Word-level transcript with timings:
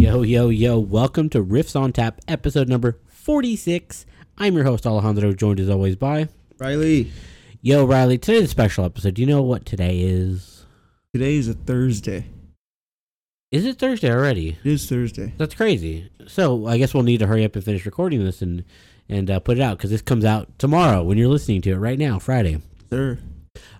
Yo, 0.00 0.22
yo, 0.22 0.48
yo, 0.48 0.78
welcome 0.78 1.28
to 1.28 1.44
Riffs 1.44 1.78
on 1.78 1.92
Tap, 1.92 2.22
episode 2.26 2.70
number 2.70 2.96
46. 3.08 4.06
I'm 4.38 4.54
your 4.54 4.64
host, 4.64 4.86
Alejandro, 4.86 5.34
joined 5.34 5.60
as 5.60 5.68
always 5.68 5.94
by. 5.94 6.28
Riley, 6.58 7.12
Yo, 7.60 7.84
Riley, 7.84 8.16
today's 8.16 8.44
a 8.44 8.48
special 8.48 8.86
episode. 8.86 9.12
Do 9.12 9.20
you 9.20 9.28
know 9.28 9.42
what 9.42 9.66
today 9.66 10.00
is? 10.00 10.64
today 11.12 11.34
is 11.34 11.48
a 11.48 11.52
Thursday. 11.54 12.24
Is 13.52 13.66
it 13.66 13.78
Thursday 13.78 14.10
already? 14.10 14.56
It 14.64 14.70
is 14.72 14.88
Thursday. 14.88 15.34
That's 15.36 15.54
crazy. 15.54 16.10
So 16.26 16.66
I 16.66 16.78
guess 16.78 16.94
we'll 16.94 17.02
need 17.02 17.18
to 17.18 17.26
hurry 17.26 17.44
up 17.44 17.54
and 17.54 17.62
finish 17.62 17.84
recording 17.84 18.24
this 18.24 18.40
and 18.40 18.64
and 19.06 19.30
uh, 19.30 19.40
put 19.40 19.58
it 19.58 19.60
out 19.60 19.76
because 19.76 19.90
this 19.90 20.00
comes 20.02 20.24
out 20.24 20.58
tomorrow 20.58 21.02
when 21.02 21.18
you're 21.18 21.28
listening 21.28 21.60
to 21.62 21.72
it 21.72 21.76
right 21.76 21.98
now, 21.98 22.18
Friday. 22.18 22.62
Sir. 22.88 23.18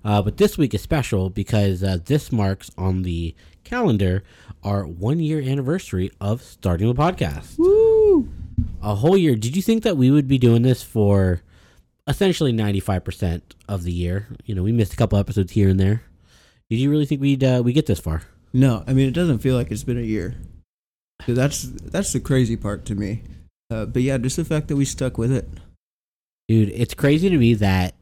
Uh, 0.04 0.22
but 0.22 0.36
this 0.36 0.56
week 0.56 0.74
is 0.74 0.82
special 0.82 1.30
because 1.30 1.82
uh, 1.82 1.98
this 2.04 2.32
marks 2.32 2.70
on 2.76 3.02
the 3.02 3.34
calendar 3.64 4.22
our 4.62 4.86
one 4.86 5.20
year 5.20 5.40
anniversary 5.40 6.10
of 6.20 6.42
starting 6.42 6.88
the 6.88 6.95
podcast. 6.95 7.58
Woo! 7.58 8.28
A 8.82 8.95
whole 8.95 9.16
year. 9.16 9.36
Did 9.36 9.56
you 9.56 9.62
think 9.62 9.82
that 9.84 9.96
we 9.96 10.10
would 10.10 10.28
be 10.28 10.38
doing 10.38 10.62
this 10.62 10.82
for 10.82 11.42
essentially 12.06 12.52
95% 12.52 13.42
of 13.69 13.84
the 13.84 13.92
year? 13.92 14.28
You 14.45 14.55
know, 14.55 14.62
we 14.62 14.72
missed 14.72 14.92
a 14.92 14.96
couple 14.96 15.19
episodes 15.19 15.52
here 15.52 15.69
and 15.69 15.80
there. 15.80 16.02
Did 16.69 16.78
you 16.78 16.91
really 16.91 17.06
think 17.06 17.20
we'd 17.20 17.42
uh, 17.42 17.62
we 17.64 17.72
get 17.72 17.86
this 17.86 18.00
far? 18.00 18.22
No, 18.52 18.84
I 18.86 18.92
mean 18.92 19.08
it 19.08 19.14
doesn't 19.14 19.38
feel 19.38 19.56
like 19.56 19.70
it's 19.70 19.84
been 19.84 19.98
a 19.98 20.02
year. 20.02 20.36
So 21.27 21.34
that's 21.34 21.62
that's 21.62 22.12
the 22.12 22.20
crazy 22.20 22.56
part 22.56 22.84
to 22.86 22.94
me. 22.94 23.22
Uh, 23.70 23.86
but 23.86 24.02
yeah, 24.02 24.19
just 24.19 24.36
the 24.36 24.44
fact 24.44 24.69
that 24.69 24.77
we 24.77 24.84
stuck 24.84 25.19
with 25.19 25.33
it. 25.33 25.48
Dude, 26.48 26.70
it's 26.70 26.94
crazy 26.94 27.28
to 27.28 27.38
me 27.38 27.55
that 27.55 27.94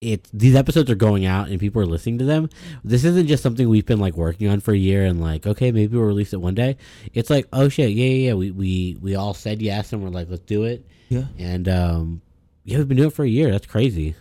it 0.00 0.28
these 0.32 0.54
episodes 0.54 0.88
are 0.90 0.94
going 0.94 1.26
out 1.26 1.48
and 1.48 1.58
people 1.58 1.82
are 1.82 1.86
listening 1.86 2.18
to 2.18 2.24
them. 2.24 2.48
This 2.84 3.04
isn't 3.04 3.26
just 3.26 3.42
something 3.42 3.68
we've 3.68 3.84
been 3.86 3.98
like 3.98 4.16
working 4.16 4.48
on 4.48 4.60
for 4.60 4.72
a 4.72 4.78
year 4.78 5.04
and 5.04 5.20
like, 5.20 5.46
okay, 5.46 5.72
maybe 5.72 5.96
we'll 5.96 6.06
release 6.06 6.32
it 6.32 6.40
one 6.40 6.54
day. 6.54 6.76
It's 7.14 7.30
like, 7.30 7.46
oh 7.52 7.68
shit, 7.68 7.90
yeah, 7.90 8.06
yeah, 8.06 8.26
yeah. 8.28 8.34
We 8.34 8.50
we 8.52 8.96
we 9.00 9.16
all 9.16 9.34
said 9.34 9.60
yes 9.60 9.92
and 9.92 10.02
we're 10.02 10.10
like, 10.10 10.28
let's 10.30 10.42
do 10.44 10.64
it. 10.64 10.86
Yeah. 11.08 11.24
And 11.38 11.68
um 11.68 12.22
yeah, 12.64 12.78
we've 12.78 12.88
been 12.88 12.96
doing 12.96 13.08
it 13.08 13.14
for 13.14 13.24
a 13.24 13.28
year. 13.28 13.50
That's 13.50 13.66
crazy. 13.66 14.14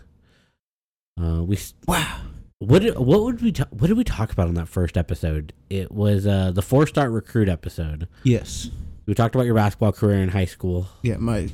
Uh 1.22 1.44
we 1.44 1.58
Wow. 1.88 2.22
what 2.60 2.82
did, 2.82 2.98
what 2.98 3.22
would 3.24 3.42
we 3.42 3.52
ta- 3.52 3.68
what 3.72 3.88
did 3.88 3.98
we 3.98 4.04
talk 4.04 4.32
about 4.32 4.48
on 4.48 4.56
that 4.56 4.68
first 4.68 4.98
episode? 4.98 5.54
It 5.70 5.92
was 5.92 6.26
uh 6.26 6.52
the 6.52 6.62
four 6.62 6.88
star 6.88 7.10
recruit 7.12 7.50
episode. 7.50 8.08
Yes. 8.24 8.70
We 9.06 9.14
talked 9.14 9.36
about 9.36 9.46
your 9.46 9.56
basketball 9.56 9.92
career 9.94 10.20
in 10.22 10.30
high 10.30 10.46
school. 10.46 10.88
Yeah, 11.04 11.18
my 11.18 11.50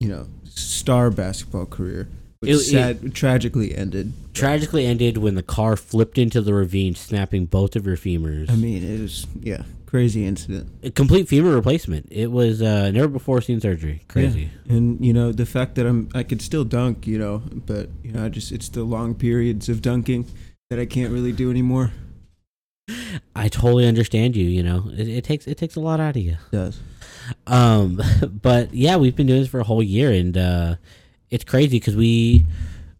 you 0.00 0.08
know, 0.08 0.28
star 0.44 1.10
basketball 1.10 1.66
career. 1.66 2.08
Which 2.40 2.72
It- 2.72 2.74
it- 3.04 3.14
tragically 3.14 3.74
ended. 3.74 4.12
Tragically 4.34 4.84
ended 4.84 5.18
when 5.18 5.34
the 5.34 5.42
car 5.42 5.76
flipped 5.76 6.18
into 6.18 6.40
the 6.42 6.52
ravine, 6.52 6.94
snapping 6.94 7.46
both 7.46 7.74
of 7.76 7.86
your 7.86 7.96
femurs. 7.96 8.50
I 8.50 8.56
mean, 8.56 8.84
it 8.84 9.00
was 9.00 9.26
yeah, 9.42 9.62
crazy 9.86 10.26
incident. 10.26 10.68
a 10.82 10.90
complete 10.90 11.28
femur 11.28 11.54
replacement. 11.54 12.08
It 12.10 12.30
was 12.30 12.60
uh, 12.60 12.90
never 12.90 13.08
before 13.08 13.40
seen 13.40 13.60
surgery. 13.60 14.02
Crazy. 14.08 14.50
And 14.68 15.02
you 15.04 15.14
know, 15.14 15.32
the 15.32 15.46
fact 15.46 15.76
that 15.76 15.86
I'm 15.86 16.10
I 16.14 16.22
could 16.22 16.42
still 16.42 16.64
dunk, 16.64 17.06
you 17.06 17.18
know, 17.18 17.42
but 17.66 17.88
you 18.04 18.12
know, 18.12 18.24
I 18.24 18.28
just 18.28 18.52
it's 18.52 18.68
the 18.68 18.84
long 18.84 19.14
periods 19.14 19.70
of 19.70 19.80
dunking 19.80 20.26
that 20.68 20.78
I 20.78 20.84
can't 20.84 21.12
really 21.12 21.32
do 21.32 21.50
anymore. 21.50 21.92
I 23.34 23.48
totally 23.48 23.86
understand 23.86 24.36
you. 24.36 24.44
You 24.44 24.62
know, 24.62 24.90
it, 24.96 25.08
it 25.08 25.24
takes 25.24 25.46
it 25.46 25.56
takes 25.56 25.76
a 25.76 25.80
lot 25.80 25.98
out 26.00 26.16
of 26.16 26.22
you. 26.22 26.32
It 26.52 26.56
does. 26.56 26.80
Um, 27.46 28.00
but 28.42 28.74
yeah, 28.74 28.96
we've 28.96 29.16
been 29.16 29.26
doing 29.26 29.40
this 29.40 29.48
for 29.48 29.60
a 29.60 29.64
whole 29.64 29.82
year, 29.82 30.12
and 30.12 30.36
uh, 30.36 30.76
it's 31.30 31.44
crazy 31.44 31.78
because 31.78 31.96
we 31.96 32.46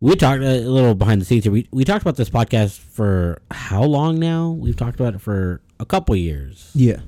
we 0.01 0.15
talked 0.15 0.43
a 0.43 0.61
little 0.61 0.95
behind 0.95 1.21
the 1.21 1.25
scenes 1.25 1.45
here. 1.45 1.53
We 1.53 1.69
we 1.71 1.85
talked 1.85 2.03
about 2.03 2.17
this 2.17 2.31
podcast 2.31 2.79
for 2.79 3.41
how 3.51 3.83
long 3.83 4.19
now? 4.19 4.51
We've 4.51 4.77
talked 4.77 4.99
about 4.99 5.15
it 5.15 5.21
for 5.21 5.61
a 5.81 5.87
couple 5.87 6.15
years. 6.17 6.71
Yeah. 6.75 7.01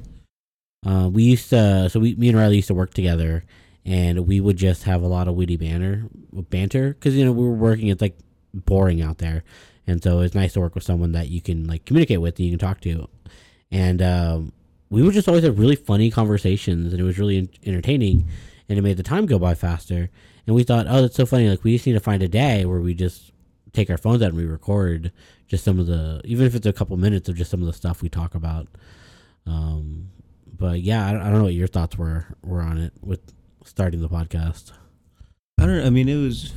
Uh, 0.86 1.08
we 1.12 1.24
used 1.24 1.50
to, 1.50 1.90
so 1.90 1.98
we, 1.98 2.14
me 2.14 2.28
and 2.28 2.38
Riley 2.38 2.56
used 2.56 2.68
to 2.68 2.74
work 2.74 2.94
together, 2.94 3.44
and 3.84 4.26
we 4.26 4.40
would 4.40 4.56
just 4.56 4.84
have 4.84 5.02
a 5.02 5.08
lot 5.08 5.26
of 5.26 5.34
witty 5.34 5.56
banter, 5.56 6.04
banter, 6.32 6.90
because 6.94 7.16
you 7.16 7.24
know 7.24 7.32
we 7.32 7.42
were 7.42 7.54
working. 7.54 7.88
It's 7.88 8.00
like 8.00 8.16
boring 8.54 9.02
out 9.02 9.18
there, 9.18 9.42
and 9.86 10.02
so 10.02 10.20
it's 10.20 10.34
nice 10.34 10.52
to 10.52 10.60
work 10.60 10.74
with 10.74 10.84
someone 10.84 11.12
that 11.12 11.28
you 11.28 11.40
can 11.40 11.66
like 11.66 11.84
communicate 11.84 12.20
with, 12.20 12.38
and 12.38 12.46
you 12.46 12.52
can 12.52 12.60
talk 12.60 12.80
to, 12.82 13.08
and 13.70 14.00
um, 14.00 14.52
we 14.88 15.02
would 15.02 15.14
just 15.14 15.28
always 15.28 15.44
have 15.44 15.58
really 15.58 15.76
funny 15.76 16.10
conversations, 16.10 16.92
and 16.92 17.00
it 17.00 17.04
was 17.04 17.18
really 17.18 17.38
en- 17.38 17.48
entertaining, 17.66 18.28
and 18.68 18.78
it 18.78 18.82
made 18.82 18.96
the 18.96 19.02
time 19.02 19.26
go 19.26 19.38
by 19.38 19.54
faster. 19.54 20.10
And 20.48 20.54
we 20.54 20.62
thought, 20.62 20.86
oh, 20.88 21.02
that's 21.02 21.14
so 21.14 21.26
funny. 21.26 21.46
Like 21.46 21.62
we 21.62 21.74
just 21.74 21.86
need 21.86 21.92
to 21.92 22.00
find 22.00 22.22
a 22.22 22.28
day 22.28 22.64
where 22.64 22.80
we 22.80 22.94
just 22.94 23.32
take 23.74 23.90
our 23.90 23.98
phones 23.98 24.22
out 24.22 24.28
and 24.28 24.36
we 24.38 24.46
record 24.46 25.12
just 25.46 25.62
some 25.62 25.78
of 25.78 25.86
the, 25.86 26.22
even 26.24 26.46
if 26.46 26.54
it's 26.54 26.64
a 26.64 26.72
couple 26.72 26.96
minutes 26.96 27.28
of 27.28 27.36
just 27.36 27.50
some 27.50 27.60
of 27.60 27.66
the 27.66 27.72
stuff 27.74 28.00
we 28.00 28.08
talk 28.08 28.34
about. 28.34 28.66
Um, 29.46 30.08
but 30.50 30.80
yeah, 30.80 31.06
I, 31.06 31.10
I 31.10 31.24
don't 31.24 31.34
know 31.34 31.44
what 31.44 31.52
your 31.52 31.66
thoughts 31.66 31.98
were 31.98 32.28
were 32.42 32.62
on 32.62 32.78
it 32.78 32.94
with 33.02 33.20
starting 33.66 34.00
the 34.00 34.08
podcast. 34.08 34.72
I 35.60 35.66
don't 35.66 35.84
I 35.84 35.90
mean, 35.90 36.08
it 36.08 36.16
was, 36.16 36.54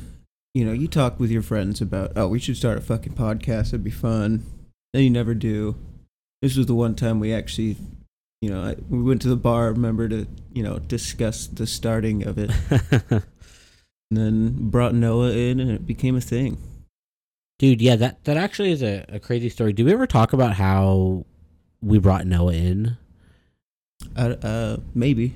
you 0.54 0.64
know, 0.64 0.72
you 0.72 0.88
talk 0.88 1.20
with 1.20 1.30
your 1.30 1.42
friends 1.42 1.82
about, 1.82 2.12
oh, 2.16 2.28
we 2.28 2.38
should 2.38 2.56
start 2.56 2.78
a 2.78 2.80
fucking 2.80 3.12
podcast. 3.12 3.68
It'd 3.68 3.84
be 3.84 3.90
fun. 3.90 4.42
Then 4.94 5.02
you 5.02 5.10
never 5.10 5.34
do. 5.34 5.76
This 6.40 6.56
was 6.56 6.64
the 6.64 6.74
one 6.74 6.94
time 6.94 7.20
we 7.20 7.34
actually, 7.34 7.76
you 8.40 8.48
know, 8.48 8.62
I, 8.62 8.76
we 8.88 9.02
went 9.02 9.20
to 9.20 9.28
the 9.28 9.36
bar, 9.36 9.70
remember 9.70 10.08
to, 10.08 10.26
you 10.50 10.62
know, 10.62 10.78
discuss 10.78 11.46
the 11.46 11.66
starting 11.66 12.26
of 12.26 12.38
it. 12.38 12.50
and 14.12 14.16
then 14.18 14.68
brought 14.68 14.94
Noah 14.94 15.30
in 15.30 15.58
and 15.58 15.70
it 15.70 15.86
became 15.86 16.16
a 16.16 16.20
thing. 16.20 16.58
Dude, 17.58 17.80
yeah, 17.80 17.96
that 17.96 18.24
that 18.24 18.36
actually 18.36 18.72
is 18.72 18.82
a, 18.82 19.06
a 19.08 19.18
crazy 19.18 19.48
story. 19.48 19.72
Do 19.72 19.86
we 19.86 19.92
ever 19.92 20.06
talk 20.06 20.34
about 20.34 20.54
how 20.54 21.24
we 21.80 21.98
brought 21.98 22.26
Noah 22.26 22.52
in? 22.52 22.96
Uh, 24.16 24.34
uh 24.42 24.76
maybe. 24.94 25.34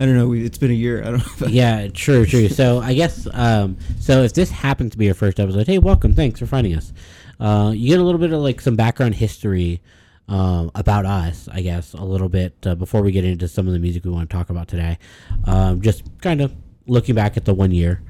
I 0.00 0.06
don't 0.06 0.16
know. 0.16 0.26
We, 0.26 0.44
it's 0.44 0.58
been 0.58 0.70
a 0.70 0.74
year. 0.74 1.02
I 1.02 1.10
don't 1.10 1.40
know. 1.40 1.46
yeah, 1.46 1.88
true, 1.88 2.26
true. 2.26 2.48
So 2.56 2.80
I 2.80 2.94
guess 2.94 3.28
um, 3.32 3.76
so. 4.00 4.22
If 4.22 4.32
this 4.32 4.50
happens 4.50 4.92
to 4.92 4.98
be 4.98 5.04
your 5.04 5.14
first 5.14 5.38
episode, 5.38 5.66
hey, 5.66 5.78
welcome. 5.78 6.12
Thanks 6.12 6.40
for 6.40 6.46
finding 6.46 6.74
us. 6.74 6.92
Uh, 7.38 7.72
you 7.74 7.90
get 7.90 8.00
a 8.00 8.02
little 8.02 8.20
bit 8.20 8.32
of 8.32 8.40
like 8.40 8.60
some 8.60 8.74
background 8.74 9.14
history 9.14 9.80
um, 10.28 10.72
about 10.74 11.06
us, 11.06 11.48
I 11.52 11.60
guess, 11.60 11.92
a 11.92 12.02
little 12.02 12.28
bit 12.28 12.56
uh, 12.66 12.74
before 12.74 13.02
we 13.02 13.12
get 13.12 13.24
into 13.24 13.46
some 13.46 13.68
of 13.68 13.72
the 13.72 13.78
music 13.78 14.04
we 14.04 14.10
want 14.10 14.28
to 14.28 14.36
talk 14.36 14.50
about 14.50 14.66
today. 14.66 14.98
Um, 15.44 15.80
just 15.80 16.02
kind 16.20 16.40
of 16.40 16.52
looking 16.88 17.14
back 17.14 17.36
at 17.36 17.44
the 17.44 17.54
one 17.54 17.70
year 17.70 18.02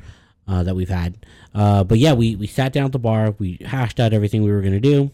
uh, 0.49 0.63
that 0.63 0.75
we've 0.75 0.89
had. 0.89 1.17
Uh, 1.55 1.85
but 1.85 1.99
yeah, 1.99 2.13
we 2.13 2.37
we 2.37 2.47
sat 2.47 2.73
down 2.73 2.87
at 2.87 2.93
the 2.93 2.99
bar, 2.99 3.35
we 3.39 3.59
hashed 3.65 4.01
out 4.01 4.13
everything 4.13 4.43
we 4.43 4.53
were 4.53 4.63
gonna 4.63 4.81
do, 4.81 5.11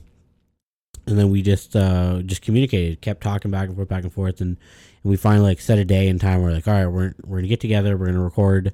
and 1.06 1.18
then 1.18 1.30
we 1.30 1.42
just 1.42 1.74
uh, 1.76 2.22
just 2.22 2.42
communicated, 2.42 3.00
kept 3.00 3.22
talking 3.22 3.50
back 3.50 3.68
and 3.68 3.76
forth, 3.76 3.88
back 3.88 4.04
and 4.04 4.12
forth, 4.12 4.40
and 4.40 4.56
and 5.02 5.10
we 5.10 5.16
finally 5.16 5.50
like 5.50 5.60
set 5.60 5.78
a 5.78 5.84
day 5.84 6.08
and 6.08 6.20
time. 6.20 6.42
We're 6.42 6.52
like, 6.52 6.68
all 6.68 6.74
right, 6.74 6.86
we're 6.86 7.14
we're 7.24 7.38
gonna 7.38 7.48
get 7.48 7.60
together. 7.60 7.96
We're 7.96 8.06
gonna 8.06 8.22
record. 8.22 8.72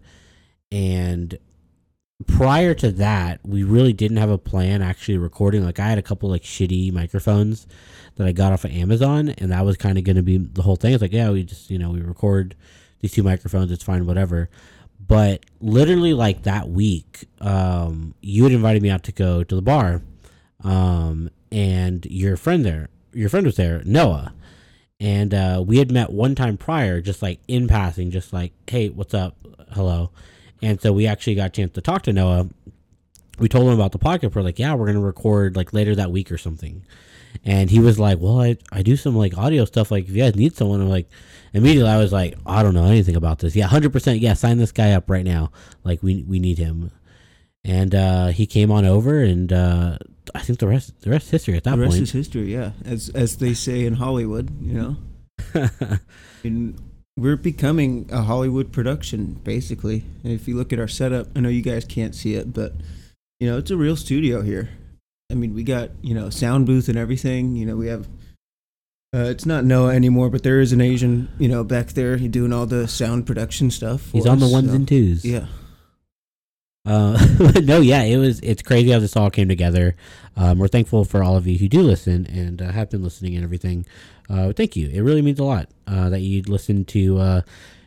And 0.71 1.39
prior 2.27 2.75
to 2.75 2.91
that, 2.93 3.41
we 3.45 3.63
really 3.63 3.93
didn't 3.93 4.19
have 4.19 4.31
a 4.31 4.39
plan 4.39 4.83
actually 4.83 5.19
recording. 5.19 5.65
Like 5.65 5.79
I 5.81 5.89
had 5.89 5.99
a 5.99 6.03
couple 6.03 6.29
like 6.29 6.43
shitty 6.43 6.93
microphones 6.93 7.67
that 8.17 8.27
I 8.27 8.33
got 8.33 8.53
off 8.53 8.65
of 8.65 8.73
Amazon, 8.73 9.31
and 9.39 9.51
that 9.53 9.65
was 9.65 9.77
kind 9.77 9.97
of 9.97 10.05
gonna 10.05 10.23
be 10.23 10.37
the 10.39 10.63
whole 10.63 10.77
thing. 10.77 10.93
It's 10.93 11.03
like, 11.03 11.13
yeah, 11.13 11.31
we 11.31 11.45
just 11.45 11.71
you 11.71 11.79
know 11.79 11.91
we 11.91 12.01
record 12.01 12.55
these 13.01 13.13
two 13.13 13.23
microphones. 13.23 13.71
It's 13.71 13.85
fine, 13.85 14.07
whatever. 14.07 14.51
But 15.09 15.45
literally 15.61 16.13
like 16.13 16.43
that 16.43 16.69
week, 16.69 17.25
um, 17.41 18.15
you 18.21 18.45
had 18.45 18.53
invited 18.53 18.83
me 18.83 18.91
out 18.91 19.03
to 19.05 19.13
go 19.13 19.43
to 19.43 19.55
the 19.55 19.63
bar, 19.63 20.03
um, 20.63 21.31
and 21.51 22.07
your 22.07 22.37
friend 22.37 22.65
there, 22.65 22.91
your 23.13 23.31
friend 23.31 23.47
was 23.47 23.57
there, 23.57 23.83
Noah 23.85 24.35
and 25.01 25.33
uh, 25.33 25.63
we 25.65 25.79
had 25.79 25.91
met 25.93 26.11
one 26.11 26.35
time 26.35 26.57
prior, 26.57 27.01
just 27.01 27.23
like 27.23 27.41
in 27.47 27.69
passing, 27.69 28.11
just 28.11 28.33
like, 28.33 28.53
hey, 28.69 28.89
what's 28.89 29.15
up, 29.15 29.37
hello, 29.73 30.11
and 30.61 30.81
so 30.81 30.93
we 30.93 31.07
actually 31.07 31.37
got 31.37 31.47
a 31.47 31.51
chance 31.51 31.73
to 31.73 31.81
talk 31.81 32.03
to 32.03 32.13
Noah. 32.13 32.49
We 33.39 33.49
told 33.49 33.69
him 33.69 33.75
about 33.75 33.93
the 33.93 34.01
podcast. 34.01 34.35
We're 34.35 34.43
like, 34.43 34.59
yeah, 34.59 34.75
we're 34.75 34.87
gonna 34.87 35.01
record 35.01 35.55
like 35.55 35.73
later 35.73 35.95
that 35.95 36.11
week 36.11 36.33
or 36.33 36.39
something, 36.39 36.85
and 37.45 37.71
he 37.71 37.81
was 37.81 37.99
like, 37.99 38.19
well, 38.21 38.41
I 38.41 38.57
I 38.73 38.83
do 38.83 38.97
some 38.97 39.17
like 39.17 39.37
audio 39.37 39.65
stuff. 39.65 39.91
Like 39.91 40.05
if 40.05 40.11
you 40.11 40.23
guys 40.23 40.37
need 40.37 40.57
someone, 40.57 40.81
I'm 40.81 40.89
like, 40.89 41.09
immediately 41.53 41.91
I 41.91 41.99
was 41.99 42.13
like, 42.13 42.35
I 42.47 42.63
don't 42.63 42.75
know 42.75 42.85
anything 42.85 43.17
about 43.17 43.39
this. 43.39 43.57
Yeah, 43.57 43.67
hundred 43.67 43.93
percent. 43.93 44.21
Yeah, 44.21 44.35
sign 44.35 44.59
this 44.59 44.73
guy 44.73 44.93
up 44.93 45.09
right 45.09 45.25
now. 45.25 45.51
Like 45.85 46.03
we 46.03 46.23
we 46.23 46.39
need 46.39 46.59
him, 46.59 46.91
and 47.65 47.95
uh, 47.95 48.27
he 48.29 48.47
came 48.47 48.71
on 48.71 48.85
over 48.85 49.21
and. 49.21 49.53
Uh, 49.53 49.99
I 50.35 50.41
think 50.41 50.59
the 50.59 50.69
rest 50.69 51.01
the 51.01 51.09
rest 51.09 51.25
is 51.27 51.31
history 51.31 51.57
at 51.57 51.65
that 51.65 51.71
point. 51.71 51.81
the 51.81 51.87
rest 51.87 51.97
point. 51.97 52.03
is 52.03 52.13
history. 52.13 52.53
Yeah, 52.53 52.73
as 52.85 53.09
as 53.15 53.39
they 53.39 53.55
say 53.55 53.87
in 53.87 53.95
Hollywood, 53.95 54.51
you 54.61 54.75
know. 54.75 54.97
And 56.45 56.81
we're 57.17 57.37
becoming 57.37 58.09
a 58.13 58.23
Hollywood 58.23 58.73
production, 58.73 59.41
basically. 59.45 60.05
And 60.23 60.33
if 60.33 60.47
you 60.47 60.57
look 60.57 60.73
at 60.73 60.79
our 60.79 60.89
setup, 60.89 61.29
I 61.35 61.41
know 61.41 61.49
you 61.49 61.63
guys 61.63 61.85
can't 61.85 62.15
see 62.15 62.35
it, 62.35 62.53
but 62.53 62.75
you 63.41 63.51
know, 63.51 63.59
it's 63.59 63.71
a 63.71 63.77
real 63.77 63.97
studio 63.97 64.43
here. 64.43 64.71
I 65.31 65.35
mean, 65.35 65.53
we 65.55 65.63
got 65.63 65.91
you 66.01 66.15
know 66.15 66.31
sound 66.31 66.67
booth 66.67 66.89
and 66.89 66.97
everything. 66.97 67.55
You 67.57 67.67
know, 67.67 67.77
we 67.77 67.89
have. 67.89 68.09
Uh, 69.15 69.25
it's 69.25 69.47
not 69.47 69.65
Noah 69.65 69.95
anymore, 69.95 70.29
but 70.29 70.43
there 70.43 70.61
is 70.61 70.73
an 70.73 70.83
Asian, 70.83 71.31
you 71.39 71.49
know, 71.49 71.65
back 71.65 71.89
there. 71.89 72.19
He 72.19 72.29
doing 72.29 72.53
all 72.53 72.67
the 72.67 72.87
sound 72.87 73.27
production 73.27 73.71
stuff. 73.71 74.11
He's 74.13 74.27
on 74.27 74.39
the 74.39 74.49
ones 74.49 74.69
so- 74.69 74.75
and 74.75 74.87
twos. 74.89 75.25
Yeah, 75.25 75.47
Uh, 76.85 77.19
no, 77.63 77.81
yeah, 77.81 78.03
it 78.03 78.17
was. 78.19 78.41
It's 78.41 78.63
crazy 78.63 78.91
how 78.91 78.99
this 78.99 79.17
all 79.17 79.31
came 79.31 79.49
together. 79.49 79.97
Um, 80.37 80.59
we're 80.59 80.69
thankful 80.69 81.05
for 81.05 81.23
all 81.23 81.37
of 81.37 81.47
you 81.47 81.59
who 81.59 81.69
do 81.69 81.81
listen 81.83 82.27
and 82.27 82.61
uh, 82.63 82.71
have 82.71 82.91
been 82.91 83.03
listening 83.03 83.35
and 83.35 83.45
everything. 83.45 83.87
Uh, 84.31 84.53
thank 84.53 84.77
you. 84.77 84.89
It 84.91 85.01
really 85.01 85.23
means 85.23 85.39
a 85.39 85.45
lot 85.45 85.69
uh, 85.87 86.09
that 86.11 86.21
you 86.21 86.43
listen 86.43 86.85
to 86.87 87.19
uh, 87.19 87.41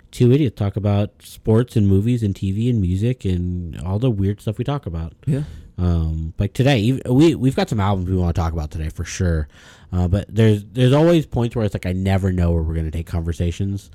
two 0.10 0.32
idiots 0.32 0.58
talk 0.58 0.76
about 0.76 1.12
sports 1.22 1.76
and 1.76 1.88
movies 1.88 2.24
and 2.24 2.34
TV 2.36 2.68
and 2.70 2.82
music 2.82 3.26
and 3.26 3.80
all 3.82 4.00
the 4.00 4.10
weird 4.12 4.42
stuff 4.42 4.58
we 4.58 4.64
talk 4.64 4.86
about. 4.88 5.14
Yeah. 5.26 5.44
Um, 5.81 6.33
like 6.38 6.54
today, 6.54 7.00
we 7.10 7.33
we've 7.33 7.56
got 7.56 7.68
some 7.68 7.80
albums 7.80 8.07
we 8.10 8.16
want 8.16 8.36
to 8.36 8.39
talk 8.39 8.54
about 8.54 8.69
today 8.69 8.89
for 8.89 9.04
sure. 9.04 9.48
Uh, 9.92 10.07
but 10.07 10.25
there's 10.33 10.63
there's 10.66 10.94
always 10.94 11.25
points 11.25 11.56
where 11.56 11.66
it's 11.66 11.74
like 11.74 11.88
I 11.88 11.92
never 11.94 12.31
know 12.31 12.51
where 12.51 12.62
we're 12.62 12.75
gonna 12.75 12.92
take 12.92 13.07
conversations. 13.07 13.89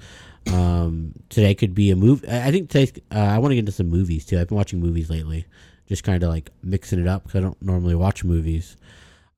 Um, 0.53 1.12
today 1.29 1.55
could 1.55 1.75
be 1.75 1.91
a 1.93 1.97
movie. 1.97 2.29
I 2.29 2.50
think 2.50 2.71
today's. 2.71 2.93
Uh, 3.15 3.19
I 3.19 3.38
want 3.38 3.53
to 3.53 3.55
get 3.55 3.61
into 3.61 3.73
some 3.73 3.88
movies 3.88 4.27
too. 4.27 4.38
I've 4.41 4.49
been 4.49 4.56
watching 4.56 4.81
movies 4.81 5.11
lately, 5.11 5.47
just 5.87 6.03
kind 6.03 6.21
of 6.23 6.29
like 6.29 6.50
mixing 6.62 7.00
it 7.00 7.06
up 7.06 7.23
because 7.25 7.38
I 7.38 7.43
don't 7.43 7.61
normally 7.62 7.94
watch 7.94 8.25
movies. 8.25 8.77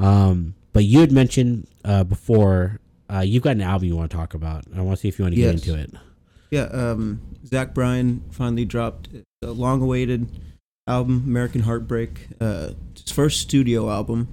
Um, 0.00 0.54
but 0.72 0.84
you 0.84 1.00
had 1.00 1.12
mentioned 1.12 1.66
uh, 1.84 2.04
before 2.04 2.80
uh, 3.12 3.20
you've 3.20 3.42
got 3.42 3.50
an 3.56 3.62
album 3.62 3.88
you 3.88 3.96
want 3.96 4.10
to 4.10 4.16
talk 4.16 4.32
about. 4.32 4.64
I 4.74 4.80
want 4.80 4.96
to 4.96 5.00
see 5.02 5.08
if 5.08 5.18
you 5.18 5.24
want 5.24 5.34
to 5.34 5.40
Yes. 5.40 5.60
get 5.60 5.68
into 5.68 5.82
it. 5.82 6.00
Yeah, 6.50 6.62
um, 6.62 7.20
Zach 7.46 7.74
Bryan 7.74 8.22
finally 8.30 8.64
dropped 8.64 9.08
a 9.42 9.48
long-awaited 9.50 10.28
album, 10.88 11.24
American 11.26 11.62
Heartbreak. 11.62 12.28
Uh, 12.40 12.70
his 12.94 13.12
first 13.12 13.40
studio 13.40 13.90
album. 13.90 14.28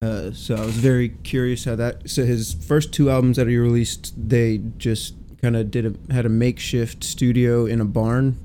Uh, 0.00 0.30
so 0.32 0.54
I 0.54 0.64
was 0.64 0.76
very 0.76 1.08
curious 1.08 1.64
how 1.64 1.74
that. 1.76 2.08
So 2.08 2.24
his 2.24 2.54
first 2.54 2.92
two 2.92 3.10
albums 3.10 3.36
that 3.36 3.48
he 3.48 3.56
released, 3.56 4.14
they 4.16 4.60
just 4.76 5.14
kind 5.42 5.56
of 5.56 5.70
did 5.70 5.86
a 5.86 6.12
had 6.12 6.26
a 6.26 6.28
makeshift 6.28 7.02
studio 7.02 7.66
in 7.66 7.80
a 7.80 7.84
barn, 7.84 8.38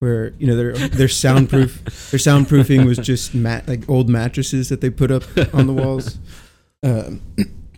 where 0.00 0.32
you 0.38 0.48
know 0.48 0.56
their 0.56 0.72
their 0.72 1.08
soundproof 1.08 1.84
their 2.10 2.18
soundproofing 2.18 2.84
was 2.86 2.98
just 2.98 3.34
mat 3.34 3.68
like 3.68 3.88
old 3.88 4.08
mattresses 4.08 4.68
that 4.68 4.80
they 4.80 4.90
put 4.90 5.12
up 5.12 5.22
on 5.54 5.66
the 5.66 5.72
walls. 5.72 6.18
Um, 6.82 7.20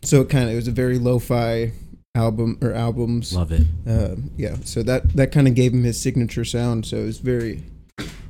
so 0.02 0.20
it 0.20 0.28
kind 0.28 0.44
of 0.44 0.52
it 0.52 0.56
was 0.56 0.68
a 0.68 0.72
very 0.72 0.98
lo-fi 0.98 1.72
album 2.14 2.58
or 2.60 2.74
albums. 2.74 3.34
Love 3.34 3.52
it. 3.52 3.62
Um, 3.86 4.32
yeah, 4.36 4.56
so 4.64 4.82
that 4.82 5.12
that 5.14 5.32
kind 5.32 5.48
of 5.48 5.54
gave 5.54 5.72
him 5.72 5.84
his 5.84 5.98
signature 5.98 6.44
sound. 6.44 6.84
So 6.84 6.98
it 6.98 7.04
was 7.04 7.18
very, 7.18 7.62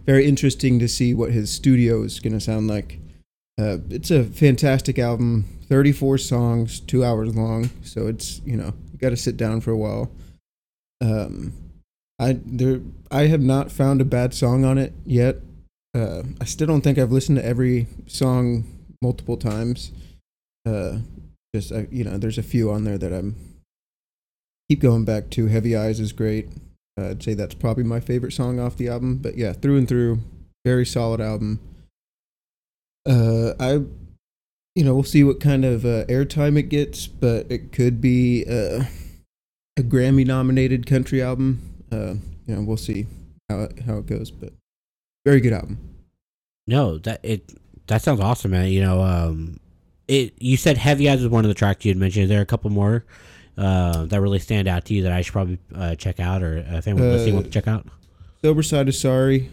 very 0.09 0.25
interesting 0.25 0.79
to 0.79 0.89
see 0.89 1.13
what 1.13 1.33
his 1.33 1.51
studio 1.51 2.03
is 2.03 2.19
going 2.19 2.33
to 2.33 2.41
sound 2.41 2.67
like. 2.67 2.99
Uh, 3.61 3.77
it's 3.91 4.11
a 4.11 4.25
fantastic 4.25 4.99
album, 4.99 5.45
34 5.69 6.17
songs, 6.17 6.81
two 6.81 7.05
hours 7.05 7.37
long. 7.37 7.69
So 7.83 8.07
it's 8.07 8.41
you 8.47 8.57
know 8.57 8.73
you 8.91 8.99
got 8.99 9.11
to 9.11 9.17
sit 9.19 9.37
down 9.37 9.61
for 9.61 9.71
a 9.71 9.77
while. 9.77 10.11
Um, 11.03 11.53
I 12.19 12.39
there 12.47 12.81
I 13.11 13.27
have 13.27 13.43
not 13.43 13.71
found 13.71 14.01
a 14.01 14.07
bad 14.07 14.33
song 14.33 14.65
on 14.65 14.79
it 14.79 14.95
yet. 15.05 15.37
Uh, 15.95 16.23
I 16.41 16.45
still 16.47 16.67
don't 16.67 16.81
think 16.81 16.97
I've 16.97 17.13
listened 17.13 17.37
to 17.37 17.45
every 17.45 17.87
song 18.07 18.65
multiple 19.03 19.37
times. 19.37 19.93
Uh, 20.65 21.01
just 21.55 21.71
uh, 21.71 21.83
you 21.91 22.05
know, 22.05 22.17
there's 22.17 22.39
a 22.39 22.43
few 22.43 22.71
on 22.71 22.85
there 22.85 22.97
that 22.97 23.13
I'm 23.13 23.37
keep 24.71 24.81
going 24.81 25.05
back 25.05 25.29
to. 25.31 25.49
Heavy 25.49 25.77
Eyes 25.77 26.01
is 26.01 26.13
great. 26.13 26.49
Uh, 26.99 27.11
I'd 27.11 27.23
say 27.23 27.35
that's 27.35 27.55
probably 27.55 27.85
my 27.85 28.01
favorite 28.01 28.33
song 28.33 28.59
off 28.59 28.77
the 28.77 28.89
album. 28.89 29.19
But 29.19 29.37
yeah, 29.37 29.53
through 29.53 29.79
and 29.79 29.89
through, 29.89 30.21
very 30.65 30.85
solid 30.85 31.21
album. 31.21 31.61
Uh, 33.07 33.53
I, 33.61 33.73
you 34.75 34.85
know, 34.85 34.95
we'll 34.95 35.05
see 35.05 35.25
what 35.25 35.41
kind 35.41 35.65
of 35.65 35.85
uh, 35.85 36.05
airtime 36.07 36.59
it 36.59 36.65
gets, 36.65 37.07
but 37.07 37.51
it 37.51 37.73
could 37.73 38.01
be 38.01 38.45
uh, 38.49 38.85
a 39.77 39.83
Grammy 39.83 40.27
nominated 40.27 40.87
country 40.87 41.23
album. 41.23 41.63
Uh, 41.93 42.15
you 42.47 42.57
know, 42.57 42.63
we'll 42.63 42.77
see 42.77 43.07
how 43.49 43.61
it, 43.61 43.81
how 43.81 43.99
it 43.99 44.07
goes, 44.07 44.31
but 44.31 44.53
very 45.25 45.41
good 45.41 45.53
album. 45.53 45.79
No, 46.67 46.99
that 46.99 47.21
it 47.23 47.55
that 47.87 48.03
sounds 48.03 48.21
awesome, 48.21 48.51
man. 48.51 48.69
You 48.69 48.83
know, 48.83 49.03
um, 49.03 49.59
it 50.07 50.35
you 50.39 50.57
said 50.57 50.77
Heavy 50.77 51.09
Eyes 51.09 51.23
was 51.23 51.29
one 51.29 51.45
of 51.45 51.49
the 51.49 51.55
tracks 51.55 51.85
you 51.85 51.91
had 51.91 51.97
mentioned. 51.97 52.25
Is 52.25 52.29
there 52.29 52.43
a 52.43 52.47
couple 52.47 52.71
more 52.71 53.05
uh, 53.59 54.05
that 54.07 54.21
really 54.21 54.39
stand 54.39 54.69
out 54.69 54.85
to 54.87 54.95
you 54.95 55.03
that 55.03 55.13
I 55.13 55.21
should 55.23 55.33
probably 55.33 55.59
uh, 55.75 55.95
check 55.97 56.21
out, 56.21 56.43
or 56.43 56.59
if 56.59 56.87
anyone 56.87 57.11
listening 57.11 57.35
Uh, 57.35 57.37
wants 57.37 57.49
to 57.49 57.53
check 57.53 57.69
out? 57.69 57.87
Sober 58.43 58.63
Side 58.63 58.89
is 58.89 58.99
Sorry, 58.99 59.51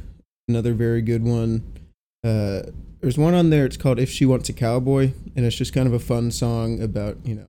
another 0.48 0.74
very 0.74 1.02
good 1.02 1.24
one. 1.24 1.64
Uh, 2.24 2.62
there's 3.02 3.18
one 3.18 3.34
on 3.34 3.50
there. 3.50 3.66
It's 3.66 3.78
called 3.78 4.00
"If 4.00 4.10
She 4.10 4.26
Wants 4.26 4.48
a 4.50 4.54
Cowboy," 4.54 5.14
and 5.36 5.46
it's 5.46 5.56
just 5.56 5.74
kind 5.74 5.88
of 5.88 5.94
a 5.94 6.00
fun 6.00 6.32
song 6.32 6.82
about 6.82 7.18
you 7.26 7.36
know 7.36 7.46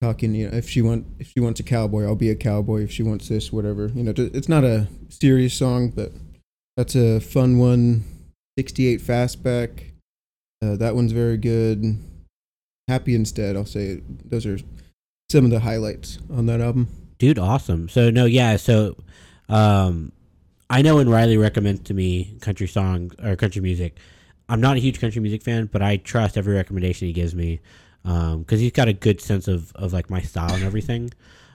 talking. 0.00 0.34
You 0.34 0.48
know, 0.50 0.56
if 0.56 0.68
she 0.68 0.82
want 0.82 1.06
if 1.18 1.32
she 1.32 1.40
wants 1.40 1.60
a 1.60 1.64
cowboy, 1.64 2.04
I'll 2.04 2.14
be 2.14 2.30
a 2.30 2.36
cowboy. 2.36 2.82
If 2.84 2.92
she 2.92 3.02
wants 3.02 3.28
this, 3.28 3.52
whatever. 3.52 3.88
You 3.88 4.04
know, 4.04 4.14
it's 4.16 4.48
not 4.48 4.64
a 4.64 4.86
serious 5.08 5.54
song, 5.54 5.90
but 5.90 6.12
that's 6.76 6.94
a 6.94 7.20
fun 7.20 7.58
one. 7.58 8.04
68 8.56 9.00
fastback. 9.00 9.80
Uh, 10.62 10.76
that 10.76 10.94
one's 10.94 11.10
very 11.12 11.36
good. 11.36 11.98
Happy 12.86 13.14
instead. 13.16 13.56
I'll 13.56 13.66
say 13.66 14.00
those 14.24 14.46
are 14.46 14.58
some 15.28 15.44
of 15.44 15.50
the 15.50 15.60
highlights 15.60 16.18
on 16.30 16.46
that 16.46 16.60
album. 16.60 16.88
Dude, 17.18 17.38
awesome. 17.38 17.88
So 17.88 18.10
no, 18.10 18.24
yeah. 18.24 18.56
So, 18.56 18.96
um, 19.48 20.12
I 20.70 20.82
know 20.82 20.96
when 20.96 21.08
Riley 21.08 21.36
recommends 21.36 21.82
to 21.82 21.94
me 21.94 22.36
country 22.40 22.66
songs 22.66 23.14
or 23.22 23.36
country 23.36 23.62
music, 23.62 23.96
I'm 24.48 24.60
not 24.60 24.76
a 24.76 24.80
huge 24.80 25.00
country 25.00 25.20
music 25.20 25.42
fan, 25.42 25.66
but 25.72 25.82
I 25.82 25.96
trust 25.96 26.36
every 26.36 26.54
recommendation 26.54 27.06
he 27.06 27.12
gives 27.12 27.34
me 27.34 27.60
Um 28.04 28.40
because 28.40 28.60
he's 28.60 28.72
got 28.72 28.88
a 28.88 28.92
good 28.92 29.20
sense 29.20 29.48
of 29.48 29.72
of 29.76 29.92
like 29.92 30.10
my 30.10 30.20
style 30.20 30.52
and 30.54 30.64
everything, 30.64 31.10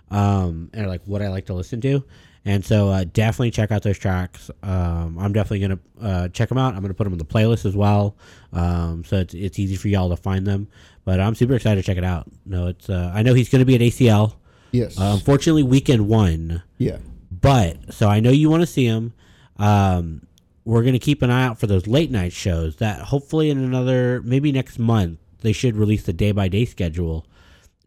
um, 0.10 0.70
and 0.74 0.88
like 0.88 1.02
what 1.06 1.22
I 1.22 1.30
like 1.30 1.46
to 1.48 1.54
listen 1.54 1.82
to. 1.82 2.04
And 2.46 2.66
so 2.66 2.88
uh, 2.90 3.04
definitely 3.04 3.52
check 3.52 3.70
out 3.70 3.84
those 3.84 4.00
tracks. 4.00 4.50
Um, 4.64 5.18
I'm 5.20 5.34
definitely 5.34 5.60
gonna 5.60 5.80
uh, 6.02 6.28
check 6.30 6.50
them 6.50 6.58
out. 6.58 6.74
I'm 6.74 6.82
gonna 6.82 6.94
put 6.94 7.04
them 7.04 7.14
in 7.14 7.20
the 7.20 7.26
playlist 7.26 7.66
as 7.66 7.76
well, 7.76 8.16
um, 8.54 9.04
so 9.04 9.18
it's 9.18 9.34
it's 9.34 9.60
easy 9.60 9.76
for 9.76 9.90
y'all 9.90 10.10
to 10.10 10.16
find 10.18 10.48
them. 10.48 10.68
But 11.06 11.20
I'm 11.20 11.36
super 11.36 11.54
excited 11.56 11.82
to 11.82 11.86
check 11.86 11.98
it 11.98 12.04
out. 12.04 12.28
No, 12.46 12.68
it's 12.68 12.90
uh, 12.90 13.12
I 13.14 13.24
know 13.24 13.34
he's 13.34 13.50
gonna 13.50 13.66
be 13.66 13.76
at 13.76 13.82
ACL. 13.82 14.34
Yes. 14.72 15.00
Uh, 15.00 15.12
unfortunately, 15.16 15.64
weekend 15.64 16.08
one. 16.08 16.62
yeah. 16.78 16.98
But 17.32 17.94
so 17.94 18.08
I 18.10 18.20
know 18.20 18.32
you 18.32 18.50
want 18.50 18.62
to 18.62 18.68
see 18.68 18.86
him. 18.86 19.14
Um, 19.58 20.26
we're 20.66 20.84
gonna 20.84 21.00
keep 21.00 21.22
an 21.22 21.30
eye 21.32 21.46
out 21.46 21.60
for 21.60 21.68
those 21.68 21.88
late 21.88 22.12
night 22.12 22.34
shows. 22.34 22.76
That 22.78 23.02
hopefully 23.02 23.50
in 23.50 23.58
another 23.64 24.22
maybe 24.24 24.52
next 24.52 24.78
month 24.80 25.20
they 25.42 25.54
should 25.54 25.76
release 25.76 26.04
the 26.04 26.14
day 26.14 26.32
by 26.32 26.48
day 26.50 26.66
schedule, 26.66 27.26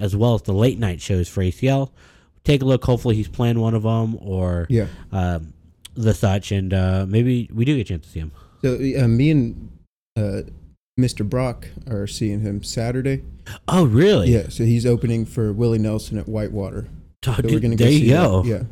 as 0.01 0.17
well 0.17 0.35
as 0.35 0.43
the 0.43 0.53
late 0.55 0.79
night 0.79 1.01
shows 1.01 1.29
for 1.29 1.43
ACL. 1.43 1.91
Take 2.45 2.63
a 2.63 2.65
look. 2.65 2.85
Hopefully 2.85 3.15
he's 3.15 3.29
playing 3.29 3.61
one 3.61 3.75
of 3.75 3.83
them 3.85 4.17
or 4.21 4.67
Yeah. 4.71 4.87
um, 5.13 5.53
the 5.95 6.15
such, 6.15 6.51
and 6.51 6.73
uh, 6.75 7.05
maybe 7.09 7.49
we 7.53 7.65
do 7.65 7.77
get 7.77 7.83
a 7.83 7.85
chance 7.85 8.07
to 8.07 8.11
see 8.13 8.19
him. 8.21 8.33
So 8.63 8.75
uh, 8.75 9.07
me 9.09 9.31
and 9.31 9.71
uh, 10.17 10.43
Mr. 11.01 11.29
Brock 11.29 11.69
are 11.89 12.07
seeing 12.07 12.41
him 12.41 12.63
Saturday. 12.63 13.23
Oh, 13.67 13.85
really? 13.87 14.31
Yeah, 14.31 14.49
so 14.49 14.65
he's 14.65 14.85
opening 14.87 15.25
for 15.25 15.53
Willie 15.53 15.79
Nelson 15.79 16.19
at 16.19 16.29
Whitewater. 16.29 16.89
Oh, 17.27 17.35
So 17.37 17.43
dude, 17.43 17.53
we're 17.53 17.61
gonna 17.61 17.77
go 17.77 17.85
there 17.85 17.93
you 17.93 17.99
see 18.01 18.09
go. 18.09 18.43
that. 18.43 18.49
Yeah, 18.49 18.63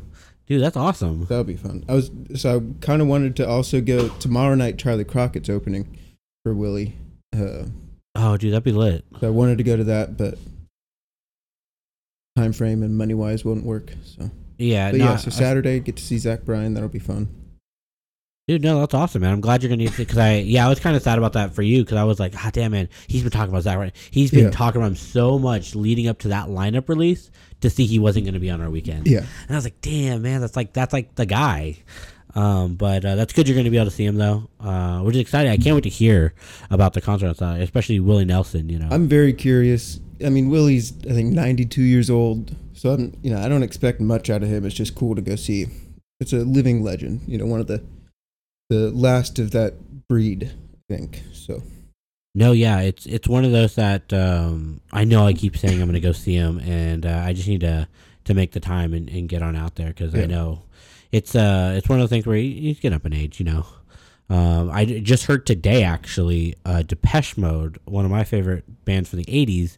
dude, 0.45 0.61
that's 0.61 0.77
awesome. 0.77 1.25
that'll 1.25 1.43
be 1.43 1.55
fun. 1.55 1.83
I 1.89 1.93
was 1.93 2.11
so 2.35 2.57
I 2.57 2.85
kind 2.85 3.01
of 3.01 3.07
wanted 3.07 3.35
to 3.37 3.47
also 3.47 3.81
go 3.81 4.09
tomorrow 4.19 4.55
night. 4.55 4.77
Charley 4.77 5.03
Crockett's 5.03 5.49
opening 5.49 5.97
for 6.43 6.53
Willie. 6.53 6.95
Uh, 7.35 7.65
Oh, 8.13 8.35
dude, 8.35 8.51
that'd 8.51 8.63
be 8.65 8.73
lit. 8.73 9.05
so 9.21 9.27
I 9.27 9.29
wanted 9.29 9.57
to 9.57 9.63
go 9.63 9.77
to 9.77 9.85
that, 9.85 10.17
but 10.17 10.37
time 12.35 12.51
frame 12.53 12.83
and 12.83 12.97
money 12.97 13.13
wise 13.13 13.45
wouldn't 13.45 13.65
work. 13.65 13.93
So, 14.03 14.29
Yeah, 14.57 14.91
but 14.91 14.97
no, 14.97 15.05
yeah, 15.05 15.15
so 15.15 15.29
Saturday 15.29 15.79
get 15.79 15.95
to 15.95 16.03
see 16.03 16.17
Zach 16.17 16.43
Bryan. 16.43 16.73
That'll 16.73 16.89
be 16.89 16.99
fun. 16.99 17.29
Dude, 18.51 18.63
no, 18.63 18.81
that's 18.81 18.93
awesome, 18.93 19.21
man. 19.21 19.31
I'm 19.31 19.39
glad 19.39 19.63
you're 19.63 19.69
gonna 19.69 19.83
need 19.83 19.93
to 19.93 19.97
because 19.99 20.17
I, 20.17 20.39
yeah, 20.39 20.65
I 20.65 20.69
was 20.69 20.77
kind 20.77 20.93
of 20.97 21.01
sad 21.01 21.17
about 21.17 21.31
that 21.33 21.55
for 21.55 21.61
you 21.61 21.85
because 21.85 21.95
I 21.97 22.03
was 22.03 22.19
like, 22.19 22.33
ah, 22.35 22.49
damn, 22.51 22.71
man, 22.73 22.89
he's 23.07 23.21
been 23.21 23.31
talking 23.31 23.49
about 23.49 23.63
Zach 23.63 23.77
right. 23.77 23.95
He's 24.11 24.29
been 24.29 24.43
Yeah. 24.45 24.49
talking 24.51 24.81
about 24.81 24.89
him 24.89 24.97
so 24.97 25.39
much 25.39 25.73
leading 25.73 26.09
up 26.09 26.19
to 26.19 26.27
that 26.27 26.49
lineup 26.49 26.89
release 26.89 27.31
to 27.61 27.69
see 27.69 27.85
he 27.85 27.97
wasn't 27.97 28.25
gonna 28.25 28.41
be 28.41 28.49
on 28.49 28.59
our 28.59 28.69
weekend. 28.69 29.07
Yeah, 29.07 29.19
And 29.19 29.51
I 29.51 29.55
was 29.55 29.63
like, 29.63 29.79
damn, 29.79 30.21
man, 30.21 30.41
that's 30.41 30.57
like 30.57 30.73
that's 30.73 30.91
like 30.91 31.15
the 31.15 31.25
guy. 31.25 31.77
Um, 32.35 32.75
but 32.75 33.05
uh, 33.05 33.15
that's 33.15 33.31
good. 33.31 33.47
You're 33.47 33.55
gonna 33.55 33.69
be 33.69 33.77
able 33.77 33.89
to 33.89 33.95
see 33.95 34.03
him 34.03 34.17
though, 34.17 34.49
uh, 34.59 34.99
which 34.99 35.15
is 35.15 35.21
exciting. 35.21 35.49
I 35.49 35.55
can't 35.55 35.73
wait 35.75 35.83
to 35.83 35.89
hear 35.89 36.33
about 36.69 36.91
the 36.91 36.99
concert 36.99 37.27
outside, 37.27 37.61
especially 37.61 38.01
Willie 38.01 38.25
Nelson. 38.25 38.67
You 38.67 38.79
know, 38.79 38.89
I'm 38.91 39.07
very 39.07 39.31
curious. 39.31 40.01
I 40.25 40.27
mean, 40.27 40.49
Willie's 40.49 40.91
I 41.09 41.13
think 41.13 41.31
92 41.31 41.81
years 41.83 42.09
old, 42.09 42.53
so 42.73 42.89
I'm 42.91 43.13
you 43.23 43.31
know 43.31 43.39
I 43.41 43.47
don't 43.47 43.63
expect 43.63 44.01
much 44.01 44.29
out 44.29 44.43
of 44.43 44.49
him. 44.49 44.65
It's 44.65 44.75
just 44.75 44.93
cool 44.93 45.15
to 45.15 45.21
go 45.21 45.37
see. 45.37 45.67
It's 46.19 46.33
a 46.33 46.39
living 46.39 46.83
legend. 46.83 47.21
You 47.27 47.37
know, 47.37 47.45
one 47.45 47.61
of 47.61 47.67
the 47.67 47.81
the 48.71 48.89
last 48.91 49.37
of 49.37 49.51
that 49.51 50.07
breed. 50.07 50.49
I 50.89 50.95
think 50.95 51.23
so. 51.33 51.61
No, 52.33 52.53
yeah, 52.53 52.79
it's 52.79 53.05
it's 53.05 53.27
one 53.27 53.43
of 53.43 53.51
those 53.51 53.75
that 53.75 54.13
um, 54.13 54.79
I 54.93 55.03
know 55.03 55.27
I 55.27 55.33
keep 55.33 55.57
saying 55.57 55.81
I'm 55.81 55.89
going 55.89 55.93
to 55.93 55.99
go 55.99 56.13
see 56.13 56.35
him, 56.35 56.59
and 56.59 57.05
uh, 57.05 57.21
I 57.25 57.33
just 57.33 57.49
need 57.49 57.59
to 57.61 57.89
to 58.23 58.33
make 58.33 58.53
the 58.53 58.61
time 58.61 58.93
and, 58.93 59.09
and 59.09 59.27
get 59.27 59.41
on 59.41 59.57
out 59.57 59.75
there 59.75 59.89
because 59.89 60.15
I 60.15 60.25
know 60.25 60.61
it's 61.11 61.35
uh 61.35 61.73
it's 61.75 61.89
one 61.89 61.99
of 61.99 62.09
the 62.09 62.13
things 62.13 62.25
where 62.25 62.37
he, 62.37 62.53
he's 62.61 62.79
getting 62.79 62.95
up 62.95 63.05
in 63.05 63.13
age, 63.13 63.39
you 63.39 63.45
know. 63.45 63.65
Um, 64.29 64.71
I 64.71 64.85
just 64.85 65.25
heard 65.25 65.45
today 65.45 65.83
actually, 65.83 66.55
uh, 66.63 66.83
Depeche 66.83 67.35
Mode, 67.35 67.77
one 67.83 68.05
of 68.05 68.11
my 68.11 68.23
favorite 68.23 68.85
bands 68.85 69.09
from 69.09 69.19
the 69.19 69.25
'80s, 69.25 69.75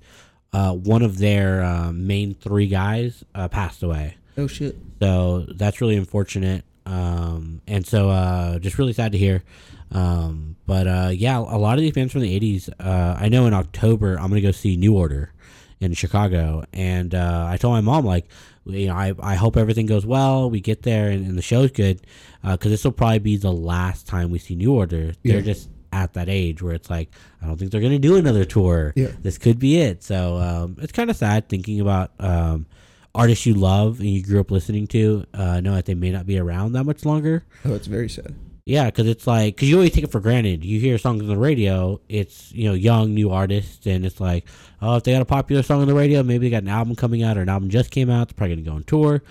uh, 0.51 0.73
one 0.73 1.01
of 1.01 1.17
their 1.17 1.63
uh, 1.63 1.91
main 1.91 2.35
three 2.35 2.67
guys 2.67 3.23
uh, 3.33 3.47
passed 3.47 3.81
away. 3.81 4.17
Oh 4.37 4.45
shit. 4.45 4.75
So 5.01 5.47
that's 5.55 5.81
really 5.81 5.95
unfortunate. 5.97 6.63
Um, 6.85 7.61
and 7.67 7.85
so 7.85 8.09
uh, 8.09 8.59
just 8.59 8.77
really 8.77 8.93
sad 8.93 9.11
to 9.13 9.17
hear. 9.17 9.43
Um, 9.91 10.55
but 10.65 10.87
uh, 10.87 11.11
yeah, 11.13 11.37
a 11.37 11.57
lot 11.57 11.73
of 11.77 11.81
these 11.81 11.93
bands 11.93 12.11
from 12.13 12.21
the 12.21 12.39
'80s. 12.39 12.69
Uh, 12.79 13.17
I 13.19 13.29
know 13.29 13.45
in 13.45 13.53
October 13.53 14.15
I'm 14.17 14.29
gonna 14.29 14.41
go 14.41 14.51
see 14.51 14.75
New 14.75 14.95
Order 14.97 15.31
in 15.79 15.93
Chicago, 15.93 16.63
and 16.73 17.13
uh, 17.13 17.45
I 17.49 17.57
told 17.57 17.73
my 17.73 17.81
mom 17.81 18.05
like, 18.05 18.27
you 18.65 18.87
know, 18.87 18.95
I, 18.95 19.13
I 19.21 19.35
hope 19.35 19.57
everything 19.57 19.85
goes 19.85 20.05
well. 20.05 20.49
We 20.49 20.61
get 20.61 20.83
there 20.83 21.09
and, 21.09 21.25
and 21.27 21.37
the 21.37 21.41
show's 21.41 21.71
good, 21.71 22.01
uh, 22.43 22.53
because 22.53 22.71
this 22.71 22.83
will 22.83 22.91
probably 22.93 23.19
be 23.19 23.35
the 23.37 23.51
last 23.51 24.07
time 24.07 24.31
we 24.31 24.39
see 24.39 24.55
New 24.55 24.73
Order. 24.73 25.13
They're 25.23 25.37
Yeah. 25.37 25.41
just 25.41 25.69
at 25.91 26.13
that 26.13 26.27
age 26.27 26.59
where 26.63 26.73
it's 26.73 26.89
like 26.89 27.09
I 27.41 27.45
don't 27.45 27.57
think 27.57 27.71
they're 27.71 27.81
gonna 27.81 27.99
do 27.99 28.15
another 28.15 28.45
tour. 28.45 28.93
Yeah. 28.95 29.09
This 29.21 29.37
could 29.37 29.59
be 29.59 29.77
it. 29.79 30.03
So 30.03 30.37
um, 30.37 30.77
it's 30.81 30.91
kind 30.91 31.09
of 31.11 31.15
sad 31.15 31.49
thinking 31.49 31.79
about 31.79 32.11
um, 32.19 32.65
artists 33.15 33.45
you 33.45 33.53
love 33.53 33.99
and 33.99 34.09
you 34.09 34.23
grew 34.23 34.39
up 34.39 34.49
listening 34.51 34.87
to, 34.87 35.25
uh, 35.33 35.59
know 35.61 35.75
that 35.75 35.85
they 35.85 35.93
may 35.93 36.11
not 36.11 36.25
be 36.25 36.37
around 36.39 36.73
that 36.73 36.83
much 36.83 37.05
longer. 37.05 37.45
Oh, 37.65 37.73
it's 37.73 37.87
very 37.87 38.09
sad. 38.09 38.33
Yeah, 38.65 38.85
because 38.85 39.07
it's 39.07 39.27
like 39.27 39.55
because 39.57 39.67
you 39.69 39.75
always 39.75 39.91
take 39.91 40.05
it 40.05 40.11
for 40.11 40.21
granted. 40.21 40.63
You 40.63 40.79
hear 40.79 40.97
songs 40.97 41.21
on 41.21 41.27
the 41.27 41.37
radio, 41.37 41.99
it's 42.07 42.49
you 42.53 42.63
know 42.69 42.73
young 42.73 43.13
new 43.13 43.29
artists, 43.29 43.85
and 43.85 44.05
it's 44.05 44.21
like 44.21 44.47
oh 44.81 44.95
if 44.95 45.03
they 45.03 45.11
got 45.11 45.21
a 45.21 45.25
popular 45.25 45.61
song 45.63 45.81
on 45.81 45.87
the 45.87 45.93
radio, 45.93 46.23
maybe 46.23 46.47
they 46.47 46.51
got 46.51 46.63
an 46.63 46.69
album 46.69 46.95
coming 46.95 47.23
out 47.23 47.37
or 47.37 47.41
an 47.41 47.49
album 47.49 47.69
just 47.69 47.91
came 47.91 48.09
out, 48.09 48.29
they're 48.29 48.35
probably 48.35 48.55
gonna 48.55 48.65
go 48.69 48.75
on 48.75 48.83
tour, 48.85 49.21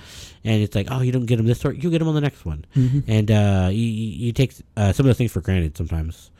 and 0.44 0.62
it's 0.62 0.74
like 0.76 0.88
oh 0.90 1.00
you 1.00 1.12
don't 1.12 1.24
get 1.24 1.36
them 1.38 1.46
this 1.46 1.60
tour, 1.60 1.72
you 1.72 1.90
get 1.90 2.00
them 2.00 2.08
on 2.08 2.14
the 2.14 2.20
next 2.20 2.44
one, 2.44 2.66
and 3.06 3.30
uh, 3.30 3.70
you 3.72 3.86
you 3.86 4.32
take 4.32 4.52
uh, 4.76 4.92
some 4.92 5.06
of 5.06 5.08
those 5.08 5.16
things 5.16 5.32
for 5.32 5.40
granted 5.40 5.78
sometimes. 5.78 6.30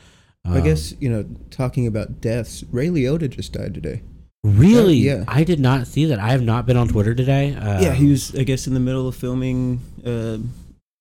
I 0.45 0.59
Um, 0.59 0.63
guess 0.65 0.95
you 1.01 1.09
know, 1.09 1.25
talking 1.49 1.87
about 1.87 2.21
deaths, 2.21 2.63
Ray 2.71 2.89
Liotta 2.89 3.31
just 3.31 3.55
died 3.55 3.73
today. 3.73 4.03
Really, 4.45 4.97
yeah. 4.97 5.25
I 5.29 5.45
did 5.45 5.61
not 5.61 5.87
see 5.87 6.07
that. 6.07 6.19
I 6.19 6.31
have 6.31 6.43
not 6.43 6.67
been 6.67 6.77
on 6.77 6.89
Twitter 6.89 7.15
today. 7.15 7.55
Uh, 7.55 7.81
yeah, 7.81 7.93
he 7.93 8.11
was, 8.11 8.35
I 8.35 8.43
guess, 8.45 8.67
in 8.67 8.75
the 8.75 8.81
middle 8.81 9.07
of 9.09 9.15
filming 9.17 9.81
a 10.05 10.41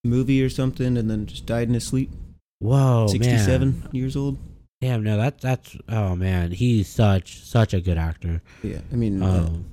movie 0.03 0.43
or 0.43 0.49
something, 0.49 0.97
and 0.97 1.09
then 1.09 1.25
just 1.25 1.45
died 1.45 1.67
in 1.67 1.73
his 1.73 1.85
sleep. 1.85 2.09
Whoa, 2.59 3.07
Sixty-seven 3.07 3.81
man. 3.81 3.89
years 3.91 4.15
old. 4.15 4.37
Damn, 4.81 5.03
no, 5.03 5.17
that's 5.17 5.41
that's 5.41 5.77
oh 5.89 6.15
man, 6.15 6.51
he's 6.51 6.87
such 6.87 7.39
such 7.43 7.73
a 7.73 7.81
good 7.81 7.97
actor. 7.97 8.41
Yeah, 8.63 8.79
I 8.91 8.95
mean, 8.95 9.21
uh, 9.21 9.45
Um, 9.47 9.65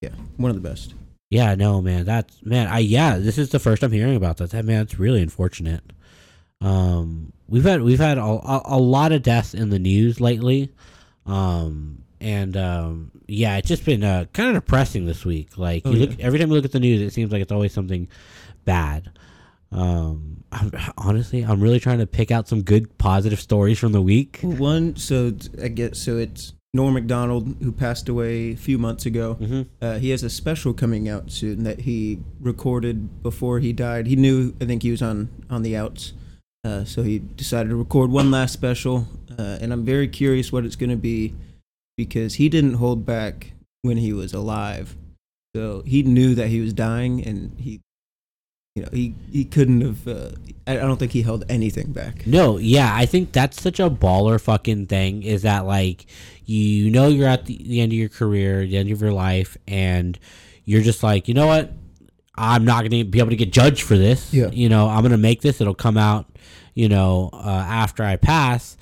yeah, 0.00 0.10
one 0.36 0.50
of 0.50 0.60
the 0.60 0.66
best. 0.66 0.94
Yeah, 1.30 1.54
no, 1.54 1.80
man. 1.80 2.04
That's 2.04 2.42
man. 2.44 2.68
I 2.68 2.80
yeah. 2.80 3.16
This 3.18 3.38
is 3.38 3.50
the 3.50 3.58
first 3.58 3.82
I'm 3.82 3.92
hearing 3.92 4.16
about 4.16 4.36
that. 4.38 4.50
That 4.50 4.66
man, 4.66 4.82
it's 4.82 4.98
really 4.98 5.22
unfortunate. 5.22 5.82
Um, 6.60 7.32
we've 7.48 7.64
had 7.64 7.82
we've 7.82 7.98
had 7.98 8.18
a, 8.18 8.22
a, 8.22 8.62
a 8.66 8.78
lot 8.78 9.12
of 9.12 9.22
deaths 9.22 9.54
in 9.54 9.70
the 9.70 9.78
news 9.78 10.20
lately, 10.20 10.70
um, 11.24 12.02
and 12.22 12.56
um, 12.56 13.10
yeah, 13.26 13.56
it's 13.58 13.68
just 13.68 13.84
been 13.84 14.02
uh, 14.04 14.24
kind 14.32 14.48
of 14.48 14.54
depressing 14.54 15.04
this 15.06 15.24
week. 15.24 15.58
Like 15.58 15.82
Oh, 15.84 15.90
you 15.90 15.98
look 16.06 16.18
yeah. 16.18 16.26
every 16.26 16.38
time 16.38 16.48
you 16.48 16.54
look 16.54 16.64
at 16.64 16.72
the 16.72 16.80
news, 16.80 17.00
it 17.00 17.12
seems 17.12 17.32
like 17.32 17.42
it's 17.42 17.52
always 17.52 17.72
something 17.72 18.08
bad. 18.64 19.10
Um, 19.70 20.44
I'm, 20.52 20.70
honestly, 20.98 21.42
I'm 21.42 21.60
really 21.60 21.80
trying 21.80 21.98
to 21.98 22.06
pick 22.06 22.30
out 22.30 22.48
some 22.48 22.62
good 22.62 22.96
positive 22.98 23.40
stories 23.40 23.78
from 23.78 23.92
the 23.92 24.02
week. 24.02 24.38
One, 24.42 24.96
so 24.96 25.32
I 25.62 25.68
guess 25.68 25.98
so. 25.98 26.18
It's 26.18 26.52
Norm 26.74 26.94
Macdonald 26.94 27.56
who 27.62 27.72
passed 27.72 28.08
away 28.08 28.52
a 28.52 28.56
few 28.56 28.78
months 28.78 29.06
ago. 29.06 29.34
hmm 29.34 29.62
Uh, 29.80 29.98
he 29.98 30.10
has 30.10 30.22
a 30.22 30.30
special 30.30 30.72
coming 30.74 31.08
out 31.08 31.30
soon 31.30 31.64
that 31.64 31.80
he 31.80 32.18
recorded 32.40 33.22
before 33.22 33.60
he 33.60 33.72
died. 33.72 34.06
He 34.06 34.16
knew, 34.16 34.54
I 34.60 34.64
think 34.66 34.82
he 34.82 34.90
was 34.90 35.02
on 35.02 35.28
on 35.50 35.62
the 35.62 35.76
outs, 35.76 36.12
uh, 36.64 36.84
so 36.84 37.02
he 37.02 37.18
decided 37.18 37.70
to 37.70 37.76
record 37.76 38.10
one 38.10 38.30
last 38.30 38.52
special. 38.52 39.06
Uh, 39.38 39.56
and 39.62 39.72
I'm 39.72 39.84
very 39.86 40.08
curious 40.08 40.52
what 40.52 40.66
it's 40.66 40.76
going 40.76 40.90
to 40.90 40.96
be 40.96 41.34
because 41.96 42.34
he 42.34 42.48
didn't 42.48 42.74
hold 42.74 43.04
back 43.04 43.52
when 43.82 43.96
he 43.96 44.12
was 44.12 44.32
alive. 44.32 44.96
So 45.54 45.82
he 45.84 46.02
knew 46.02 46.34
that 46.34 46.48
he 46.48 46.60
was 46.60 46.72
dying, 46.72 47.22
and 47.22 47.58
he, 47.60 47.82
you 48.74 48.82
know, 48.82 48.88
he 48.92 49.14
he 49.30 49.44
couldn't 49.44 49.82
have. 49.82 50.08
Uh, 50.08 50.30
I, 50.66 50.76
don't 50.76 50.96
think 50.96 51.12
he 51.12 51.22
held 51.22 51.44
anything 51.48 51.92
back. 51.92 52.26
No, 52.26 52.56
yeah, 52.56 52.90
I 52.94 53.04
think 53.04 53.32
that's 53.32 53.60
such 53.60 53.78
a 53.78 53.90
baller 53.90 54.40
fucking 54.40 54.86
thing. 54.86 55.22
Is 55.22 55.42
that 55.42 55.66
like 55.66 56.06
you 56.46 56.90
know 56.90 57.08
you're 57.08 57.28
at 57.28 57.44
the, 57.44 57.62
the 57.62 57.80
end 57.80 57.92
of 57.92 57.98
your 57.98 58.08
career, 58.08 58.66
the 58.66 58.78
end 58.78 58.90
of 58.90 59.02
your 59.02 59.12
life, 59.12 59.58
and 59.68 60.18
you're 60.64 60.80
just 60.80 61.02
like, 61.02 61.28
you 61.28 61.34
know 61.34 61.46
what? 61.46 61.70
I'm 62.34 62.64
not 62.64 62.82
gonna 62.82 63.04
be 63.04 63.18
able 63.18 63.30
to 63.30 63.36
get 63.36 63.52
judged 63.52 63.82
for 63.82 63.98
this. 63.98 64.32
Yeah. 64.32 64.48
You 64.50 64.70
know, 64.70 64.88
I'm 64.88 65.02
gonna 65.02 65.18
make 65.18 65.42
this. 65.42 65.60
It'll 65.60 65.74
come 65.74 65.98
out, 65.98 66.26
you 66.74 66.88
know, 66.88 67.28
uh, 67.32 67.66
after 67.68 68.02
I 68.04 68.16
pass. 68.16 68.78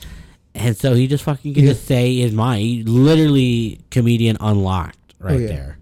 And 0.55 0.77
so 0.77 0.95
he 0.95 1.07
just 1.07 1.25
fucking 1.25 1.55
can 1.55 1.65
Yeah. 1.65 1.71
just 1.73 1.87
say 1.87 2.17
his 2.17 2.33
mind. 2.33 2.61
He 2.63 2.83
literally 2.83 3.81
comedian 3.91 4.37
unlocked 4.41 5.15
right 5.19 5.37
Oh, 5.37 5.39
yeah. 5.39 5.47
there. 5.49 5.79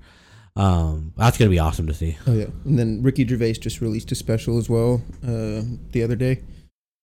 Um, 0.57 1.13
that's 1.17 1.39
gonna 1.39 1.51
be 1.51 1.59
awesome 1.61 1.87
to 1.87 1.95
see. 1.95 2.17
Oh 2.27 2.33
yeah, 2.35 2.47
and 2.65 2.79
then 2.79 3.01
Ricky 3.03 3.27
Gervais 3.27 3.53
just 3.55 3.81
released 3.81 4.11
a 4.11 4.15
special 4.17 4.59
as 4.59 4.69
well 4.69 5.03
uh, 5.25 5.63
the 5.93 6.03
other 6.03 6.17
day. 6.17 6.41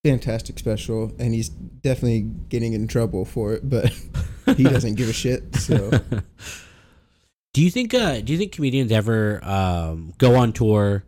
Fantastic 0.03 0.59
special, 0.59 1.13
and 1.17 1.33
he's 1.33 1.47
definitely 1.49 2.21
getting 2.49 2.73
in 2.73 2.87
trouble 2.87 3.23
for 3.25 3.53
it, 3.53 3.67
but 3.69 3.91
he 4.57 4.63
doesn't 4.63 4.95
give 4.95 5.07
a 5.09 5.13
shit. 5.13 5.55
So 5.55 5.89
Do 7.53 7.61
you 7.63 7.71
think 7.71 7.93
uh 7.93 8.19
do 8.19 8.33
you 8.33 8.37
think 8.37 8.51
comedians 8.51 8.91
ever 8.91 9.39
um 9.43 10.13
go 10.17 10.35
on 10.35 10.51
tour, 10.51 11.05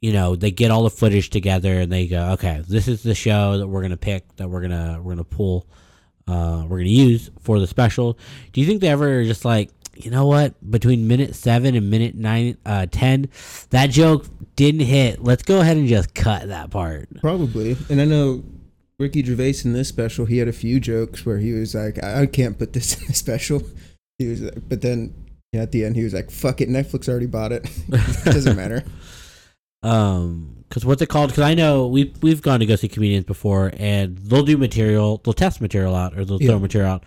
you 0.00 0.12
know, 0.12 0.36
they 0.36 0.52
get 0.52 0.70
all 0.70 0.84
the 0.84 0.90
footage 0.90 1.30
together 1.30 1.80
and 1.80 1.90
they 1.90 2.06
go, 2.06 2.30
Okay, 2.34 2.62
this 2.68 2.86
is 2.86 3.02
the 3.02 3.14
show 3.14 3.58
that 3.58 3.66
we're 3.66 3.82
gonna 3.82 3.96
pick 3.96 4.24
that 4.36 4.48
we're 4.48 4.60
gonna 4.62 5.00
we're 5.02 5.12
gonna 5.14 5.24
pull 5.24 5.66
uh 6.28 6.64
we're 6.68 6.78
gonna 6.78 6.90
use 6.90 7.30
for 7.40 7.58
the 7.58 7.66
special. 7.66 8.18
Do 8.52 8.60
you 8.60 8.66
think 8.66 8.80
they 8.80 8.88
ever 8.88 9.24
just 9.24 9.44
like 9.44 9.70
you 10.04 10.10
know 10.10 10.26
what? 10.26 10.54
Between 10.70 11.08
minute 11.08 11.34
seven 11.34 11.74
and 11.74 11.90
minute 11.90 12.14
nine, 12.14 12.56
uh, 12.64 12.86
ten, 12.90 13.28
that 13.70 13.88
joke 13.88 14.26
didn't 14.56 14.80
hit. 14.80 15.22
Let's 15.22 15.42
go 15.42 15.60
ahead 15.60 15.76
and 15.76 15.88
just 15.88 16.14
cut 16.14 16.48
that 16.48 16.70
part. 16.70 17.08
probably, 17.20 17.76
and 17.88 18.00
I 18.00 18.04
know 18.04 18.42
Ricky 18.98 19.24
Gervais 19.24 19.56
in 19.64 19.72
this 19.72 19.88
special, 19.88 20.26
he 20.26 20.38
had 20.38 20.48
a 20.48 20.52
few 20.52 20.80
jokes 20.80 21.24
where 21.24 21.38
he 21.38 21.52
was 21.52 21.74
like, 21.74 22.02
"I, 22.02 22.22
I 22.22 22.26
can't 22.26 22.58
put 22.58 22.72
this 22.72 22.98
in 23.00 23.06
the 23.08 23.14
special." 23.14 23.62
He 24.18 24.28
was, 24.28 24.42
like, 24.42 24.68
but 24.68 24.82
then 24.82 25.14
yeah, 25.52 25.62
at 25.62 25.72
the 25.72 25.84
end, 25.84 25.96
he 25.96 26.04
was 26.04 26.14
like, 26.14 26.30
"Fuck 26.30 26.60
it, 26.60 26.68
Netflix 26.68 27.08
already 27.08 27.26
bought 27.26 27.52
it. 27.52 27.68
it 27.88 28.24
doesn't 28.24 28.56
matter." 28.56 28.84
um 29.82 30.59
because 30.70 30.86
what's 30.86 31.02
it 31.02 31.08
called? 31.10 31.28
Because 31.30 31.42
i 31.44 31.52
know 31.52 31.86
we've 31.86 32.16
we've 32.22 32.40
gone 32.40 32.60
to 32.60 32.66
go 32.66 32.76
see 32.76 32.88
comedians 32.88 33.26
before 33.26 33.72
and 33.76 34.16
they'll 34.16 34.44
do 34.44 34.56
material 34.56 35.20
they'll 35.24 35.34
test 35.34 35.60
material 35.60 35.94
out 35.94 36.16
or 36.18 36.24
they'll 36.24 36.40
Yeah. 36.40 36.48
throw 36.50 36.58
material 36.60 36.90
out. 36.92 37.04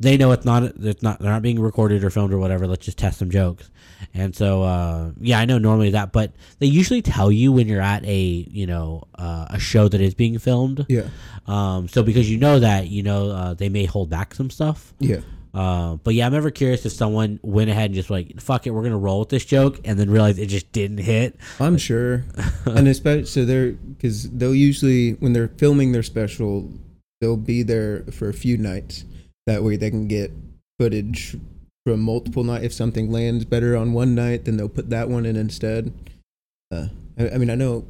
They 0.00 0.16
know 0.16 0.32
it's 0.32 0.44
not 0.44 0.64
it's 0.64 1.02
not 1.02 1.20
they're 1.20 1.30
not 1.30 1.42
being 1.42 1.60
recorded 1.60 2.02
or 2.02 2.10
filmed 2.10 2.32
or 2.34 2.38
whatever 2.38 2.66
let's 2.66 2.84
just 2.84 2.98
test 2.98 3.18
some 3.20 3.30
jokes. 3.30 3.70
And 4.14 4.34
so 4.34 4.62
uh 4.64 5.12
yeah 5.20 5.38
i 5.38 5.44
know 5.44 5.58
normally 5.58 5.90
that 5.90 6.10
but 6.10 6.32
they 6.58 6.66
usually 6.66 7.02
tell 7.02 7.30
you 7.30 7.52
when 7.52 7.68
you're 7.68 7.82
at 7.82 8.04
a 8.04 8.20
you 8.50 8.66
know 8.66 9.04
uh, 9.16 9.46
a 9.50 9.60
show 9.60 9.86
that 9.88 10.00
is 10.00 10.14
being 10.14 10.38
filmed. 10.40 10.86
Yeah, 10.88 11.06
um 11.46 11.86
so 11.86 12.02
because 12.02 12.28
you 12.30 12.38
know 12.38 12.58
that 12.58 12.88
you 12.88 13.02
know 13.04 13.30
uh, 13.30 13.54
they 13.54 13.68
may 13.68 13.84
hold 13.84 14.10
back 14.10 14.34
some 14.34 14.50
stuff. 14.50 14.92
Yeah. 14.98 15.20
Uh, 15.54 15.96
but 15.96 16.14
yeah, 16.14 16.26
I'm 16.26 16.34
ever 16.34 16.50
curious 16.50 16.86
if 16.86 16.92
someone 16.92 17.38
went 17.42 17.68
ahead 17.68 17.86
and 17.86 17.94
just 17.94 18.08
like, 18.08 18.40
fuck 18.40 18.66
it, 18.66 18.70
we're 18.70 18.82
gonna 18.82 18.98
roll 18.98 19.20
with 19.20 19.28
this 19.28 19.44
joke, 19.44 19.80
and 19.84 19.98
then 19.98 20.10
realized 20.10 20.38
it 20.38 20.46
just 20.46 20.72
didn't 20.72 20.98
hit. 20.98 21.36
I'm 21.60 21.76
sure, 21.76 22.24
and 22.66 22.88
especially 22.88 23.26
so 23.26 23.44
they're 23.44 23.72
because 23.72 24.30
they'll 24.30 24.54
usually 24.54 25.12
when 25.14 25.32
they're 25.32 25.48
filming 25.48 25.92
their 25.92 26.02
special, 26.02 26.70
they'll 27.20 27.36
be 27.36 27.62
there 27.62 28.02
for 28.04 28.28
a 28.28 28.34
few 28.34 28.56
nights. 28.56 29.04
That 29.46 29.62
way, 29.62 29.76
they 29.76 29.90
can 29.90 30.08
get 30.08 30.32
footage 30.78 31.36
from 31.84 32.00
multiple 32.00 32.44
nights. 32.44 32.64
If 32.64 32.72
something 32.72 33.10
lands 33.10 33.44
better 33.44 33.76
on 33.76 33.92
one 33.92 34.14
night, 34.14 34.46
then 34.46 34.56
they'll 34.56 34.68
put 34.68 34.88
that 34.90 35.08
one 35.08 35.26
in 35.26 35.36
instead. 35.36 35.92
Uh, 36.70 36.86
I, 37.18 37.30
I 37.30 37.38
mean, 37.38 37.50
I 37.50 37.56
know 37.56 37.84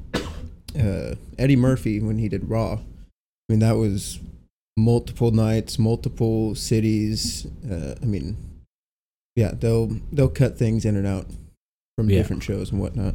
uh, 0.78 1.14
Eddie 1.38 1.56
Murphy 1.56 2.00
when 2.00 2.18
he 2.18 2.28
did 2.28 2.48
Raw. 2.48 2.74
I 2.74 3.52
mean, 3.52 3.60
that 3.60 3.76
was 3.76 4.18
multiple 4.76 5.30
nights, 5.30 5.78
multiple 5.78 6.54
cities. 6.54 7.46
Uh, 7.70 7.94
I 8.00 8.04
mean, 8.04 8.36
yeah, 9.36 9.52
they'll 9.54 9.88
they'll 10.12 10.28
cut 10.28 10.58
things 10.58 10.84
in 10.84 10.96
and 10.96 11.06
out 11.06 11.26
from 11.96 12.10
Yeah. 12.10 12.18
different 12.18 12.42
shows 12.42 12.70
and 12.70 12.80
whatnot. 12.80 13.14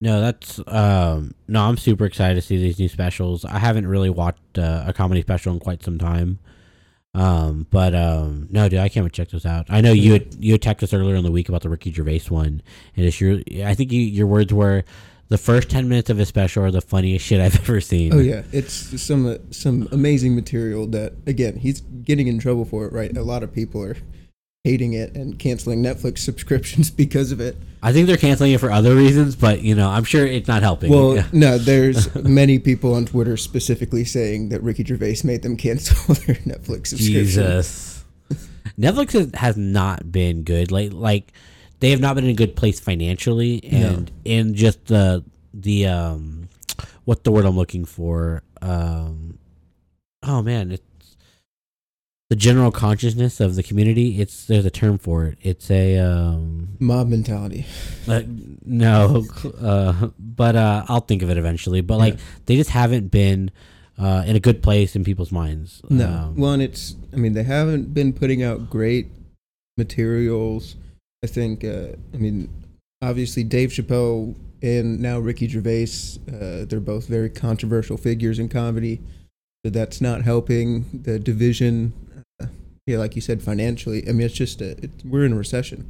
No, 0.00 0.20
that's 0.20 0.60
um 0.66 1.34
no, 1.46 1.62
I'm 1.62 1.76
super 1.76 2.04
excited 2.04 2.34
to 2.34 2.42
see 2.42 2.56
these 2.56 2.78
new 2.78 2.88
specials. 2.88 3.44
I 3.44 3.58
haven't 3.58 3.86
really 3.86 4.10
watched 4.10 4.58
uh, 4.58 4.84
a 4.86 4.92
comedy 4.92 5.20
special 5.22 5.52
in 5.52 5.60
quite 5.60 5.82
some 5.82 5.98
time. 5.98 6.38
Um, 7.14 7.66
but 7.70 7.94
um, 7.94 8.48
no, 8.50 8.70
dude, 8.70 8.78
I 8.80 8.88
can't 8.88 9.04
wait 9.04 9.12
to 9.12 9.16
check 9.22 9.28
those 9.30 9.44
out. 9.44 9.66
I 9.68 9.82
know 9.82 9.92
you 9.92 10.14
had, 10.14 10.34
you 10.42 10.52
had 10.52 10.62
texted 10.62 10.84
us 10.84 10.94
earlier 10.94 11.14
in 11.14 11.24
the 11.24 11.30
week 11.30 11.50
about 11.50 11.60
the 11.60 11.68
Ricky 11.68 11.92
Gervais 11.92 12.22
one, 12.30 12.62
and 12.96 13.04
it's 13.04 13.20
your. 13.20 13.42
I 13.66 13.74
think 13.74 13.92
you, 13.92 14.00
your 14.00 14.26
words 14.26 14.50
were, 14.50 14.82
the 15.32 15.38
first 15.38 15.68
ten 15.70 15.88
minutes 15.88 16.10
of 16.10 16.18
his 16.18 16.28
special 16.28 16.62
are 16.64 16.70
the 16.70 16.80
funniest 16.80 17.24
shit 17.26 17.40
I've 17.40 17.56
ever 17.62 17.80
seen. 17.80 18.12
Oh 18.14 18.18
yeah, 18.18 18.42
it's 18.52 18.72
some 19.02 19.26
uh, 19.26 19.38
some 19.50 19.88
amazing 19.90 20.34
material 20.34 20.86
that 20.88 21.14
again 21.26 21.56
he's 21.56 21.80
getting 21.80 22.28
in 22.28 22.38
trouble 22.38 22.64
for 22.64 22.86
it. 22.86 22.92
Right, 22.92 23.16
a 23.16 23.22
lot 23.22 23.42
of 23.42 23.52
people 23.52 23.82
are 23.82 23.96
hating 24.64 24.92
it 24.92 25.16
and 25.16 25.38
canceling 25.40 25.82
Netflix 25.82 26.18
subscriptions 26.30 26.90
because 26.90 27.32
of 27.32 27.40
it. 27.40 27.56
I 27.82 27.92
think 27.92 28.06
they're 28.06 28.16
canceling 28.16 28.52
it 28.52 28.60
for 28.60 28.70
other 28.70 28.94
reasons, 28.94 29.34
but 29.34 29.60
you 29.62 29.74
know, 29.74 29.88
I'm 29.90 30.04
sure 30.04 30.24
it's 30.24 30.46
not 30.46 30.62
helping. 30.62 30.92
Well, 30.92 31.16
Yeah. 31.16 31.26
no, 31.32 31.58
there's 31.58 32.14
many 32.22 32.60
people 32.60 32.94
on 32.94 33.04
Twitter 33.06 33.36
specifically 33.36 34.04
saying 34.04 34.50
that 34.50 34.62
Ricky 34.62 34.84
Gervais 34.84 35.16
made 35.24 35.42
them 35.42 35.56
cancel 35.56 36.14
their 36.14 36.36
Netflix 36.36 36.88
subscription. 36.88 36.98
Jesus. 37.24 38.04
Netflix 38.78 39.12
has, 39.12 39.30
has 39.34 39.56
not 39.56 40.12
been 40.12 40.44
good. 40.44 40.70
Like 40.70 40.92
like 40.92 41.32
they 41.82 41.90
have 41.90 42.00
not 42.00 42.14
been 42.14 42.24
in 42.24 42.30
a 42.30 42.34
good 42.34 42.54
place 42.54 42.78
financially 42.78 43.62
and 43.64 44.10
in 44.24 44.54
just 44.54 44.86
the 44.86 45.24
the 45.52 45.86
um, 45.86 46.48
what 47.04 47.24
the 47.24 47.32
word 47.32 47.44
I'm 47.44 47.56
looking 47.56 47.84
for? 47.84 48.42
Um, 48.62 49.38
oh 50.22 50.42
man, 50.42 50.70
it's 50.70 51.16
the 52.30 52.36
general 52.36 52.70
consciousness 52.70 53.40
of 53.40 53.56
the 53.56 53.64
community. 53.64 54.20
It's 54.20 54.46
there's 54.46 54.64
a 54.64 54.70
term 54.70 54.96
for 54.96 55.24
it. 55.24 55.38
It's 55.42 55.70
a 55.72 55.98
um, 55.98 56.76
Mob 56.78 57.08
mentality. 57.08 57.66
uh, 58.06 58.22
no, 58.64 59.26
uh, 59.60 60.08
but 60.20 60.54
uh, 60.54 60.84
I'll 60.88 61.00
think 61.00 61.22
of 61.22 61.30
it 61.30 61.36
eventually. 61.36 61.80
But 61.80 61.98
like 61.98 62.14
Yeah. 62.14 62.20
they 62.46 62.56
just 62.56 62.70
haven't 62.70 63.08
been 63.10 63.50
uh, 63.98 64.22
in 64.24 64.36
a 64.36 64.40
good 64.40 64.62
place 64.62 64.94
in 64.94 65.02
people's 65.02 65.32
minds. 65.32 65.82
No. 65.90 66.06
Um, 66.06 66.36
well, 66.36 66.52
and 66.52 66.62
it's, 66.62 66.94
I 67.12 67.16
mean, 67.16 67.32
they 67.34 67.42
haven't 67.42 67.92
been 67.92 68.12
putting 68.12 68.40
out 68.42 68.70
great 68.70 69.08
materials. 69.76 70.76
I 71.22 71.28
think, 71.28 71.64
uh, 71.64 71.88
I 72.12 72.16
mean, 72.16 72.48
obviously 73.00 73.44
Dave 73.44 73.70
Chappelle 73.70 74.34
and 74.62 75.00
now 75.00 75.18
Ricky 75.18 75.48
Gervais, 75.48 76.18
uh, 76.28 76.64
they're 76.66 76.80
both 76.80 77.06
very 77.06 77.30
controversial 77.30 77.96
figures 77.96 78.38
in 78.38 78.48
comedy. 78.48 79.00
So 79.64 79.70
that's 79.70 80.00
not 80.00 80.22
helping 80.22 80.86
the 80.92 81.20
division. 81.20 81.92
Uh, 82.40 82.46
yeah, 82.86 82.98
like 82.98 83.14
you 83.14 83.22
said, 83.22 83.42
financially. 83.42 84.08
I 84.08 84.12
mean, 84.12 84.26
it's 84.26 84.34
just, 84.34 84.60
a, 84.60 84.70
it's, 84.82 85.04
we're 85.04 85.24
in 85.24 85.32
a 85.32 85.36
recession. 85.36 85.88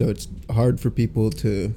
So 0.00 0.08
it's 0.08 0.28
hard 0.50 0.80
for 0.80 0.90
people 0.90 1.30
to. 1.30 1.74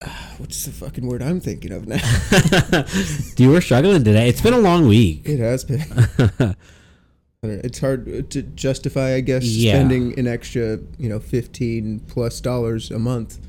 What's 0.38 0.64
the 0.64 0.70
fucking 0.70 1.06
word 1.06 1.22
I'm 1.22 1.40
thinking 1.40 1.72
of 1.72 1.88
now? 1.88 1.98
Do 3.34 3.42
you 3.42 3.50
were 3.50 3.60
struggling 3.60 4.04
today. 4.04 4.28
It's 4.28 4.40
been 4.40 4.54
a 4.54 4.58
long 4.58 4.86
week. 4.86 5.22
It 5.24 5.40
has 5.40 5.64
been. 5.64 5.82
Know, 7.44 7.60
It's 7.64 7.80
hard 7.80 8.30
to 8.30 8.42
justify, 8.42 9.14
I 9.14 9.20
guess, 9.20 9.42
Yeah. 9.44 9.72
spending 9.74 10.16
an 10.16 10.28
extra, 10.28 10.78
you 10.96 11.08
know, 11.08 11.18
fifteen 11.18 11.98
plus 12.06 12.40
dollars 12.40 12.92
a 12.92 13.00
month 13.00 13.40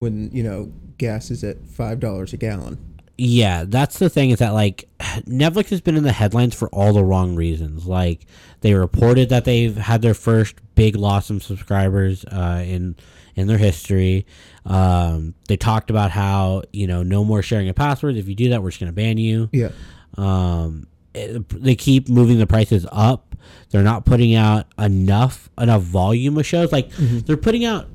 when 0.00 0.28
you 0.34 0.42
know 0.42 0.70
gas 0.98 1.30
is 1.30 1.42
at 1.42 1.66
five 1.66 1.98
dollars 1.98 2.34
a 2.34 2.36
gallon. 2.36 2.76
Yeah, 3.16 3.64
that's 3.66 3.98
the 3.98 4.10
thing 4.10 4.30
is 4.30 4.40
that 4.40 4.50
like 4.50 4.86
Netflix 5.26 5.70
has 5.70 5.80
been 5.80 5.96
in 5.96 6.04
the 6.04 6.12
headlines 6.12 6.54
for 6.54 6.68
all 6.68 6.92
the 6.92 7.02
wrong 7.02 7.36
reasons. 7.36 7.86
Like 7.86 8.26
they 8.60 8.74
reported 8.74 9.30
that 9.30 9.46
they've 9.46 9.76
had 9.78 10.02
their 10.02 10.12
first 10.14 10.56
big 10.74 10.94
loss 10.94 11.30
of 11.30 11.42
subscribers 11.42 12.26
uh, 12.26 12.62
in 12.66 12.96
in 13.34 13.46
their 13.46 13.56
history. 13.56 14.26
Um, 14.66 15.32
they 15.48 15.56
talked 15.56 15.88
about 15.88 16.10
how 16.10 16.64
you 16.74 16.86
know 16.86 17.02
no 17.02 17.24
more 17.24 17.40
sharing 17.40 17.70
of 17.70 17.76
passwords. 17.76 18.18
If 18.18 18.28
you 18.28 18.34
do 18.34 18.50
that, 18.50 18.62
we're 18.62 18.68
just 18.68 18.80
gonna 18.80 18.92
ban 18.92 19.16
you. 19.16 19.48
Yeah, 19.54 19.70
Um, 20.18 20.86
it- 21.14 21.48
they 21.48 21.76
keep 21.76 22.10
moving 22.10 22.36
the 22.38 22.46
prices 22.46 22.86
up. 22.92 23.24
They're 23.70 23.82
not 23.82 24.04
putting 24.04 24.34
out 24.34 24.66
enough 24.78 25.50
enough 25.58 25.82
volume 25.82 26.38
of 26.38 26.46
shows. 26.46 26.72
Like 26.72 26.90
they're 26.96 27.36
putting 27.36 27.64
out 27.64 27.86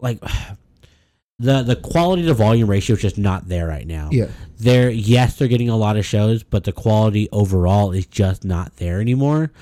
like 0.00 0.20
the 1.38 1.62
the 1.62 1.76
quality 1.76 2.24
to 2.26 2.34
volume 2.34 2.68
ratio 2.68 2.94
is 2.94 3.02
just 3.02 3.18
not 3.18 3.48
there 3.48 3.66
right 3.66 3.86
now. 3.86 4.08
yeah, 4.12 4.28
They're 4.58 4.90
yes, 4.90 5.36
they're 5.36 5.48
getting 5.48 5.68
a 5.68 5.76
lot 5.76 5.96
of 5.96 6.04
shows, 6.04 6.42
but 6.42 6.64
the 6.64 6.72
quality 6.72 7.28
overall 7.32 7.92
is 7.92 8.06
just 8.06 8.44
not 8.44 8.76
there 8.76 9.00
anymore. 9.00 9.52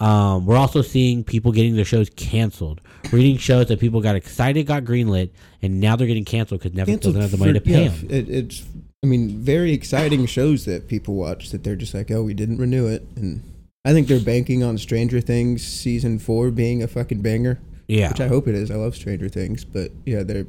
Um, 0.00 0.44
we're 0.44 0.56
also 0.56 0.82
seeing 0.82 1.22
people 1.22 1.52
getting 1.52 1.76
their 1.76 1.84
shows 1.84 2.10
canceled. 2.10 2.80
We're 3.12 3.38
shows 3.38 3.68
that 3.68 3.78
people 3.78 4.00
got 4.00 4.16
excited, 4.16 4.66
got 4.66 4.84
greenlit, 4.84 5.30
and 5.62 5.80
now 5.80 5.94
they're 5.94 6.06
getting 6.06 6.24
canceled 6.24 6.62
because 6.62 6.76
Netflix 6.76 6.86
Canceled 6.86 7.14
doesn't 7.14 7.20
have 7.20 7.30
the 7.30 7.36
money 7.38 7.52
to 7.52 7.60
pay 7.60 7.84
yeah, 7.84 7.88
them. 7.88 8.10
It, 8.10 8.28
it's, 8.28 8.64
I 9.02 9.06
mean, 9.06 9.38
very 9.38 9.72
exciting 9.72 10.26
shows 10.26 10.64
that 10.64 10.88
people 10.88 11.14
watch 11.14 11.50
that 11.50 11.62
they're 11.62 11.76
just 11.76 11.94
like, 11.94 12.10
oh, 12.10 12.22
we 12.22 12.34
didn't 12.34 12.58
renew 12.58 12.86
it, 12.86 13.06
and 13.14 13.42
I 13.84 13.92
think 13.92 14.08
they're 14.08 14.20
banking 14.20 14.62
on 14.62 14.78
Stranger 14.78 15.20
Things 15.20 15.66
season 15.66 16.18
four 16.18 16.50
being 16.50 16.82
a 16.82 16.88
fucking 16.88 17.22
banger. 17.22 17.60
Yeah, 17.86 18.08
which 18.08 18.20
I 18.20 18.28
hope 18.28 18.48
it 18.48 18.54
is. 18.54 18.70
I 18.70 18.76
love 18.76 18.96
Stranger 18.96 19.28
Things, 19.28 19.64
but 19.64 19.92
yeah, 20.06 20.22
they're 20.22 20.46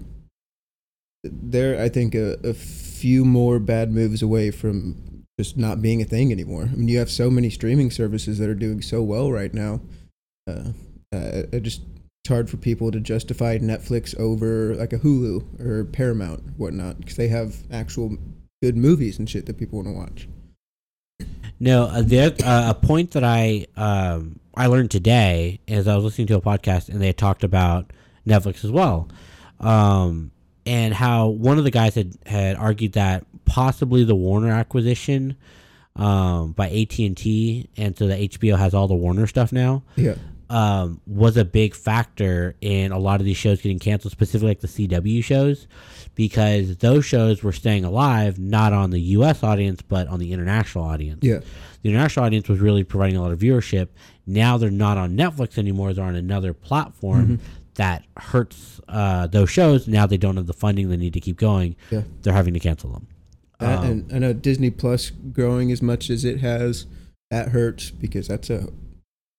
they're 1.24 1.82
I 1.82 1.90
think 1.90 2.16
a, 2.16 2.38
a 2.48 2.54
few 2.54 3.26
more 3.26 3.60
bad 3.60 3.92
moves 3.92 4.22
away 4.22 4.52
from 4.52 5.24
just 5.38 5.58
not 5.58 5.82
being 5.82 6.02
a 6.02 6.06
thing 6.06 6.32
anymore. 6.32 6.70
I 6.72 6.76
mean, 6.76 6.88
you 6.88 6.98
have 7.00 7.12
so 7.12 7.30
many 7.30 7.50
streaming 7.50 7.92
services 7.92 8.38
that 8.40 8.50
are 8.50 8.56
doing 8.56 8.82
so 8.82 9.04
well 9.04 9.32
right 9.32 9.54
now. 9.54 9.82
Uh, 10.48 10.72
uh, 11.14 11.44
it 11.52 11.64
just 11.64 11.82
it's 12.26 12.30
hard 12.30 12.50
for 12.50 12.58
people 12.58 12.90
to 12.92 13.00
justify 13.00 13.58
Netflix 13.58 14.18
over 14.18 14.76
like 14.76 14.94
a 14.94 14.98
Hulu 14.98 15.60
or 15.60 15.86
Paramount, 15.86 16.42
whatnot, 16.58 17.00
because 17.00 17.18
they 17.18 17.28
have 17.28 17.56
actual 17.72 18.18
good 18.64 18.78
movies 18.78 19.20
and 19.20 19.30
shit 19.30 19.46
that 19.46 19.60
people 19.60 19.78
want 19.78 19.90
to 19.90 19.94
watch. 19.94 20.28
No, 21.60 21.84
uh, 21.84 22.02
there 22.02 22.34
uh, 22.44 22.70
a 22.70 22.74
point 22.74 23.12
that 23.12 23.24
I 23.24 23.68
um, 23.78 24.40
I 24.56 24.68
learned 24.68 24.92
today 24.92 25.60
is 25.68 25.88
I 25.88 25.96
was 25.96 26.04
listening 26.04 26.28
to 26.28 26.36
a 26.36 26.42
podcast 26.42 26.90
and 26.90 27.02
they 27.02 27.08
had 27.08 27.18
talked 27.18 27.44
about 27.44 27.92
Netflix 28.28 28.64
as 28.66 28.72
well, 28.72 29.08
um, 29.60 30.32
and 30.66 30.94
how 30.94 31.28
one 31.28 31.58
of 31.58 31.64
the 31.64 31.72
guys 31.72 31.96
had 31.96 32.18
had 32.26 32.56
argued 32.58 32.94
that 32.94 33.26
possibly 33.46 34.04
the 34.04 34.16
Warner 34.16 34.52
acquisition 34.52 35.38
um, 35.96 36.52
by 36.52 36.70
AT 36.70 37.00
and 37.00 37.16
T, 37.16 37.70
and 37.78 37.98
so 37.98 38.08
the 38.08 38.16
HBO 38.16 38.58
has 38.58 38.74
all 38.74 38.88
the 38.88 38.96
Warner 38.96 39.28
stuff 39.28 39.52
now. 39.54 39.84
Yeah, 39.96 40.16
um, 40.50 41.02
was 41.08 41.38
a 41.38 41.46
big 41.46 41.76
factor 41.76 42.56
in 42.62 42.92
a 42.92 43.00
lot 43.00 43.20
of 43.20 43.26
these 43.26 43.38
shows 43.38 43.62
getting 43.62 43.80
canceled, 43.80 44.12
specifically 44.12 44.50
like 44.50 44.60
the 44.60 44.68
CW 44.68 45.24
shows, 45.24 45.68
because 46.16 46.78
those 46.78 47.06
shows 47.06 47.44
were 47.44 47.52
staying 47.52 47.86
alive 47.86 48.40
not 48.40 48.74
on 48.74 48.90
the 48.92 49.00
U.S. 49.00 49.44
audience 49.44 49.82
but 49.82 50.08
on 50.08 50.20
the 50.20 50.34
international 50.34 50.84
audience. 50.86 51.20
yeah, 51.22 51.40
The 51.84 51.90
international 51.90 52.26
audience 52.26 52.48
was 52.50 52.60
really 52.60 52.84
providing 52.84 53.18
a 53.18 53.22
lot 53.22 53.32
of 53.32 53.40
viewership. 53.40 53.90
Now 54.26 54.58
they're 54.58 54.72
not 54.72 54.98
on 54.98 55.16
Netflix 55.16 55.58
anymore; 55.58 55.94
they're 55.94 56.06
on 56.06 56.16
another 56.16 56.54
platform 56.54 57.40
that 57.76 58.04
hurts 58.18 58.80
uh, 58.88 59.28
those 59.28 59.50
shows. 59.50 59.88
Now 59.88 60.06
they 60.08 60.18
don't 60.18 60.38
have 60.38 60.48
the 60.48 60.54
funding 60.54 60.90
they 60.90 60.98
need 60.98 61.14
to 61.14 61.20
keep 61.20 61.38
going. 61.38 61.76
yeah. 61.92 62.02
They're 62.22 62.34
having 62.34 62.54
to 62.54 62.60
cancel 62.60 62.92
them. 62.92 63.08
Uh, 63.60 63.66
Um, 63.66 63.86
and 63.86 64.14
I 64.14 64.20
know 64.20 64.34
Disney 64.34 64.70
Plus 64.72 65.12
growing 65.12 65.72
as 65.72 65.82
much 65.82 66.10
as 66.10 66.26
it 66.26 66.40
has, 66.40 66.86
that 67.32 67.50
hurts 67.50 67.92
because 67.92 68.28
that's 68.28 68.50
a 68.50 68.68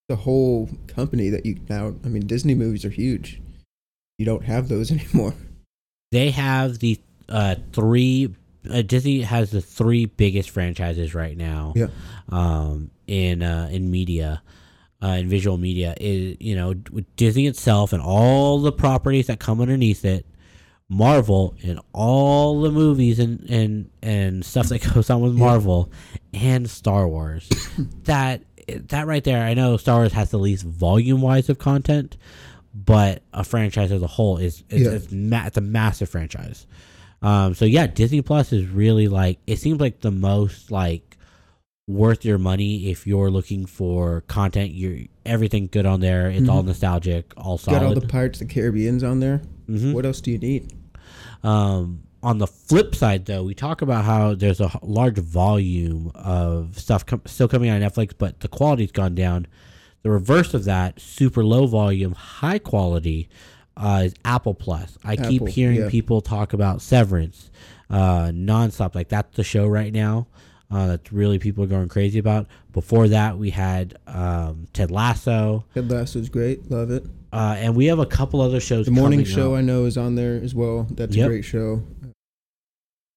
the 0.08 0.16
whole 0.16 0.68
company 0.86 1.30
that 1.30 1.44
you 1.44 1.56
now. 1.68 1.94
I 2.04 2.08
mean, 2.08 2.26
Disney 2.26 2.54
movies 2.54 2.84
are 2.84 2.90
huge. 2.90 3.40
You 4.18 4.24
don't 4.26 4.44
have 4.44 4.68
those 4.68 4.90
anymore. 4.96 5.34
They 6.16 6.30
have 6.30 6.78
the 6.78 6.98
uh, 7.28 7.56
three 7.72 8.34
uh, 8.70 8.80
Disney 8.82 9.20
has 9.20 9.50
the 9.50 9.60
three 9.60 10.06
biggest 10.06 10.48
franchises 10.48 11.14
right 11.14 11.36
now 11.36 11.74
Yeah, 11.76 11.88
um, 12.30 12.90
in 13.06 13.42
uh, 13.42 13.68
in 13.70 13.90
media 13.90 14.42
uh, 15.02 15.08
in 15.08 15.28
visual 15.28 15.58
media. 15.58 15.94
Is 16.00 16.38
you 16.40 16.56
know 16.56 16.74
with 16.90 17.04
Disney 17.16 17.46
itself 17.46 17.92
and 17.92 18.02
all 18.02 18.60
the 18.60 18.72
properties 18.72 19.26
that 19.26 19.40
come 19.40 19.60
underneath 19.60 20.06
it 20.06 20.24
Marvel 20.88 21.54
and 21.62 21.80
all 21.92 22.62
the 22.62 22.70
movies 22.70 23.18
and 23.18 23.40
and 23.50 23.90
and 24.02 24.42
stuff 24.42 24.68
that 24.68 24.78
goes 24.94 25.10
on 25.10 25.20
with 25.20 25.34
Marvel 25.34 25.92
and 26.32 26.68
Star 26.70 27.06
Wars. 27.06 27.48
That 28.04 28.42
that 28.88 29.06
right 29.06 29.22
there 29.22 29.44
I 29.44 29.54
know 29.54 29.76
Star 29.76 29.98
Wars 29.98 30.12
has 30.12 30.30
the 30.30 30.38
least 30.38 30.64
volume 30.64 31.20
wise 31.20 31.48
of 31.48 31.58
content 31.58 32.16
but 32.84 33.22
a 33.32 33.42
franchise 33.42 33.90
as 33.90 34.02
a 34.02 34.06
whole 34.06 34.36
is 34.36 34.62
is 34.68 34.82
Yeah. 34.82 34.90
it's, 34.90 35.10
ma- 35.10 35.46
it's 35.46 35.56
a 35.56 35.60
massive 35.62 36.08
franchise. 36.10 36.66
Um, 37.22 37.54
so 37.54 37.64
yeah, 37.64 37.86
Disney 37.86 38.20
Plus 38.22 38.52
is 38.52 38.66
really 38.68 39.08
like 39.08 39.38
it 39.46 39.56
seems 39.58 39.80
like 39.80 40.00
the 40.00 40.10
most 40.10 40.70
like 40.70 41.16
worth 41.88 42.24
your 42.24 42.36
money 42.38 42.90
if 42.90 43.06
you're 43.06 43.30
looking 43.30 43.64
for 43.64 44.20
content. 44.22 44.72
You're 44.72 45.06
everything 45.24 45.68
good 45.70 45.86
on 45.86 46.00
there. 46.00 46.28
It's 46.28 46.48
all 46.48 46.62
Mhm. 46.62 46.66
nostalgic, 46.66 47.32
all 47.36 47.58
solid. 47.58 47.80
got 47.80 47.86
all 47.86 47.94
the 47.94 48.06
Pirates 48.06 48.40
of 48.40 48.48
the 48.48 48.54
Caribbean's 48.54 49.02
on 49.04 49.20
there. 49.20 49.40
Mhm. 49.68 49.92
What 49.92 50.04
else 50.04 50.20
do 50.20 50.30
you 50.32 50.38
need? 50.38 50.72
Um, 51.42 52.00
on 52.22 52.38
the 52.38 52.46
flip 52.46 52.94
side, 52.94 53.26
though, 53.26 53.44
we 53.44 53.54
talk 53.54 53.82
about 53.82 54.04
how 54.04 54.34
there's 54.34 54.60
a 54.60 54.70
large 54.82 55.18
volume 55.18 56.10
of 56.14 56.76
stuff 56.78 57.06
com- 57.06 57.22
still 57.24 57.46
coming 57.46 57.70
out 57.70 57.80
on 57.80 57.88
Netflix, 57.88 58.12
but 58.18 58.40
the 58.40 58.48
quality's 58.48 58.90
gone 58.90 59.14
down. 59.14 59.46
The 60.06 60.12
reverse 60.12 60.54
of 60.54 60.66
that, 60.66 61.00
super 61.00 61.44
low 61.44 61.66
volume, 61.66 62.12
high 62.12 62.60
quality, 62.60 63.28
uh, 63.76 64.02
is 64.04 64.14
Apple 64.24 64.54
Plus. 64.54 64.96
I 65.02 65.16
keep 65.16 65.48
hearing 65.48 65.80
yeah. 65.80 65.88
people 65.90 66.20
talk 66.20 66.52
about 66.52 66.80
Severance, 66.80 67.50
uh, 67.90 68.26
nonstop. 68.26 68.94
Like 68.94 69.08
that's 69.08 69.36
the 69.36 69.42
show 69.42 69.66
right 69.66 69.92
now. 69.92 70.28
Uh, 70.70 70.86
that's 70.86 71.12
really 71.12 71.40
people 71.40 71.64
are 71.64 71.66
going 71.66 71.88
crazy 71.88 72.20
about. 72.20 72.46
Before 72.72 73.08
that, 73.08 73.36
we 73.36 73.50
had 73.50 73.98
um, 74.06 74.68
Ted 74.72 74.92
Lasso, 74.92 75.64
Ted 75.74 75.90
Lasso's 75.90 76.28
great. 76.28 76.70
Love 76.70 76.92
it. 76.92 77.04
uh, 77.32 77.56
and 77.58 77.74
we 77.74 77.86
have 77.86 77.98
a 77.98 78.06
couple 78.06 78.40
other 78.40 78.60
shows. 78.60 78.86
The 78.86 78.92
morning 78.92 79.24
show 79.24 79.54
out. 79.54 79.58
I 79.58 79.60
know 79.62 79.86
is 79.86 79.98
on 79.98 80.14
there 80.14 80.36
as 80.36 80.54
well. 80.54 80.86
That's 80.88 81.16
Yep. 81.16 81.26
a 81.26 81.28
great 81.30 81.44
show. 81.44 81.82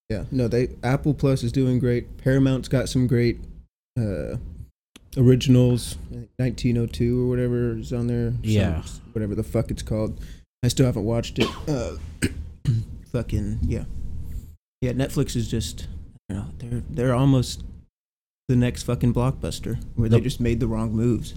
Yeah, 0.10 0.23
no, 0.32 0.47
they 0.47 0.69
Apple 0.82 1.13
Plus 1.13 1.43
is 1.43 1.52
doing 1.52 1.78
great. 1.78 2.17
Paramount's 2.17 2.67
got 2.67 2.89
some 2.89 3.06
great 3.06 3.41
uh, 3.95 4.38
originals. 5.17 5.98
1902 6.38 7.26
or 7.26 7.30
whatever 7.30 7.78
is 7.78 7.91
on 7.93 8.08
there. 8.08 8.32
Some- 8.32 8.39
Yeah. 8.43 8.84
whatever 9.13 9.36
the 9.36 9.43
fuck 9.43 9.72
it's 9.72 9.82
called. 9.84 10.19
I 10.63 10.67
still 10.67 10.86
haven't 10.86 11.06
watched 11.06 11.39
it. 11.39 11.48
Uh, 11.67 11.98
fucking 13.12 13.60
yeah, 13.63 13.86
yeah. 14.82 14.91
Netflix 14.91 15.36
is 15.36 15.48
just 15.50 15.88
you 16.28 16.36
know 16.36 16.45
they're 16.58 16.84
they're 16.89 17.13
almost 17.15 17.63
the 18.50 18.56
next 18.58 18.84
fucking 18.84 19.13
blockbuster 19.13 19.82
where 19.95 20.10
they 20.10 20.19
just 20.19 20.39
made 20.41 20.60
the 20.60 20.67
wrong 20.67 20.91
moves. 20.91 21.34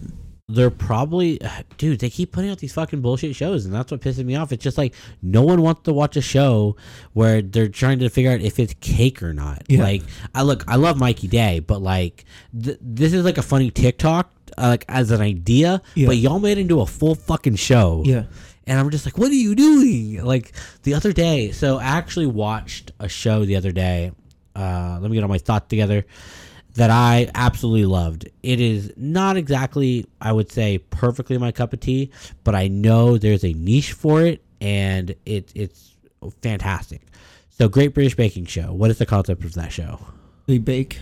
They're 0.55 0.71
probably 0.71 1.41
dude 1.79 2.01
they 2.01 2.11
keep 2.11 2.33
putting 2.33 2.51
out 2.51 2.59
these 2.59 2.73
fucking 2.73 3.01
bullshit 3.01 3.35
shows 3.35 3.65
and 3.65 3.75
that's 3.75 3.91
what 3.91 4.01
pisses 4.01 4.25
me 4.25 4.35
off 4.37 4.53
it's 4.53 4.63
just 4.63 4.79
like 4.79 4.95
no 5.23 5.43
one 5.43 5.61
wants 5.63 5.83
to 5.83 5.93
watch 5.93 6.17
a 6.17 6.21
show 6.23 6.77
where 7.13 7.43
they're 7.43 7.69
trying 7.69 7.99
to 7.99 8.09
figure 8.09 8.31
out 8.31 8.41
if 8.41 8.59
it's 8.59 8.75
cake 8.81 9.23
or 9.23 9.33
not 9.33 9.63
Yeah. 9.69 9.83
like 9.83 10.03
i 10.35 10.43
look 10.43 10.65
i 10.69 10.77
love 10.77 10.99
mikey 10.99 11.29
day 11.29 11.61
but 11.61 11.81
like 11.83 12.25
th- 12.63 12.79
this 12.81 13.13
is 13.13 13.25
like 13.25 13.39
a 13.39 13.43
funny 13.43 13.71
tiktok 13.71 14.31
uh, 14.59 14.69
like 14.69 14.85
as 14.89 15.11
an 15.11 15.21
idea 15.21 15.81
Yeah. 15.95 16.09
but 16.09 16.17
y'all 16.19 16.39
made 16.39 16.59
it 16.59 16.63
into 16.63 16.81
a 16.81 16.87
full 16.87 17.15
fucking 17.15 17.57
show 17.57 18.03
Yeah. 18.05 18.25
and 18.67 18.79
I'm 18.79 18.91
just 18.91 19.05
like, 19.07 19.17
what 19.19 19.31
are 19.31 19.35
you 19.35 19.55
doing? 19.55 20.23
Like 20.23 20.53
the 20.83 20.93
other 20.95 21.13
day, 21.13 21.51
so 21.53 21.79
I 21.79 21.85
actually 21.85 22.27
watched 22.27 22.93
a 23.01 23.09
show 23.09 23.45
the 23.47 23.57
other 23.57 23.73
day. 23.73 24.13
Uh, 24.55 24.99
let 25.01 25.11
me 25.11 25.17
get 25.17 25.23
all 25.25 25.29
my 25.31 25.39
thoughts 25.39 25.69
together. 25.69 26.05
That 26.75 26.91
I 26.91 27.31
absolutely 27.35 27.85
loved. 27.85 28.31
It 28.43 28.59
is 28.59 28.93
not 28.97 29.37
exactly, 29.37 30.07
I 30.23 30.33
would 30.33 30.51
say, 30.51 30.79
perfectly 30.79 31.37
my 31.37 31.53
cup 31.53 31.75
of 31.75 31.81
tea, 31.81 32.11
but 32.45 32.55
I 32.55 32.69
know 32.69 33.19
there's 33.19 33.45
a 33.45 33.53
niche 33.53 33.93
for 33.93 34.23
it, 34.23 34.43
and 34.61 35.15
it 35.27 35.53
it's 35.55 35.95
fantastic. 36.41 37.03
So, 37.51 37.69
Great 37.69 37.93
British 37.93 38.15
Baking 38.15 38.47
Show. 38.47 38.73
What 38.73 38.91
is 38.91 38.97
the 38.97 39.05
concept 39.05 39.45
of 39.45 39.53
that 39.55 39.71
show? 39.71 40.01
They 40.47 40.59
bake. 40.59 40.99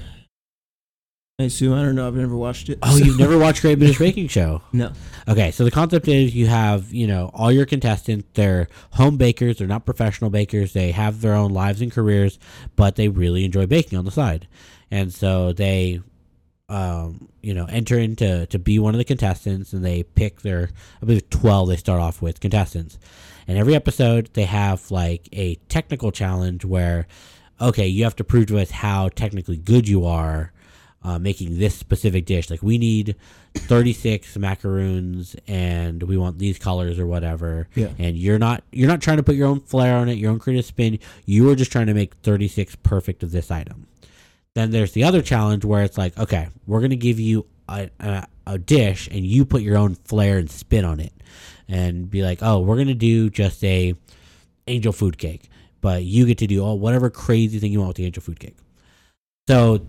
I 1.40 1.44
assume 1.44 1.72
I 1.72 1.82
don't 1.82 1.94
know. 1.94 2.06
I've 2.06 2.14
never 2.14 2.36
watched 2.36 2.68
it. 2.68 2.78
Oh, 2.82 2.98
so- 2.98 3.04
you've 3.04 3.18
never 3.18 3.38
watched 3.38 3.62
Great 3.62 3.78
British 3.78 3.98
Baking 3.98 4.28
Show? 4.38 4.62
No. 4.72 4.92
Okay, 5.28 5.50
so 5.50 5.64
the 5.64 5.70
concept 5.70 6.08
is 6.08 6.34
you 6.34 6.46
have, 6.46 6.92
you 6.92 7.06
know, 7.06 7.30
all 7.34 7.52
your 7.52 7.66
contestants, 7.66 8.28
they're 8.34 8.68
home 8.92 9.16
bakers, 9.16 9.58
they're 9.58 9.66
not 9.68 9.84
professional 9.86 10.30
bakers, 10.30 10.72
they 10.72 10.90
have 10.92 11.20
their 11.20 11.34
own 11.34 11.52
lives 11.52 11.80
and 11.80 11.92
careers, 11.92 12.38
but 12.76 12.96
they 12.96 13.08
really 13.08 13.44
enjoy 13.44 13.66
baking 13.66 13.98
on 13.98 14.04
the 14.04 14.10
side. 14.10 14.48
And 14.90 15.12
so 15.12 15.52
they 15.52 16.00
um, 16.68 17.28
you 17.42 17.52
know, 17.52 17.66
enter 17.66 17.98
into 17.98 18.46
to 18.46 18.58
be 18.58 18.78
one 18.78 18.94
of 18.94 18.98
the 18.98 19.04
contestants 19.04 19.72
and 19.72 19.84
they 19.84 20.04
pick 20.04 20.42
their 20.42 20.70
I 21.02 21.04
believe 21.06 21.28
12 21.28 21.68
they 21.68 21.76
start 21.76 22.00
off 22.00 22.22
with 22.22 22.38
contestants. 22.40 22.98
And 23.48 23.58
every 23.58 23.74
episode 23.74 24.30
they 24.34 24.44
have 24.44 24.90
like 24.90 25.28
a 25.32 25.56
technical 25.68 26.12
challenge 26.12 26.64
where 26.64 27.06
okay, 27.60 27.86
you 27.86 28.04
have 28.04 28.16
to 28.16 28.24
prove 28.24 28.46
to 28.46 28.58
us 28.58 28.70
how 28.70 29.08
technically 29.10 29.56
good 29.56 29.88
you 29.88 30.06
are 30.06 30.52
uh, 31.02 31.18
making 31.18 31.58
this 31.58 31.74
specific 31.74 32.26
dish. 32.26 32.50
Like 32.50 32.62
we 32.62 32.78
need 32.78 33.16
36 33.54 34.36
macaroons 34.38 35.36
and 35.46 36.02
we 36.02 36.16
want 36.16 36.38
these 36.38 36.58
colors 36.58 36.98
or 36.98 37.06
whatever. 37.06 37.68
Yeah. 37.74 37.90
And 37.98 38.16
you're 38.16 38.38
not 38.38 38.64
you're 38.72 38.88
not 38.88 39.00
trying 39.00 39.16
to 39.16 39.22
put 39.22 39.34
your 39.34 39.48
own 39.48 39.60
flair 39.60 39.96
on 39.96 40.08
it, 40.08 40.18
your 40.18 40.30
own 40.30 40.38
creative 40.38 40.64
spin. 40.64 40.98
You 41.24 41.48
are 41.50 41.56
just 41.56 41.72
trying 41.72 41.86
to 41.86 41.94
make 41.94 42.14
36 42.16 42.76
perfect 42.76 43.22
of 43.22 43.30
this 43.30 43.50
item. 43.50 43.86
Then 44.54 44.70
there's 44.72 44.92
the 44.92 45.04
other 45.04 45.22
challenge 45.22 45.64
where 45.64 45.84
it's 45.84 45.96
like, 45.96 46.18
okay, 46.18 46.48
we're 46.66 46.80
gonna 46.80 46.96
give 46.96 47.20
you 47.20 47.46
a, 47.68 47.88
a, 48.00 48.26
a 48.46 48.58
dish 48.58 49.08
and 49.08 49.24
you 49.24 49.44
put 49.44 49.62
your 49.62 49.78
own 49.78 49.94
flair 49.94 50.38
and 50.38 50.50
spin 50.50 50.84
on 50.84 51.00
it, 51.00 51.12
and 51.68 52.10
be 52.10 52.22
like, 52.22 52.40
oh, 52.42 52.58
we're 52.60 52.76
gonna 52.76 52.94
do 52.94 53.30
just 53.30 53.62
a 53.64 53.94
angel 54.66 54.92
food 54.92 55.18
cake, 55.18 55.48
but 55.80 56.02
you 56.02 56.26
get 56.26 56.38
to 56.38 56.46
do 56.46 56.62
all 56.64 56.78
whatever 56.78 57.10
crazy 57.10 57.58
thing 57.58 57.72
you 57.72 57.78
want 57.78 57.88
with 57.88 57.96
the 57.96 58.06
angel 58.06 58.22
food 58.22 58.40
cake. 58.40 58.56
So 59.48 59.80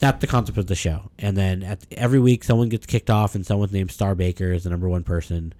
that's 0.00 0.20
the 0.20 0.26
concept 0.26 0.58
of 0.58 0.66
the 0.66 0.74
show. 0.74 1.10
And 1.18 1.36
then 1.36 1.62
at, 1.62 1.86
every 1.92 2.18
week, 2.18 2.42
someone 2.42 2.68
gets 2.68 2.86
kicked 2.86 3.10
off, 3.10 3.34
and 3.34 3.46
someone's 3.46 3.72
named 3.72 3.90
Star 3.92 4.14
Baker 4.14 4.52
is 4.52 4.64
the 4.64 4.70
number 4.70 4.88
one 4.88 5.04
person. 5.04 5.52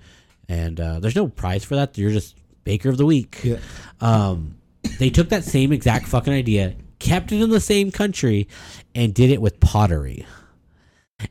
And 0.49 0.81
uh, 0.81 0.99
there's 0.99 1.15
no 1.15 1.29
prize 1.29 1.65
for 1.65 1.77
that. 1.77 1.97
You're 1.97 2.11
just 2.11 2.37
Baker 2.65 2.89
of 2.89 2.97
the 2.97 3.07
Week. 3.07 3.39
Yeah. 3.45 3.59
Um, 4.01 4.57
they 4.99 5.11
took 5.11 5.29
that 5.29 5.45
same 5.45 5.73
exact 5.73 6.07
fucking 6.09 6.33
idea, 6.33 6.75
kept 6.99 7.31
it 7.33 7.41
in 7.41 7.51
the 7.51 7.61
same 7.61 7.91
country, 7.93 8.49
and 8.95 9.15
did 9.15 9.31
it 9.31 9.41
with 9.41 9.61
pottery. 9.61 10.27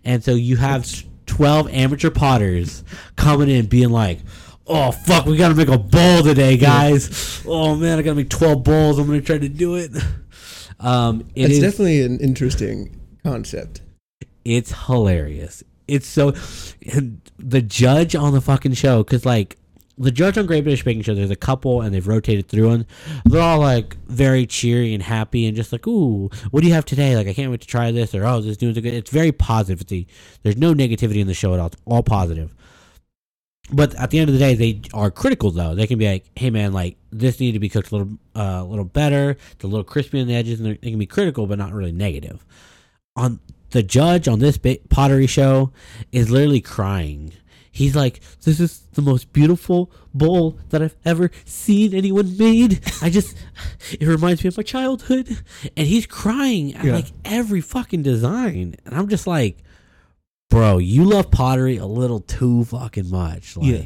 And 0.05 0.23
so 0.23 0.35
you 0.35 0.55
have 0.57 0.87
12 1.25 1.69
amateur 1.73 2.11
potters 2.11 2.83
coming 3.15 3.49
in 3.49 3.65
being 3.65 3.89
like, 3.89 4.19
oh, 4.67 4.91
fuck, 4.91 5.25
we 5.25 5.35
got 5.35 5.49
to 5.49 5.55
make 5.55 5.67
a 5.67 5.79
bowl 5.79 6.21
today, 6.21 6.57
guys. 6.57 7.43
Oh, 7.47 7.75
man, 7.75 7.97
I 7.97 8.03
got 8.03 8.11
to 8.11 8.15
make 8.15 8.29
12 8.29 8.63
bowls. 8.63 8.99
I'm 8.99 9.07
going 9.07 9.19
to 9.19 9.25
try 9.25 9.39
to 9.39 9.49
do 9.49 9.75
it. 9.75 9.91
Um, 10.79 11.21
it 11.35 11.45
It's 11.45 11.53
is- 11.55 11.59
definitely 11.61 12.03
an 12.03 12.19
interesting 12.19 12.95
concept. 13.29 13.81
it's 14.45 14.71
hilarious. 14.85 15.63
It's 15.87 16.07
so 16.07 16.31
the 17.37 17.61
judge 17.61 18.15
on 18.15 18.33
the 18.33 18.41
fucking 18.41 18.73
show 18.73 19.03
because 19.03 19.25
like 19.25 19.57
the 19.99 20.11
judge 20.11 20.37
on 20.37 20.45
Great 20.45 20.63
British 20.63 20.83
Baking 20.83 21.01
Show, 21.03 21.13
there's 21.13 21.29
a 21.29 21.35
couple 21.35 21.81
and 21.81 21.93
they've 21.93 22.07
rotated 22.07 22.47
through 22.47 22.71
and 22.71 22.85
they're 23.25 23.41
all 23.41 23.59
like 23.59 23.97
very 24.07 24.45
cheery 24.45 24.93
and 24.93 25.03
happy 25.03 25.45
and 25.45 25.57
just 25.57 25.73
like, 25.73 25.85
ooh, 25.87 26.29
what 26.51 26.61
do 26.61 26.67
you 26.67 26.73
have 26.73 26.85
today? 26.85 27.15
Like 27.17 27.27
I 27.27 27.33
can't 27.33 27.51
wait 27.51 27.61
to 27.61 27.67
try 27.67 27.91
this 27.91 28.15
or 28.15 28.25
oh, 28.25 28.39
this 28.39 28.55
doing 28.55 28.73
good. 28.73 28.85
It's 28.85 29.11
very 29.11 29.31
positive. 29.31 29.85
There's 30.43 30.57
no 30.57 30.73
negativity 30.73 31.19
in 31.19 31.27
the 31.27 31.33
show 31.33 31.53
at 31.53 31.59
all. 31.59 31.67
It's 31.67 31.77
all 31.85 32.03
positive. 32.03 32.55
But 33.71 33.93
at 33.95 34.09
the 34.09 34.19
end 34.19 34.29
of 34.29 34.33
the 34.33 34.39
day, 34.39 34.55
they 34.55 34.81
are 34.93 35.11
critical 35.11 35.51
though. 35.51 35.75
They 35.75 35.85
can 35.85 35.99
be 35.99 36.07
like, 36.07 36.25
"Hey 36.35 36.49
man, 36.49 36.73
like 36.73 36.97
this 37.11 37.39
needed 37.39 37.53
to 37.53 37.59
be 37.59 37.69
cooked 37.69 37.91
a 37.91 37.97
little, 37.97 38.13
uh, 38.35 38.61
a 38.61 38.63
little 38.63 38.85
better. 38.85 39.37
It's 39.51 39.63
a 39.63 39.67
little 39.67 39.83
crispy 39.83 40.21
on 40.21 40.27
the 40.27 40.33
edges, 40.33 40.59
and 40.59 40.69
they 40.81 40.89
can 40.89 40.97
be 40.97 41.05
critical, 41.05 41.45
but 41.45 41.59
not 41.59 41.71
really 41.71 41.91
negative." 41.91 42.43
On 43.15 43.39
the 43.71 43.83
judge 43.83 44.27
on 44.27 44.39
this 44.39 44.57
pottery 44.89 45.27
show 45.27 45.71
is 46.11 46.29
literally 46.29 46.61
crying. 46.61 47.33
He's 47.71 47.95
like, 47.95 48.19
"This 48.43 48.59
is 48.59 48.79
the 48.93 49.01
most 49.01 49.31
beautiful 49.31 49.91
bowl 50.13 50.57
that 50.69 50.81
I've 50.81 50.95
ever 51.05 51.29
seen 51.45 51.93
anyone 51.93 52.35
made. 52.37 52.81
I 53.01 53.09
just, 53.09 53.35
it 53.91 54.05
reminds 54.07 54.43
me 54.43 54.47
of 54.49 54.57
my 54.57 54.63
childhood." 54.63 55.37
And 55.77 55.87
he's 55.87 56.05
crying 56.07 56.73
at 56.75 56.85
Yeah. 56.85 56.93
like 56.95 57.11
every 57.23 57.61
fucking 57.61 58.01
design, 58.03 58.75
and 58.85 58.95
I'm 58.95 59.07
just 59.07 59.27
like, 59.27 59.57
"Bro, 60.49 60.79
you 60.79 61.03
love 61.03 61.29
pottery 61.31 61.77
a 61.77 61.85
little 61.85 62.19
too 62.21 62.65
fucking 62.65 63.09
much." 63.09 63.55
Like, 63.55 63.67
Yeah. 63.67 63.81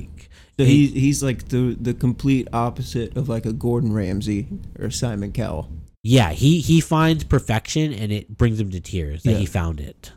So 0.57 0.65
he's 0.65 0.91
he's 0.93 1.23
like 1.23 1.49
the 1.49 1.75
the 1.79 1.93
complete 1.93 2.47
opposite 2.53 3.17
of 3.17 3.27
like 3.27 3.45
a 3.45 3.53
Gordon 3.53 3.91
Ramsay 3.91 4.47
or 4.79 4.91
Simon 4.91 5.31
Cowell. 5.33 5.69
Yeah, 6.03 6.31
he 6.31 6.59
he 6.59 6.81
finds 6.81 7.23
perfection 7.23 7.93
and 7.93 8.11
it 8.11 8.27
brings 8.37 8.59
him 8.59 8.69
to 8.71 8.79
tears 8.81 9.23
that 9.23 9.31
Yeah. 9.31 9.37
he 9.37 9.45
found 9.45 9.79
it. 9.79 10.11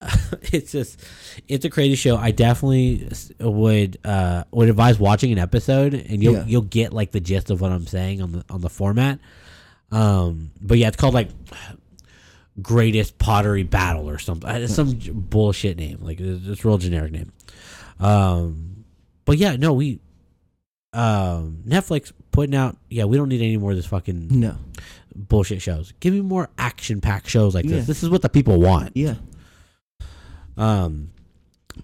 it's 0.52 0.72
just 0.72 0.98
it's 1.48 1.64
a 1.64 1.68
crazy 1.70 1.96
show. 1.96 2.16
I 2.16 2.30
definitely 2.30 3.08
would 3.40 3.98
uh 4.04 4.44
would 4.52 4.68
advise 4.70 4.98
watching 4.98 5.32
an 5.32 5.38
episode 5.38 5.92
and 5.94 6.22
you'll 6.22 6.34
Yeah. 6.34 6.44
you'll 6.46 6.62
get 6.62 6.92
like 6.92 7.10
the 7.10 7.20
gist 7.20 7.50
of 7.50 7.60
what 7.60 7.72
I'm 7.72 7.86
saying 7.86 8.22
on 8.22 8.32
the 8.32 8.44
on 8.48 8.60
the 8.60 8.70
format. 8.70 9.18
Um 9.90 10.52
but 10.62 10.78
yeah, 10.78 10.88
it's 10.88 10.96
called 10.96 11.12
like 11.14 11.28
greatest 12.62 13.18
pottery 13.18 13.62
battle 13.62 14.08
or 14.08 14.18
something. 14.18 14.48
It's 14.50 14.74
some 14.74 14.98
bullshit 15.12 15.76
name. 15.76 15.98
Like 16.00 16.20
it's 16.20 16.46
it's 16.46 16.64
a 16.64 16.68
real 16.68 16.78
generic 16.78 17.12
name. 17.12 17.32
Um 17.98 18.84
but 19.24 19.38
yeah, 19.38 19.56
no, 19.56 19.72
we 19.74 20.00
um 20.92 21.62
Netflix 21.66 22.12
putting 22.32 22.54
out 22.54 22.76
yeah, 22.88 23.04
we 23.04 23.16
don't 23.16 23.28
need 23.28 23.42
any 23.42 23.56
more 23.56 23.72
of 23.72 23.76
this 23.76 23.86
fucking 23.86 24.28
No. 24.30 24.56
Bullshit 25.14 25.60
shows. 25.62 25.92
Give 26.00 26.14
me 26.14 26.20
more 26.20 26.48
action 26.58 27.00
packed 27.00 27.28
shows 27.28 27.54
like 27.54 27.64
Yeah. 27.64 27.76
this. 27.76 27.86
This 27.86 28.02
is 28.02 28.08
what 28.10 28.22
the 28.22 28.28
people 28.28 28.60
want. 28.60 28.96
Yeah. 28.96 29.14
Um, 30.56 31.10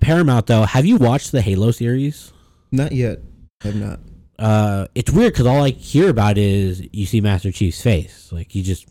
Paramount 0.01 0.47
though, 0.47 0.63
have 0.63 0.85
you 0.85 0.97
watched 0.97 1.33
the 1.33 1.41
Halo 1.41 1.71
series? 1.71 2.33
Not 2.73 2.93
yet. 2.93 3.21
I've 3.65 3.77
not. 3.77 4.01
Uh, 4.39 4.87
it's 4.95 5.11
weird 5.11 5.33
because 5.33 5.47
all 5.47 5.63
I 5.63 5.71
hear 5.71 6.11
about 6.11 6.37
is 6.37 6.83
you 6.93 7.07
see 7.07 7.21
Master 7.21 7.51
Chief's 7.51 7.81
face. 7.81 8.31
Like 8.33 8.55
you 8.55 8.63
just, 8.63 8.87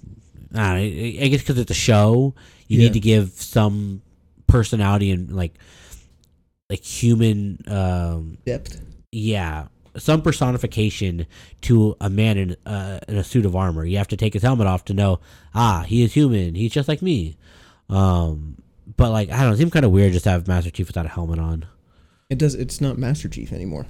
I, 0.53 0.57
know, 0.57 0.75
I 0.75 1.17
I 1.21 1.27
guess 1.27 1.41
because 1.41 1.59
it's 1.59 1.69
a 1.71 1.75
show, 1.75 2.33
you 2.67 2.79
Yeah. 2.79 2.85
need 2.85 2.93
to 2.93 2.99
give 2.99 3.29
some 3.33 4.01
personality 4.47 5.11
and 5.11 5.31
like, 5.31 5.59
like 6.69 6.81
human, 6.83 7.59
um, 7.67 8.37
Depth. 8.45 8.81
yeah, 9.11 9.67
some 9.97 10.21
personification 10.21 11.25
to 11.62 11.95
a 12.01 12.10
man 12.10 12.38
in 12.38 12.55
uh, 12.65 12.99
in 13.08 13.17
a 13.17 13.23
suit 13.23 13.45
of 13.45 13.55
armor. 13.55 13.86
You 13.86 13.97
have 13.97 14.08
to 14.10 14.17
take 14.17 14.34
his 14.34 14.43
helmet 14.43 14.67
off 14.67 14.86
to 14.86 14.93
know, 14.93 15.19
ah, 15.53 15.84
he 15.88 16.03
is 16.03 16.13
human. 16.13 16.55
He's 16.55 16.71
just 16.71 16.88
like 16.88 17.01
me. 17.01 17.38
Um, 17.89 18.58
but 18.97 19.12
like 19.12 19.29
I 19.29 19.38
don't 19.38 19.47
know, 19.47 19.53
it 19.53 19.58
seems 19.58 19.71
kind 19.71 19.86
of 19.86 19.91
weird 19.91 20.13
just 20.13 20.23
to 20.25 20.31
have 20.31 20.47
Master 20.47 20.71
Chief 20.71 20.88
without 20.88 21.05
a 21.05 21.10
helmet 21.10 21.39
on. 21.39 21.65
It 22.29 22.38
does. 22.38 22.55
It's 22.55 22.81
not 22.81 22.97
Master 22.97 23.29
Chief 23.29 23.51
anymore. 23.51 23.86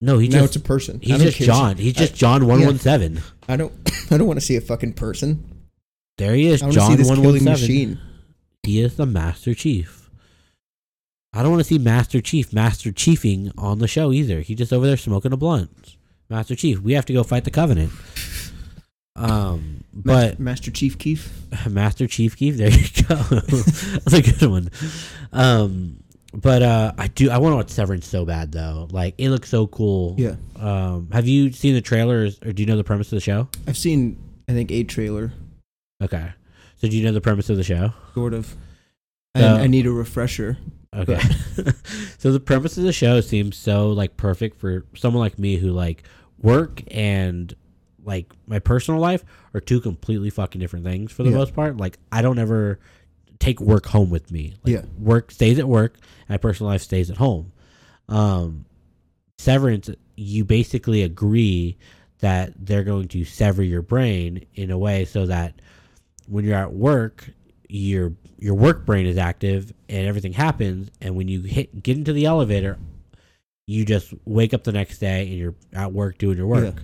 No, 0.00 0.18
he 0.18 0.28
now 0.28 0.40
just 0.40 0.56
it's 0.56 0.64
a 0.64 0.68
person. 0.68 1.00
He's 1.00 1.22
just 1.22 1.38
care. 1.38 1.46
John. 1.46 1.76
He's 1.76 1.96
I- 1.96 2.00
just 2.00 2.14
John 2.14 2.46
one 2.46 2.64
one 2.64 2.78
seven. 2.78 3.22
I 3.48 3.56
don't. 3.56 3.72
I 4.10 4.18
don't 4.18 4.26
want 4.26 4.38
to 4.38 4.44
see 4.44 4.56
a 4.56 4.60
fucking 4.60 4.92
person. 4.94 5.44
There 6.18 6.34
he 6.34 6.46
is, 6.46 6.62
I 6.62 6.66
want 6.66 6.74
to 6.74 6.80
see 6.80 6.96
John 6.96 7.22
one 7.22 7.22
one 7.22 7.56
seven. 7.56 8.00
He 8.62 8.80
is 8.80 8.96
the 8.96 9.06
Master 9.06 9.54
Chief. 9.54 9.95
I 11.36 11.42
don't 11.42 11.50
want 11.50 11.60
to 11.60 11.68
see 11.68 11.78
Master 11.78 12.20
Chief 12.20 12.52
Master 12.52 12.90
Chiefing 12.92 13.52
on 13.58 13.78
the 13.78 13.88
show 13.88 14.12
either. 14.12 14.40
He's 14.40 14.56
just 14.58 14.72
over 14.72 14.86
there 14.86 14.96
smoking 14.96 15.32
a 15.32 15.36
blunt. 15.36 15.96
Master 16.30 16.54
Chief, 16.56 16.80
we 16.80 16.94
have 16.94 17.06
to 17.06 17.12
go 17.12 17.22
fight 17.22 17.44
the 17.44 17.50
Covenant. 17.50 17.92
Um, 19.14 19.84
but 19.94 20.38
Master 20.38 20.70
Chief 20.70 20.98
Keef. 20.98 21.32
Master 21.70 22.06
Chief 22.06 22.36
Keef. 22.36 22.56
There 22.56 22.70
you 22.70 22.86
go. 23.08 23.14
That's 23.40 24.12
a 24.12 24.22
good 24.22 24.50
one. 24.50 24.70
Um, 25.32 26.02
but 26.34 26.62
uh, 26.62 26.92
I 26.98 27.08
do. 27.08 27.30
I 27.30 27.38
want 27.38 27.52
to 27.52 27.56
watch 27.56 27.70
Severance 27.70 28.06
so 28.06 28.24
bad 28.24 28.52
though. 28.52 28.88
Like 28.90 29.14
it 29.18 29.30
looks 29.30 29.48
so 29.48 29.66
cool. 29.66 30.14
Yeah. 30.18 30.34
Um, 30.58 31.08
have 31.12 31.26
you 31.26 31.52
seen 31.52 31.74
the 31.74 31.80
trailers 31.80 32.38
or 32.44 32.52
do 32.52 32.62
you 32.62 32.66
know 32.66 32.76
the 32.76 32.84
premise 32.84 33.08
of 33.08 33.16
the 33.16 33.20
show? 33.20 33.48
I've 33.66 33.78
seen 33.78 34.18
I 34.48 34.52
think 34.52 34.70
a 34.70 34.84
trailer, 34.84 35.32
Okay. 36.02 36.32
So 36.78 36.88
do 36.88 36.96
you 36.96 37.04
know 37.04 37.12
the 37.12 37.22
premise 37.22 37.48
of 37.48 37.56
the 37.56 37.64
show? 37.64 37.92
sort 38.14 38.34
of. 38.34 38.54
So- 39.36 39.56
I, 39.56 39.62
I 39.62 39.66
need 39.66 39.86
a 39.86 39.90
refresher. 39.92 40.58
Okay. 40.96 41.18
so 42.18 42.32
the 42.32 42.40
premise 42.40 42.76
of 42.78 42.84
the 42.84 42.92
show 42.92 43.20
seems 43.20 43.56
so 43.56 43.90
like 43.90 44.16
perfect 44.16 44.58
for 44.58 44.84
someone 44.96 45.20
like 45.20 45.38
me 45.38 45.56
who 45.56 45.70
like 45.72 46.04
work 46.40 46.82
and 46.90 47.54
like 48.04 48.32
my 48.46 48.58
personal 48.58 49.00
life 49.00 49.24
are 49.52 49.60
two 49.60 49.80
completely 49.80 50.30
fucking 50.30 50.60
different 50.60 50.84
things 50.84 51.12
for 51.12 51.22
the 51.22 51.30
Yeah. 51.30 51.36
most 51.36 51.54
part. 51.54 51.76
Like 51.76 51.98
I 52.12 52.22
don't 52.22 52.38
ever 52.38 52.78
take 53.38 53.60
work 53.60 53.86
home 53.86 54.10
with 54.10 54.30
me. 54.30 54.54
Like, 54.64 54.72
Yeah. 54.74 54.82
Work 54.98 55.30
stays 55.30 55.58
at 55.58 55.68
work, 55.68 55.96
my 56.28 56.36
personal 56.38 56.70
life 56.70 56.82
stays 56.82 57.10
at 57.10 57.16
home. 57.18 57.52
Um, 58.08 58.64
severance, 59.38 59.90
you 60.16 60.44
basically 60.44 61.02
agree 61.02 61.76
that 62.20 62.52
they're 62.58 62.84
going 62.84 63.08
to 63.08 63.24
sever 63.24 63.62
your 63.62 63.82
brain 63.82 64.46
in 64.54 64.70
a 64.70 64.78
way 64.78 65.04
so 65.04 65.26
that 65.26 65.60
when 66.26 66.44
you're 66.44 66.56
at 66.56 66.72
work, 66.72 67.28
your 67.68 68.12
your 68.38 68.54
work 68.54 68.86
brain 68.86 69.06
is 69.06 69.18
active 69.18 69.72
and 69.88 70.06
everything 70.06 70.32
happens, 70.32 70.90
and 71.00 71.16
when 71.16 71.28
you 71.28 71.42
hit 71.42 71.82
get 71.82 71.96
into 71.96 72.12
the 72.12 72.26
elevator, 72.26 72.78
you 73.66 73.84
just 73.84 74.14
wake 74.24 74.54
up 74.54 74.64
the 74.64 74.72
next 74.72 74.98
day 74.98 75.22
and 75.22 75.36
you're 75.36 75.54
at 75.72 75.92
work 75.92 76.18
doing 76.18 76.36
your 76.36 76.46
work. 76.46 76.74
Yeah. 76.76 76.82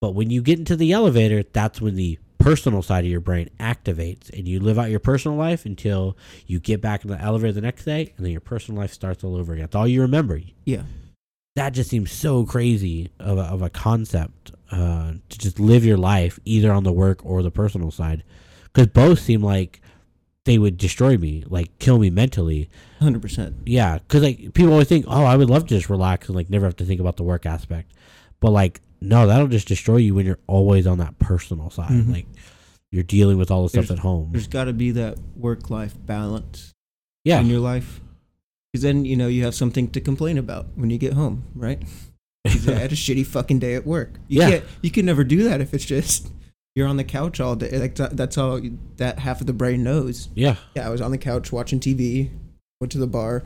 But 0.00 0.14
when 0.14 0.30
you 0.30 0.42
get 0.42 0.58
into 0.58 0.76
the 0.76 0.92
elevator, 0.92 1.42
that's 1.42 1.80
when 1.80 1.94
the 1.96 2.18
personal 2.38 2.82
side 2.82 3.04
of 3.04 3.10
your 3.10 3.20
brain 3.20 3.50
activates 3.58 4.30
and 4.36 4.46
you 4.46 4.60
live 4.60 4.78
out 4.78 4.90
your 4.90 5.00
personal 5.00 5.36
life 5.36 5.66
until 5.66 6.16
you 6.46 6.60
get 6.60 6.80
back 6.80 7.04
in 7.04 7.10
the 7.10 7.20
elevator 7.20 7.52
the 7.52 7.60
next 7.60 7.84
day 7.84 8.12
and 8.16 8.24
then 8.24 8.30
your 8.30 8.40
personal 8.40 8.80
life 8.80 8.92
starts 8.92 9.24
all 9.24 9.36
over 9.36 9.52
again. 9.52 9.62
That's 9.62 9.74
all 9.74 9.88
you 9.88 10.02
remember. 10.02 10.40
Yeah. 10.64 10.82
That 11.56 11.70
just 11.70 11.90
seems 11.90 12.12
so 12.12 12.44
crazy 12.44 13.10
of 13.18 13.38
a, 13.38 13.42
of 13.42 13.62
a 13.62 13.70
concept 13.70 14.52
uh, 14.70 15.14
to 15.28 15.38
just 15.38 15.58
live 15.58 15.84
your 15.84 15.96
life 15.96 16.38
either 16.44 16.70
on 16.70 16.84
the 16.84 16.92
work 16.92 17.24
or 17.24 17.42
the 17.42 17.50
personal 17.50 17.90
side. 17.90 18.22
Because 18.64 18.88
both 18.88 19.18
seem 19.18 19.42
like 19.42 19.80
they 20.46 20.56
would 20.58 20.78
destroy 20.78 21.18
me, 21.18 21.44
like 21.46 21.78
kill 21.78 21.98
me 21.98 22.08
mentally. 22.08 22.70
Hundred 23.00 23.20
percent. 23.20 23.54
Yeah, 23.66 23.98
because 23.98 24.22
like 24.22 24.54
people 24.54 24.72
always 24.72 24.88
think, 24.88 25.04
oh, 25.06 25.24
I 25.24 25.36
would 25.36 25.50
love 25.50 25.66
to 25.66 25.74
just 25.76 25.90
relax 25.90 26.28
and 26.28 26.34
like 26.36 26.48
never 26.48 26.64
have 26.64 26.76
to 26.76 26.84
think 26.84 27.00
about 27.00 27.16
the 27.18 27.22
work 27.24 27.44
aspect, 27.44 27.92
but 28.40 28.50
like 28.50 28.80
no, 29.02 29.26
that'll 29.26 29.46
just 29.48 29.68
destroy 29.68 29.96
you 29.98 30.14
when 30.14 30.24
you're 30.24 30.38
always 30.46 30.86
on 30.86 30.96
that 30.98 31.18
personal 31.18 31.68
side. 31.68 31.90
Mhm. 31.90 32.10
Like 32.12 32.26
you're 32.90 33.02
dealing 33.04 33.36
with 33.36 33.50
all 33.50 33.62
the 33.64 33.68
stuff 33.68 33.90
at 33.90 33.98
home. 33.98 34.30
There's 34.32 34.46
got 34.48 34.64
to 34.64 34.72
be 34.72 34.90
that 34.92 35.18
work-life 35.36 35.94
balance 36.06 36.72
Yeah, 37.24 37.40
in 37.40 37.46
your 37.46 37.60
life, 37.60 38.00
because 38.72 38.82
then 38.82 39.04
you 39.04 39.16
know 39.16 39.26
you 39.28 39.44
have 39.44 39.54
something 39.54 39.88
to 39.90 40.00
complain 40.00 40.38
about 40.38 40.66
when 40.76 40.88
you 40.88 40.96
get 40.96 41.12
home, 41.12 41.44
right? 41.54 41.82
I 42.46 42.50
had 42.50 42.92
a 42.92 42.96
shitty 42.96 43.26
fucking 43.26 43.58
day 43.58 43.74
at 43.74 43.84
work. 43.86 44.14
You 44.28 44.40
Yeah. 44.40 44.50
can't. 44.50 44.64
You 44.80 44.90
can 44.90 45.04
never 45.04 45.24
do 45.24 45.42
that 45.44 45.60
if 45.60 45.74
it's 45.74 45.84
just 45.84 46.30
you're 46.76 46.86
on 46.86 46.98
the 46.98 47.04
couch 47.04 47.40
all 47.40 47.56
day. 47.56 47.76
Like 47.78 47.96
that's 47.96 48.38
all 48.38 48.60
that 48.98 49.18
half 49.18 49.40
of 49.40 49.48
the 49.48 49.54
brain 49.54 49.82
knows. 49.82 50.28
yeah, 50.34 50.56
Yeah, 50.76 50.86
I 50.86 50.90
was 50.90 51.00
on 51.00 51.10
the 51.10 51.18
couch 51.18 51.50
watching 51.50 51.80
TV, 51.80 52.30
went 52.80 52.92
to 52.92 52.98
the 52.98 53.06
bar. 53.08 53.42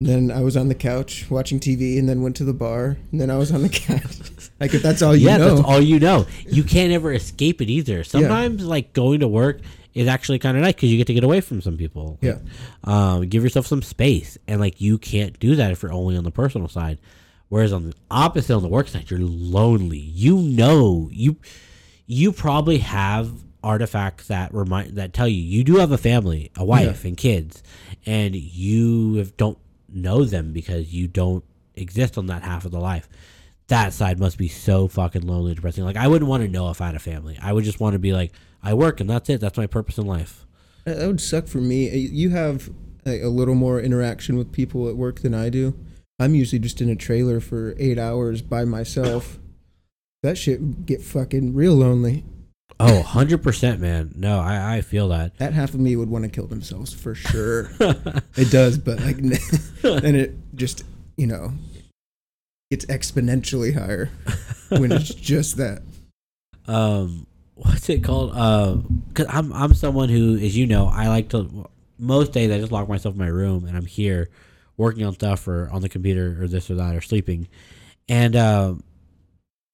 Then 0.00 0.30
I 0.30 0.42
was 0.42 0.56
on 0.56 0.68
the 0.68 0.74
couch 0.74 1.26
watching 1.30 1.58
TV, 1.58 1.98
and 1.98 2.08
then 2.08 2.22
went 2.22 2.36
to 2.36 2.44
the 2.44 2.52
bar, 2.52 2.98
and 3.10 3.20
then 3.20 3.30
I 3.30 3.36
was 3.36 3.52
on 3.52 3.62
the 3.62 3.68
couch. 3.70 4.50
like 4.60 4.74
if 4.74 4.82
that's 4.82 5.00
all 5.00 5.16
you 5.16 5.28
yeah. 5.28 5.38
know, 5.38 5.54
That's 5.54 5.66
all 5.66 5.80
you 5.80 6.00
know. 6.00 6.26
You 6.46 6.64
can't 6.64 6.92
ever 6.92 7.12
escape 7.12 7.62
it 7.62 7.70
either. 7.70 8.04
Sometimes 8.04 8.64
like 8.64 8.92
going 8.92 9.20
to 9.20 9.28
work 9.28 9.60
is 9.94 10.08
actually 10.08 10.40
kind 10.40 10.56
of 10.56 10.62
nice 10.64 10.74
because 10.74 10.90
you 10.90 10.98
get 10.98 11.06
to 11.06 11.14
get 11.14 11.24
away 11.24 11.40
from 11.40 11.60
some 11.60 11.76
people. 11.76 12.18
yeah, 12.20 12.38
um, 12.84 13.28
give 13.28 13.44
yourself 13.44 13.66
some 13.66 13.82
space 13.82 14.36
and 14.46 14.60
like 14.60 14.80
you 14.80 14.98
can't 14.98 15.38
do 15.38 15.54
that 15.56 15.70
if 15.70 15.82
you're 15.82 15.92
only 15.92 16.16
on 16.16 16.24
the 16.24 16.30
personal 16.30 16.68
side 16.68 16.98
whereas 17.48 17.72
on 17.72 17.84
the 17.84 17.94
opposite 18.10 18.54
on 18.54 18.62
the 18.62 18.68
work 18.68 18.86
side 18.86 19.10
you're 19.10 19.18
lonely 19.18 19.98
you 19.98 20.36
know 20.36 21.08
you 21.10 21.36
you 22.08 22.32
probably 22.32 22.78
have 22.78 23.30
artifacts 23.62 24.26
that 24.28 24.52
remind 24.52 24.96
that 24.96 25.12
tell 25.12 25.28
you 25.28 25.40
you 25.40 25.62
do 25.62 25.76
have 25.76 25.92
a 25.92 25.98
family 25.98 26.50
a 26.56 26.64
wife 26.64 27.04
and 27.04 27.16
kids 27.16 27.62
and 28.06 28.34
you 28.34 29.22
don't 29.36 29.58
know 29.88 30.24
them 30.24 30.52
because 30.52 30.92
you 30.92 31.06
don't 31.06 31.44
exist 31.74 32.16
on 32.18 32.26
that 32.26 32.42
half 32.42 32.64
of 32.64 32.70
the 32.72 32.80
life 32.80 33.08
that 33.68 33.92
side 33.92 34.18
must 34.18 34.38
be 34.38 34.48
so 34.48 34.88
fucking 34.88 35.22
lonely 35.26 35.54
depressing 35.54 35.84
like 35.84 35.96
i 35.96 36.06
wouldn't 36.08 36.28
want 36.28 36.42
to 36.42 36.48
know 36.48 36.70
if 36.70 36.80
i 36.80 36.86
had 36.86 36.94
a 36.94 37.00
family 37.00 37.38
i 37.42 37.52
would 37.52 37.64
just 37.64 37.80
want 37.80 37.92
to 37.92 37.98
be 37.98 38.12
like 38.12 38.32
i 38.62 38.72
work 38.72 39.00
and 39.00 39.10
that's 39.10 39.28
it 39.28 39.40
that's 39.40 39.58
my 39.58 39.66
purpose 39.66 39.98
in 39.98 40.06
life 40.06 40.46
that 40.84 41.06
would 41.06 41.20
suck 41.20 41.46
for 41.48 41.58
me. 41.58 41.90
Uh, 41.90 41.94
You 41.94 42.30
have 42.30 42.70
a, 43.04 43.22
a 43.22 43.28
little 43.28 43.54
more 43.54 43.78
interaction 43.80 44.38
with 44.38 44.52
people 44.52 44.88
at 44.88 44.96
work 44.96 45.20
than 45.20 45.34
I 45.34 45.50
do. 45.50 45.74
I'm 46.18 46.34
usually 46.34 46.58
just 46.60 46.80
in 46.80 46.88
a 46.88 46.96
trailer 46.96 47.40
for 47.40 47.74
eight 47.78 47.98
hours 47.98 48.40
by 48.40 48.64
myself. 48.64 49.38
That 50.22 50.36
shit 50.36 50.60
would 50.60 50.86
get 50.86 51.02
fucking 51.02 51.54
real 51.54 51.74
lonely. 51.74 52.24
Oh, 52.80 53.02
100%, 53.06 53.78
man. 53.80 54.12
No, 54.14 54.38
I, 54.40 54.76
I 54.76 54.80
feel 54.82 55.08
that. 55.08 55.38
That 55.38 55.52
half 55.52 55.74
of 55.74 55.80
me 55.80 55.96
would 55.96 56.10
want 56.10 56.24
to 56.24 56.30
kill 56.30 56.46
themselves 56.46 56.92
for 56.92 57.14
sure. 57.14 57.70
it 57.80 58.50
does, 58.50 58.78
but 58.78 59.00
like, 59.00 59.18
and 59.18 60.16
it 60.16 60.34
just 60.54 60.84
you 61.16 61.26
know 61.26 61.52
it's 62.70 62.84
exponentially 62.86 63.74
higher 63.74 64.10
when 64.68 64.92
it's 64.92 65.12
just 65.14 65.56
that. 65.56 65.82
um, 66.66 67.26
what's 67.54 67.88
it 67.88 68.04
called? 68.04 68.36
Um, 68.36 69.02
cause 69.14 69.26
I'm, 69.28 69.52
I'm 69.52 69.74
someone 69.74 70.08
who, 70.08 70.36
as 70.36 70.56
you 70.56 70.66
know, 70.66 70.86
I 70.86 71.08
like 71.08 71.30
to, 71.30 71.68
most 71.98 72.32
days 72.32 72.50
I 72.50 72.58
just 72.58 72.70
lock 72.70 72.88
myself 72.88 73.14
in 73.14 73.18
my 73.18 73.26
room 73.28 73.64
and 73.64 73.76
I'm 73.76 73.86
here 73.86 74.28
working 74.76 75.04
on 75.04 75.14
stuff 75.14 75.48
or 75.48 75.68
on 75.70 75.82
the 75.82 75.88
computer 75.88 76.40
or 76.40 76.46
this 76.46 76.70
or 76.70 76.74
that 76.76 76.94
or 76.94 77.00
sleeping. 77.00 77.48
And, 78.08 78.36
um, 78.36 78.84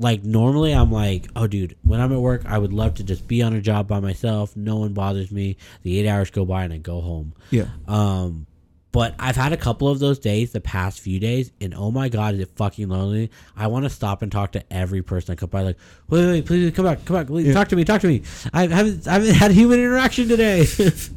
like 0.00 0.24
normally 0.24 0.72
I'm 0.72 0.90
like, 0.90 1.28
oh 1.36 1.46
dude, 1.46 1.76
when 1.82 2.00
I'm 2.00 2.12
at 2.12 2.20
work, 2.20 2.42
I 2.46 2.58
would 2.58 2.72
love 2.72 2.94
to 2.94 3.04
just 3.04 3.28
be 3.28 3.42
on 3.42 3.54
a 3.54 3.60
job 3.60 3.86
by 3.86 4.00
myself. 4.00 4.56
No 4.56 4.76
one 4.76 4.92
bothers 4.92 5.30
me. 5.30 5.56
The 5.82 5.98
eight 5.98 6.08
hours 6.08 6.30
go 6.30 6.44
by 6.44 6.64
and 6.64 6.72
I 6.72 6.78
go 6.78 7.00
home. 7.00 7.32
Yeah. 7.50 7.66
Um, 7.86 8.46
but 8.90 9.14
I've 9.18 9.34
had 9.34 9.52
a 9.52 9.56
couple 9.56 9.88
of 9.88 9.98
those 9.98 10.20
days 10.20 10.52
the 10.52 10.60
past 10.60 11.00
few 11.00 11.18
days, 11.18 11.50
and 11.60 11.74
oh 11.74 11.90
my 11.90 12.08
god, 12.08 12.34
is 12.34 12.40
it 12.40 12.50
fucking 12.54 12.88
lonely? 12.88 13.30
I 13.56 13.66
want 13.66 13.84
to 13.86 13.90
stop 13.90 14.22
and 14.22 14.30
talk 14.30 14.52
to 14.52 14.62
every 14.72 15.02
person 15.02 15.32
I 15.32 15.34
come 15.34 15.48
by. 15.50 15.62
Like, 15.62 15.78
wait, 16.08 16.26
wait, 16.26 16.46
please 16.46 16.70
come 16.72 16.84
back, 16.84 17.04
come 17.04 17.16
back, 17.16 17.26
please, 17.26 17.48
Yeah. 17.48 17.54
talk 17.54 17.66
to 17.70 17.76
me, 17.76 17.82
talk 17.84 18.00
to 18.02 18.06
me. 18.06 18.22
I 18.52 18.68
haven't, 18.68 19.08
I 19.08 19.14
haven't 19.14 19.34
had 19.34 19.50
human 19.50 19.80
interaction 19.80 20.28
today. 20.28 20.64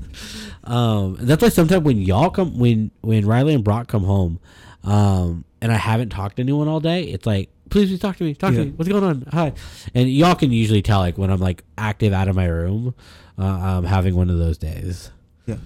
um, 0.63 1.17
that's 1.19 1.41
why 1.41 1.49
sometimes 1.49 1.83
when 1.83 1.97
y'all 2.01 2.29
come, 2.31 2.57
when 2.57 2.89
when 3.01 3.25
Riley 3.27 3.53
and 3.53 3.63
Brock 3.63 3.87
come 3.87 4.03
home, 4.03 4.39
um, 4.83 5.45
and 5.61 5.71
I 5.71 5.75
haven't 5.77 6.09
talked 6.09 6.37
to 6.37 6.41
anyone 6.41 6.67
all 6.67 6.79
day, 6.79 7.03
it's 7.03 7.27
like, 7.27 7.49
please, 7.69 7.89
please 7.89 7.99
talk 7.99 8.17
to 8.17 8.23
me, 8.23 8.33
talk 8.33 8.53
Yeah. 8.53 8.59
to 8.59 8.65
me. 8.65 8.71
What's 8.75 8.89
going 8.89 9.03
on? 9.03 9.25
Hi. 9.31 9.53
And 9.93 10.09
y'all 10.11 10.35
can 10.35 10.51
usually 10.51 10.81
tell 10.81 10.99
like 10.99 11.17
when 11.17 11.29
I'm 11.29 11.39
like 11.39 11.63
active 11.77 12.13
out 12.13 12.27
of 12.27 12.35
my 12.35 12.45
room, 12.45 12.93
uh, 13.37 13.43
I'm 13.43 13.83
having 13.85 14.15
one 14.15 14.29
of 14.29 14.37
those 14.37 14.57
days. 14.57 15.11
Yeah. 15.45 15.57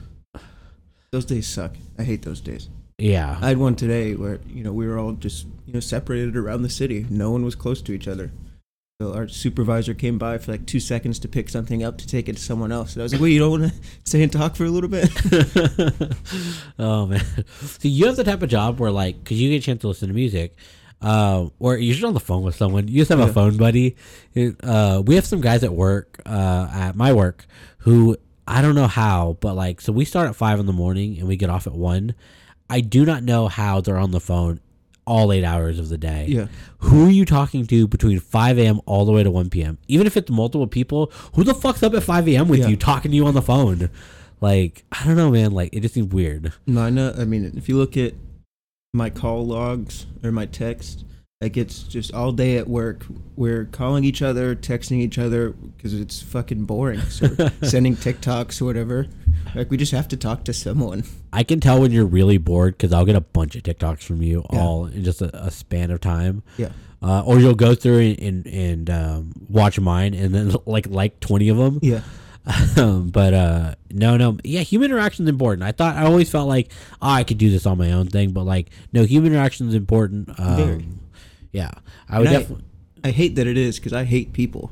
Those 1.12 1.26
days 1.26 1.48
suck. 1.48 1.76
I 2.00 2.04
hate 2.04 2.22
those 2.22 2.40
days. 2.42 2.70
Yeah. 2.98 3.38
I 3.42 3.50
had 3.50 3.58
one 3.58 3.76
today 3.76 4.16
where 4.16 4.40
you 4.48 4.64
know 4.64 4.72
we 4.72 4.88
were 4.88 4.98
all 5.00 5.14
just 5.14 5.46
you 5.66 5.74
know 5.74 5.80
separated 5.80 6.38
around 6.38 6.62
the 6.62 6.70
city. 6.70 7.06
No 7.10 7.32
one 7.32 7.44
was 7.44 7.56
close 7.56 7.82
to 7.84 7.94
each 7.94 8.08
other. 8.08 8.32
So 9.02 9.16
our 9.16 9.28
supervisor 9.28 9.96
came 9.96 10.20
by 10.20 10.38
for 10.38 10.52
like 10.52 10.68
two 10.68 10.80
seconds 10.80 11.18
to 11.20 11.28
pick 11.28 11.50
something 11.50 11.82
up 11.84 11.98
to 11.98 12.06
take 12.08 12.30
it 12.30 12.38
to 12.38 12.42
someone 12.42 12.72
else. 12.72 12.94
And 12.94 13.02
I 13.02 13.04
was 13.04 13.14
like, 13.14 13.22
"Wait, 13.22 13.32
you 13.32 13.40
don't 13.40 13.60
want 13.62 13.74
to 13.74 13.80
stay 14.06 14.22
and 14.22 14.32
talk 14.32 14.56
for 14.56 14.64
a 14.66 14.70
little 14.70 14.90
bit?" 14.92 15.10
oh 16.80 17.08
man, 17.08 17.24
so 17.62 17.88
you 17.88 18.06
have 18.06 18.16
the 18.16 18.24
type 18.24 18.44
of 18.44 18.50
job 18.50 18.80
where 18.80 18.92
like, 18.92 19.24
because 19.24 19.42
you 19.42 19.50
get 19.50 19.64
a 19.64 19.66
chance 19.66 19.82
to 19.82 19.88
listen 19.88 20.08
to 20.08 20.14
music, 20.14 20.56
uh, 21.02 21.48
or 21.60 21.78
you're 21.78 21.94
just 21.94 22.06
on 22.06 22.14
the 22.14 22.20
phone 22.20 22.44
with 22.44 22.56
someone. 22.56 22.88
You 22.88 23.00
just 23.00 23.10
have 23.10 23.20
a 23.20 23.32
phone 23.34 23.58
buddy. 23.58 23.96
It, 24.34 24.56
uh, 24.64 25.02
we 25.06 25.16
have 25.16 25.26
some 25.26 25.42
guys 25.42 25.64
at 25.64 25.74
work, 25.74 26.22
uh, 26.26 26.70
at 26.72 26.96
my 26.96 27.12
work, 27.14 27.46
who 27.80 28.18
I 28.48 28.62
don't 28.62 28.76
know 28.76 28.88
how, 28.88 29.38
but 29.40 29.56
like, 29.56 29.82
so 29.82 29.92
we 29.94 30.06
start 30.06 30.28
at 30.30 30.36
five 30.36 30.60
in 30.60 30.66
the 30.66 30.74
morning 30.74 31.18
and 31.20 31.28
we 31.28 31.36
get 31.38 31.50
off 31.50 31.68
at 31.68 31.74
one. 31.74 32.14
I 32.70 32.82
do 32.82 33.06
not 33.06 33.24
know 33.24 33.48
how 33.48 33.82
they're 33.82 33.98
on 33.98 34.12
the 34.12 34.20
phone 34.20 34.60
all 35.06 35.34
eight 35.34 35.44
hours 35.44 35.80
of 35.80 35.90
the 35.90 35.98
day. 35.98 36.26
yeah, 36.30 36.48
Who 36.80 37.08
are 37.08 37.12
you 37.12 37.26
talking 37.26 37.66
to 37.68 37.88
between 37.88 38.20
5 38.20 38.60
a.m. 38.60 38.80
all 38.86 39.04
the 39.04 39.12
way 39.12 39.24
to 39.24 39.32
1 39.32 39.50
p.m.? 39.50 39.78
Even 39.88 40.06
if 40.08 40.16
it's 40.16 40.30
multiple 40.30 40.68
people, 40.68 41.12
who 41.34 41.44
the 41.44 41.56
fuck's 41.56 41.82
up 41.84 41.94
at 41.96 42.04
5 42.04 42.28
a.m. 42.30 42.48
with 42.48 42.60
Yeah. 42.62 42.68
you 42.68 42.78
talking 42.78 43.12
to 43.12 43.18
you 43.18 43.26
on 43.26 43.34
the 43.34 43.42
phone? 43.42 43.90
Like, 44.40 44.84
I 44.92 45.04
don't 45.06 45.16
know, 45.18 45.32
man. 45.32 45.52
Like, 45.52 45.74
it 45.74 45.82
just 45.82 45.96
seems 45.96 46.14
weird. 46.14 46.54
no, 46.68 46.82
I 46.84 46.90
know. 46.92 47.14
I 47.18 47.26
mean, 47.26 47.52
if 47.58 47.68
you 47.68 47.78
look 47.78 47.98
at 47.98 48.14
my 48.94 49.10
call 49.10 49.46
logs 49.46 50.06
or 50.24 50.32
my 50.32 50.46
text, 50.46 51.06
like 51.40 51.56
it's 51.58 51.84
just 51.84 52.14
all 52.14 52.32
day 52.32 52.58
at 52.58 52.68
work. 52.68 53.06
We're 53.36 53.66
calling 53.66 54.04
each 54.04 54.22
other, 54.22 54.56
texting 54.56 55.00
each 55.00 55.18
other 55.18 55.52
because 55.52 55.94
it's 55.94 56.22
fucking 56.22 56.66
boring. 56.66 57.00
So 57.02 57.28
sending 57.64 57.96
TikToks 57.96 58.62
or 58.62 58.66
whatever. 58.66 59.08
Like 59.56 59.72
we 59.72 59.78
just 59.78 59.92
have 59.92 60.08
to 60.10 60.18
talk 60.18 60.44
to 60.46 60.54
someone. 60.54 61.04
I 61.34 61.44
can 61.44 61.60
tell 61.60 61.82
when 61.82 61.92
you're 61.92 62.06
really 62.06 62.38
bored 62.38 62.78
because 62.78 62.94
I'll 62.94 63.06
get 63.06 63.16
a 63.16 63.22
bunch 63.22 63.56
of 63.56 63.64
TikToks 63.64 64.04
from 64.04 64.22
you 64.22 64.46
Yeah. 64.52 64.60
all 64.60 64.86
in 64.86 65.04
just 65.04 65.22
a, 65.22 65.46
a 65.46 65.52
span 65.52 65.90
of 65.92 66.02
time. 66.02 66.44
Yeah. 66.58 66.70
Uh, 67.02 67.24
or 67.26 67.40
you'll 67.40 67.56
go 67.56 67.74
through 67.74 68.00
and, 68.00 68.20
and, 68.20 68.48
and 68.48 68.90
um, 68.90 69.34
watch 69.50 69.80
mine 69.80 70.14
and 70.14 70.36
then 70.36 70.54
like 70.66 70.88
like 70.88 71.20
20 71.22 71.50
of 71.50 71.58
them. 71.58 71.80
Yeah. 71.82 72.02
Um, 72.78 73.10
but 73.14 73.34
uh, 73.34 73.76
no, 73.92 74.18
no, 74.18 74.38
yeah, 74.44 74.62
human 74.62 74.92
interaction 74.92 75.26
is 75.26 75.30
important. 75.30 75.64
I 75.64 75.72
thought 75.72 75.96
I 75.96 76.04
always 76.06 76.30
felt 76.30 76.48
like 76.48 76.72
oh, 77.02 77.10
I 77.10 77.24
could 77.24 77.38
do 77.38 77.50
this 77.50 77.66
on 77.66 77.78
my 77.78 77.92
own 77.92 78.08
thing, 78.08 78.32
but 78.32 78.44
like 78.44 78.70
no, 78.94 79.04
human 79.04 79.32
interaction 79.34 79.68
is 79.70 79.76
important. 79.76 80.36
Very. 80.38 80.76
Um, 80.76 81.00
yeah, 81.52 81.72
I 82.10 82.20
would 82.20 82.28
I- 82.28 82.32
definitely. 82.32 82.66
I 83.04 83.10
hate 83.10 83.36
that 83.36 83.48
it 83.48 83.58
is 83.58 83.80
because 83.80 83.94
I 83.94 84.04
hate 84.04 84.32
people. 84.32 84.72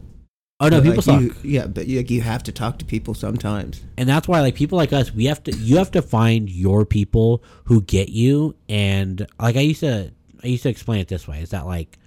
Oh 0.62 0.68
no, 0.68 0.82
But, 0.82 0.84
people 0.96 0.96
like, 1.14 1.32
suck. 1.32 1.44
you- 1.44 1.50
yeah, 1.52 1.68
but 1.68 1.88
you, 1.88 1.98
like, 1.98 2.12
you 2.12 2.22
have 2.22 2.44
to 2.44 2.52
talk 2.52 2.78
to 2.80 2.86
people 2.86 3.14
sometimes. 3.14 3.82
and 3.98 4.08
that's 4.10 4.28
why 4.28 4.42
like 4.42 4.56
people 4.56 4.78
like 4.78 4.92
us 4.94 5.14
we 5.14 5.26
have 5.26 5.42
to 5.46 5.56
you 5.56 5.78
have 5.78 5.90
to 5.92 6.02
find 6.02 6.50
your 6.50 6.86
people 6.86 7.42
who 7.64 7.82
get 7.82 8.10
you 8.10 8.56
and 8.68 9.26
like 9.40 9.56
i 9.56 9.62
used 9.62 9.80
to 9.80 10.12
i 10.44 10.48
used 10.48 10.64
to 10.64 10.70
explain 10.70 11.00
it 11.00 11.08
this 11.08 11.28
way 11.30 11.42
is 11.42 11.52
that 11.52 11.66
like 11.66 11.98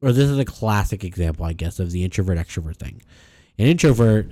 or 0.00 0.12
this 0.12 0.28
is 0.30 0.38
a 0.38 0.44
classic 0.44 1.02
example 1.02 1.44
i 1.44 1.52
guess 1.52 1.80
of 1.80 1.90
the 1.90 2.04
introvert 2.04 2.38
extrovert 2.38 2.76
thing 2.76 3.02
an 3.58 3.66
introvert 3.66 4.30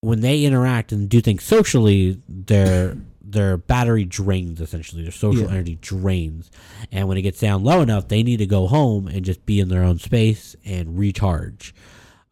when 0.00 0.20
they 0.20 0.44
interact 0.44 0.92
and 0.92 1.08
do 1.08 1.20
things 1.20 1.42
socially 1.44 2.20
their 2.28 2.96
their 3.20 3.56
battery 3.58 4.04
drains 4.04 4.60
essentially. 4.60 5.02
Their 5.02 5.12
social 5.12 5.42
Yeah. 5.44 5.50
energy 5.50 5.76
drains. 5.80 6.50
And 6.90 7.08
when 7.08 7.18
it 7.18 7.22
gets 7.22 7.40
down 7.40 7.62
low 7.64 7.80
enough 7.82 8.08
they 8.08 8.22
need 8.22 8.38
to 8.38 8.46
go 8.46 8.66
home 8.66 9.06
and 9.08 9.24
just 9.24 9.44
be 9.44 9.60
in 9.60 9.68
their 9.68 9.82
own 9.82 9.98
space 9.98 10.56
and 10.64 10.98
recharge. 10.98 11.74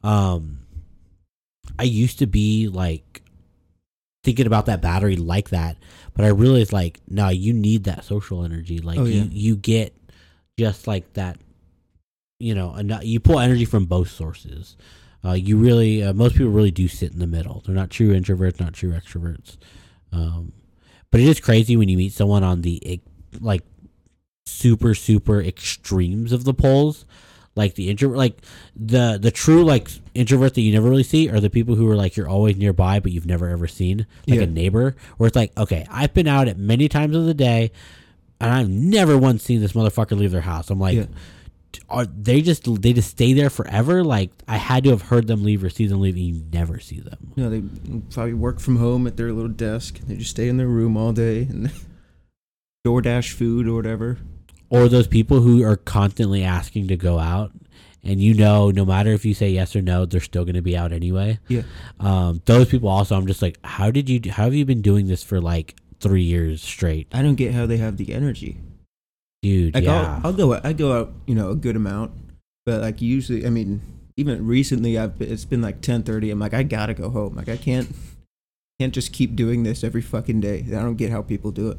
Um 0.03 0.61
i 1.79 1.83
used 1.83 2.21
to 2.21 2.27
be 2.27 2.69
like 2.69 3.23
thinking 4.25 4.47
about 4.47 4.67
that 4.67 4.81
battery 4.81 5.17
like 5.17 5.51
that 5.51 5.77
but 6.15 6.25
i 6.25 6.29
realized 6.29 6.73
like 6.73 7.01
no 7.09 7.29
you 7.29 7.53
need 7.53 7.85
that 7.85 8.05
social 8.05 8.45
energy. 8.45 8.79
Like 8.79 8.99
Oh, 8.99 9.05
you 9.05 9.23
yeah. 9.23 9.29
you 9.31 9.57
get 9.57 9.93
just 10.59 10.87
like 10.87 11.13
that 11.15 11.37
you 12.39 12.55
know 12.55 12.75
eno- 12.77 13.03
you 13.03 13.21
pull 13.21 13.41
energy 13.41 13.65
from 13.67 13.85
both 13.87 14.11
sources 14.11 14.77
uh, 15.27 15.33
you 15.33 15.57
really 15.57 16.03
uh, 16.03 16.13
most 16.13 16.33
people 16.37 16.53
really 16.53 16.71
do 16.71 16.87
sit 16.89 17.13
in 17.13 17.19
the 17.19 17.27
middle 17.27 17.63
they're 17.67 17.75
not 17.75 17.91
true 17.91 18.09
introverts 18.19 18.61
not 18.61 18.73
true 18.73 18.93
extroverts 18.93 19.57
um, 20.13 20.53
but 21.11 21.21
it 21.21 21.27
is 21.27 21.41
crazy 21.41 21.77
when 21.77 21.89
you 21.89 21.97
meet 21.97 22.13
someone 22.13 22.45
on 22.45 22.63
the 22.63 23.01
like 23.41 23.63
super 24.47 24.95
super 24.95 25.41
extremes 25.43 26.33
of 26.33 26.45
the 26.45 26.55
poles 26.55 27.05
like 27.57 27.75
the 27.75 27.89
introvert 27.91 28.17
like 28.17 28.39
the 28.77 29.19
the 29.21 29.31
true 29.31 29.65
like 29.65 29.89
introvert 30.15 30.55
that 30.55 30.61
you 30.61 30.73
never 30.73 30.89
really 30.89 31.03
see 31.03 31.29
are 31.29 31.41
the 31.41 31.51
people 31.51 31.75
who 31.75 31.91
are 31.91 31.97
like 31.97 32.17
you're 32.17 32.29
always 32.29 32.57
nearby 32.57 33.01
but 33.01 33.11
you've 33.13 33.27
never 33.27 33.49
ever 33.49 33.67
seen 33.67 34.07
like 34.29 34.39
Yeah. 34.39 34.45
a 34.45 34.47
neighbor 34.47 34.95
where 35.17 35.27
it's 35.27 35.35
like 35.37 35.57
okay 35.59 35.87
i've 35.91 36.15
been 36.15 36.29
out 36.29 36.47
at 36.49 36.59
many 36.59 36.89
times 36.89 37.17
of 37.17 37.25
the 37.25 37.35
day 37.35 37.73
and 38.41 38.53
i've 38.53 38.69
never 38.69 39.19
once 39.19 39.43
seen 39.43 39.61
this 39.61 39.73
motherfucker 39.73 40.17
leave 40.17 40.31
their 40.31 40.43
house 40.43 40.71
i'm 40.71 40.79
like 40.79 40.97
Yeah. 40.97 41.07
Are 41.89 42.07
they 42.07 42.41
just 42.41 42.65
they 42.83 42.93
just 42.93 43.11
stay 43.11 43.33
there 43.33 43.51
forever 43.51 44.03
like 44.05 44.31
i 44.49 44.57
had 44.57 44.85
to 44.85 44.91
have 44.91 45.03
heard 45.03 45.27
them 45.27 45.43
leave 45.43 45.63
or 45.65 45.71
see 45.71 45.87
them 45.87 46.01
leave 46.01 46.15
and 46.17 46.25
you 46.25 46.43
never 46.53 46.79
see 46.81 47.01
them 47.01 47.33
You 47.37 47.45
know, 47.45 47.51
they 47.51 47.63
probably 48.15 48.35
work 48.35 48.59
from 48.61 48.77
home 48.77 49.07
at 49.07 49.17
their 49.17 49.33
little 49.33 49.51
desk. 49.51 49.99
They 50.07 50.17
just 50.17 50.31
stay 50.31 50.49
in 50.49 50.57
their 50.57 50.69
room 50.69 50.97
all 50.97 51.13
day 51.13 51.43
and 51.43 51.71
DoorDash 52.87 53.33
food 53.33 53.67
or 53.67 53.75
whatever. 53.75 54.19
or 54.71 54.89
those 54.89 55.07
people 55.07 55.41
who 55.41 55.63
are 55.65 55.77
constantly 55.77 56.43
asking 56.45 56.89
to 56.89 56.97
go 56.97 57.19
out 57.19 57.53
and 58.05 58.21
you 58.21 58.35
know 58.35 58.71
no 58.71 58.85
matter 58.85 59.11
if 59.13 59.25
you 59.25 59.35
say 59.35 59.51
yes 59.51 59.75
or 59.75 59.83
no 59.83 60.05
they're 60.07 60.21
still 60.21 60.45
going 60.45 60.55
to 60.55 60.63
be 60.63 60.77
out 60.77 60.93
anyway 60.93 61.39
Yeah. 61.49 61.63
um, 62.01 62.41
those 62.47 62.69
people 62.69 62.89
also 62.89 63.17
i'm 63.17 63.27
just 63.27 63.43
like 63.43 63.59
how 63.65 63.91
did 63.91 64.09
you 64.09 64.21
how 64.31 64.45
have 64.45 64.55
you 64.55 64.65
been 64.65 64.83
doing 64.83 65.09
this 65.09 65.23
for 65.25 65.41
like 65.41 65.75
three 65.99 66.23
years 66.23 66.63
straight 66.63 67.09
I 67.13 67.23
don't 67.23 67.35
get 67.37 67.55
how 67.55 67.67
they 67.67 67.79
have 67.79 67.97
the 67.97 68.13
energy. 68.13 68.59
Dude 69.43 69.75
Like 69.75 69.85
yeah 69.85 70.21
I'll, 70.23 70.29
I'll 70.29 70.33
go 70.33 70.61
I 70.63 70.73
go 70.73 70.93
out, 70.93 71.13
you 71.27 71.35
know, 71.35 71.51
a 71.51 71.57
good 71.57 71.77
amount, 71.77 72.13
but 72.65 72.81
like 72.81 73.01
usually, 73.01 73.47
I 73.47 73.51
mean, 73.51 73.81
even 74.17 74.47
recently, 74.47 74.99
I've 74.99 75.19
been, 75.19 75.31
it's 75.31 75.45
been 75.45 75.63
like 75.63 75.81
ten 75.81 76.03
thirty. 76.03 76.31
I'm 76.31 76.39
like, 76.39 76.55
I 76.55 76.63
gotta 76.63 76.95
go 76.95 77.11
home. 77.11 77.37
Like 77.37 77.49
I 77.49 77.57
can't 77.57 77.95
can't 78.81 78.93
just 78.93 79.13
keep 79.13 79.37
doing 79.37 79.63
this 79.63 79.83
every 79.85 80.03
fucking 80.03 80.41
day. 80.41 80.65
I 80.69 80.83
don't 80.83 80.97
get 80.97 81.11
how 81.11 81.23
people 81.23 81.51
do 81.51 81.71
it. 81.71 81.79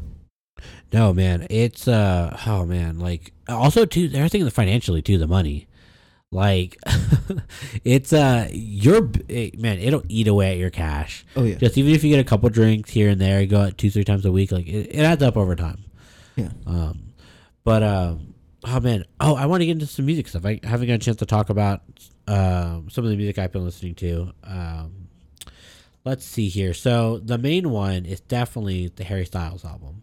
no 0.91 1.13
man 1.13 1.45
it's 1.51 1.87
uh 1.87 2.35
oh 2.47 2.65
man 2.65 2.97
like 2.97 3.31
also 3.47 3.85
too 3.85 4.07
they're 4.07 4.27
thinking 4.27 4.49
financially 4.49 5.03
too 5.03 5.19
the 5.19 5.27
money 5.27 5.67
like 6.31 6.75
it's 7.83 8.11
uh 8.11 8.47
your 8.51 9.01
man 9.59 9.77
it'll 9.77 10.01
eat 10.09 10.27
away 10.27 10.53
at 10.53 10.57
your 10.57 10.71
cash 10.71 11.23
Oh 11.35 11.43
yeah, 11.43 11.55
just 11.57 11.77
even 11.77 11.93
if 11.93 12.03
you 12.03 12.09
get 12.09 12.19
a 12.19 12.23
couple 12.23 12.49
drinks 12.49 12.89
here 12.89 13.09
and 13.09 13.21
there, 13.21 13.39
you 13.39 13.45
go 13.47 13.61
out 13.61 13.77
two, 13.77 13.91
three 13.91 14.03
times 14.03 14.25
a 14.25 14.31
week, 14.31 14.51
like 14.51 14.65
it, 14.67 14.87
it 14.95 15.01
adds 15.01 15.21
up 15.21 15.37
over 15.37 15.55
time. 15.55 15.85
Yeah. 16.35 16.49
Um, 16.65 17.06
but 17.67 17.83
um, 17.83 18.33
oh 18.63 18.79
man, 18.79 19.03
oh, 19.19 19.35
I 19.35 19.45
want 19.45 19.59
to 19.59 19.65
get 19.65 19.73
into 19.73 19.87
some 19.87 20.05
music 20.05 20.29
stuff. 20.29 20.45
I 20.45 20.61
haven't 20.63 20.87
got 20.87 20.93
a 20.93 20.99
chance 20.99 21.17
to 21.17 21.25
talk 21.25 21.49
about 21.49 21.81
um 22.25 22.87
some 22.89 23.03
of 23.03 23.11
the 23.11 23.17
music 23.17 23.37
I've 23.37 23.51
been 23.51 23.65
listening 23.65 23.93
to. 23.95 24.31
Um, 24.45 25.09
let's 26.05 26.23
see 26.23 26.47
here. 26.47 26.73
So 26.73 27.17
the 27.17 27.37
main 27.37 27.69
one 27.69 28.05
is 28.05 28.21
definitely 28.21 28.87
the 28.95 29.03
Harry 29.03 29.25
Styles 29.25 29.65
album, 29.65 30.01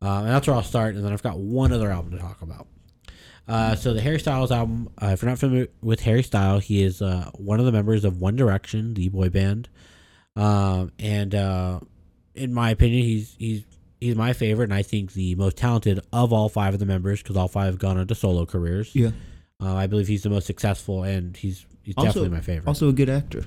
um, 0.00 0.18
and 0.18 0.28
that's 0.28 0.46
where 0.46 0.54
I'll 0.54 0.62
start. 0.62 0.94
And 0.94 1.04
then 1.04 1.12
I've 1.12 1.24
got 1.24 1.40
one 1.40 1.72
other 1.72 1.90
album 1.90 2.12
to 2.12 2.18
talk 2.18 2.40
about. 2.40 2.68
Uh, 3.48 3.74
so 3.74 3.92
the 3.94 4.00
Harry 4.00 4.20
Styles 4.20 4.52
album. 4.52 4.88
Uh, 5.02 5.06
if 5.06 5.22
you're 5.22 5.28
not 5.28 5.40
familiar 5.40 5.66
with 5.82 6.02
Harry 6.02 6.22
Styles, 6.22 6.62
he 6.62 6.84
is 6.84 7.02
uh, 7.02 7.32
one 7.34 7.58
of 7.58 7.66
the 7.66 7.72
members 7.72 8.04
of 8.04 8.20
One 8.20 8.36
Direction, 8.36 8.94
the 8.94 9.08
boy 9.08 9.28
band. 9.28 9.68
Um, 10.36 10.92
and 11.00 11.34
uh, 11.34 11.80
in 12.36 12.54
my 12.54 12.70
opinion, 12.70 13.02
he's 13.02 13.34
he's 13.40 13.64
he's 14.02 14.16
my 14.16 14.32
favorite, 14.32 14.64
and 14.64 14.74
I 14.74 14.82
think 14.82 15.12
the 15.12 15.34
most 15.36 15.56
talented 15.56 16.00
of 16.12 16.32
all 16.32 16.48
five 16.48 16.74
of 16.74 16.80
the 16.80 16.86
members 16.86 17.22
because 17.22 17.36
all 17.36 17.48
five 17.48 17.66
have 17.66 17.78
gone 17.78 17.98
into 17.98 18.14
solo 18.14 18.44
careers. 18.46 18.94
yeah. 18.94 19.10
Uh, 19.62 19.74
I 19.76 19.86
believe 19.86 20.08
he's 20.08 20.24
the 20.24 20.30
most 20.30 20.46
successful, 20.46 21.04
and 21.04 21.36
he's 21.36 21.64
he's 21.84 21.94
Also- 21.96 22.08
definitely 22.08 22.28
my 22.30 22.40
favorite. 22.40 22.66
Also 22.68 22.88
a 22.88 22.92
good 22.92 23.08
actor. 23.08 23.44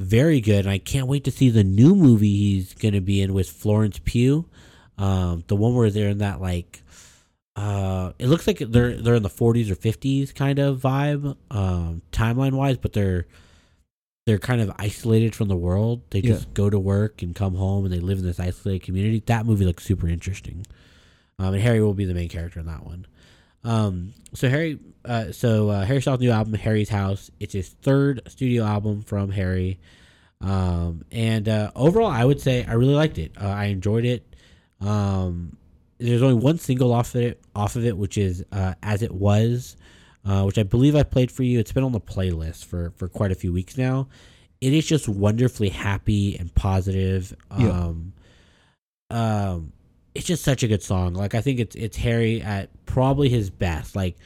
Very 0.00 0.40
good, 0.40 0.64
and 0.66 0.70
I 0.70 0.78
can't 0.78 1.06
wait 1.06 1.22
to 1.24 1.30
see 1.30 1.50
the 1.50 1.62
new 1.62 1.94
movie 1.94 2.36
he's 2.36 2.74
going 2.74 2.94
to 2.94 3.00
be 3.00 3.22
in 3.22 3.32
with 3.32 3.48
Florence 3.48 4.00
Pugh. 4.04 4.48
Um, 4.98 5.44
the 5.46 5.54
one 5.56 5.74
where 5.74 5.90
they're 5.90 6.08
in 6.08 6.18
that 6.18 6.40
like, 6.40 6.82
uh, 7.56 8.12
it 8.18 8.26
looks 8.26 8.46
like 8.46 8.58
they're 8.58 8.96
they're 9.00 9.14
in 9.14 9.22
the 9.22 9.28
40s 9.28 9.70
or 9.70 9.76
50s 9.76 10.34
kind 10.34 10.58
of 10.58 10.78
vibe, 10.80 11.36
um, 11.50 12.02
timeline 12.10 12.52
wise, 12.54 12.78
but 12.78 12.92
they're 12.92 13.26
they're 14.24 14.38
kind 14.38 14.60
of 14.60 14.70
isolated 14.78 15.34
from 15.34 15.48
the 15.48 15.56
world. 15.56 16.02
They 16.10 16.20
Yeah. 16.20 16.32
just 16.34 16.54
go 16.54 16.70
to 16.70 16.78
work 16.78 17.22
and 17.22 17.34
come 17.34 17.54
home, 17.54 17.84
and 17.84 17.92
they 17.92 17.98
live 18.00 18.18
in 18.18 18.24
this 18.24 18.38
isolated 18.38 18.82
community. 18.82 19.22
That 19.26 19.46
movie 19.46 19.64
looks 19.64 19.84
super 19.84 20.08
interesting. 20.08 20.64
Um, 21.38 21.54
and 21.54 21.62
Harry 21.62 21.80
will 21.82 21.94
be 21.94 22.04
the 22.04 22.14
main 22.14 22.28
character 22.28 22.60
in 22.60 22.66
that 22.66 22.84
one. 22.86 23.06
Um, 23.64 24.12
so 24.34 24.48
Harry, 24.48 24.78
uh, 25.04 25.32
so 25.32 25.70
uh, 25.70 25.84
Harry 25.84 26.00
Styles' 26.00 26.20
new 26.20 26.30
album, 26.30 26.54
Harry's 26.54 26.88
House. 26.88 27.30
It's 27.40 27.52
his 27.52 27.68
third 27.82 28.20
studio 28.28 28.64
album 28.64 29.02
from 29.02 29.30
Harry. 29.30 29.78
Um, 30.40 31.04
and 31.12 31.48
uh, 31.48 31.70
overall, 31.74 32.08
I 32.10 32.24
would 32.24 32.40
say 32.40 32.64
I 32.64 32.72
really 32.74 32.94
liked 32.94 33.18
it. 33.18 33.32
Uh, 33.40 33.46
I 33.46 33.66
enjoyed 33.66 34.04
it. 34.04 34.26
Um, 34.80 35.56
there's 35.98 36.22
only 36.22 36.34
one 36.42 36.58
single 36.58 36.92
off 36.92 37.14
of 37.14 37.20
it, 37.22 37.40
off 37.54 37.76
of 37.76 37.84
it, 37.84 37.96
which 37.96 38.18
is 38.18 38.44
uh, 38.50 38.74
"As 38.82 39.02
It 39.02 39.12
Was," 39.14 39.76
uh, 40.24 40.42
which 40.44 40.58
I 40.58 40.62
believe 40.62 40.94
I 40.94 41.02
played 41.02 41.30
for 41.30 41.42
you. 41.42 41.58
It's 41.58 41.72
been 41.72 41.84
on 41.84 41.92
the 41.92 42.00
playlist 42.00 42.64
for 42.64 42.92
for 42.96 43.08
quite 43.08 43.32
a 43.32 43.34
few 43.34 43.52
weeks 43.52 43.76
now. 43.76 44.08
It 44.60 44.72
is 44.72 44.86
just 44.86 45.08
wonderfully 45.08 45.70
happy 45.70 46.36
and 46.38 46.54
positive. 46.54 47.34
Yeah. 47.58 47.68
Um, 47.68 48.12
um, 49.10 49.72
it's 50.14 50.26
just 50.26 50.44
such 50.44 50.62
a 50.62 50.68
good 50.68 50.82
song. 50.82 51.14
Like 51.14 51.34
I 51.34 51.40
think 51.40 51.58
it's 51.58 51.74
it's 51.74 51.96
Harry 51.96 52.42
at 52.42 52.70
probably 52.86 53.28
his 53.28 53.50
best. 53.50 53.96
Like 53.96 54.16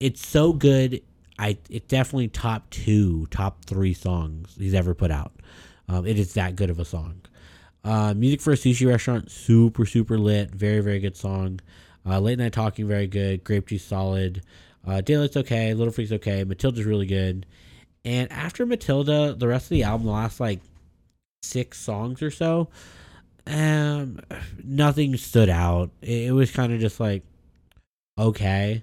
it's 0.00 0.26
so 0.26 0.52
good. 0.52 1.02
I 1.38 1.58
it 1.70 1.88
definitely 1.88 2.28
top 2.28 2.68
two, 2.70 3.26
top 3.26 3.64
three 3.64 3.94
songs 3.94 4.54
he's 4.58 4.74
ever 4.74 4.94
put 4.94 5.10
out. 5.10 5.32
Um, 5.88 6.06
it 6.06 6.18
is 6.18 6.34
that 6.34 6.56
good 6.56 6.70
of 6.70 6.78
a 6.78 6.84
song. 6.84 7.20
Uh, 7.84 8.12
music 8.14 8.40
for 8.40 8.52
a 8.52 8.56
sushi 8.56 8.86
restaurant, 8.86 9.30
super 9.30 9.86
super 9.86 10.18
lit, 10.18 10.50
very 10.50 10.80
very 10.80 10.98
good 10.98 11.16
song. 11.16 11.60
Uh, 12.04 12.18
late 12.18 12.38
night 12.38 12.52
talking, 12.52 12.88
very 12.88 13.06
good. 13.06 13.44
Grape 13.44 13.66
juice, 13.66 13.84
solid. 13.84 14.42
Uh, 14.86 15.00
Daylight's 15.00 15.36
okay. 15.36 15.74
Little 15.74 15.92
Freak's 15.92 16.12
okay. 16.12 16.44
Matilda's 16.44 16.84
really 16.84 17.06
good. 17.06 17.46
And 18.04 18.30
after 18.32 18.64
Matilda, 18.64 19.34
the 19.34 19.48
rest 19.48 19.66
of 19.66 19.70
the 19.70 19.82
album, 19.82 20.06
the 20.06 20.12
last 20.12 20.40
like 20.40 20.60
six 21.42 21.78
songs 21.78 22.22
or 22.22 22.30
so, 22.30 22.68
um, 23.46 24.20
nothing 24.62 25.16
stood 25.16 25.48
out. 25.48 25.90
It, 26.02 26.28
it 26.28 26.32
was 26.32 26.50
kind 26.50 26.72
of 26.72 26.80
just 26.80 27.00
like 27.00 27.22
okay. 28.18 28.82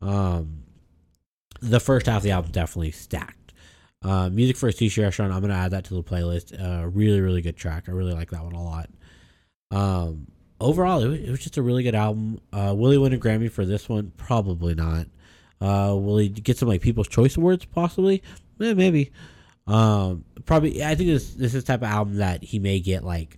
Um, 0.00 0.62
the 1.60 1.80
first 1.80 2.06
half 2.06 2.18
of 2.18 2.22
the 2.22 2.30
album 2.30 2.52
definitely 2.52 2.92
stacked. 2.92 3.52
Uh, 4.02 4.28
music 4.28 4.56
for 4.56 4.68
a 4.68 4.72
sushi 4.72 5.02
restaurant. 5.02 5.32
I'm 5.32 5.40
gonna 5.40 5.54
add 5.54 5.72
that 5.72 5.84
to 5.86 5.94
the 5.94 6.02
playlist. 6.02 6.54
Uh, 6.58 6.86
really, 6.86 7.20
really 7.20 7.42
good 7.42 7.56
track. 7.56 7.84
I 7.88 7.92
really 7.92 8.12
like 8.12 8.30
that 8.30 8.44
one 8.44 8.54
a 8.54 8.62
lot. 8.62 8.90
Um, 9.70 10.28
overall, 10.60 11.02
it 11.02 11.08
was, 11.08 11.20
it 11.20 11.30
was 11.30 11.40
just 11.40 11.56
a 11.56 11.62
really 11.62 11.82
good 11.82 11.94
album. 11.94 12.40
Uh, 12.52 12.74
will 12.76 12.90
he 12.92 12.98
win 12.98 13.12
a 13.12 13.18
Grammy 13.18 13.50
for 13.50 13.64
this 13.66 13.88
one? 13.88 14.12
Probably 14.16 14.74
not. 14.74 15.06
Uh, 15.60 15.94
will 15.98 16.18
he 16.18 16.28
get 16.28 16.56
some 16.58 16.68
like 16.68 16.80
People's 16.82 17.08
Choice 17.08 17.36
Awards? 17.36 17.64
Possibly. 17.64 18.22
Eh, 18.60 18.74
maybe. 18.74 19.10
Um, 19.66 20.24
probably. 20.44 20.82
I 20.84 20.94
think 20.94 21.08
this 21.10 21.34
this 21.34 21.54
is 21.54 21.64
the 21.64 21.66
type 21.72 21.80
of 21.82 21.88
album 21.88 22.16
that 22.16 22.42
he 22.42 22.58
may 22.58 22.80
get 22.80 23.04
like 23.04 23.36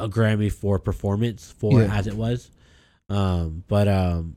a 0.00 0.08
Grammy 0.08 0.50
for 0.52 0.78
performance 0.78 1.52
for 1.58 1.80
Yeah. 1.82 1.94
as 1.96 2.06
it 2.06 2.14
was. 2.14 2.50
Um, 3.08 3.62
but 3.68 3.88
um, 3.88 4.36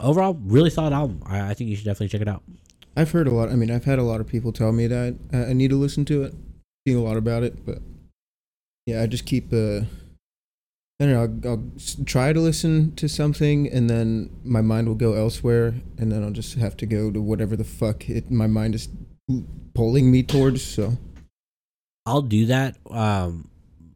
overall, 0.00 0.34
really 0.44 0.70
solid 0.70 0.92
album. 0.92 1.22
I, 1.26 1.50
I 1.50 1.54
think 1.54 1.70
you 1.70 1.76
should 1.76 1.84
definitely 1.84 2.08
check 2.08 2.20
it 2.22 2.28
out. 2.28 2.42
I've 2.96 3.10
heard 3.10 3.26
a 3.28 3.34
lot. 3.34 3.48
I 3.50 3.54
mean, 3.56 3.70
I've 3.70 3.84
had 3.84 3.98
a 3.98 4.02
lot 4.04 4.20
of 4.20 4.26
people 4.26 4.52
tell 4.52 4.72
me 4.72 4.86
that 4.86 5.16
I, 5.32 5.36
I 5.50 5.52
need 5.52 5.70
to 5.70 5.76
listen 5.76 6.04
to 6.06 6.22
it. 6.24 6.34
Seen 6.86 6.96
a 6.96 7.02
lot 7.02 7.16
about 7.16 7.42
it, 7.42 7.64
but 7.64 7.78
yeah, 8.86 9.02
I 9.02 9.06
just 9.06 9.24
keep. 9.26 9.52
Uh, 9.52 9.82
I'll, 11.00 11.40
I'll 11.44 11.62
try 12.06 12.32
to 12.32 12.40
listen 12.40 12.94
to 12.96 13.08
something, 13.08 13.68
and 13.68 13.90
then 13.90 14.30
my 14.44 14.60
mind 14.60 14.86
will 14.86 14.94
go 14.94 15.14
elsewhere, 15.14 15.74
and 15.98 16.12
then 16.12 16.22
I'll 16.22 16.30
just 16.30 16.54
have 16.56 16.76
to 16.78 16.86
go 16.86 17.10
to 17.10 17.20
whatever 17.20 17.56
the 17.56 17.64
fuck 17.64 18.08
it, 18.08 18.30
my 18.30 18.46
mind 18.46 18.74
is 18.74 18.88
pulling 19.74 20.10
me 20.10 20.22
towards. 20.22 20.62
So 20.62 20.96
I'll 22.06 22.22
do 22.22 22.46
that. 22.46 22.76
Um, 22.88 23.48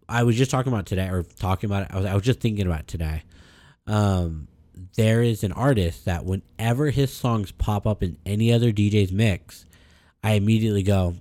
I 0.09 0.24
was 0.24 0.36
just 0.36 0.51
talking 0.51 0.72
about 0.72 0.86
today, 0.86 1.09
or 1.09 1.22
talking 1.22 1.70
about 1.70 1.84
it. 1.84 1.88
I 1.92 1.96
was, 1.96 2.07
I 2.07 2.14
was 2.14 2.24
just 2.24 2.40
thinking 2.40 2.66
about 2.66 2.88
today. 2.88 3.22
Um, 3.86 4.49
there 4.96 5.22
is 5.22 5.44
an 5.44 5.53
artist 5.53 6.05
that 6.05 6.24
whenever 6.24 6.90
his 6.90 7.12
songs 7.12 7.53
pop 7.53 7.86
up 7.86 8.03
in 8.03 8.16
any 8.26 8.53
other 8.53 8.72
DJ's 8.72 9.12
mix, 9.12 9.66
I 10.22 10.32
immediately 10.32 10.82
go, 10.82 11.14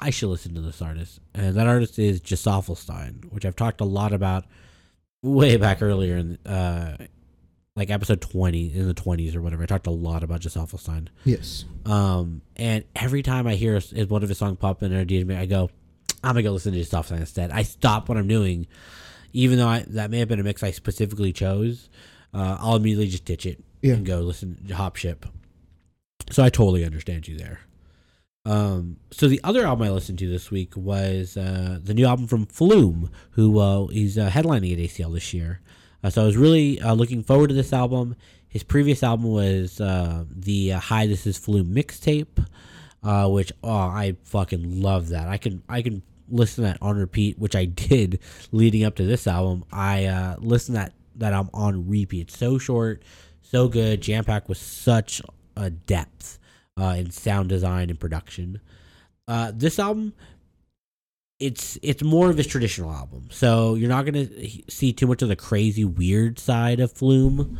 I 0.00 0.10
should 0.10 0.28
listen 0.28 0.54
to 0.54 0.60
this 0.60 0.80
artist. 0.80 1.20
And 1.34 1.54
that 1.54 1.66
artist 1.66 1.98
is 1.98 2.20
Gesaffelstein, 2.20 3.30
which 3.30 3.44
I've 3.44 3.56
talked 3.56 3.80
a 3.80 3.84
lot 3.84 4.12
about 4.12 4.44
way 5.22 5.56
back 5.56 5.82
earlier 5.82 6.16
in 6.16 6.38
uh, 6.46 6.96
like 7.76 7.90
episode 7.90 8.20
20 8.20 8.74
in 8.74 8.86
the 8.88 8.94
20s 8.94 9.34
or 9.34 9.42
whatever. 9.42 9.62
I 9.62 9.66
talked 9.66 9.86
a 9.86 9.90
lot 9.92 10.22
about 10.22 10.40
Gesaffelstein. 10.40 11.08
yes, 11.24 11.64
Um, 11.86 12.42
and 12.56 12.84
every 12.96 13.22
time 13.22 13.46
I 13.46 13.54
hear 13.54 13.74
his- 13.74 13.92
one 14.08 14.22
of 14.22 14.28
his 14.28 14.38
songs 14.38 14.58
pop 14.60 14.82
in 14.82 14.92
a 14.92 15.04
DJ 15.04 15.36
I 15.36 15.46
go, 15.46 15.70
I'm 16.22 16.30
gonna 16.34 16.42
go 16.42 16.52
listen 16.52 16.72
to 16.72 16.80
Gesaffelstein 16.80 17.20
instead. 17.20 17.50
I 17.52 17.62
stop 17.62 18.08
what 18.08 18.18
I'm 18.18 18.26
doing, 18.28 18.66
even 19.32 19.58
though 19.58 19.68
I, 19.68 19.84
that 19.88 20.10
may 20.10 20.18
have 20.18 20.28
been 20.28 20.40
a 20.40 20.44
mix 20.44 20.62
I 20.62 20.70
specifically 20.72 21.32
chose. 21.32 21.88
Uh, 22.34 22.56
I'll 22.60 22.76
immediately 22.76 23.06
just 23.08 23.24
ditch 23.24 23.46
it 23.46 23.62
Yeah. 23.82 23.94
and 23.94 24.04
go 24.04 24.20
listen 24.20 24.64
to 24.68 24.74
Hop 24.74 24.96
Ship. 24.96 25.24
So 26.30 26.42
I 26.44 26.50
totally 26.50 26.84
understand 26.84 27.26
you 27.28 27.38
there. 27.38 27.60
Um, 28.48 28.96
so 29.10 29.28
the 29.28 29.42
other 29.44 29.66
album 29.66 29.86
I 29.86 29.90
listened 29.90 30.18
to 30.20 30.28
this 30.28 30.50
week 30.50 30.74
was 30.74 31.36
uh, 31.36 31.78
the 31.82 31.92
new 31.92 32.06
album 32.06 32.26
from 32.26 32.46
Flume, 32.46 33.10
who 33.32 33.58
uh, 33.58 33.88
he's 33.88 34.16
uh, 34.16 34.30
headlining 34.30 34.72
at 34.72 34.78
ACL 34.78 35.12
this 35.12 35.34
year. 35.34 35.60
Uh, 36.02 36.08
so 36.08 36.22
I 36.22 36.24
was 36.24 36.38
really 36.38 36.80
uh, 36.80 36.94
looking 36.94 37.22
forward 37.22 37.48
to 37.48 37.54
this 37.54 37.74
album. 37.74 38.16
His 38.48 38.62
previous 38.62 39.02
album 39.02 39.26
was 39.26 39.82
uh, 39.82 40.24
the 40.30 40.70
Hi 40.70 41.06
This 41.06 41.26
Is 41.26 41.36
Flume 41.36 41.74
mixtape, 41.74 42.42
which 43.30 43.52
oh 43.62 43.70
I 43.70 44.16
fucking 44.24 44.80
love 44.80 45.08
that. 45.10 45.28
I 45.28 45.36
can 45.36 45.62
I 45.68 45.82
can 45.82 46.02
listen 46.30 46.64
to 46.64 46.70
that 46.70 46.78
on 46.80 46.96
repeat, 46.96 47.38
which 47.38 47.54
I 47.54 47.64
did 47.66 48.18
leading 48.50 48.82
up 48.82 48.94
to 48.94 49.04
this 49.04 49.26
album. 49.26 49.66
I 49.70 50.36
listened 50.38 50.78
that 50.78 50.94
that 51.16 51.34
album 51.34 51.50
on 51.52 51.86
repeat. 51.86 52.28
It's 52.28 52.38
so 52.38 52.56
short, 52.56 53.02
so 53.42 53.68
good, 53.68 54.00
jam 54.00 54.24
packed 54.24 54.48
with 54.48 54.56
such 54.56 55.20
a 55.54 55.68
depth 55.68 56.38
uh, 56.78 56.94
in 56.98 57.10
sound 57.10 57.48
design 57.48 57.90
and 57.90 57.98
production. 57.98 58.60
Uh, 59.26 59.52
this 59.54 59.78
album, 59.78 60.14
it's 61.40 61.78
it's 61.82 62.02
more 62.02 62.30
of 62.30 62.36
his 62.36 62.46
traditional 62.46 62.90
album, 62.90 63.28
so 63.30 63.74
you're 63.74 63.88
not 63.88 64.04
gonna 64.04 64.28
see 64.68 64.92
too 64.92 65.06
much 65.06 65.22
of 65.22 65.28
the 65.28 65.36
crazy 65.36 65.84
weird 65.84 66.38
side 66.38 66.80
of 66.80 66.92
Flume. 66.92 67.58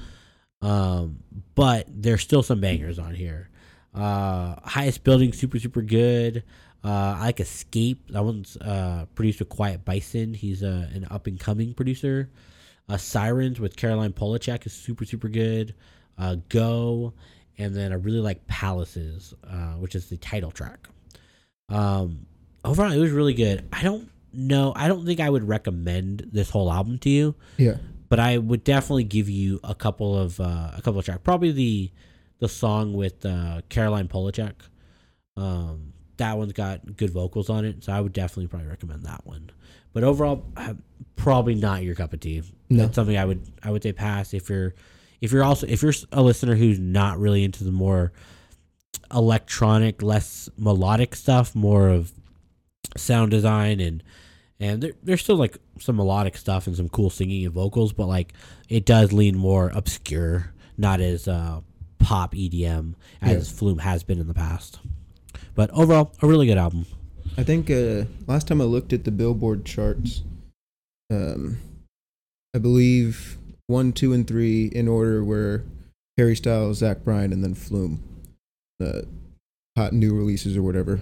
Um, 0.60 1.20
but 1.54 1.86
there's 1.88 2.22
still 2.22 2.42
some 2.42 2.60
bangers 2.60 2.98
on 2.98 3.14
here. 3.14 3.50
Uh, 3.94 4.56
highest 4.64 5.04
building, 5.04 5.32
super 5.32 5.58
super 5.58 5.82
good. 5.82 6.44
Uh, 6.84 7.16
I 7.18 7.26
like 7.26 7.40
Escape. 7.40 8.10
That 8.12 8.24
one's 8.24 8.56
uh, 8.56 9.06
produced 9.14 9.40
with 9.40 9.48
Quiet 9.48 9.84
Bison. 9.84 10.34
He's 10.34 10.62
uh, 10.62 10.88
an 10.94 11.06
up 11.10 11.26
and 11.26 11.38
coming 11.38 11.74
producer. 11.74 12.30
Uh, 12.88 12.96
Sirens 12.96 13.60
with 13.60 13.76
Caroline 13.76 14.12
Polachek 14.12 14.64
is 14.66 14.72
super 14.72 15.04
super 15.04 15.28
good. 15.28 15.74
Uh, 16.16 16.36
Go, 16.48 17.14
and 17.58 17.74
then 17.74 17.92
I 17.92 17.96
really 17.96 18.20
like 18.20 18.46
Palaces, 18.46 19.34
uh, 19.44 19.72
which 19.74 19.94
is 19.94 20.08
the 20.08 20.16
title 20.16 20.50
track. 20.50 20.88
Um, 21.68 22.26
overall, 22.64 22.92
it 22.92 22.98
was 22.98 23.10
really 23.10 23.34
good. 23.34 23.68
I 23.72 23.82
don't 23.82 24.08
know. 24.32 24.72
I 24.76 24.88
don't 24.88 25.04
think 25.04 25.20
I 25.20 25.28
would 25.28 25.46
recommend 25.46 26.28
this 26.32 26.50
whole 26.50 26.72
album 26.72 26.98
to 27.00 27.10
you 27.10 27.34
yeah, 27.56 27.76
but 28.08 28.20
I 28.20 28.38
would 28.38 28.64
definitely 28.64 29.04
give 29.04 29.28
you 29.28 29.60
a 29.64 29.74
couple 29.74 30.16
of 30.16 30.40
uh, 30.40 30.70
a 30.76 30.80
couple 30.82 30.98
of 30.98 31.04
tracks. 31.04 31.20
Probably 31.24 31.52
the 31.52 31.90
the 32.38 32.48
song 32.48 32.94
with 32.94 33.26
uh, 33.26 33.62
Caroline 33.68 34.08
Polachek. 34.08 34.54
Um, 35.36 35.92
that 36.16 36.36
one's 36.36 36.52
got 36.52 36.96
good 36.96 37.10
vocals 37.10 37.48
on 37.48 37.64
it, 37.64 37.84
so 37.84 37.92
I 37.92 38.00
would 38.00 38.12
definitely 38.12 38.48
probably 38.48 38.68
recommend 38.68 39.04
that 39.04 39.24
one. 39.24 39.50
But 39.92 40.04
overall, 40.04 40.44
uh, 40.56 40.74
probably 41.16 41.54
not 41.54 41.82
your 41.82 41.94
cup 41.94 42.12
of 42.12 42.20
tea. 42.20 42.42
No. 42.68 42.84
That's 42.84 42.94
something 42.94 43.16
I 43.16 43.24
would 43.24 43.42
I 43.62 43.70
would 43.70 43.82
say 43.82 43.92
pass 43.92 44.34
if 44.34 44.48
you're 44.48 44.74
if 45.20 45.32
you're 45.32 45.44
also 45.44 45.66
if 45.66 45.82
you're 45.82 45.94
a 46.12 46.22
listener 46.22 46.54
who's 46.54 46.78
not 46.78 47.18
really 47.18 47.44
into 47.44 47.64
the 47.64 47.72
more 47.72 48.12
electronic, 49.12 50.02
less 50.02 50.48
melodic 50.56 51.14
stuff, 51.14 51.54
more 51.54 51.88
of 51.88 52.12
sound 52.96 53.30
design 53.30 53.80
and 53.80 54.02
and 54.60 54.82
there, 54.82 54.92
there's 55.02 55.22
still 55.22 55.36
like 55.36 55.58
some 55.78 55.96
melodic 55.96 56.36
stuff 56.36 56.66
and 56.66 56.76
some 56.76 56.88
cool 56.88 57.10
singing 57.10 57.44
and 57.44 57.54
vocals, 57.54 57.92
but 57.92 58.06
like 58.06 58.32
it 58.68 58.84
does 58.84 59.12
lean 59.12 59.36
more 59.36 59.70
obscure, 59.74 60.52
not 60.76 61.00
as 61.00 61.28
uh, 61.28 61.60
pop 61.98 62.34
EDM 62.34 62.94
as 63.22 63.50
Flume 63.50 63.78
has 63.78 64.02
been 64.02 64.18
in 64.18 64.26
the 64.26 64.34
past. 64.34 64.80
But 65.54 65.70
overall, 65.70 66.12
a 66.22 66.26
really 66.26 66.46
good 66.46 66.58
album. 66.58 66.86
I 67.36 67.44
think 67.44 67.70
uh, 67.70 68.04
last 68.26 68.48
time 68.48 68.60
I 68.60 68.64
looked 68.64 68.92
at 68.92 69.04
the 69.04 69.10
Billboard 69.10 69.64
charts, 69.64 70.22
um, 71.10 71.58
I 72.54 72.58
believe 72.58 73.37
one, 73.68 73.92
two, 73.92 74.12
and 74.12 74.26
three 74.26 74.66
in 74.66 74.88
order 74.88 75.22
were 75.22 75.64
Harry 76.16 76.34
Styles, 76.34 76.78
Zach 76.78 77.04
Bryan, 77.04 77.32
and 77.32 77.44
then 77.44 77.54
Flume, 77.54 78.02
the 78.80 79.06
hot 79.76 79.92
new 79.92 80.12
releases 80.14 80.56
or 80.56 80.62
whatever. 80.62 81.00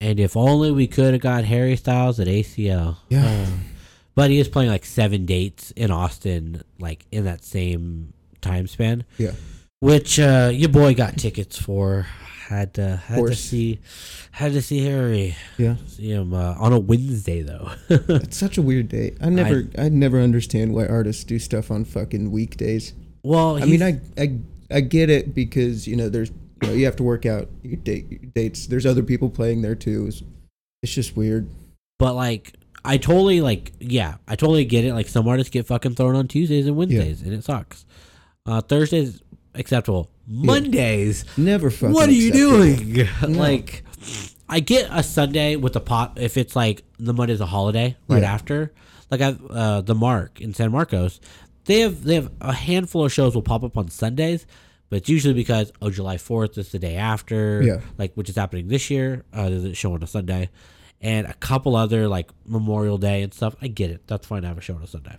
And 0.00 0.20
if 0.20 0.36
only 0.36 0.70
we 0.70 0.86
could 0.86 1.12
have 1.12 1.22
got 1.22 1.44
Harry 1.44 1.76
Styles 1.76 2.20
at 2.20 2.28
ACL. 2.28 2.98
Yeah. 3.08 3.46
But 4.14 4.30
he 4.30 4.38
is 4.38 4.48
playing 4.48 4.70
like 4.70 4.84
seven 4.84 5.26
dates 5.26 5.72
in 5.72 5.90
Austin, 5.90 6.62
like 6.78 7.04
in 7.10 7.24
that 7.24 7.44
same 7.44 8.12
time 8.40 8.66
span. 8.66 9.04
Yeah. 9.16 9.32
Which 9.80 10.18
uh, 10.18 10.50
your 10.52 10.68
boy 10.68 10.94
got 10.94 11.16
tickets 11.16 11.60
for. 11.60 12.06
Had 12.48 12.72
to 12.74 12.96
had 12.96 13.26
to 13.26 13.34
see 13.34 13.78
had 14.30 14.52
to 14.52 14.62
see 14.62 14.82
Harry. 14.82 15.36
Yeah, 15.58 15.76
See 15.86 16.10
him 16.10 16.32
uh, 16.32 16.54
on 16.58 16.72
a 16.72 16.78
Wednesday 16.78 17.42
though. 17.42 17.72
it's 17.90 18.38
such 18.38 18.56
a 18.56 18.62
weird 18.62 18.88
day. 18.88 19.14
I 19.20 19.28
never, 19.28 19.68
I, 19.76 19.90
never 19.90 20.18
understand 20.18 20.72
why 20.74 20.86
artists 20.86 21.24
do 21.24 21.38
stuff 21.38 21.70
on 21.70 21.84
fucking 21.84 22.30
weekdays. 22.30 22.94
well, 23.22 23.62
I 23.62 23.66
mean, 23.66 23.82
I, 23.82 24.00
I, 24.16 24.38
I 24.70 24.80
get 24.80 25.10
it 25.10 25.34
because 25.34 25.86
you 25.86 25.94
know 25.94 26.08
there's, 26.08 26.30
you 26.62 26.68
know, 26.68 26.72
you 26.72 26.86
have 26.86 26.96
to 26.96 27.02
work 27.02 27.26
out 27.26 27.50
your 27.62 27.76
date 27.76 28.06
your 28.10 28.30
dates. 28.34 28.66
There's 28.66 28.86
other 28.86 29.02
people 29.02 29.28
playing 29.28 29.60
there 29.60 29.74
too. 29.74 30.06
It's, 30.06 30.22
it's 30.82 30.94
just 30.94 31.18
weird. 31.18 31.50
But 31.98 32.14
like, 32.14 32.54
I 32.82 32.96
totally 32.96 33.42
like, 33.42 33.74
yeah, 33.78 34.14
I 34.26 34.36
totally 34.36 34.64
get 34.64 34.86
it. 34.86 34.94
Like, 34.94 35.08
some 35.08 35.28
artists 35.28 35.50
get 35.50 35.66
fucking 35.66 35.96
thrown 35.96 36.16
on 36.16 36.28
Tuesdays 36.28 36.66
and 36.66 36.76
Wednesdays, 36.76 37.20
and 37.20 37.34
it 37.34 37.44
sucks. 37.44 37.84
Uh, 38.46 38.62
Thursdays 38.62 39.20
acceptable. 39.58 40.10
Mondays, 40.26 41.24
Never 41.36 41.70
fucking. 41.70 41.92
what 41.94 42.08
are 42.08 42.12
you 42.12 42.32
doing? 42.32 42.92
No. 42.94 43.04
Like, 43.38 43.84
I 44.48 44.60
get 44.60 44.88
a 44.90 45.02
Sunday 45.02 45.56
with 45.56 45.72
the 45.74 45.80
pot 45.80 46.18
if 46.20 46.36
it's 46.36 46.54
like 46.56 46.82
the 46.98 47.12
Monday's 47.12 47.40
a 47.40 47.46
holiday 47.46 47.96
right 48.08 48.22
Yeah. 48.22 48.32
after. 48.32 48.72
Like, 49.10 49.20
I 49.20 49.36
uh, 49.50 49.80
the 49.82 49.94
Mark 49.94 50.40
in 50.40 50.54
San 50.54 50.70
Marcos, 50.72 51.20
they 51.64 51.80
have 51.80 52.04
they 52.04 52.14
have 52.16 52.30
a 52.40 52.52
handful 52.52 53.04
of 53.04 53.12
shows 53.12 53.34
will 53.34 53.42
pop 53.42 53.62
up 53.64 53.76
on 53.76 53.88
Sundays. 53.88 54.46
But 54.90 54.96
it's 54.98 55.08
usually 55.10 55.34
because 55.34 55.70
oh 55.82 55.90
July 55.90 56.16
Fourth 56.16 56.56
is 56.56 56.72
the 56.72 56.78
day 56.78 56.96
after, 56.96 57.62
Yeah. 57.62 57.80
like 57.98 58.14
which 58.14 58.30
is 58.30 58.36
happening 58.36 58.68
this 58.68 58.88
year. 58.90 59.24
Uh, 59.34 59.50
there's 59.50 59.64
a 59.64 59.74
show 59.74 59.92
on 59.92 60.02
a 60.02 60.06
Sunday, 60.06 60.48
and 61.02 61.26
a 61.26 61.34
couple 61.34 61.76
other 61.76 62.08
like 62.08 62.30
Memorial 62.46 62.96
Day 62.96 63.22
and 63.22 63.34
stuff. 63.34 63.54
I 63.60 63.68
get 63.68 63.90
it. 63.90 64.06
That's 64.06 64.26
fine 64.26 64.42
to 64.42 64.48
have 64.48 64.56
a 64.56 64.62
show 64.62 64.74
on 64.76 64.82
a 64.82 64.86
Sunday, 64.86 65.16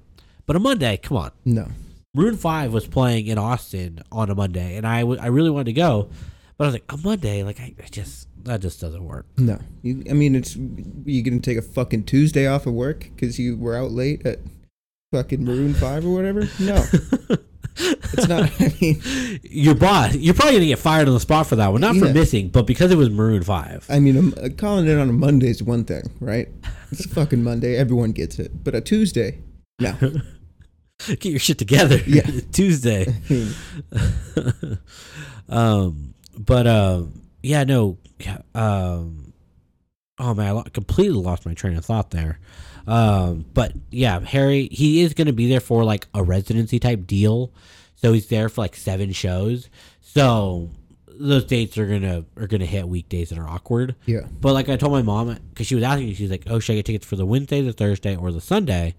but 0.48 0.56
a 0.56 0.60
Monday, 0.60 0.98
come 0.98 1.18
on. 1.18 1.32
No. 1.46 1.68
Maroon 2.16 2.38
Five 2.38 2.74
was 2.74 2.88
playing 2.88 3.28
in 3.28 3.38
Austin 3.38 4.00
on 4.12 4.30
a 4.30 4.36
Monday, 4.36 4.78
and 4.78 4.88
I, 4.88 5.02
w- 5.02 5.20
I 5.22 5.28
really 5.28 5.50
wanted 5.52 5.66
to 5.66 5.74
go, 5.74 6.10
but 6.58 6.64
I 6.64 6.68
was 6.68 6.74
like 6.74 6.86
a 6.92 6.98
Monday, 6.98 7.44
like 7.44 7.60
I, 7.60 7.76
I 7.84 7.88
just 7.90 8.28
that 8.46 8.62
just 8.62 8.82
doesn't 8.82 9.04
work. 9.06 9.26
No, 9.38 9.60
you, 9.84 10.04
I 10.10 10.14
mean 10.14 10.34
it's 10.36 10.56
you 10.56 11.22
gonna 11.24 11.40
take 11.40 11.58
a 11.58 11.62
fucking 11.62 12.06
Tuesday 12.06 12.48
off 12.48 12.66
of 12.66 12.74
work 12.74 13.02
because 13.16 13.38
you 13.38 13.58
were 13.58 13.76
out 13.76 13.92
late 13.92 14.26
at 14.26 14.40
fucking 15.14 15.44
Maroon 15.46 15.74
Five 15.76 16.04
or 16.06 16.10
whatever. 16.10 16.50
No, 16.60 16.84
it's 17.78 18.28
not. 18.28 18.50
I 18.60 18.74
mean, 18.82 19.40
Your 19.44 19.76
boss, 19.76 20.16
you're 20.16 20.34
probably 20.34 20.54
gonna 20.56 20.66
get 20.66 20.80
fired 20.80 21.08
on 21.08 21.14
the 21.14 21.20
spot 21.20 21.46
for 21.46 21.58
that 21.58 21.72
one, 21.72 21.82
not 21.82 21.96
for 21.96 22.08
Yeah. 22.08 22.14
missing, 22.14 22.50
but 22.50 22.66
because 22.66 22.90
it 22.92 22.98
was 22.98 23.12
Maroon 23.12 23.44
Five. 23.44 23.86
I 23.88 24.00
mean, 24.00 24.18
um, 24.18 24.34
uh, 24.42 24.50
calling 24.58 24.88
it 24.88 24.98
on 24.98 25.10
a 25.10 25.14
Monday 25.14 25.50
is 25.50 25.62
one 25.62 25.84
thing, 25.86 26.04
right? 26.20 26.50
It's 26.92 27.06
fucking 27.06 27.44
Monday, 27.44 27.76
everyone 27.78 28.14
gets 28.14 28.40
it. 28.40 28.64
But 28.64 28.74
a 28.74 28.82
Tuesday, 28.82 29.42
no. 29.80 29.96
Get 31.08 31.26
your 31.26 31.40
shit 31.40 31.58
together. 31.58 31.98
Yeah. 32.08 32.30
Tuesday. 32.52 33.14
Um, 35.48 36.14
but 36.38 36.68
um, 36.68 37.22
yeah, 37.42 37.64
no, 37.64 37.98
yeah, 38.20 38.40
um, 38.54 39.34
oh 40.20 40.34
man, 40.36 40.48
I 40.48 40.52
lo- 40.52 40.64
completely 40.74 41.18
lost 41.18 41.46
my 41.46 41.54
train 41.54 41.76
of 41.76 41.86
thought 41.86 42.12
there. 42.12 42.40
Um, 42.86 43.46
but 43.54 43.74
yeah, 43.90 44.20
Harry, 44.20 44.68
he 44.72 45.02
is 45.02 45.14
going 45.14 45.28
to 45.28 45.34
be 45.34 45.50
there 45.50 45.60
for 45.60 45.84
like 45.84 46.08
a 46.14 46.22
residency 46.24 46.80
type 46.80 47.08
deal, 47.08 47.52
so 47.96 48.14
he's 48.14 48.28
there 48.28 48.48
for 48.50 48.62
like 48.62 48.76
seven 48.76 49.12
shows. 49.12 49.70
So 50.02 50.70
those 51.08 51.46
dates 51.46 51.78
are 51.78 51.88
gonna 51.88 52.26
are 52.38 52.48
gonna 52.48 52.66
hit 52.66 52.88
weekdays 52.88 53.30
that 53.30 53.40
are 53.40 53.48
awkward. 53.50 53.96
yeah, 54.06 54.22
But 54.40 54.54
like 54.54 54.70
I 54.70 54.76
told 54.78 54.92
my 54.94 55.02
mom, 55.02 55.36
because 55.50 55.66
she 55.68 55.76
was 55.76 55.84
asking 55.84 56.08
me, 56.08 56.14
she's 56.14 56.30
like, 56.32 56.44
"Oh, 56.48 56.60
should 56.60 56.74
I 56.74 56.76
get 56.78 56.86
tickets 56.86 57.06
for 57.08 57.16
the 57.16 57.26
Wednesday, 57.26 57.62
the 57.62 57.74
Thursday, 57.74 58.16
or 58.16 58.32
the 58.32 58.42
Sunday?" 58.42 58.96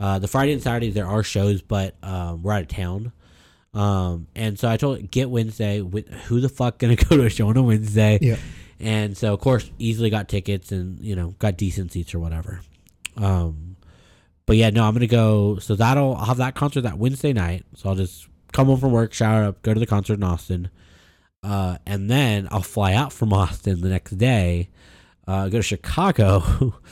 Uh, 0.00 0.18
the 0.18 0.26
Friday 0.26 0.52
and 0.54 0.62
Saturday 0.62 0.90
there 0.90 1.06
are 1.06 1.22
shows, 1.22 1.60
but 1.60 1.94
um, 2.02 2.42
we're 2.42 2.54
out 2.54 2.62
of 2.62 2.68
town. 2.68 3.12
Um, 3.74 4.26
and 4.34 4.58
so 4.58 4.68
I 4.68 4.78
told 4.78 5.10
get 5.10 5.30
Wednesday. 5.30 5.82
With, 5.82 6.08
who 6.08 6.40
the 6.40 6.48
fuck 6.48 6.78
gonna 6.78 6.96
go 7.08 7.18
to 7.18 7.24
a 7.24 7.30
show 7.30 7.48
on 7.48 7.56
a 7.56 7.62
Wednesday? 7.62 8.18
yeah. 8.20 8.36
and 8.80 9.16
so 9.16 9.34
of 9.34 9.40
course 9.40 9.70
easily 9.78 10.10
got 10.10 10.28
tickets 10.28 10.72
and 10.72 10.98
you 11.00 11.14
know 11.14 11.34
got 11.38 11.56
decent 11.56 11.92
seats 11.92 12.14
or 12.14 12.18
whatever. 12.18 12.62
Um, 13.16 13.76
but 14.46 14.56
yeah, 14.56 14.70
no, 14.70 14.84
I'm 14.84 14.94
gonna 14.94 15.06
go. 15.06 15.58
So 15.58 15.76
that'll 15.76 16.16
I'll 16.16 16.24
have 16.24 16.38
that 16.38 16.54
concert 16.54 16.80
that 16.82 16.98
Wednesday 16.98 17.32
night. 17.32 17.64
So 17.76 17.90
I'll 17.90 17.94
just 17.94 18.26
come 18.52 18.66
home 18.66 18.80
from 18.80 18.92
work, 18.92 19.12
shower 19.12 19.44
up, 19.44 19.62
go 19.62 19.74
to 19.74 19.78
the 19.78 19.86
concert 19.86 20.14
in 20.14 20.24
Austin, 20.24 20.70
uh, 21.44 21.76
and 21.86 22.10
then 22.10 22.48
I'll 22.50 22.62
fly 22.62 22.94
out 22.94 23.12
from 23.12 23.32
Austin 23.34 23.82
the 23.82 23.90
next 23.90 24.12
day, 24.12 24.70
uh, 25.28 25.48
go 25.48 25.58
to 25.58 25.62
Chicago. 25.62 26.74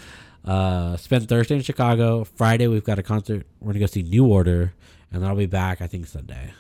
Uh, 0.45 0.97
spend 0.97 1.29
Thursday 1.29 1.57
in 1.57 1.63
Chicago. 1.63 2.25
Friday 2.25 2.67
we've 2.69 2.85
got 2.85 2.99
a 2.99 3.03
concert. 3.03 3.47
We're 3.61 3.73
gonna 3.73 3.81
go 3.81 3.87
see 3.87 4.03
New 4.03 4.27
Order, 4.27 4.73
and 5.13 5.23
then 5.23 5.29
I'll 5.29 5.37
be 5.37 5.47
back. 5.47 5.81
I 5.81 5.87
think 5.87 6.07
Sunday. 6.07 6.53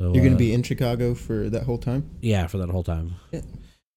So, 0.00 0.14
You're 0.14 0.22
gonna 0.24 0.36
uh, 0.36 0.38
be 0.38 0.54
in 0.54 0.62
Chicago 0.62 1.14
for 1.14 1.50
that 1.50 1.64
whole 1.64 1.78
time. 1.78 2.08
yeah 2.20 2.46
for 2.46 2.58
that 2.58 2.70
whole 2.70 2.84
time. 2.84 3.16
Yeah. 3.32 3.40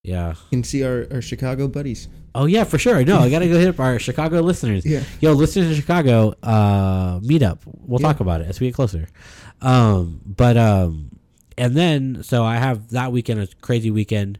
Yeah. 0.04 0.30
You 0.52 0.58
can 0.58 0.64
see 0.66 0.84
our, 0.84 1.08
our 1.12 1.22
Chicago 1.22 1.70
buddies. 1.70 2.10
Oh 2.36 2.46
yeah, 2.46 2.66
for 2.66 2.78
sure. 2.78 3.06
No, 3.06 3.20
I 3.20 3.30
gotta 3.30 3.48
go 3.48 3.58
hit 3.58 3.70
up 3.70 3.80
our 3.80 4.00
Chicago 4.00 4.42
listeners. 4.42 4.86
Yeah. 4.86 5.04
Yo, 5.22 5.32
listeners 5.32 5.68
in 5.70 5.76
Chicago, 5.76 6.34
uh, 6.44 7.22
meet 7.24 7.42
up. 7.42 7.62
We'll 7.66 8.02
Yeah. 8.02 8.08
talk 8.08 8.20
about 8.20 8.42
it 8.42 8.48
as 8.48 8.60
we 8.60 8.68
get 8.68 8.76
closer. 8.76 9.08
Um, 9.62 10.20
but 10.26 10.58
um, 10.58 11.18
and 11.58 11.74
then 11.78 12.22
so 12.22 12.44
I 12.44 12.58
have 12.58 12.90
that 12.90 13.14
weekend 13.14 13.40
a 13.40 13.48
crazy 13.62 13.92
weekend. 13.92 14.40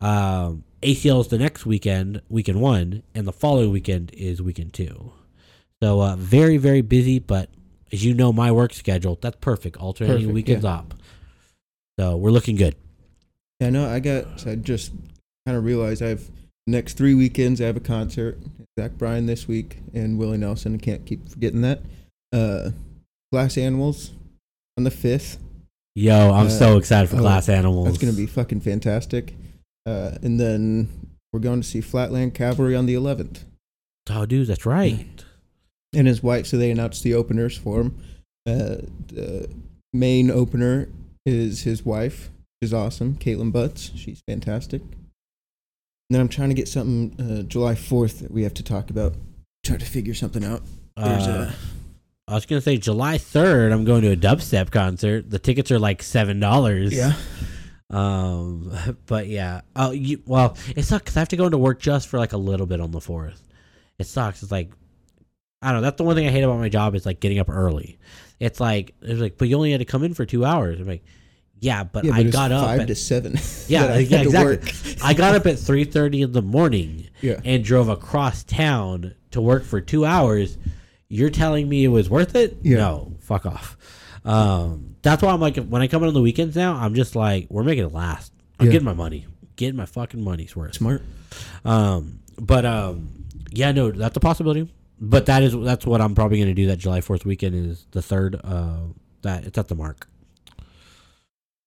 Um, 0.00 0.62
ACL 0.82 1.20
is 1.20 1.28
the 1.28 1.38
next 1.38 1.66
weekend, 1.66 2.22
weekend 2.28 2.60
one, 2.60 3.02
and 3.14 3.26
the 3.26 3.32
following 3.32 3.70
weekend 3.70 4.10
is 4.14 4.40
weekend 4.40 4.72
two. 4.72 5.12
So 5.82 6.00
uh, 6.00 6.16
very 6.16 6.56
very 6.56 6.80
busy, 6.80 7.18
but 7.18 7.50
as 7.92 8.04
you 8.04 8.14
know, 8.14 8.32
my 8.32 8.50
work 8.52 8.72
schedule 8.72 9.18
that's 9.20 9.36
perfect. 9.40 9.76
Alternating 9.76 10.16
Perfect, 10.28 10.34
weekends 10.34 10.64
yeah. 10.64 10.74
up. 10.74 10.94
So 11.98 12.16
we're 12.16 12.30
looking 12.30 12.56
good. 12.56 12.76
Yeah, 13.60 13.70
no, 13.70 13.88
I 13.88 14.00
got. 14.00 14.46
I 14.46 14.54
just 14.54 14.92
kind 15.46 15.56
of 15.58 15.64
realized 15.64 16.02
I 16.02 16.08
have 16.08 16.30
next 16.66 16.94
three 16.94 17.14
weekends. 17.14 17.60
I 17.60 17.66
have 17.66 17.76
a 17.76 17.80
concert. 17.80 18.38
Zach 18.78 18.92
Bryan 18.92 19.26
this 19.26 19.46
week 19.46 19.78
and 19.92 20.18
Willie 20.18 20.38
Nelson. 20.38 20.74
I 20.74 20.78
can't 20.78 21.04
keep 21.04 21.28
forgetting 21.28 21.60
that. 21.62 21.82
Uh, 22.32 22.70
Glass 23.32 23.58
Animals 23.58 24.12
on 24.78 24.84
the 24.84 24.90
fifth. 24.90 25.38
Yo, 25.94 26.32
I'm 26.32 26.46
Uh, 26.46 26.50
so 26.50 26.78
excited 26.78 27.10
for 27.10 27.16
oh, 27.16 27.20
Glass 27.20 27.48
Animals. 27.50 27.88
It's 27.88 27.98
gonna 27.98 28.12
be 28.14 28.26
fucking 28.26 28.60
fantastic. 28.60 29.34
Uh, 29.86 30.18
and 30.22 30.38
then 30.38 30.88
we're 31.32 31.40
going 31.40 31.60
to 31.60 31.66
see 31.66 31.80
Flatland 31.80 32.34
Cavalry 32.34 32.76
on 32.76 32.86
the 32.86 32.94
eleventh. 32.94 33.44
oh, 34.10 34.26
dude, 34.26 34.46
that's 34.48 34.66
right. 34.66 35.24
And 35.94 36.06
his 36.06 36.22
wife. 36.22 36.46
So 36.46 36.56
they 36.56 36.70
announced 36.70 37.02
the 37.02 37.14
openers 37.14 37.56
for 37.56 37.80
him. 37.80 37.98
Uh, 38.46 38.76
the 39.08 39.48
main 39.92 40.30
opener 40.30 40.88
is 41.26 41.62
his 41.62 41.84
wife, 41.84 42.30
which 42.60 42.68
is 42.68 42.74
awesome. 42.74 43.14
Kaitlin 43.16 43.52
Butts. 43.52 43.90
She's 43.96 44.22
fantastic. 44.26 44.82
And 44.82 46.14
then 46.16 46.20
I'm 46.20 46.28
trying 46.28 46.48
to 46.48 46.54
get 46.54 46.68
something 46.68 47.14
uh, 47.20 47.42
July 47.42 47.74
4th 47.74 48.20
that 48.20 48.30
we 48.30 48.42
have 48.42 48.54
to 48.54 48.62
talk 48.62 48.90
about. 48.90 49.14
Try 49.64 49.76
to 49.76 49.84
figure 49.84 50.14
something 50.14 50.44
out. 50.44 50.62
There's 50.96 51.26
Uh, 51.26 51.52
I 52.28 52.34
was 52.34 52.46
gonna 52.46 52.60
say 52.60 52.76
July 52.76 53.18
third. 53.18 53.72
I'm 53.72 53.84
going 53.84 54.02
to 54.02 54.12
a 54.12 54.16
dubstep 54.16 54.70
concert. 54.70 55.28
The 55.30 55.38
tickets 55.40 55.70
are 55.72 55.78
like 55.80 56.02
seven 56.02 56.38
dollars. 56.40 56.92
Um, 57.90 58.72
but 59.06 59.26
yeah. 59.26 59.62
Oh, 59.76 59.90
you 59.90 60.22
well, 60.26 60.56
it 60.76 60.84
sucks 60.84 61.04
'cause 61.06 61.16
I 61.16 61.20
have 61.20 61.28
to 61.30 61.36
go 61.36 61.46
into 61.46 61.58
work 61.58 61.80
just 61.80 62.08
for 62.08 62.18
like 62.18 62.32
a 62.32 62.36
little 62.38 62.66
bit 62.66 62.80
on 62.80 62.90
the 62.90 63.00
fourth. 63.00 63.46
It 63.98 64.06
sucks. 64.06 64.42
It's 64.42 64.52
like 64.52 64.70
I 65.62 65.72
don't 65.72 65.80
know. 65.82 65.82
That's 65.82 65.98
the 65.98 66.04
one 66.04 66.16
thing 66.16 66.26
I 66.26 66.30
hate 66.30 66.42
about 66.42 66.58
my 66.58 66.68
job 66.70 66.94
is 66.94 67.04
like 67.04 67.20
getting 67.20 67.38
up 67.38 67.50
early. 67.50 67.98
It's 68.38 68.60
like 68.60 68.94
it's 69.02 69.20
like, 69.20 69.36
but 69.36 69.48
you 69.48 69.56
only 69.56 69.72
had 69.72 69.80
to 69.80 69.84
come 69.84 70.04
in 70.04 70.14
for 70.14 70.24
two 70.24 70.44
hours. 70.44 70.80
I'm 70.80 70.86
like, 70.86 71.04
yeah, 71.58 71.84
but, 71.84 72.04
Yeah, 72.04 72.12
but 72.12 72.16
I 72.18 72.22
it's 72.22 72.32
got 72.32 72.52
up. 72.52 72.64
five 72.64 72.80
At, 72.80 72.86
to 72.88 72.94
seven. 72.94 73.36
yeah, 73.68 73.84
I 73.92 73.98
yeah, 73.98 74.22
exactly. 74.22 74.96
I 75.02 75.12
got 75.12 75.34
up 75.34 75.44
at 75.46 75.58
three 75.58 75.84
thirty 75.84 76.22
in 76.22 76.32
the 76.32 76.40
morning 76.40 77.08
Yeah. 77.20 77.40
and 77.44 77.62
drove 77.62 77.88
across 77.90 78.42
town 78.44 79.14
to 79.32 79.40
work 79.42 79.64
for 79.64 79.80
two 79.82 80.06
hours, 80.06 80.56
you're 81.08 81.28
telling 81.28 81.68
me 81.68 81.84
it 81.84 81.88
was 81.88 82.08
worth 82.08 82.34
it? 82.34 82.56
Yeah. 82.62 82.78
No, 82.78 83.12
fuck 83.20 83.44
off. 83.44 83.76
Um, 84.24 84.96
that's 85.02 85.22
why 85.22 85.32
I'm 85.32 85.40
like, 85.40 85.56
when 85.56 85.82
I 85.82 85.86
come 85.88 86.02
in 86.02 86.08
on 86.08 86.14
the 86.14 86.20
weekends 86.22 86.54
now, 86.56 86.74
I'm 86.74 86.94
just 86.94 87.16
like, 87.16 87.46
we're 87.50 87.62
making 87.64 87.84
it 87.84 87.92
last. 87.92 88.32
I'm 88.58 88.66
Yeah. 88.66 88.72
getting 88.72 88.84
my 88.86 88.92
money, 88.94 89.26
getting 89.56 89.76
my 89.76 89.86
fucking 89.86 90.22
money's 90.22 90.54
worth. 90.54 90.74
Smart. 90.74 91.02
Um, 91.64 92.20
but 92.38 92.64
um, 92.66 93.24
yeah, 93.50 93.72
no, 93.72 93.90
that's 93.90 94.16
a 94.16 94.20
possibility. 94.20 94.70
But 95.02 95.26
that 95.26 95.42
is 95.42 95.56
that's 95.58 95.86
what 95.86 96.02
I'm 96.02 96.14
probably 96.14 96.38
gonna 96.38 96.52
do. 96.52 96.66
That 96.66 96.78
July 96.78 97.00
Fourth 97.00 97.24
weekend 97.24 97.54
is 97.54 97.86
the 97.92 98.02
third. 98.02 98.38
Uh, 98.44 98.80
that 99.22 99.44
it's 99.44 99.56
at 99.56 99.68
the 99.68 99.74
mark. 99.74 100.06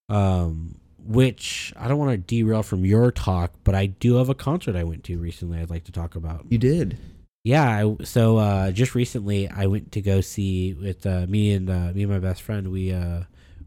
Um, 0.09 0.75
which 1.03 1.73
I 1.75 1.87
don't 1.87 1.97
want 1.97 2.11
to 2.11 2.17
derail 2.17 2.61
from 2.63 2.85
your 2.85 3.11
talk, 3.11 3.51
but 3.63 3.73
I 3.73 3.87
do 3.87 4.15
have 4.15 4.29
a 4.29 4.35
concert 4.35 4.75
I 4.75 4.83
went 4.83 5.03
to 5.05 5.17
recently. 5.17 5.59
I'd 5.59 5.69
like 5.71 5.85
to 5.85 5.91
talk 5.91 6.15
about. 6.15 6.45
You 6.49 6.57
did. 6.59 6.97
Yeah, 7.43 7.67
I, 7.67 8.03
so 8.05 8.37
uh, 8.37 8.71
just 8.71 8.95
recently 8.95 9.49
I 9.49 9.65
went 9.65 9.91
to 9.93 10.01
go 10.01 10.21
see 10.21 10.73
with 10.73 11.05
uh, 11.05 11.25
me 11.27 11.51
and 11.51 11.69
uh, 11.69 11.91
me 11.93 12.03
and 12.03 12.11
my 12.11 12.19
best 12.19 12.41
friend. 12.41 12.71
We 12.71 12.93
uh, 12.93 13.23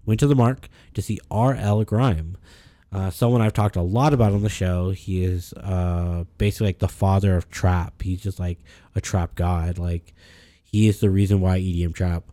went 0.07 0.21
to 0.21 0.27
the 0.27 0.35
Mark 0.35 0.69
to 0.95 1.03
see 1.03 1.19
R.L. 1.31 1.85
Grime, 1.85 2.39
uh, 2.91 3.11
someone 3.11 3.43
I've 3.43 3.53
talked 3.53 3.77
a 3.77 3.83
lot 3.83 4.15
about 4.15 4.33
on 4.33 4.43
the 4.43 4.49
show. 4.49 4.91
He 4.91 5.23
is 5.25 5.53
uh, 5.55 6.25
basically 6.39 6.69
like 6.69 6.79
the 6.79 6.89
father 6.89 7.37
of 7.37 7.51
trap. 7.51 8.01
He's 8.01 8.23
just 8.23 8.41
like 8.41 8.61
a 8.95 9.01
trap 9.03 9.35
god. 9.35 9.77
Like 9.77 10.15
he 10.65 10.89
is 10.89 11.01
the 11.01 11.11
reason 11.11 11.43
why 11.43 11.59
EDM 11.59 11.95
trap 11.95 12.25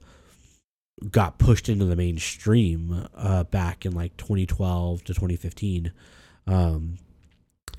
got 1.12 1.39
pushed 1.39 1.68
into 1.68 1.84
the 1.84 1.98
mainstream 1.98 3.06
back 3.52 3.86
in 3.86 3.94
like 3.94 4.16
2012 4.16 5.00
to 5.04 5.14
2015. 5.14 5.91
Um, 6.48 6.98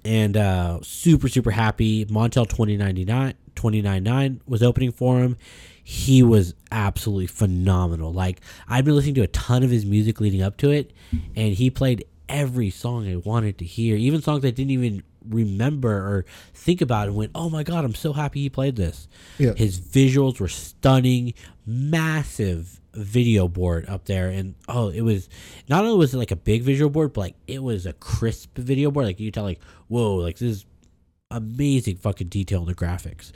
and 0.04 0.36
uh, 0.36 0.80
super 0.82 1.28
super 1.28 1.50
happy. 1.50 2.04
Montell2099 2.06 3.34
299 3.54 4.40
was 4.46 4.62
opening 4.62 4.92
for 4.92 5.20
him. 5.20 5.36
He 5.82 6.22
was 6.22 6.54
absolutely 6.72 7.26
phenomenal. 7.26 8.12
Like 8.12 8.40
I've 8.68 8.84
been 8.84 8.94
listening 8.94 9.14
to 9.16 9.22
a 9.22 9.28
ton 9.28 9.62
of 9.62 9.70
his 9.70 9.84
music 9.84 10.20
leading 10.20 10.42
up 10.42 10.56
to 10.58 10.70
it, 10.70 10.92
and 11.36 11.54
he 11.54 11.70
played 11.70 12.04
every 12.28 12.70
song 12.70 13.08
I 13.08 13.16
wanted 13.16 13.58
to 13.58 13.64
hear, 13.64 13.96
even 13.96 14.22
songs 14.22 14.44
I 14.44 14.50
didn't 14.50 14.70
even 14.70 15.02
remember 15.28 15.90
or 15.90 16.24
think 16.52 16.80
about 16.80 17.08
and 17.08 17.16
went, 17.16 17.30
"Oh 17.34 17.50
my 17.50 17.62
god, 17.62 17.84
I'm 17.84 17.94
so 17.94 18.12
happy 18.12 18.42
he 18.42 18.50
played 18.50 18.76
this." 18.76 19.08
Yeah. 19.38 19.54
His 19.54 19.78
visuals 19.78 20.40
were 20.40 20.48
stunning, 20.48 21.34
massive 21.66 22.80
video 22.94 23.48
board 23.48 23.88
up 23.88 24.04
there 24.04 24.28
and 24.28 24.54
oh 24.68 24.88
it 24.88 25.02
was 25.02 25.28
not 25.68 25.84
only 25.84 25.96
was 25.96 26.14
it 26.14 26.18
like 26.18 26.30
a 26.30 26.36
big 26.36 26.62
visual 26.62 26.90
board 26.90 27.12
but 27.12 27.20
like 27.20 27.34
it 27.46 27.62
was 27.62 27.86
a 27.86 27.92
crisp 27.92 28.56
video 28.56 28.90
board. 28.90 29.06
Like 29.06 29.20
you 29.20 29.30
tell 29.30 29.44
like 29.44 29.60
whoa 29.88 30.16
like 30.16 30.38
this 30.38 30.58
is 30.58 30.66
amazing 31.30 31.96
fucking 31.96 32.28
detail 32.28 32.60
in 32.60 32.66
the 32.66 32.74
graphics. 32.74 33.32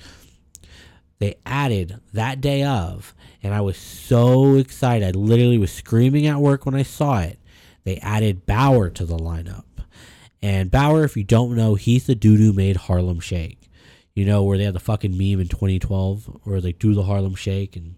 They 1.19 1.37
added 1.45 2.01
that 2.13 2.41
day 2.41 2.63
of 2.63 3.15
and 3.43 3.55
i 3.55 3.61
was 3.61 3.77
so 3.77 4.55
excited. 4.55 5.17
I 5.17 5.19
literally 5.19 5.59
was 5.59 5.73
screaming 5.73 6.27
at 6.27 6.39
work 6.39 6.65
when 6.65 6.75
i 6.75 6.83
saw 6.83 7.21
it. 7.21 7.39
They 7.85 7.97
added 7.99 8.47
Baauer 8.47 8.93
to 8.95 9.07
the 9.07 9.17
lineup. 9.17 9.65
And 10.43 10.71
Baauer 10.71 11.05
if 11.05 11.17
you 11.17 11.25
don't 11.25 11.57
know 11.57 11.75
he's 11.75 12.07
the 12.07 12.15
dude 12.15 12.41
who 12.41 12.53
made 12.53 12.77
harlem 12.77 13.21
shake. 13.21 13.71
You 14.15 14.25
know 14.25 14.43
where 14.43 14.59
they 14.59 14.65
had 14.65 14.75
the 14.75 14.81
fucking 14.81 15.13
meme 15.13 15.41
in 15.41 15.49
2012 15.49 16.41
where 16.45 16.61
they 16.61 16.73
do 16.73 16.95
the 16.95 17.05
harlem 17.05 17.35
shake 17.35 17.77
and 17.77 17.95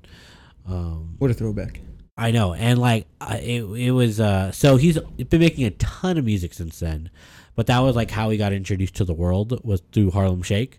um 0.68 1.14
What 1.18 1.30
a 1.30 1.34
throwback. 1.34 1.80
I 2.16 2.32
know, 2.32 2.52
and 2.52 2.78
like 2.78 3.06
I- 3.20 3.38
it, 3.38 3.62
it 3.64 3.90
was. 3.92 4.20
Uh, 4.20 4.52
so 4.52 4.76
he's 4.76 4.98
been 4.98 5.40
making 5.40 5.64
a 5.64 5.70
ton 5.70 6.18
of 6.18 6.24
music 6.24 6.52
since 6.52 6.78
then, 6.78 7.10
but 7.54 7.66
that 7.68 7.78
was 7.78 7.96
like 7.96 8.10
how 8.10 8.28
he 8.30 8.36
got 8.36 8.52
introduced 8.52 8.96
to 8.96 9.04
the 9.04 9.14
world 9.14 9.58
was 9.64 9.80
through 9.92 10.10
Harlem 10.10 10.42
Shake, 10.42 10.78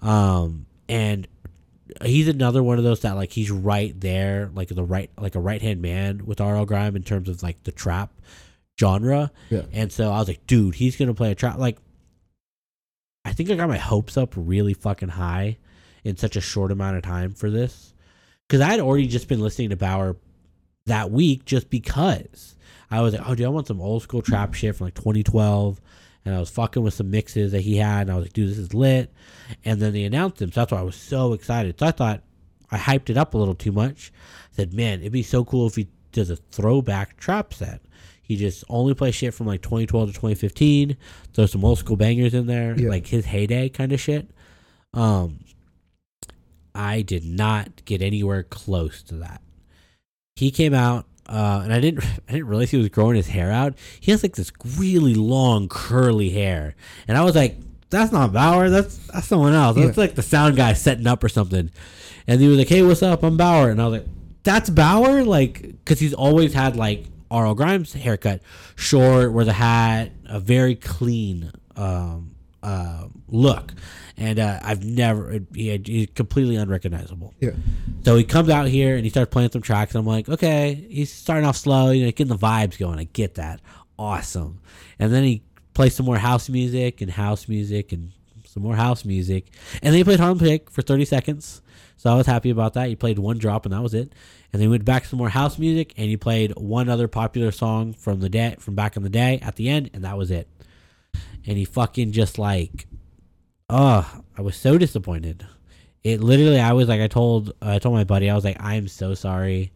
um, 0.00 0.64
and 0.88 1.28
he's 2.02 2.26
another 2.28 2.62
one 2.62 2.78
of 2.78 2.84
those 2.84 3.00
that 3.00 3.16
like 3.16 3.32
he's 3.32 3.50
right 3.50 3.98
there, 4.00 4.50
like 4.54 4.68
the 4.68 4.82
right, 4.82 5.10
like 5.18 5.34
a 5.34 5.40
right 5.40 5.60
hand 5.60 5.82
man 5.82 6.24
with 6.24 6.40
RL 6.40 6.64
Grime 6.64 6.96
in 6.96 7.02
terms 7.02 7.28
of 7.28 7.42
like 7.42 7.62
the 7.64 7.72
trap 7.72 8.10
genre, 8.80 9.30
Yeah. 9.50 9.62
and 9.72 9.92
so 9.92 10.10
I 10.10 10.18
was 10.20 10.28
like, 10.28 10.46
dude, 10.46 10.76
he's 10.76 10.96
gonna 10.96 11.12
play 11.12 11.30
a 11.32 11.34
trap. 11.34 11.58
Like, 11.58 11.76
I 13.26 13.32
think 13.32 13.50
I 13.50 13.56
got 13.56 13.68
my 13.68 13.76
hopes 13.78 14.16
up 14.16 14.32
really 14.36 14.72
fucking 14.74 15.10
high 15.10 15.58
in 16.04 16.16
such 16.16 16.36
a 16.36 16.40
short 16.40 16.72
amount 16.72 16.96
of 16.96 17.02
time 17.02 17.34
for 17.34 17.50
this 17.50 17.92
because 18.48 18.60
I 18.62 18.70
had 18.70 18.80
already 18.80 19.06
just 19.06 19.28
been 19.28 19.40
listening 19.40 19.70
to 19.70 19.76
Baauer 19.76 20.16
that 20.86 21.10
week 21.10 21.44
just 21.44 21.68
because 21.70 22.56
I 22.90 23.02
was 23.02 23.12
like, 23.14 23.28
oh, 23.28 23.34
dude, 23.34 23.46
I 23.46 23.50
want 23.50 23.66
some 23.66 23.80
old 23.80 24.02
school 24.02 24.22
trap 24.22 24.54
shit 24.54 24.74
from 24.74 24.86
like 24.86 24.94
2012. 24.94 25.80
And 26.24 26.34
I 26.34 26.40
was 26.40 26.50
fucking 26.50 26.82
with 26.82 26.94
some 26.94 27.10
mixes 27.10 27.52
that 27.52 27.60
he 27.60 27.76
had. 27.76 28.02
And 28.02 28.10
I 28.10 28.14
was 28.16 28.24
like, 28.24 28.32
dude, 28.32 28.50
this 28.50 28.58
is 28.58 28.74
lit. 28.74 29.12
And 29.64 29.80
then 29.80 29.92
they 29.92 30.04
announced 30.04 30.40
him. 30.42 30.50
So 30.52 30.60
that's 30.60 30.72
why 30.72 30.78
I 30.78 30.82
was 30.82 30.96
so 30.96 31.32
excited. 31.32 31.78
So 31.78 31.86
I 31.86 31.90
thought 31.90 32.22
I 32.70 32.78
hyped 32.78 33.08
it 33.10 33.16
up 33.16 33.34
a 33.34 33.38
little 33.38 33.54
too 33.54 33.72
much. 33.72 34.12
I 34.52 34.56
said, 34.56 34.74
man, 34.74 35.00
it'd 35.00 35.12
be 35.12 35.22
so 35.22 35.44
cool 35.44 35.66
if 35.66 35.76
he 35.76 35.88
does 36.12 36.28
a 36.30 36.36
throwback 36.36 37.16
trap 37.18 37.54
set. 37.54 37.82
He 38.22 38.36
just 38.36 38.62
only 38.68 38.92
plays 38.94 39.14
shit 39.14 39.32
from 39.32 39.46
like 39.46 39.62
2012 39.62 40.08
to 40.08 40.12
2015. 40.14 40.96
Throw 41.32 41.46
some 41.46 41.64
old 41.64 41.78
school 41.78 41.96
bangers 41.96 42.34
in 42.34 42.46
there, 42.46 42.78
Yeah. 42.78 42.88
like 42.90 43.06
his 43.06 43.24
heyday 43.26 43.68
kind 43.70 43.92
of 43.92 44.00
shit. 44.00 44.30
Um, 44.92 45.40
I 46.78 47.02
did 47.02 47.24
not 47.24 47.84
get 47.84 48.00
anywhere 48.02 48.42
close 48.44 49.02
to 49.04 49.16
that. 49.16 49.42
He 50.36 50.50
came 50.50 50.72
out 50.74 51.06
uh, 51.28 51.60
and 51.64 51.72
I 51.72 51.80
didn't 51.80 52.04
I 52.28 52.32
didn't 52.32 52.46
realize 52.46 52.70
he 52.70 52.76
was 52.78 52.88
growing 52.88 53.16
his 53.16 53.28
hair 53.28 53.50
out. 53.50 53.74
He 54.00 54.10
has 54.12 54.22
like 54.22 54.36
this 54.36 54.52
really 54.78 55.14
long 55.14 55.68
curly 55.68 56.30
hair, 56.30 56.74
and 57.06 57.18
I 57.18 57.24
was 57.24 57.34
like, 57.34 57.56
"That's 57.90 58.12
not 58.12 58.32
Baauer. 58.32 58.70
That's 58.70 58.96
that's 59.08 59.26
someone 59.26 59.52
else. 59.54 59.76
That's 59.76 59.96
Yeah. 59.96 60.02
like 60.04 60.14
the 60.14 60.22
sound 60.22 60.56
guy 60.56 60.72
setting 60.72 61.06
up 61.06 61.22
or 61.24 61.28
something." 61.28 61.70
And 62.26 62.40
he 62.40 62.48
was 62.48 62.56
like, 62.58 62.68
"Hey, 62.68 62.82
what's 62.82 63.02
up? 63.02 63.22
I'm 63.22 63.36
Baauer," 63.36 63.70
and 63.70 63.80
I 63.82 63.86
was 63.88 64.00
like, 64.00 64.08
"That's 64.44 64.70
Baauer," 64.70 65.26
like 65.26 65.60
because 65.62 65.98
he's 66.00 66.14
always 66.14 66.54
had 66.54 66.76
like 66.76 67.04
R.L. 67.30 67.54
Grimes 67.54 67.92
haircut, 67.92 68.40
short, 68.76 69.32
wears 69.32 69.48
a 69.48 69.52
hat, 69.52 70.12
a 70.26 70.40
very 70.40 70.74
clean 70.76 71.50
um, 71.76 72.34
uh, 72.62 73.04
look, 73.28 73.74
and 74.18 74.38
uh, 74.40 74.58
I've 74.62 74.84
never 74.84 75.40
he, 75.54 75.80
he's 75.84 76.08
completely 76.14 76.56
unrecognizable. 76.56 77.34
Yeah. 77.40 77.52
So 78.02 78.16
he 78.16 78.24
comes 78.24 78.48
out 78.48 78.66
here 78.66 78.96
and 78.96 79.04
he 79.04 79.10
starts 79.10 79.30
playing 79.30 79.52
some 79.52 79.62
tracks. 79.62 79.94
And 79.94 80.00
I'm 80.00 80.06
like, 80.06 80.28
okay, 80.28 80.86
he's 80.90 81.12
starting 81.12 81.46
off 81.46 81.56
slow, 81.56 81.90
you 81.90 82.04
know, 82.04 82.10
getting 82.10 82.26
the 82.26 82.36
vibes 82.36 82.78
going. 82.78 82.98
I 82.98 83.04
get 83.04 83.36
that. 83.36 83.60
Awesome. 83.98 84.60
And 84.98 85.12
then 85.12 85.22
he 85.22 85.42
plays 85.72 85.94
some 85.94 86.06
more 86.06 86.18
house 86.18 86.48
music 86.48 87.00
and 87.00 87.10
house 87.10 87.48
music 87.48 87.92
and 87.92 88.10
some 88.44 88.64
more 88.64 88.74
house 88.74 89.04
music. 89.04 89.46
And 89.82 89.92
then 89.92 89.98
he 89.98 90.04
played 90.04 90.18
Harlem 90.18 90.40
Shake 90.40 90.70
for 90.70 90.82
30 90.82 91.04
seconds. 91.04 91.62
So 91.96 92.10
I 92.12 92.16
was 92.16 92.26
happy 92.26 92.50
about 92.50 92.74
that. 92.74 92.88
He 92.88 92.96
played 92.96 93.18
one 93.18 93.38
drop 93.38 93.66
and 93.66 93.72
that 93.72 93.82
was 93.82 93.94
it. 93.94 94.12
And 94.52 94.60
then 94.60 94.62
he 94.62 94.68
went 94.68 94.84
back 94.84 95.04
to 95.04 95.08
some 95.10 95.18
more 95.18 95.28
house 95.28 95.58
music 95.58 95.94
and 95.96 96.08
he 96.08 96.16
played 96.16 96.52
one 96.56 96.88
other 96.88 97.06
popular 97.06 97.52
song 97.52 97.92
from 97.92 98.20
the 98.20 98.28
day 98.28 98.56
from 98.58 98.74
back 98.74 98.96
in 98.96 99.04
the 99.04 99.08
day 99.08 99.38
at 99.42 99.56
the 99.56 99.68
end 99.68 99.90
and 99.94 100.04
that 100.04 100.18
was 100.18 100.30
it. 100.32 100.48
And 101.46 101.56
he 101.56 101.64
fucking 101.64 102.12
just 102.12 102.38
like 102.38 102.86
oh, 103.70 104.20
I 104.36 104.42
was 104.42 104.56
so 104.56 104.78
disappointed. 104.78 105.46
It 106.04 106.20
literally, 106.20 106.60
I 106.60 106.72
was 106.72 106.88
like, 106.88 107.00
I 107.00 107.08
told, 107.08 107.52
I 107.60 107.78
told 107.78 107.94
my 107.94 108.04
buddy, 108.04 108.30
I 108.30 108.34
was 108.34 108.44
like, 108.44 108.56
I 108.60 108.74
am 108.76 108.88
so 108.88 109.14
sorry. 109.14 109.72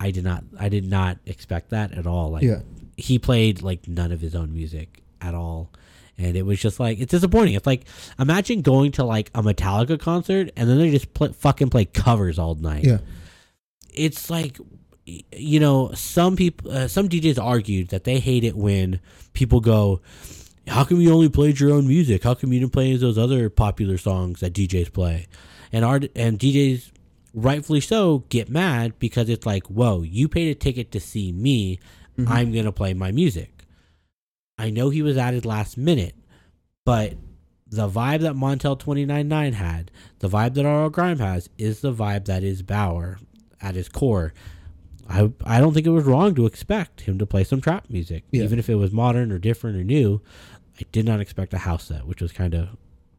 I 0.00 0.10
did 0.10 0.24
not, 0.24 0.44
I 0.58 0.68
did 0.68 0.84
not 0.88 1.18
expect 1.24 1.70
that 1.70 1.92
at 1.92 2.06
all. 2.06 2.30
Like, 2.30 2.42
Yeah. 2.42 2.60
he 2.96 3.18
played 3.18 3.62
like 3.62 3.88
none 3.88 4.12
of 4.12 4.20
his 4.20 4.34
own 4.34 4.52
music 4.52 5.02
at 5.20 5.34
all. 5.34 5.70
And 6.18 6.36
it 6.36 6.44
was 6.44 6.58
just 6.60 6.80
like, 6.80 6.98
it's 6.98 7.10
disappointing. 7.10 7.54
It's 7.54 7.66
like, 7.66 7.84
imagine 8.18 8.62
going 8.62 8.92
to 8.92 9.04
like 9.04 9.30
a 9.34 9.42
Metallica 9.42 9.98
concert 10.00 10.50
and 10.56 10.68
then 10.68 10.78
they 10.78 10.90
just 10.90 11.14
play, 11.14 11.28
fucking 11.32 11.70
play 11.70 11.84
covers 11.84 12.38
all 12.38 12.54
night 12.56 12.84
Yeah. 12.84 12.98
it's 13.94 14.28
like 14.30 14.58
you 15.06 15.60
know 15.60 15.92
some 15.94 16.34
people 16.34 16.70
uh, 16.72 16.88
some 16.88 17.08
DJs 17.08 17.38
argued 17.42 17.88
that 17.90 18.02
they 18.04 18.18
hate 18.18 18.42
it 18.42 18.56
when 18.56 18.98
people 19.34 19.60
go 19.60 20.00
how 20.66 20.84
come 20.84 21.00
you 21.00 21.12
only 21.12 21.28
played 21.28 21.60
your 21.60 21.72
own 21.72 21.86
music 21.86 22.22
how 22.22 22.34
come 22.34 22.52
you 22.52 22.60
didn't 22.60 22.72
play 22.72 22.94
those 22.96 23.18
other 23.18 23.48
popular 23.48 23.98
songs 23.98 24.40
that 24.40 24.52
DJs 24.52 24.92
play 24.92 25.26
and 25.72 25.84
art 25.84 26.06
and 26.16 26.38
DJs 26.38 26.90
rightfully 27.34 27.80
so 27.80 28.24
get 28.28 28.48
mad 28.48 28.98
because 28.98 29.28
it's 29.28 29.46
like 29.46 29.66
whoa 29.66 30.02
you 30.02 30.28
paid 30.28 30.50
a 30.50 30.54
ticket 30.54 30.90
to 30.92 31.00
see 31.00 31.32
me 31.32 31.78
mm-hmm. 32.18 32.30
I'm 32.30 32.52
going 32.52 32.64
to 32.64 32.72
play 32.72 32.94
my 32.94 33.12
music 33.12 33.52
I 34.58 34.70
know 34.70 34.90
he 34.90 35.02
was 35.02 35.16
added 35.16 35.44
last 35.44 35.76
minute 35.76 36.14
but 36.84 37.14
the 37.68 37.88
vibe 37.88 38.20
that 38.20 38.34
Montell2099 38.34 39.54
had, 39.54 39.90
the 40.20 40.28
vibe 40.28 40.54
that 40.54 40.64
RL 40.64 40.88
Grime 40.88 41.18
has, 41.18 41.50
is 41.58 41.80
the 41.80 41.92
vibe 41.92 42.26
that 42.26 42.42
is 42.44 42.62
Baauer 42.62 43.18
at 43.60 43.74
his 43.74 43.88
core. 43.88 44.32
I 45.08 45.32
I 45.44 45.60
don't 45.60 45.72
think 45.72 45.86
it 45.86 45.90
was 45.90 46.04
wrong 46.04 46.34
to 46.34 46.46
expect 46.46 47.02
him 47.02 47.18
to 47.18 47.26
play 47.26 47.44
some 47.44 47.60
trap 47.60 47.86
music, 47.88 48.24
Yeah. 48.30 48.44
even 48.44 48.58
if 48.58 48.68
it 48.68 48.76
was 48.76 48.92
modern 48.92 49.30
or 49.32 49.38
different 49.38 49.76
or 49.76 49.84
new. 49.84 50.20
I 50.78 50.82
did 50.92 51.04
not 51.06 51.20
expect 51.20 51.54
a 51.54 51.58
house 51.58 51.84
set, 51.84 52.06
which 52.06 52.20
was 52.20 52.32
kind 52.32 52.54
of 52.54 52.68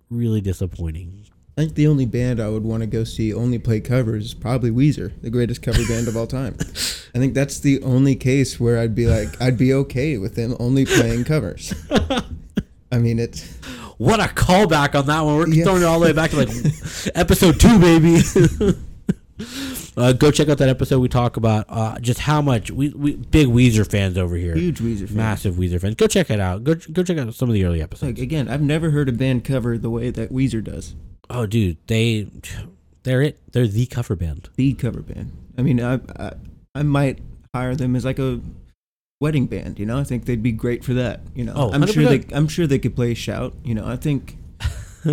really 0.09 0.41
disappointing. 0.41 1.25
I 1.57 1.61
think 1.61 1.73
the 1.73 1.87
only 1.87 2.05
band 2.05 2.39
I 2.39 2.49
would 2.49 2.63
want 2.63 2.81
to 2.81 2.87
go 2.87 3.03
see 3.03 3.33
only 3.33 3.57
play 3.57 3.79
covers 3.81 4.25
is 4.25 4.33
probably 4.35 4.69
Weezer, 4.69 5.11
the 5.23 5.31
greatest 5.31 5.63
cover 5.63 5.83
band 5.87 6.07
of 6.07 6.15
all 6.15 6.27
time. 6.27 6.55
I 7.15 7.17
think 7.19 7.33
that's 7.33 7.59
the 7.59 7.81
only 7.81 8.15
case 8.15 8.59
where 8.59 8.77
I'd 8.77 8.93
be 8.93 9.07
like, 9.07 9.41
I'd 9.41 9.57
be 9.57 9.73
okay 9.73 10.17
with 10.19 10.35
them 10.35 10.55
only 10.59 10.85
playing 10.85 11.23
covers. 11.23 11.73
I 12.91 12.99
mean, 12.99 13.17
it's 13.17 13.55
What 13.97 14.19
a 14.19 14.25
callback 14.31 14.93
on 14.97 15.07
that 15.07 15.21
one! 15.21 15.35
We're 15.37 15.47
Yeah. 15.49 15.63
throwing 15.63 15.81
it 15.81 15.85
all 15.85 15.99
the 15.99 16.05
way 16.05 16.13
back 16.13 16.29
to 16.31 16.37
like 16.37 16.49
episode 17.15 17.59
two, 17.59 17.79
baby. 17.79 18.19
uh, 19.97 20.13
go 20.13 20.31
check 20.31 20.47
out 20.49 20.57
that 20.59 20.69
episode. 20.69 20.99
We 20.99 21.09
talk 21.09 21.37
about 21.37 21.65
uh, 21.69 21.99
just 21.99 22.19
how 22.19 22.41
much 22.41 22.71
we, 22.71 22.89
we 22.89 23.15
big 23.15 23.47
Weezer 23.47 23.89
fans 23.89 24.17
over 24.17 24.35
here. 24.35 24.55
Huge 24.55 24.79
Weezer 24.79 25.07
fan. 25.07 25.17
massive 25.17 25.55
Weezer 25.55 25.81
fans. 25.81 25.95
Go 25.95 26.07
check 26.07 26.29
it 26.29 26.39
out. 26.39 26.63
Go 26.63 26.75
go 26.75 27.03
check 27.03 27.17
out 27.17 27.33
some 27.33 27.49
of 27.49 27.53
the 27.53 27.65
early 27.65 27.81
episodes. 27.81 28.13
Like 28.17 28.19
again, 28.23 28.47
I've 28.47 28.61
never 28.61 28.91
heard 28.91 29.09
a 29.09 29.11
band 29.11 29.43
cover 29.43 29.77
the 29.77 29.89
way 29.89 30.09
that 30.11 30.31
Weezer 30.31 30.63
does. 30.63 30.95
Oh, 31.29 31.45
dude, 31.45 31.77
they 31.87 32.27
they're 33.03 33.21
it. 33.21 33.39
They're 33.51 33.67
the 33.67 33.85
cover 33.87 34.15
band. 34.15 34.49
The 34.55 34.73
cover 34.73 35.01
band. 35.01 35.31
I 35.57 35.61
mean, 35.61 35.81
I, 35.83 35.99
I 36.17 36.33
I 36.75 36.83
might 36.83 37.19
hire 37.53 37.75
them 37.75 37.95
as 37.95 38.05
like 38.05 38.19
a 38.19 38.39
wedding 39.19 39.47
band. 39.47 39.79
You 39.79 39.85
know, 39.87 39.97
I 39.97 40.03
think 40.03 40.25
they'd 40.25 40.43
be 40.43 40.51
great 40.51 40.83
for 40.85 40.93
that. 40.93 41.21
You 41.33 41.43
know, 41.43 41.53
Oh, 41.55 41.71
I'm 41.71 41.85
sure 41.87 42.05
they 42.05 42.23
I'm 42.35 42.47
sure 42.47 42.67
they 42.67 42.79
could 42.79 42.95
play 42.95 43.13
shout. 43.13 43.53
You 43.63 43.73
know, 43.75 43.85
I 43.87 43.95
think. 43.95 44.37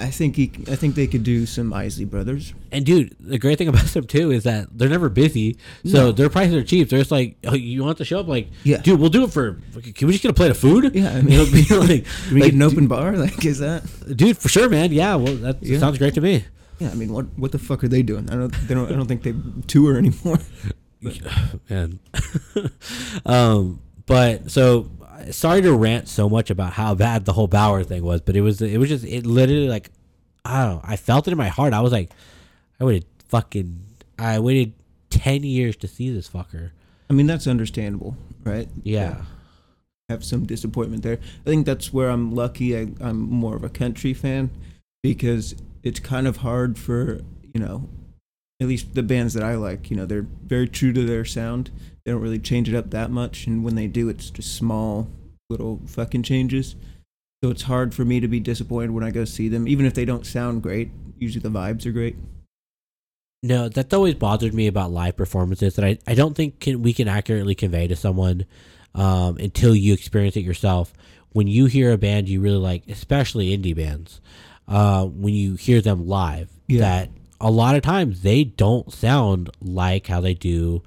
I 0.00 0.10
think 0.10 0.36
he, 0.36 0.50
I 0.68 0.76
think 0.76 0.94
they 0.94 1.06
could 1.06 1.22
do 1.22 1.44
some 1.46 1.72
Isley 1.72 2.04
Brothers. 2.06 2.54
And 2.72 2.86
dude, 2.86 3.14
the 3.20 3.38
great 3.38 3.58
thing 3.58 3.68
about 3.68 3.84
them 3.94 4.06
too 4.06 4.30
is 4.30 4.44
that 4.44 4.68
they're 4.76 4.88
never 4.88 5.08
busy, 5.08 5.58
so 5.84 6.06
No. 6.06 6.12
their 6.12 6.30
prices 6.30 6.54
are 6.54 6.62
cheap. 6.64 6.88
They're 6.88 6.98
just 7.00 7.10
like, 7.10 7.36
oh, 7.46 7.54
you 7.54 7.84
want 7.84 7.98
to 7.98 8.04
show 8.04 8.20
up? 8.20 8.26
Like, 8.28 8.48
Yeah. 8.64 8.78
dude, 8.78 8.98
we'll 8.98 9.10
do 9.10 9.24
it 9.24 9.30
for. 9.32 9.60
Can 9.94 10.06
we 10.08 10.14
just 10.14 10.22
get 10.22 10.30
a 10.30 10.34
plate 10.34 10.50
of 10.50 10.58
food? 10.58 10.94
Yeah, 10.94 11.10
I 11.10 11.20
mean, 11.22 11.36
know, 11.36 11.44
be 11.44 11.62
like, 11.74 12.06
we 12.32 12.40
like, 12.40 12.50
get 12.50 12.54
an 12.54 12.62
open 12.62 12.86
bar? 12.88 13.12
Like, 13.16 13.44
is 13.44 13.58
that? 13.58 13.84
dude, 14.16 14.38
for 14.38 14.48
sure, 14.48 14.68
man. 14.68 14.90
Yeah, 14.92 15.16
well, 15.16 15.34
that 15.36 15.62
Yeah. 15.62 15.78
sounds 15.78 15.98
great 15.98 16.14
to 16.14 16.20
me. 16.20 16.44
Yeah, 16.78 16.90
I 16.90 16.94
mean, 16.94 17.12
what 17.12 17.26
what 17.38 17.52
the 17.52 17.58
fuck 17.58 17.84
are 17.84 17.88
they 17.88 18.02
doing? 18.02 18.30
I 18.30 18.36
don't 18.36 18.52
they 18.66 18.74
don't 18.74 18.90
I 18.90 18.94
don't 18.94 19.06
think 19.06 19.22
they 19.22 19.34
tour 19.66 19.98
anymore. 19.98 20.38
Man, 21.68 21.98
um 23.26 23.80
but 24.06 24.50
so 24.50 24.90
sorry 25.30 25.62
to 25.62 25.74
rant 25.74 26.08
so 26.08 26.28
much 26.28 26.50
about 26.50 26.72
how 26.74 26.94
bad 27.06 27.24
the 27.24 27.32
whole 27.32 27.48
Baauer 27.48 27.84
thing 27.84 28.02
was, 28.02 28.20
but 28.20 28.36
it 28.36 28.40
was 28.40 28.60
it 28.60 28.78
was 28.78 28.88
just 28.88 29.04
it 29.04 29.26
literally 29.26 29.68
like 29.68 29.90
I 30.44 30.64
don't 30.64 30.76
know, 30.76 30.80
I 30.84 30.96
felt 30.96 31.28
it 31.28 31.32
in 31.32 31.38
my 31.38 31.48
heart. 31.48 31.72
I 31.72 31.80
was 31.80 31.92
like 31.92 32.10
I 32.80 32.84
waited 32.84 33.06
fucking 33.28 33.84
I 34.18 34.38
waited 34.38 34.74
10 35.10 35.44
years 35.44 35.76
to 35.76 35.88
see 35.88 36.10
this 36.10 36.28
fucker. 36.28 36.70
I 37.08 37.12
mean, 37.12 37.26
that's 37.26 37.46
understandable, 37.46 38.16
right? 38.44 38.68
Yeah. 38.82 39.22
have 40.08 40.24
some 40.24 40.46
disappointment 40.46 41.02
there. 41.02 41.18
I 41.44 41.48
think 41.48 41.66
that's 41.66 41.92
where 41.92 42.10
I'm 42.10 42.34
lucky. 42.34 42.76
I, 42.76 42.92
I'm 43.00 43.18
more 43.18 43.56
of 43.56 43.64
a 43.64 43.68
country 43.68 44.14
fan 44.14 44.50
because 45.02 45.56
it's 45.82 45.98
kind 45.98 46.26
of 46.26 46.38
hard 46.38 46.78
for 46.78 47.22
you 47.54 47.60
know, 47.60 47.88
at 48.60 48.68
least 48.68 48.94
the 48.94 49.02
bands 49.02 49.34
that 49.34 49.42
I 49.42 49.54
like. 49.54 49.90
You 49.90 49.96
know, 49.96 50.06
they're 50.06 50.26
very 50.44 50.68
true 50.68 50.92
to 50.92 51.04
their 51.04 51.24
sound. 51.24 51.70
They 52.04 52.12
don't 52.12 52.20
really 52.22 52.38
change 52.38 52.68
it 52.68 52.74
up 52.74 52.90
that 52.90 53.10
much, 53.10 53.46
and 53.46 53.62
when 53.64 53.74
they 53.74 53.86
do, 53.86 54.08
it's 54.08 54.30
just 54.30 54.56
small 54.56 55.08
little 55.50 55.80
fucking 55.86 56.22
changes. 56.22 56.76
So 57.42 57.50
it's 57.50 57.62
hard 57.62 57.94
for 57.94 58.04
me 58.04 58.20
to 58.20 58.28
be 58.28 58.40
disappointed 58.40 58.90
when 58.90 59.04
I 59.04 59.10
go 59.10 59.24
see 59.24 59.48
them, 59.48 59.66
even 59.66 59.86
if 59.86 59.94
they 59.94 60.04
don't 60.04 60.26
sound 60.26 60.62
great. 60.62 60.90
Usually 61.18 61.42
the 61.42 61.50
vibes 61.50 61.86
are 61.86 61.92
great. 61.92 62.16
No, 63.42 63.68
that's 63.70 63.94
always 63.94 64.14
bothered 64.14 64.52
me 64.52 64.66
about 64.66 64.90
live 64.92 65.16
performances 65.16 65.76
that 65.76 65.84
I, 65.84 65.98
I 66.06 66.14
don't 66.14 66.34
think 66.36 66.60
can, 66.60 66.82
we 66.82 66.92
can 66.92 67.08
accurately 67.08 67.54
convey 67.54 67.88
to 67.88 67.96
someone 67.96 68.44
um, 68.94 69.38
until 69.38 69.74
you 69.74 69.94
experience 69.94 70.36
it 70.36 70.44
yourself. 70.44 70.92
When 71.32 71.46
you 71.46 71.66
hear 71.66 71.92
a 71.92 71.98
band 71.98 72.28
you 72.28 72.40
really 72.40 72.58
like, 72.58 72.82
especially 72.88 73.56
indie 73.56 73.74
bands, 73.74 74.20
uh, 74.68 75.06
when 75.06 75.32
you 75.32 75.54
hear 75.54 75.80
them 75.80 76.06
live, 76.06 76.50
Yeah. 76.68 76.80
that 76.80 77.10
a 77.40 77.50
lot 77.50 77.76
of 77.76 77.82
times 77.82 78.20
they 78.20 78.44
don't 78.44 78.92
sound 78.92 79.48
like 79.62 80.06
how 80.08 80.20
they 80.20 80.34
do 80.34 80.82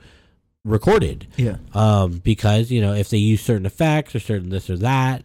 recorded 0.65 1.27
Yeah. 1.37 1.57
um, 1.73 2.19
because 2.23 2.71
you 2.71 2.81
know 2.81 2.93
if 2.93 3.09
they 3.09 3.17
use 3.17 3.41
certain 3.41 3.65
effects 3.65 4.15
or 4.15 4.19
certain 4.19 4.49
this 4.49 4.69
or 4.69 4.77
that, 4.77 5.23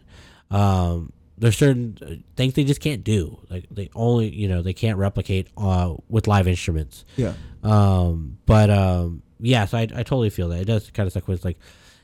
um, 0.51 1.11
there's 1.37 1.57
certain 1.57 1.97
uh, 2.01 2.15
things 2.35 2.53
they 2.55 2.63
just 2.65 2.81
can't 2.81 3.03
do. 3.03 3.39
Like 3.49 3.65
they 3.71 3.89
only 3.95 4.29
you 4.33 4.47
know 4.47 4.61
they 4.61 4.73
can't 4.73 4.97
replicate 4.97 5.47
uh, 5.57 5.95
with 6.09 6.27
live 6.27 6.47
instruments. 6.47 7.05
Yeah. 7.15 7.33
Um, 7.63 8.37
but 8.45 8.69
um, 8.69 9.21
yeah, 9.39 9.65
so 9.65 9.77
I, 9.77 9.81
I 9.81 10.03
totally 10.03 10.29
feel 10.29 10.49
that 10.49 10.59
it 10.61 10.65
does 10.65 10.89
kind 10.91 11.07
of 11.07 11.13
suck 11.13 11.27
when 11.27 11.35
it's 11.35 11.45
like 11.45 11.57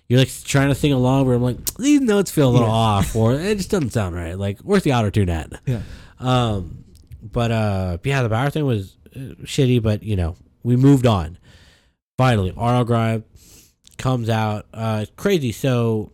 you're 0.08 0.20
like 0.20 0.32
trying 0.44 0.70
to 0.70 0.76
sing 0.76 0.94
along 0.94 1.26
where 1.26 1.36
I'm 1.36 1.42
like 1.42 1.58
these 1.76 2.00
notes 2.02 2.30
feel 2.32 2.50
a 2.50 2.54
little 2.54 2.68
Yeah. 2.68 2.74
off 2.74 3.16
or 3.16 3.34
it 3.40 3.58
just 3.58 3.72
doesn't 3.72 3.92
sound 3.92 4.16
right. 4.16 4.38
Like 4.38 4.60
where's 4.62 4.84
the 4.84 4.94
auto 4.94 5.10
tune 5.10 5.30
at? 5.30 5.52
Yeah. 5.66 5.82
Um, 6.20 6.86
but 7.22 7.52
uh, 7.52 7.98
yeah, 8.04 8.22
the 8.22 8.30
Baauer 8.30 8.52
thing 8.54 8.66
was 8.66 8.96
uh, 9.16 9.20
shitty, 9.44 9.82
but 9.82 10.04
you 10.04 10.16
know, 10.16 10.36
we 10.64 10.76
moved 10.78 11.06
on. 11.06 11.38
Finally, 12.18 12.52
RL 12.52 12.84
Grime 12.86 13.24
comes 13.98 14.30
out. 14.30 14.66
Uh, 14.74 15.06
crazy. 15.18 15.52
So, 15.52 16.12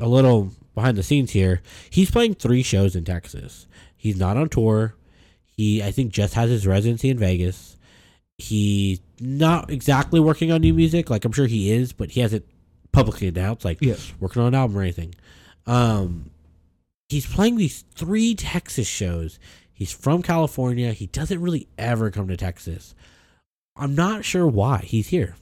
a 0.00 0.08
little 0.08 0.50
behind 0.74 0.96
the 0.98 1.02
scenes 1.02 1.30
here. 1.30 1.62
He's 1.90 2.10
playing 2.10 2.34
three 2.34 2.62
shows 2.62 2.96
in 2.96 3.04
Texas. 3.04 3.66
He's 3.96 4.16
not 4.18 4.36
on 4.36 4.48
tour. 4.48 4.94
He, 5.56 5.82
I 5.82 5.92
think, 5.92 6.12
just 6.12 6.34
has 6.34 6.50
his 6.50 6.66
residency 6.66 7.10
in 7.10 7.18
Vegas. 7.18 7.76
He's 8.38 8.98
not 9.20 9.70
exactly 9.70 10.18
working 10.18 10.50
on 10.50 10.60
new 10.60 10.74
music. 10.74 11.08
Like 11.08 11.24
I'm 11.24 11.30
sure 11.32 11.46
he 11.46 11.70
is, 11.70 11.92
but 11.92 12.10
he 12.10 12.20
hasn't 12.20 12.44
publicly 12.90 13.28
announced 13.28 13.64
like 13.64 13.78
Yeah. 13.80 13.94
working 14.18 14.42
on 14.42 14.48
an 14.48 14.54
album 14.56 14.76
or 14.76 14.82
anything. 14.82 15.14
Um, 15.66 16.30
he's 17.08 17.26
playing 17.26 17.56
these 17.56 17.82
three 17.94 18.34
Texas 18.34 18.88
shows. 18.88 19.38
He's 19.72 19.92
from 19.92 20.22
California. 20.22 20.92
He 20.92 21.06
doesn't 21.06 21.40
really 21.40 21.68
ever 21.78 22.10
come 22.10 22.26
to 22.28 22.36
Texas. 22.36 22.94
I'm 23.76 23.94
not 23.94 24.24
sure 24.24 24.46
why 24.46 24.78
he's 24.78 25.08
here. 25.08 25.36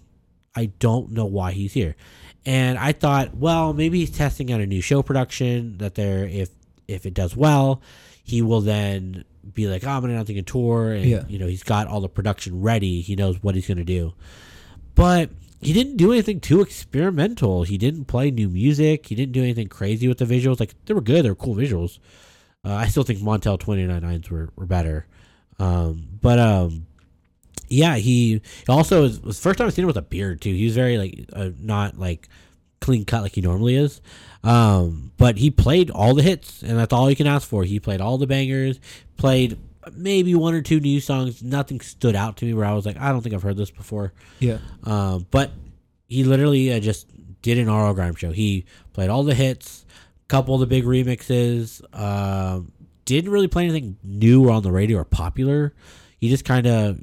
I 0.55 0.67
don't 0.67 1.11
know 1.13 1.25
why 1.27 1.53
he's 1.53 1.73
here. 1.73 1.97
And 2.45 2.79
I 2.79 2.93
thought, 2.93 3.35
well, 3.37 3.73
maybe 3.73 4.01
he's 4.01 4.11
testing 4.11 4.53
out 4.53 4.61
a 4.61 4.67
new 4.67 4.81
show 4.81 5.03
production 5.03 5.79
that 5.79 5.95
there 5.95 6.25
if 6.25 6.51
if 6.89 7.07
it 7.07 7.15
does 7.15 7.37
well, 7.37 7.81
he 8.25 8.43
will 8.43 8.61
then 8.61 9.25
be 9.55 9.67
like, 9.67 9.85
oh, 9.85 9.91
I'm 9.91 10.05
announcing 10.05 10.39
a 10.39 10.43
tour 10.43 10.93
and 10.93 11.05
Yeah. 11.05 11.25
you 11.29 11.39
know, 11.39 11.47
he's 11.47 11.63
got 11.63 11.87
all 11.89 12.01
the 12.01 12.09
production 12.09 12.61
ready. 12.61 13.01
He 13.01 13.17
knows 13.17 13.43
what 13.43 13.55
he's 13.55 13.67
gonna 13.69 13.85
do. 13.85 14.15
But 14.95 15.31
he 15.61 15.73
didn't 15.73 15.97
do 15.97 16.13
anything 16.13 16.41
too 16.41 16.61
experimental. 16.61 17.63
He 17.63 17.79
didn't 17.79 18.07
play 18.07 18.31
new 18.31 18.49
music. 18.49 19.07
He 19.07 19.15
didn't 19.15 19.33
do 19.33 19.43
anything 19.43 19.69
crazy 19.69 20.09
with 20.09 20.19
the 20.19 20.25
visuals. 20.25 20.59
Like 20.61 20.75
they 20.87 20.95
were 20.95 21.01
good, 21.01 21.25
they 21.25 21.31
were 21.31 21.37
cool 21.37 21.55
visuals. 21.55 21.99
Uh, 22.65 22.75
I 22.75 22.89
still 22.89 23.03
think 23.05 23.21
Montell2099's 23.21 24.31
were, 24.31 24.51
were 24.57 24.67
better. 24.67 25.07
Um, 25.59 26.09
but 26.21 26.39
um, 26.39 26.87
yeah, 27.69 27.97
he 27.97 28.43
also 28.69 29.03
was, 29.03 29.21
was 29.21 29.41
first 29.41 29.59
time 29.59 29.67
I 29.67 29.71
seen 29.71 29.85
him 29.85 29.87
with 29.87 29.97
a 29.97 30.03
beard 30.03 30.41
too. 30.41 30.53
He 30.53 30.65
was 30.65 30.75
very 30.75 30.99
like 30.99 31.27
uh, 31.33 31.51
not 31.59 31.99
like 31.99 32.29
clean 32.81 33.05
cut 33.05 33.23
like 33.23 33.35
he 33.35 33.41
normally 33.41 33.77
is. 33.77 34.01
Um, 34.45 35.13
but 35.17 35.39
he 35.39 35.51
played 35.51 35.91
all 35.91 36.15
the 36.15 36.23
hits, 36.23 36.63
and 36.63 36.79
that's 36.79 36.93
all 36.93 37.09
you 37.09 37.17
can 37.17 37.27
ask 37.27 37.49
for. 37.49 37.65
He 37.65 37.81
played 37.81 38.01
all 38.01 38.19
the 38.19 38.27
bangers, 38.27 38.81
played 39.17 39.59
maybe 39.95 40.35
one 40.35 40.55
or 40.55 40.63
two 40.63 40.81
new 40.81 41.01
songs. 41.01 41.43
Nothing 41.43 41.81
stood 41.81 42.17
out 42.17 42.37
to 42.39 42.45
me 42.45 42.55
where 42.55 42.67
I 42.67 42.75
was 42.75 42.85
like, 42.85 42.97
I 42.99 43.11
don't 43.11 43.23
think 43.23 43.35
I've 43.35 43.43
heard 43.43 43.57
this 43.57 43.71
before. 43.71 44.13
Yeah. 44.41 44.59
Um, 44.85 45.27
but 45.31 45.53
he 46.09 46.25
literally 46.25 46.73
uh, 46.73 46.81
just 46.81 47.09
did 47.41 47.59
an 47.59 47.71
RL 47.71 47.95
Grime 47.95 48.15
show. 48.15 48.33
He 48.33 48.67
played 48.93 49.11
all 49.11 49.23
the 49.23 49.35
hits, 49.35 49.87
couple 50.29 50.55
of 50.55 50.61
the 50.61 50.67
big 50.67 50.85
remixes. 50.85 51.83
Um, 51.99 52.73
didn't 53.05 53.31
really 53.31 53.49
play 53.49 53.65
anything 53.65 53.97
new 54.03 54.47
or 54.47 54.51
on 54.53 54.63
the 54.63 54.73
radio 54.73 54.99
or 54.99 55.05
popular. 55.05 55.75
He 56.19 56.29
just 56.29 56.45
kind 56.45 56.67
of 56.67 57.01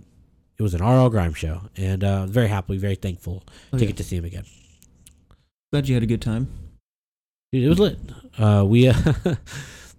it 0.60 0.62
was 0.64 0.74
an 0.74 0.82
RL 0.84 1.10
Grime 1.10 1.34
show, 1.34 1.62
and 1.78 2.04
uh, 2.04 2.26
very 2.28 2.48
happy, 2.50 2.78
very 2.78 2.96
thankful 2.96 3.44
Oh, 3.74 3.78
to 3.78 3.84
yeah. 3.84 3.88
get 3.88 3.98
to 3.98 4.04
see 4.04 4.18
him 4.18 4.26
again. 4.26 4.44
Glad 5.72 5.88
you 5.88 5.96
had 5.96 6.04
a 6.04 6.08
good 6.08 6.22
time. 6.22 6.48
Dude, 7.52 7.64
it 7.64 7.70
was 7.70 7.80
lit. 7.80 7.98
Uh, 8.38 8.64
we 8.68 8.88
uh, 8.90 8.96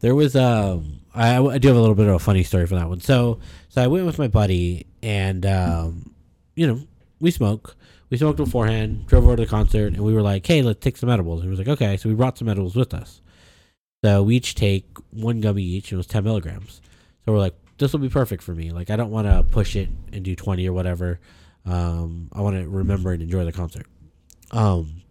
there 0.00 0.14
was 0.14 0.36
um, 0.36 1.00
I, 1.14 1.38
I 1.42 1.58
do 1.58 1.68
have 1.68 1.76
a 1.76 1.80
little 1.80 1.94
bit 1.94 2.06
of 2.08 2.14
a 2.14 2.18
funny 2.18 2.42
story 2.42 2.66
for 2.66 2.74
that 2.76 2.88
one. 2.88 3.00
So 3.00 3.38
so 3.68 3.82
I 3.82 3.86
went 3.86 4.06
with 4.06 4.18
my 4.18 4.28
buddy, 4.28 4.86
and 5.02 5.44
um, 5.46 6.14
you 6.54 6.66
know 6.66 6.80
we 7.20 7.30
smoke. 7.30 7.76
We 8.11 8.16
smoked 8.16 8.38
beforehand. 8.38 9.06
Drove 9.06 9.24
over 9.24 9.36
to 9.36 9.42
the 9.44 9.48
concert, 9.48 9.92
and 9.94 9.98
we 10.00 10.12
were 10.12 10.22
like, 10.22 10.46
"Hey, 10.46 10.62
let's 10.62 10.80
take 10.80 10.96
some 10.96 11.08
edibles." 11.08 11.40
And 11.40 11.44
he 11.46 11.50
was 11.50 11.58
like, 11.58 11.68
"Okay." 11.68 11.96
So 11.96 12.08
we 12.08 12.14
brought 12.14 12.36
some 12.38 12.48
edibles 12.48 12.74
with 12.76 12.92
us. 12.92 13.20
So 14.04 14.22
we 14.24 14.36
each 14.36 14.54
take 14.54 14.86
one 15.11 15.40
gummy 15.40 15.62
each, 15.62 15.90
and 15.92 15.96
it 15.96 16.00
was 16.00 16.06
ten 16.08 16.24
milligrams. 16.24 16.80
So 17.24 17.32
we're 17.32 17.38
like, 17.38 17.54
"This 17.80 17.92
will 17.92 18.00
be 18.00 18.08
perfect 18.08 18.44
for 18.44 18.54
me." 18.54 18.70
Like 18.70 18.90
I 18.90 18.96
don't 18.96 19.10
want 19.10 19.26
to 19.26 19.42
push 19.42 19.74
it 19.74 19.88
and 20.12 20.24
do 20.24 20.36
twenty 20.36 20.68
or 20.68 20.72
whatever. 20.72 21.18
Um, 21.66 22.28
I 22.32 22.40
want 22.40 22.56
to 22.56 22.68
remember 22.68 23.12
and 23.12 23.22
enjoy 23.22 23.44
the 23.44 23.52
concert. 23.52 23.86
Um, 24.52 25.02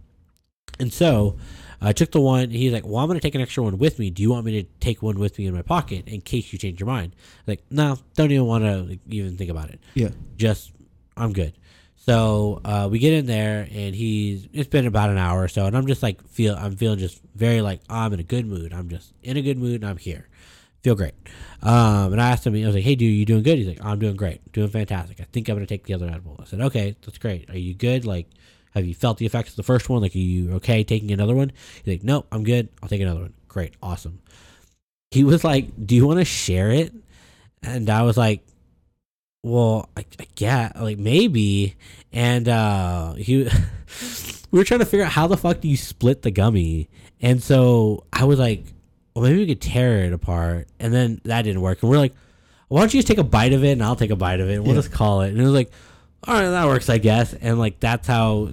and 0.79 0.93
so 0.93 1.37
I 1.81 1.91
took 1.93 2.11
the 2.11 2.21
one. 2.21 2.49
He's 2.51 2.71
like, 2.71 2.85
"Well, 2.85 2.97
I'm 2.97 3.07
going 3.07 3.19
to 3.19 3.21
take 3.21 3.35
an 3.35 3.41
extra 3.41 3.63
one 3.63 3.77
with 3.77 3.99
me. 3.99 4.09
Do 4.09 4.21
you 4.21 4.31
want 4.31 4.45
me 4.45 4.61
to 4.61 4.67
take 4.79 5.01
one 5.01 5.19
with 5.19 5.37
me 5.37 5.45
in 5.47 5.53
my 5.53 5.61
pocket 5.61 6.07
in 6.07 6.21
case 6.21 6.53
you 6.53 6.59
change 6.59 6.79
your 6.79 6.87
mind?" 6.87 7.15
Like, 7.47 7.63
no, 7.69 7.97
don't 8.15 8.31
even 8.31 8.45
want 8.45 8.63
to 8.63 8.83
like, 8.83 8.99
even 9.07 9.35
think 9.35 9.49
about 9.49 9.69
it. 9.69 9.79
Yeah. 9.93 10.09
Just, 10.37 10.71
I'm 11.17 11.33
good. 11.33 11.53
So 11.97 12.61
uh, 12.63 12.87
we 12.89 12.97
get 12.99 13.13
in 13.13 13.25
there, 13.25 13.67
and 13.71 13.93
he's. 13.93 14.47
It's 14.53 14.69
been 14.69 14.87
about 14.87 15.09
an 15.09 15.17
hour 15.17 15.43
or 15.43 15.47
so, 15.49 15.65
and 15.65 15.75
I'm 15.75 15.85
just 15.85 16.01
like 16.01 16.25
feel. 16.29 16.55
I'm 16.55 16.75
feeling 16.75 16.97
just 16.97 17.21
very 17.35 17.61
like 17.61 17.81
I'm 17.89 18.13
in 18.13 18.19
a 18.19 18.23
good 18.23 18.45
mood. 18.45 18.73
I'm 18.73 18.87
just 18.89 19.13
in 19.21 19.35
a 19.35 19.41
good 19.41 19.57
mood, 19.57 19.81
and 19.81 19.89
I'm 19.89 19.97
here. 19.97 20.28
Feel 20.83 20.95
great. 20.95 21.13
Um, 21.61 22.13
and 22.13 22.21
I 22.21 22.29
asked 22.29 22.47
him. 22.47 22.55
I 22.55 22.65
was 22.65 22.75
like, 22.75 22.83
"Hey, 22.83 22.95
dude, 22.95 23.13
you 23.13 23.25
doing 23.25 23.43
good?" 23.43 23.57
He's 23.57 23.67
like, 23.67 23.83
"I'm 23.83 23.99
doing 23.99 24.15
great, 24.15 24.51
doing 24.53 24.69
fantastic. 24.69 25.19
I 25.19 25.25
think 25.25 25.49
I'm 25.49 25.55
going 25.55 25.65
to 25.65 25.73
take 25.73 25.85
the 25.85 25.93
other 25.93 26.07
edible." 26.07 26.37
I 26.39 26.45
said, 26.45 26.61
"Okay, 26.61 26.95
that's 27.01 27.17
great. 27.17 27.49
Are 27.49 27.57
you 27.57 27.73
good? 27.73 28.05
Like." 28.05 28.27
Have 28.75 28.85
you 28.85 28.93
felt 28.93 29.17
the 29.17 29.25
effects 29.25 29.49
of 29.49 29.55
the 29.55 29.63
first 29.63 29.89
one? 29.89 30.01
Like, 30.01 30.13
are 30.13 30.19
you 30.19 30.53
okay 30.57 30.83
taking 30.83 31.11
another 31.11 31.35
one? 31.35 31.51
He's 31.83 31.95
like, 31.95 32.03
nope, 32.03 32.27
I'm 32.31 32.43
good. 32.43 32.69
I'll 32.81 32.89
take 32.89 33.01
another 33.01 33.21
one. 33.21 33.33
Great, 33.47 33.73
awesome. 33.81 34.21
He 35.09 35.23
was 35.23 35.43
like, 35.43 35.87
do 35.87 35.95
you 35.95 36.05
want 36.05 36.19
to 36.19 36.25
share 36.25 36.69
it? 36.69 36.93
And 37.63 37.89
I 37.89 38.03
was 38.03 38.15
like, 38.15 38.45
well, 39.41 39.89
I, 39.97 40.05
I 40.19 40.27
get 40.35 40.79
like 40.79 40.99
maybe. 40.99 41.75
And 42.13 42.47
uh, 42.47 43.13
he, 43.13 43.49
we 44.51 44.59
were 44.59 44.65
trying 44.65 44.81
to 44.81 44.85
figure 44.85 45.05
out 45.05 45.11
how 45.11 45.27
the 45.27 45.37
fuck 45.37 45.61
do 45.61 45.67
you 45.67 45.77
split 45.77 46.21
the 46.21 46.31
gummy? 46.31 46.89
And 47.21 47.41
so 47.41 48.05
I 48.13 48.25
was 48.25 48.37
like, 48.39 48.65
well, 49.19 49.29
maybe 49.29 49.39
we 49.39 49.47
could 49.47 49.61
tear 49.61 50.05
it 50.05 50.13
apart. 50.13 50.67
And 50.79 50.93
then 50.93 51.21
that 51.25 51.43
didn't 51.43 51.61
work. 51.61 51.81
And 51.83 51.89
we're 51.91 51.97
like, 51.97 52.13
why 52.67 52.79
don't 52.81 52.93
you 52.93 52.99
just 52.99 53.07
take 53.07 53.17
a 53.17 53.23
bite 53.23 53.53
of 53.53 53.63
it 53.63 53.71
and 53.71 53.83
I'll 53.83 53.95
take 53.95 54.11
a 54.11 54.15
bite 54.15 54.39
of 54.39 54.49
it. 54.49 54.59
We'll 54.63 54.75
Yeah. 54.75 54.81
just 54.81 54.91
call 54.91 55.21
it. 55.21 55.29
And 55.29 55.39
it 55.39 55.43
was 55.43 55.53
like, 55.53 55.71
all 56.27 56.35
right, 56.35 56.49
that 56.49 56.67
works, 56.67 56.89
I 56.89 56.97
guess. 56.97 57.33
And 57.33 57.57
like 57.59 57.79
that's 57.79 58.07
how, 58.07 58.49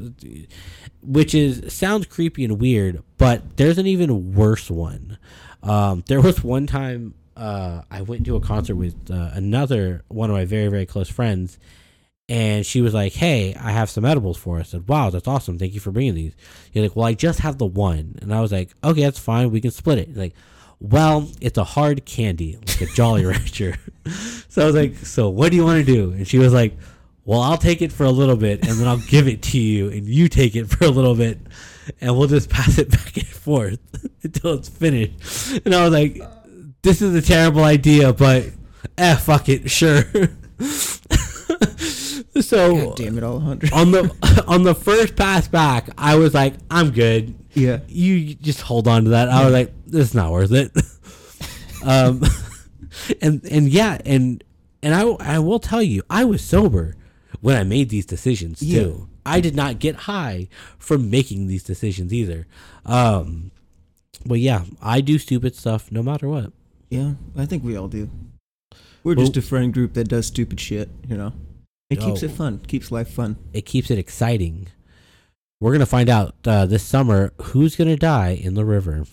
which 1.03 1.35
is 1.35 1.73
sounds 1.73 2.07
creepy 2.07 2.45
and 2.45 2.61
weird, 2.61 3.03
but 3.19 3.57
there's 3.57 3.79
an 3.79 3.87
even 3.87 4.35
worse 4.35 4.71
one. 4.71 5.19
Um, 5.63 6.05
there 6.07 6.21
was 6.21 6.43
one 6.45 6.67
time 6.67 7.15
uh, 7.37 7.83
I 7.91 8.03
went 8.03 8.25
to 8.27 8.37
a 8.37 8.41
concert 8.41 8.77
with 8.77 9.11
uh, 9.11 9.31
another 9.35 10.03
one 10.09 10.31
of 10.31 10.37
my 10.37 10.45
very 10.45 10.69
very 10.69 10.87
close 10.87 11.09
friends, 11.09 11.59
and 12.29 12.65
she 12.65 12.81
was 12.81 12.95
like, 12.95 13.13
"Hey, 13.13 13.55
I 13.55 13.73
have 13.73 13.91
some 13.91 14.05
edibles 14.05 14.39
for 14.39 14.59
us." 14.59 14.69
I 14.69 14.79
said, 14.79 14.89
"Wow, 14.89 15.11
that's 15.11 15.29
awesome! 15.29 15.59
Thank 15.59 15.75
you 15.75 15.81
for 15.81 15.91
bringing 15.91 16.15
these." 16.15 16.33
You're 16.73 16.85
like, 16.85 16.97
"Well, 16.97 17.05
I 17.07 17.13
just 17.15 17.41
have 17.41 17.59
the 17.59 17.67
one," 17.67 18.17
and 18.23 18.33
I 18.33 18.41
was 18.41 18.53
like, 18.53 18.71
"Okay, 18.83 19.03
that's 19.03 19.19
fine. 19.19 19.51
We 19.51 19.61
can 19.61 19.71
split 19.71 19.99
it." 19.99 20.09
He's 20.09 20.17
like, 20.17 20.35
"Well, 20.81 21.29
it's 21.41 21.59
a 21.59 21.65
hard 21.65 22.05
candy, 22.05 22.59
like 22.67 22.81
a 22.83 22.87
Jolly 22.87 23.25
Rancher." 23.31 23.77
so 24.49 24.63
I 24.63 24.67
was 24.67 24.75
like, 24.75 24.97
"So 24.99 25.29
what 25.29 25.51
do 25.51 25.57
you 25.57 25.65
want 25.65 25.85
to 25.85 25.93
do?" 25.93 26.13
And 26.13 26.27
she 26.27 26.39
was 26.39 26.53
like, 26.53 26.77
"Well, 27.25 27.41
I'll 27.41 27.57
take 27.59 27.83
it 27.83 27.93
for 27.93 28.05
a 28.05 28.11
little 28.11 28.37
bit, 28.37 28.67
and 28.67 28.79
then 28.79 28.87
I'll 28.87 28.99
give 29.09 29.29
it 29.29 29.43
to 29.43 29.59
you, 29.59 29.89
and 29.91 30.07
you 30.07 30.29
take 30.29 30.57
it 30.57 30.69
for 30.69 30.85
a 30.85 30.91
little 30.91 31.15
bit, 31.15 31.39
and 32.01 32.17
we'll 32.17 32.29
just 32.29 32.51
pass 32.51 32.79
it 32.79 32.91
back 32.97 33.17
and 33.17 33.27
forth 33.27 33.81
until 34.23 34.55
it's 34.55 34.69
finished." 34.69 35.61
And 35.65 35.75
I 35.75 35.83
was 35.85 35.93
like, 35.93 36.21
"This 36.83 37.03
is 37.03 37.15
a 37.15 37.23
terrible 37.23 37.65
idea, 37.65 38.13
but 38.13 38.47
eh, 38.99 39.17
fuck 39.17 39.49
it, 39.49 39.71
sure." 39.71 40.05
so 42.41 42.75
God 42.77 42.97
damn 42.97 43.19
it, 43.19 43.25
all 43.25 43.41
hundred. 43.41 43.73
on 43.73 43.91
the 43.91 44.45
on 44.47 44.63
the 44.63 44.75
first 44.75 45.17
pass 45.17 45.49
back, 45.49 45.89
I 45.99 46.17
was 46.17 46.35
like, 46.35 46.55
"I'm 46.71 46.91
good." 46.91 47.35
Yeah. 47.57 47.81
You 47.89 48.35
just 48.35 48.61
hold 48.61 48.87
on 48.87 49.05
to 49.05 49.11
that. 49.11 49.31
I 49.31 49.45
was 49.45 49.53
like, 49.53 49.73
"This 49.87 50.09
is 50.09 50.15
not 50.15 50.33
worth 50.33 50.53
it." 50.53 50.73
um, 51.85 52.23
and 53.23 53.45
and 53.45 53.69
yeah, 53.69 53.99
and 54.05 54.43
and 54.83 54.95
I 54.95 55.03
I 55.03 55.39
will 55.39 55.61
tell 55.61 55.83
you, 55.83 56.03
I 56.11 56.25
was 56.25 56.43
sober 56.43 56.95
when 57.41 57.57
I 57.57 57.63
made 57.65 57.89
these 57.89 58.07
decisions 58.07 58.61
too. 58.61 59.09
I 59.25 59.41
did 59.41 59.57
not 59.57 59.81
get 59.81 59.97
high 59.97 60.49
from 60.79 61.11
making 61.11 61.49
these 61.49 61.65
decisions 61.65 62.13
either. 62.13 62.47
Um, 62.85 63.51
but 64.25 64.39
yeah, 64.39 64.65
I 64.81 65.01
do 65.01 65.19
stupid 65.19 65.57
stuff 65.57 65.91
no 65.91 66.03
matter 66.03 66.29
what. 66.29 66.53
Yeah, 66.91 67.15
I 67.37 67.45
think 67.47 67.65
we 67.65 67.77
all 67.77 67.89
do. 67.89 68.09
We're 69.03 69.15
Well- 69.17 69.27
just 69.27 69.37
a 69.37 69.43
friend 69.43 69.73
group 69.73 69.95
that 69.95 70.09
does 70.09 70.27
stupid 70.27 70.61
shit, 70.61 70.89
you 71.09 71.17
know. 71.17 71.33
It 71.91 72.01
keeps 72.01 72.23
Oh. 72.23 72.27
it 72.27 72.33
fun, 72.33 72.61
keeps 72.67 72.91
life 72.91 73.09
fun. 73.09 73.37
It 73.53 73.67
keeps 73.67 73.91
it 73.91 73.99
exciting. 73.99 74.69
We're 75.61 75.73
gonna 75.73 75.87
find 75.87 76.09
out 76.09 76.35
uh, 76.45 76.67
this 76.67 76.83
summer 76.83 77.33
who's 77.41 77.77
gonna 77.77 77.97
die 77.97 78.31
in 78.31 78.55
the 78.55 78.65
river. 78.65 79.05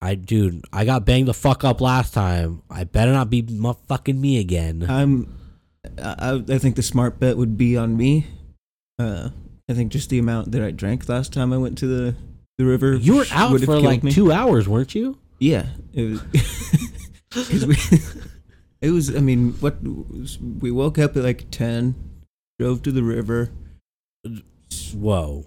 I 0.00 0.14
dude, 0.14 0.64
I 0.72 0.84
got 0.84 1.04
banged 1.04 1.28
the 1.28 1.34
fuck 1.34 1.64
up 1.64 1.80
last 1.80 2.14
time. 2.14 2.62
I 2.70 2.84
better 2.84 3.12
not 3.12 3.30
be 3.30 3.42
fucking 3.88 4.20
me 4.20 4.38
again. 4.38 4.86
I'm, 4.88 5.36
I, 6.00 6.42
I 6.48 6.58
think 6.58 6.76
the 6.76 6.82
smart 6.82 7.18
bet 7.18 7.36
would 7.36 7.56
be 7.56 7.76
on 7.76 7.96
me. 7.96 8.26
Uh, 8.98 9.30
I 9.68 9.74
think 9.74 9.92
just 9.92 10.08
the 10.10 10.18
amount 10.18 10.52
that 10.52 10.62
I 10.62 10.70
drank 10.70 11.08
last 11.08 11.32
time 11.32 11.52
I 11.52 11.58
went 11.58 11.78
to 11.78 11.86
the 11.86 12.14
the 12.58 12.64
river. 12.64 12.96
You 12.96 13.16
were 13.16 13.26
out 13.32 13.60
for 13.60 13.80
like 13.80 14.02
me. 14.02 14.12
two 14.12 14.32
hours, 14.32 14.68
weren't 14.68 14.94
you? 14.94 15.18
Yeah, 15.38 15.66
it 15.92 16.02
was. 16.02 16.22
we, 17.66 17.76
it 18.88 18.90
was. 18.90 19.14
I 19.14 19.20
mean, 19.20 19.52
what 19.54 19.76
we 19.82 20.70
woke 20.70 20.98
up 20.98 21.16
at 21.16 21.22
like 21.22 21.50
ten, 21.50 21.94
drove 22.58 22.82
to 22.82 22.92
the 22.92 23.02
river. 23.02 23.50
Whoa, 24.94 25.44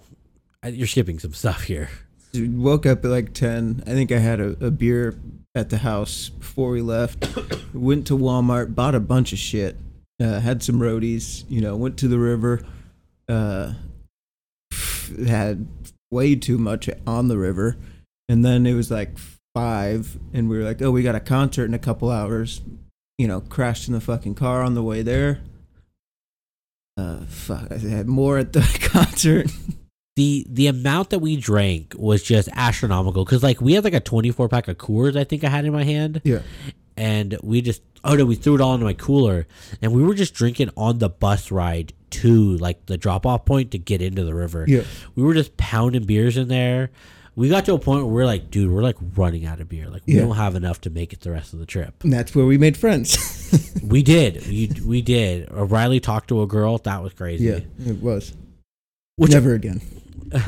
you're 0.66 0.86
skipping 0.86 1.18
some 1.18 1.34
stuff 1.34 1.64
here. 1.64 1.90
Woke 2.34 2.86
up 2.86 3.04
at 3.04 3.10
like 3.10 3.34
10 3.34 3.84
i 3.86 3.90
think 3.90 4.10
i 4.10 4.18
had 4.18 4.40
a, 4.40 4.56
a 4.64 4.70
beer 4.70 5.18
at 5.54 5.70
the 5.70 5.78
house 5.78 6.30
before 6.30 6.70
we 6.70 6.80
left. 6.80 7.26
Went 7.74 8.06
to 8.06 8.16
walmart 8.16 8.74
bought 8.74 8.94
a 8.94 9.00
bunch 9.00 9.32
of 9.32 9.38
shit. 9.38 9.76
Uh, 10.20 10.40
had 10.40 10.62
some 10.62 10.78
roadies 10.78 11.44
you 11.48 11.60
know 11.60 11.76
went 11.76 11.98
to 11.98 12.08
the 12.08 12.18
river. 12.18 12.60
Uh, 13.28 13.74
had 15.26 15.66
way 16.10 16.34
too 16.34 16.58
much 16.58 16.88
on 17.06 17.28
the 17.28 17.38
river. 17.38 17.76
And 18.28 18.44
then 18.44 18.66
it 18.66 18.74
was 18.74 18.90
like 18.90 19.18
five 19.54 20.18
and 20.32 20.48
we 20.48 20.58
were 20.58 20.64
like 20.64 20.80
oh 20.80 20.90
we 20.90 21.02
got 21.02 21.14
a 21.14 21.20
concert 21.20 21.64
in 21.64 21.74
a 21.74 21.78
couple 21.78 22.10
hours. 22.10 22.60
You 23.18 23.28
know 23.28 23.40
crashed 23.40 23.88
in 23.88 23.94
the 23.94 24.00
fucking 24.00 24.34
car 24.34 24.62
on 24.62 24.74
the 24.74 24.82
way 24.82 25.02
there. 25.02 25.40
Uh 26.96 27.24
fuck 27.26 27.70
i 27.72 27.78
had 27.78 28.06
more 28.06 28.38
at 28.38 28.52
the 28.52 28.60
concert 28.92 29.50
the 30.16 30.46
The 30.48 30.66
amount 30.66 31.10
that 31.10 31.20
we 31.20 31.36
drank 31.36 31.94
was 31.96 32.22
just 32.22 32.48
astronomical 32.54 33.24
because 33.24 33.42
like 33.42 33.60
we 33.60 33.72
had 33.74 33.84
like 33.84 33.94
a 33.94 34.00
24 34.00 34.48
pack 34.48 34.68
of 34.68 34.76
Coors. 34.78 35.16
I 35.16 35.24
think 35.24 35.44
I 35.44 35.48
had 35.48 35.64
in 35.64 35.72
my 35.72 35.84
hand. 35.84 36.20
yeah 36.24 36.40
and 36.94 37.38
we 37.42 37.62
just 37.62 37.80
oh 38.04 38.14
no 38.14 38.24
we 38.26 38.34
threw 38.34 38.54
it 38.54 38.60
all 38.60 38.74
into 38.74 38.84
my 38.84 38.92
cooler 38.92 39.46
and 39.80 39.94
we 39.94 40.02
were 40.02 40.12
just 40.14 40.34
drinking 40.34 40.68
on 40.76 40.98
the 40.98 41.08
bus 41.08 41.50
ride 41.50 41.90
to 42.10 42.58
like 42.58 42.84
the 42.84 42.98
drop 42.98 43.24
off 43.24 43.46
point 43.46 43.70
to 43.70 43.78
get 43.78 44.02
into 44.02 44.22
the 44.24 44.34
river. 44.34 44.66
Yeah. 44.68 44.82
We 45.14 45.22
were 45.22 45.32
just 45.32 45.56
pounding 45.56 46.04
beers 46.04 46.36
in 46.36 46.48
there. 46.48 46.90
We 47.34 47.48
got 47.48 47.64
to 47.64 47.72
a 47.72 47.78
point 47.78 48.04
where 48.04 48.12
we're 48.12 48.26
like, 48.26 48.50
dude, 48.50 48.70
we're 48.70 48.82
like 48.82 48.96
running 49.16 49.46
out 49.46 49.58
of 49.62 49.70
beer. 49.70 49.88
Like 49.88 50.02
we 50.06 50.16
Yeah. 50.16 50.20
don't 50.26 50.36
have 50.36 50.54
enough 50.54 50.82
to 50.82 50.90
make 50.90 51.14
it 51.14 51.20
the 51.22 51.30
rest 51.30 51.54
of 51.54 51.58
the 51.60 51.64
trip. 51.64 52.04
And 52.04 52.12
that's 52.12 52.34
where 52.34 52.44
we 52.44 52.58
made 52.58 52.76
friends. 52.76 53.16
we 53.82 54.02
did. 54.02 54.46
We 54.46 54.70
we 54.84 55.00
did. 55.00 55.48
Riley 55.50 55.98
talked 56.00 56.28
to 56.28 56.42
a 56.42 56.46
girl. 56.46 56.76
That 56.76 57.02
was 57.02 57.14
crazy. 57.14 57.44
yeah, 57.44 57.60
it 57.90 58.02
was. 58.02 58.34
Which- 59.16 59.30
Never 59.32 59.54
again. 59.54 59.80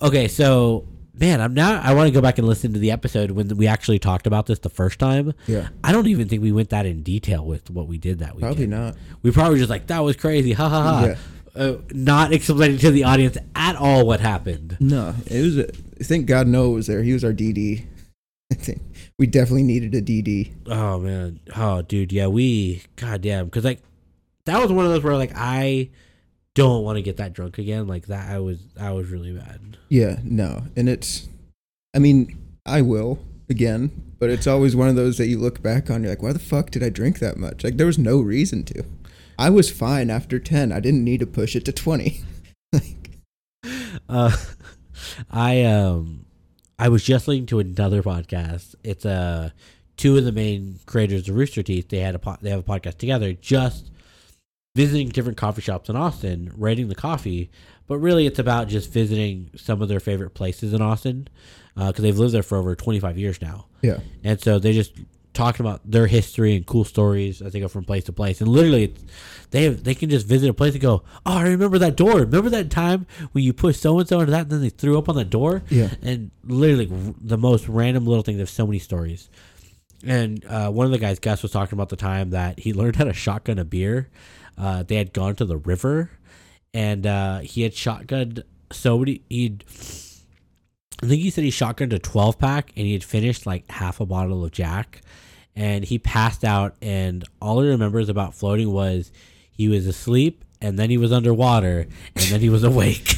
Okay, 0.00 0.28
so 0.28 0.86
man, 1.14 1.40
I'm 1.40 1.54
now. 1.54 1.80
I 1.82 1.94
want 1.94 2.06
to 2.06 2.12
go 2.12 2.20
back 2.20 2.38
and 2.38 2.46
listen 2.46 2.72
to 2.72 2.78
the 2.78 2.90
episode 2.92 3.32
when 3.32 3.48
we 3.56 3.66
actually 3.66 3.98
talked 3.98 4.26
about 4.26 4.46
this 4.46 4.60
the 4.60 4.70
first 4.70 4.98
time. 4.98 5.34
Yeah. 5.46 5.68
I 5.82 5.92
don't 5.92 6.06
even 6.06 6.28
think 6.28 6.42
we 6.42 6.52
went 6.52 6.70
that 6.70 6.86
in 6.86 7.02
detail 7.02 7.44
with 7.44 7.68
what 7.70 7.88
we 7.88 7.98
did 7.98 8.20
that 8.20 8.36
week. 8.36 8.42
Probably 8.42 8.66
not. 8.66 8.96
We 9.22 9.32
probably 9.32 9.58
just 9.58 9.70
like 9.70 9.88
that 9.88 10.00
was 10.00 10.16
crazy, 10.16 10.52
ha 10.52 10.68
ha 10.68 10.82
ha. 10.82 11.04
Yeah. 11.06 11.16
Uh, 11.56 11.78
not 11.90 12.32
explaining 12.32 12.78
to 12.78 12.92
the 12.92 13.02
audience 13.02 13.36
at 13.56 13.74
all 13.74 14.06
what 14.06 14.20
happened. 14.20 14.76
No, 14.78 15.14
it 15.26 15.42
was. 15.42 15.58
A, 15.58 15.64
thank 16.04 16.26
God 16.26 16.46
Noah 16.46 16.70
was 16.70 16.86
there. 16.86 17.02
He 17.02 17.12
was 17.12 17.24
our 17.24 17.32
DD. 17.32 17.84
I 18.52 18.54
think 18.54 18.80
we 19.18 19.26
definitely 19.26 19.64
needed 19.64 19.94
a 19.94 20.00
DD. 20.00 20.52
Oh 20.66 21.00
man, 21.00 21.40
oh 21.56 21.82
dude, 21.82 22.12
yeah, 22.12 22.28
we, 22.28 22.82
goddamn, 22.94 23.46
because 23.46 23.64
like 23.64 23.82
that 24.44 24.60
was 24.62 24.70
one 24.70 24.84
of 24.84 24.92
those 24.92 25.02
where 25.02 25.16
like 25.16 25.32
I 25.34 25.90
don't 26.58 26.84
want 26.84 26.96
to 26.96 27.02
get 27.02 27.16
that 27.16 27.32
drunk 27.32 27.58
again. 27.58 27.86
Like 27.86 28.06
that, 28.06 28.30
I 28.30 28.38
was, 28.38 28.58
I 28.78 28.90
was 28.92 29.08
really 29.08 29.32
bad. 29.32 29.76
Yeah, 29.88 30.18
no, 30.24 30.64
and 30.76 30.88
it's. 30.88 31.28
I 31.94 31.98
mean, 31.98 32.36
I 32.66 32.82
will 32.82 33.18
again, 33.48 34.14
but 34.18 34.28
it's 34.30 34.46
always 34.46 34.76
one 34.76 34.88
of 34.88 34.96
those 34.96 35.16
that 35.18 35.26
you 35.28 35.38
look 35.38 35.62
back 35.62 35.90
on. 35.90 36.02
You're 36.02 36.12
like, 36.12 36.22
why 36.22 36.32
the 36.32 36.38
fuck 36.38 36.70
did 36.70 36.82
I 36.82 36.90
drink 36.90 37.18
that 37.20 37.36
much? 37.38 37.64
Like 37.64 37.76
there 37.76 37.86
was 37.86 37.98
no 37.98 38.20
reason 38.20 38.64
to. 38.64 38.84
I 39.38 39.50
was 39.50 39.70
fine 39.70 40.10
after 40.10 40.38
ten. 40.38 40.72
I 40.72 40.80
didn't 40.80 41.04
need 41.04 41.20
to 41.20 41.26
push 41.26 41.56
it 41.56 41.64
to 41.64 41.72
twenty. 41.72 42.22
like, 42.72 43.10
Uh, 44.08 44.36
I 45.30 45.62
um, 45.64 46.26
I 46.78 46.88
was 46.88 47.02
just 47.04 47.26
listening 47.28 47.46
to 47.46 47.60
another 47.60 48.02
podcast. 48.02 48.74
It's 48.84 49.06
uh 49.06 49.50
two 49.96 50.16
of 50.16 50.24
the 50.24 50.32
main 50.32 50.78
creators 50.86 51.28
of 51.28 51.36
Rooster 51.36 51.62
Teeth. 51.62 51.88
They 51.88 51.98
had 52.00 52.14
a 52.14 52.18
po- 52.18 52.36
they 52.40 52.50
have 52.50 52.60
a 52.60 52.62
podcast 52.62 52.98
together, 52.98 53.32
just 53.32 53.90
visiting 54.78 55.08
different 55.08 55.36
coffee 55.36 55.60
shops 55.60 55.88
in 55.88 55.96
Austin, 55.96 56.52
rating 56.56 56.86
the 56.88 56.94
coffee. 56.94 57.50
But 57.88 57.98
really, 57.98 58.26
it's 58.26 58.38
about 58.38 58.68
just 58.68 58.92
visiting 58.92 59.50
some 59.56 59.82
of 59.82 59.88
their 59.88 59.98
favorite 59.98 60.30
places 60.30 60.72
in 60.72 60.80
Austin 60.80 61.26
because 61.74 62.02
they've 62.02 62.16
lived 62.18 62.32
there 62.32 62.42
for 62.44 62.58
over 62.58 62.76
twenty 62.76 63.00
five 63.00 63.18
years 63.18 63.40
now. 63.42 63.66
yeah, 63.82 63.98
And 64.22 64.40
so 64.40 64.58
they 64.58 64.72
just 64.72 64.92
talking 65.34 65.64
about 65.64 65.80
their 65.88 66.06
history 66.06 66.56
and 66.56 66.66
cool 66.66 66.84
stories 66.84 67.40
as 67.40 67.52
they 67.52 67.60
go 67.60 67.68
from 67.68 67.84
place 67.84 68.04
to 68.04 68.12
place. 68.12 68.40
And 68.40 68.48
literally, 68.48 68.84
it's, 68.84 69.04
they 69.50 69.64
have, 69.64 69.84
they 69.84 69.94
can 69.94 70.10
just 70.10 70.26
visit 70.26 70.50
a 70.50 70.54
place 70.54 70.74
and 70.74 70.82
go, 70.82 71.02
"Oh, 71.26 71.38
I 71.38 71.48
remember 71.48 71.78
that 71.78 71.96
door. 71.96 72.20
Remember 72.20 72.50
that 72.50 72.70
time 72.70 73.06
when 73.32 73.42
you 73.44 73.52
pushed 73.52 73.80
so 73.80 73.98
and 73.98 74.08
so 74.08 74.20
into 74.20 74.32
that, 74.32 74.42
and 74.42 74.50
then 74.50 74.60
they 74.60 74.70
threw 74.70 74.98
up 74.98 75.08
on 75.08 75.16
that 75.16 75.30
door." 75.30 75.62
Yeah. 75.70 75.90
And 76.02 76.30
literally, 76.44 76.88
the 77.20 77.38
most 77.38 77.68
random 77.68 78.04
little 78.06 78.22
thing. 78.22 78.36
There's 78.36 78.50
so 78.50 78.66
many 78.66 78.78
stories. 78.78 79.28
And 80.04 80.44
uh, 80.44 80.70
one 80.70 80.86
of 80.86 80.92
the 80.92 80.98
guys, 80.98 81.18
Gus, 81.18 81.42
was 81.42 81.50
talking 81.52 81.74
about 81.76 81.88
the 81.88 81.96
time 81.96 82.30
that 82.30 82.60
he 82.60 82.72
learned 82.80 82.96
how 82.96 83.04
to 83.04 83.12
shotgun 83.14 83.58
a 83.58 83.64
beer. 83.64 84.08
Uh, 84.58 84.82
they 84.82 84.96
had 84.96 85.12
gone 85.12 85.36
to 85.36 85.44
the 85.44 85.56
river, 85.56 86.10
and 86.74 87.06
uh, 87.06 87.38
he 87.40 87.62
had 87.62 87.72
shotgunned 87.72 88.42
so 88.72 88.98
many. 88.98 89.22
He'd 89.28 89.64
I 91.02 91.06
think 91.06 91.22
he 91.22 91.30
said 91.30 91.44
he 91.44 91.50
shotgunned 91.50 91.92
a 91.92 91.98
12 91.98 92.38
pack 92.38 92.72
and 92.76 92.84
he 92.84 92.92
had 92.92 93.04
finished 93.04 93.46
like 93.46 93.70
half 93.70 94.00
a 94.00 94.06
bottle 94.06 94.44
of 94.44 94.50
Jack 94.50 95.00
and 95.54 95.84
he 95.84 95.98
passed 95.98 96.44
out 96.44 96.74
and 96.82 97.24
all 97.40 97.60
he 97.62 97.68
remembers 97.68 98.08
about 98.08 98.34
floating 98.34 98.72
was 98.72 99.12
he 99.50 99.68
was 99.68 99.86
asleep 99.86 100.44
and 100.60 100.76
then 100.76 100.90
he 100.90 100.98
was 100.98 101.12
underwater 101.12 101.86
and 102.16 102.24
then 102.24 102.40
he 102.40 102.48
was 102.48 102.64
awake. 102.64 103.14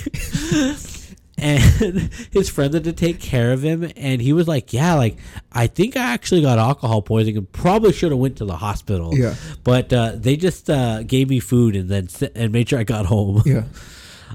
and 1.38 1.62
his 2.32 2.48
friend 2.48 2.74
had 2.74 2.84
to 2.84 2.92
take 2.92 3.20
care 3.20 3.52
of 3.52 3.62
him 3.62 3.90
and 3.96 4.20
he 4.20 4.32
was 4.32 4.46
like, 4.48 4.72
"Yeah, 4.72 4.94
like 4.94 5.16
I 5.52 5.66
think 5.66 5.96
I 5.96 6.12
actually 6.12 6.42
got 6.42 6.58
alcohol 6.58 7.02
poisoning 7.02 7.38
and 7.38 7.52
probably 7.52 7.92
should 7.92 8.12
have 8.12 8.20
went 8.20 8.36
to 8.38 8.44
the 8.44 8.56
hospital." 8.56 9.16
Yeah. 9.16 9.34
But 9.64 9.92
uh, 9.92 10.12
they 10.16 10.36
just 10.36 10.68
uh, 10.68 11.02
gave 11.02 11.28
me 11.28 11.40
food 11.40 11.76
and 11.76 11.88
then 11.88 12.08
and 12.34 12.52
made 12.52 12.68
sure 12.68 12.78
I 12.78 12.84
got 12.84 13.06
home. 13.06 13.42
yeah. 13.44 13.64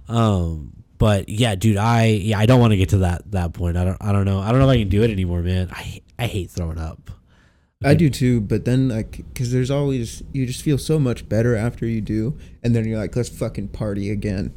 Um, 0.07 0.83
but 0.97 1.29
yeah, 1.29 1.55
dude, 1.55 1.77
I 1.77 2.05
yeah, 2.07 2.37
I 2.37 2.45
don't 2.45 2.59
want 2.59 2.71
to 2.71 2.77
get 2.77 2.89
to 2.89 2.97
that 2.99 3.31
that 3.31 3.53
point. 3.53 3.77
I 3.77 3.85
don't 3.85 3.97
I 4.01 4.11
don't 4.11 4.25
know. 4.25 4.39
I 4.39 4.51
don't 4.51 4.59
know 4.59 4.69
if 4.69 4.73
I 4.73 4.77
can 4.77 4.89
do 4.89 5.03
it 5.03 5.09
anymore, 5.09 5.41
man. 5.41 5.69
I 5.71 6.01
I 6.19 6.27
hate 6.27 6.51
throwing 6.51 6.77
up. 6.77 7.11
I 7.83 7.93
do 7.93 8.09
too, 8.09 8.41
but 8.41 8.65
then 8.65 8.89
like, 8.89 9.23
cause 9.35 9.51
there's 9.51 9.69
always 9.69 10.23
you 10.31 10.45
just 10.47 10.63
feel 10.63 10.77
so 10.77 10.97
much 10.97 11.29
better 11.29 11.55
after 11.55 11.85
you 11.85 12.01
do, 12.01 12.37
and 12.63 12.75
then 12.75 12.85
you're 12.85 12.97
like, 12.97 13.15
let's 13.15 13.29
fucking 13.29 13.69
party 13.69 14.09
again. 14.09 14.53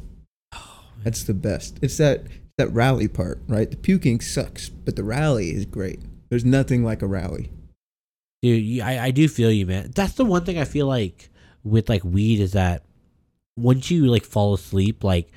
That's 1.03 1.23
the 1.23 1.33
best. 1.33 1.77
It's 1.81 1.97
that 1.97 2.23
that 2.57 2.71
rally 2.73 3.07
part, 3.07 3.41
right? 3.47 3.69
The 3.71 3.77
puking 3.77 4.19
sucks, 4.19 4.69
but 4.69 4.95
the 4.95 5.03
rally 5.03 5.51
is 5.51 5.65
great. 5.65 6.01
There's 6.29 6.43
nothing 6.45 6.83
like 6.83 7.01
a 7.01 7.07
rally. 7.07 7.51
Dude, 8.41 8.81
I 8.81 9.05
I 9.07 9.11
do 9.11 9.27
feel 9.27 9.51
you, 9.51 9.65
man. 9.65 9.91
That's 9.95 10.13
the 10.13 10.25
one 10.25 10.45
thing 10.45 10.57
I 10.57 10.65
feel 10.65 10.87
like 10.87 11.29
with 11.63 11.89
like 11.89 12.03
weed 12.03 12.39
is 12.39 12.53
that 12.53 12.83
once 13.57 13.89
you 13.91 14.05
like 14.07 14.23
fall 14.25 14.53
asleep, 14.53 15.03
like 15.03 15.29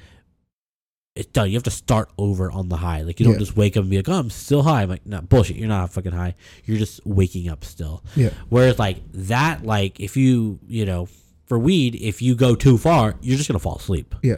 it's 1.14 1.28
done. 1.28 1.48
You 1.48 1.54
have 1.56 1.62
to 1.64 1.70
start 1.70 2.10
over 2.16 2.50
on 2.50 2.70
the 2.70 2.76
high. 2.76 3.02
Like 3.02 3.20
you 3.20 3.24
don't 3.24 3.34
Yeah. 3.34 3.40
just 3.40 3.54
wake 3.56 3.76
up 3.76 3.82
and 3.82 3.90
be 3.90 3.96
like, 3.96 4.08
"Oh, 4.08 4.14
I'm 4.18 4.30
still 4.30 4.62
high." 4.62 4.82
I'm 4.82 4.88
like, 4.88 5.04
"No, 5.04 5.20
bullshit. 5.20 5.56
You're 5.56 5.68
not 5.68 5.92
fucking 5.92 6.12
high. 6.12 6.34
You're 6.64 6.78
just 6.78 7.04
waking 7.06 7.48
up 7.50 7.64
still." 7.64 8.02
Yeah. 8.16 8.30
Whereas 8.48 8.78
like 8.78 8.96
that, 9.12 9.64
like 9.66 10.00
if 10.00 10.16
you 10.16 10.58
you 10.66 10.86
know 10.86 11.08
for 11.44 11.58
weed, 11.58 11.96
if 11.96 12.22
you 12.22 12.34
go 12.34 12.54
too 12.54 12.78
far, 12.78 13.16
you're 13.20 13.36
just 13.36 13.46
gonna 13.48 13.58
fall 13.58 13.76
asleep. 13.76 14.14
Yeah. 14.22 14.36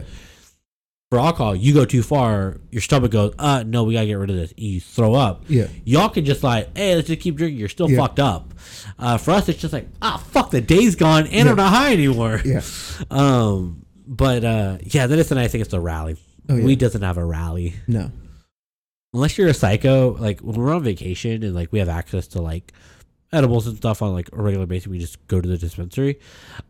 For 1.11 1.19
alcohol, 1.19 1.55
you 1.55 1.73
go 1.73 1.85
too 1.85 2.01
far, 2.01 2.57
your 2.71 2.81
stomach 2.81 3.11
goes, 3.11 3.33
"Uh, 3.37 3.63
no, 3.65 3.83
we 3.83 3.93
gotta 3.93 4.07
get 4.07 4.15
rid 4.15 4.31
of 4.31 4.35
this." 4.37 4.53
You 4.57 4.81
throw 4.81 5.13
up. 5.13 5.43
Yeah. 5.47 5.67
Y'all 5.83 6.09
can 6.09 6.25
just 6.25 6.41
like, 6.43 6.75
"Hey, 6.75 6.95
let's 6.95 7.07
just 7.07 7.21
keep 7.21 7.35
drinking." 7.35 7.59
You're 7.59 7.69
still 7.69 7.89
Yeah. 7.89 7.97
fucked 7.97 8.19
up. 8.19 8.53
Uh, 8.97 9.17
for 9.17 9.31
us, 9.31 9.47
it's 9.47 9.59
just 9.61 9.71
like, 9.71 9.87
"Ah, 10.01 10.17
fuck, 10.31 10.49
the 10.49 10.61
day's 10.61 10.95
gone, 10.95 11.27
and 11.27 11.47
I'm 11.47 11.57
not 11.57 11.71
high 11.71 11.93
anymore." 11.93 12.41
Yeah. 12.43 12.61
Um, 13.11 13.85
but 14.07 14.43
uh, 14.43 14.77
yeah, 14.83 15.05
that 15.05 15.19
is 15.19 15.29
the 15.29 15.35
nice 15.35 15.51
thing. 15.51 15.61
It's 15.61 15.73
a 15.73 15.79
rally. 15.79 16.17
Oh, 16.49 16.55
yeah. 16.55 16.63
Weed 16.65 16.79
doesn't 16.79 17.01
have 17.01 17.17
a 17.17 17.25
rally 17.25 17.73
No. 17.87 18.11
unless 19.13 19.37
you're 19.37 19.47
a 19.47 19.53
psycho, 19.53 20.15
like 20.19 20.41
when 20.41 20.55
we're 20.55 20.73
on 20.73 20.83
vacation 20.83 21.43
and 21.43 21.53
like 21.55 21.71
we 21.71 21.79
have 21.79 21.89
access 21.89 22.27
to 22.29 22.41
like 22.41 22.71
edibles 23.33 23.67
and 23.67 23.77
stuff 23.77 24.01
on 24.01 24.13
like 24.13 24.29
a 24.33 24.41
regular 24.41 24.65
basis, 24.65 24.87
we 24.87 24.97
just 24.99 25.25
go 25.27 25.39
to 25.41 25.47
the 25.47 25.57
dispensary. 25.57 26.19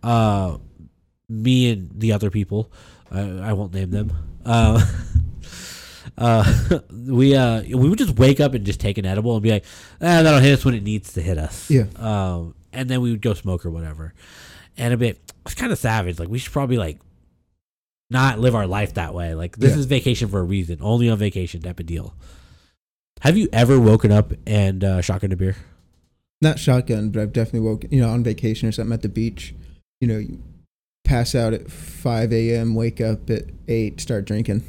Uh, 0.04 0.58
me 1.30 1.72
and 1.72 1.90
the 1.94 2.12
other 2.14 2.30
people, 2.30 2.72
uh, 3.16 3.42
I 3.42 3.54
won't 3.54 3.74
name 3.74 3.92
them. 3.92 4.12
Uh, 4.46 4.86
uh, 6.18 6.80
we 6.92 7.36
uh 7.36 7.62
we 7.64 7.90
would 7.90 7.98
just 7.98 8.18
wake 8.18 8.40
up 8.40 8.54
and 8.54 8.66
just 8.66 8.80
take 8.80 8.98
an 8.98 9.06
edible 9.06 9.34
and 9.36 9.44
be 9.44 9.52
like, 9.52 9.66
ah, 10.02 10.22
that'll 10.24 10.40
hit 10.40 10.54
us 10.60 10.66
when 10.66 10.74
it 10.74 10.84
needs 10.84 11.14
to 11.14 11.22
hit 11.22 11.38
us. 11.38 11.70
Yeah. 11.70 11.86
Um, 11.98 12.56
and 12.74 12.90
then 12.90 13.02
we 13.02 13.12
would 13.12 13.22
go 13.22 13.34
smoke 13.34 13.66
or 13.66 13.72
whatever. 13.72 14.14
And 14.78 14.94
a 14.94 14.98
bit, 14.98 15.20
it's 15.46 15.56
kind 15.56 15.72
of 15.72 15.78
savage. 15.78 16.20
Like 16.20 16.30
we 16.30 16.38
should 16.40 16.52
probably 16.54 16.78
like 16.78 17.00
not 18.10 18.40
live 18.40 18.54
our 18.56 18.68
life 18.68 18.94
that 18.96 19.14
way. 19.14 19.34
Like 19.34 19.58
this 19.58 19.72
Yeah. 19.74 19.80
is 19.80 19.86
vacation 19.86 20.28
for 20.28 20.40
a 20.40 20.44
reason. 20.44 20.80
Only 20.82 21.10
on 21.10 21.18
vacation 21.18 21.62
type 21.62 21.80
of 21.80 21.86
deal. 21.86 22.14
Have 23.22 23.38
you 23.38 23.48
ever 23.54 23.80
woken 23.80 24.12
up 24.12 24.34
and 24.46 24.84
uh, 24.84 25.02
shotgun 25.02 25.32
a 25.32 25.36
beer? 25.36 25.56
Not 26.42 26.60
shotgun, 26.60 27.10
but 27.10 27.22
I've 27.22 27.34
definitely 27.34 27.62
woken, 27.62 27.90
you 27.92 28.02
know, 28.02 28.10
on 28.10 28.24
vacation 28.24 28.68
or 28.68 28.72
something 28.74 28.94
at 28.94 29.02
the 29.02 29.10
beach. 29.10 29.56
You 30.02 30.08
know, 30.08 30.18
you 30.18 30.44
pass 31.06 31.36
out 31.36 31.54
at 31.54 31.72
5 31.72 32.34
a.m., 32.34 32.76
wake 32.76 33.00
up 33.00 33.30
at 33.30 33.46
8, 33.68 34.02
start 34.02 34.26
drinking. 34.26 34.64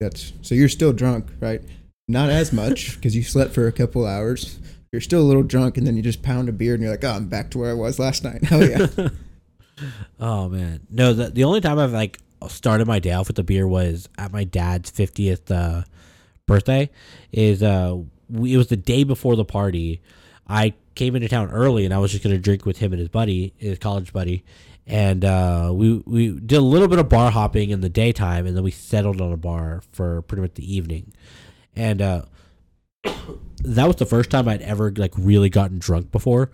That's 0.00 0.32
so 0.42 0.54
you're 0.54 0.68
still 0.68 0.92
drunk, 0.92 1.26
right? 1.40 1.62
Not 2.08 2.30
as 2.30 2.52
much 2.52 2.94
because 2.96 3.14
you 3.16 3.22
slept 3.22 3.54
for 3.54 3.66
a 3.66 3.72
couple 3.72 4.06
hours. 4.06 4.58
You're 4.92 5.00
still 5.00 5.22
a 5.22 5.24
little 5.24 5.42
drunk, 5.42 5.76
and 5.76 5.86
then 5.86 5.96
you 5.96 6.02
just 6.02 6.22
pound 6.22 6.48
a 6.48 6.52
beer, 6.52 6.74
and 6.74 6.82
you're 6.82 6.92
like, 6.92 7.02
"Oh, 7.02 7.10
I'm 7.10 7.26
back 7.26 7.50
to 7.50 7.58
where 7.58 7.70
I 7.70 7.74
was 7.74 7.98
last 7.98 8.22
night." 8.22 8.44
Hell 8.44 8.68
yeah! 8.68 8.86
oh 10.20 10.48
man, 10.48 10.80
no. 10.90 11.12
The 11.12 11.30
the 11.30 11.44
only 11.44 11.60
time 11.60 11.78
I've 11.78 11.92
like 11.92 12.20
started 12.48 12.86
my 12.86 12.98
day 12.98 13.12
off 13.12 13.28
with 13.28 13.38
a 13.38 13.42
beer 13.42 13.66
was 13.66 14.08
at 14.18 14.32
my 14.32 14.44
dad's 14.44 14.90
fiftieth 14.90 15.50
uh, 15.50 15.82
birthday. 16.46 16.90
Is 17.32 17.62
uh, 17.62 17.98
we, 18.28 18.54
it 18.54 18.56
was 18.56 18.68
the 18.68 18.76
day 18.76 19.02
before 19.04 19.34
the 19.34 19.44
party. 19.44 20.00
I 20.46 20.74
came 20.94 21.16
into 21.16 21.28
town 21.28 21.50
early, 21.50 21.84
and 21.84 21.92
I 21.92 21.98
was 21.98 22.12
just 22.12 22.22
gonna 22.22 22.38
drink 22.38 22.64
with 22.64 22.78
him 22.78 22.92
and 22.92 23.00
his 23.00 23.08
buddy, 23.08 23.52
his 23.56 23.78
college 23.78 24.12
buddy, 24.12 24.44
and 24.86 25.24
uh, 25.24 25.70
we 25.74 26.02
we 26.06 26.28
did 26.38 26.56
a 26.56 26.60
little 26.60 26.88
bit 26.88 26.98
of 26.98 27.08
bar 27.08 27.30
hopping 27.30 27.70
in 27.70 27.80
the 27.80 27.88
daytime, 27.88 28.46
and 28.46 28.56
then 28.56 28.62
we 28.64 28.70
settled 28.70 29.20
on 29.20 29.32
a 29.32 29.36
bar 29.36 29.82
for 29.92 30.22
pretty 30.22 30.42
much 30.42 30.54
the 30.54 30.74
evening, 30.74 31.12
and 31.74 32.02
uh, 32.02 32.22
that 33.64 33.86
was 33.86 33.96
the 33.96 34.06
first 34.06 34.30
time 34.30 34.48
I'd 34.48 34.62
ever 34.62 34.92
like 34.96 35.12
really 35.16 35.48
gotten 35.50 35.78
drunk 35.78 36.10
before. 36.12 36.50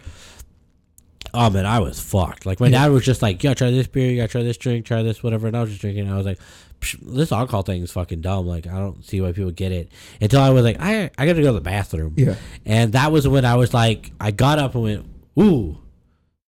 Oh 1.32 1.48
man, 1.48 1.64
I 1.64 1.78
was 1.78 2.00
fucked. 2.00 2.44
Like 2.44 2.58
my 2.60 2.66
Yeah. 2.66 2.84
dad 2.86 2.92
was 2.92 3.04
just 3.04 3.22
like, 3.22 3.42
"Yo, 3.44 3.54
try 3.54 3.70
this 3.70 3.86
beer. 3.86 4.10
You 4.10 4.16
gotta 4.16 4.28
try 4.28 4.42
this 4.42 4.56
drink. 4.56 4.84
Try 4.86 5.02
this 5.02 5.22
whatever." 5.22 5.46
And 5.46 5.56
I 5.56 5.60
was 5.60 5.70
just 5.70 5.80
drinking. 5.80 6.04
And 6.06 6.12
I 6.12 6.16
was 6.16 6.26
like, 6.26 6.38
Psh, 6.80 6.98
"This 7.02 7.30
alcohol 7.30 7.62
thing 7.62 7.82
is 7.82 7.92
fucking 7.92 8.20
dumb. 8.20 8.46
Like 8.46 8.66
I 8.66 8.78
don't 8.78 9.04
see 9.04 9.20
why 9.20 9.30
people 9.32 9.52
get 9.52 9.70
it." 9.70 9.92
Until 10.20 10.40
I 10.40 10.50
was 10.50 10.64
like, 10.64 10.78
"I 10.80 11.10
I 11.18 11.26
gotta 11.26 11.40
go 11.40 11.48
to 11.48 11.52
the 11.52 11.60
bathroom." 11.60 12.14
Yeah. 12.16 12.34
And 12.66 12.94
that 12.94 13.12
was 13.12 13.28
when 13.28 13.44
I 13.44 13.54
was 13.56 13.72
like, 13.72 14.10
I 14.20 14.32
got 14.32 14.58
up 14.58 14.74
and 14.74 14.82
went, 14.82 15.06
"Ooh, 15.38 15.78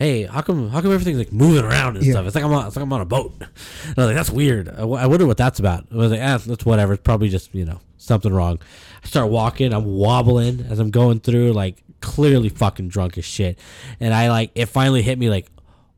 "Hey, 0.03 0.25
how 0.25 0.41
come 0.43 0.69
how 0.71 0.81
come 0.81 0.93
everything's 0.93 1.19
like 1.19 1.33
moving 1.33 1.65
around 1.65 1.97
and 1.97 2.05
Yeah. 2.05 2.13
stuff? 2.13 2.27
It's 2.27 2.35
like 2.35 2.45
I'm 2.45 2.53
on 2.53 2.67
it's 2.67 2.77
like 2.77 2.83
I'm 2.83 2.93
on 2.93 3.01
a 3.01 3.05
boat." 3.07 3.33
And 3.41 3.99
I 3.99 4.01
was 4.03 4.07
like, 4.07 4.17
"That's 4.17 4.31
weird. 4.31 4.69
I, 4.69 4.83
w- 4.89 4.97
I 4.99 5.07
wonder 5.07 5.27
what 5.27 5.37
that's 5.37 5.59
about." 5.59 5.87
I 5.93 5.97
was 5.97 6.11
like, 6.11 6.21
"Ah, 6.23 6.39
that's 6.45 6.65
whatever. 6.67 6.93
It's 6.95 7.03
probably 7.03 7.29
just 7.29 7.55
you 7.55 7.65
know 7.65 7.81
something 7.99 8.33
wrong." 8.33 8.59
I 9.05 9.07
start 9.07 9.31
walking. 9.31 9.73
I'm 9.73 9.85
wobbling 9.87 10.67
as 10.71 10.79
I'm 10.79 10.91
going 10.91 11.21
through, 11.21 11.53
like 11.53 11.83
clearly 12.01 12.49
fucking 12.49 12.89
drunk 12.89 13.17
as 13.19 13.25
shit. 13.25 13.59
And 14.01 14.13
I 14.15 14.29
like 14.31 14.51
it 14.55 14.67
finally 14.67 15.03
hit 15.03 15.19
me 15.19 15.29
like, 15.31 15.49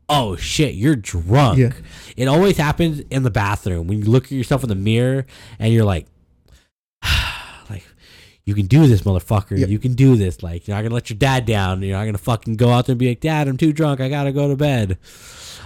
"Oh 0.08 0.36
shit, 0.36 0.74
you're 0.74 0.96
drunk." 0.96 1.58
Yeah. 1.58 1.72
It 2.16 2.26
always 2.28 2.56
happens 2.56 3.00
in 3.10 3.22
the 3.22 3.30
bathroom 3.30 3.86
when 3.86 3.98
you 4.00 4.04
look 4.04 4.24
at 4.26 4.32
yourself 4.32 4.62
in 4.62 4.68
the 4.68 4.74
mirror 4.74 5.26
and 5.58 5.72
you're 5.72 5.84
like, 5.84 6.06
like 6.06 6.06
you 8.44 8.54
can 8.54 8.66
do 8.66 8.86
this, 8.86 9.02
motherfucker. 9.02 9.56
You 9.68 9.78
can 9.78 9.94
do 9.94 10.16
this. 10.16 10.42
Like 10.42 10.68
you're 10.68 10.76
not 10.76 10.82
gonna 10.82 10.94
let 10.94 11.08
your 11.08 11.18
dad 11.18 11.46
down. 11.46 11.82
You're 11.82 11.96
not 11.96 12.04
gonna 12.04 12.18
fucking 12.18 12.56
go 12.56 12.70
out 12.70 12.86
there 12.86 12.92
and 12.92 12.98
be 13.00 13.08
like, 13.08 13.20
Dad, 13.20 13.48
I'm 13.48 13.56
too 13.56 13.72
drunk. 13.72 14.00
I 14.00 14.08
gotta 14.08 14.32
go 14.32 14.48
to 14.48 14.56
bed. 14.56 14.98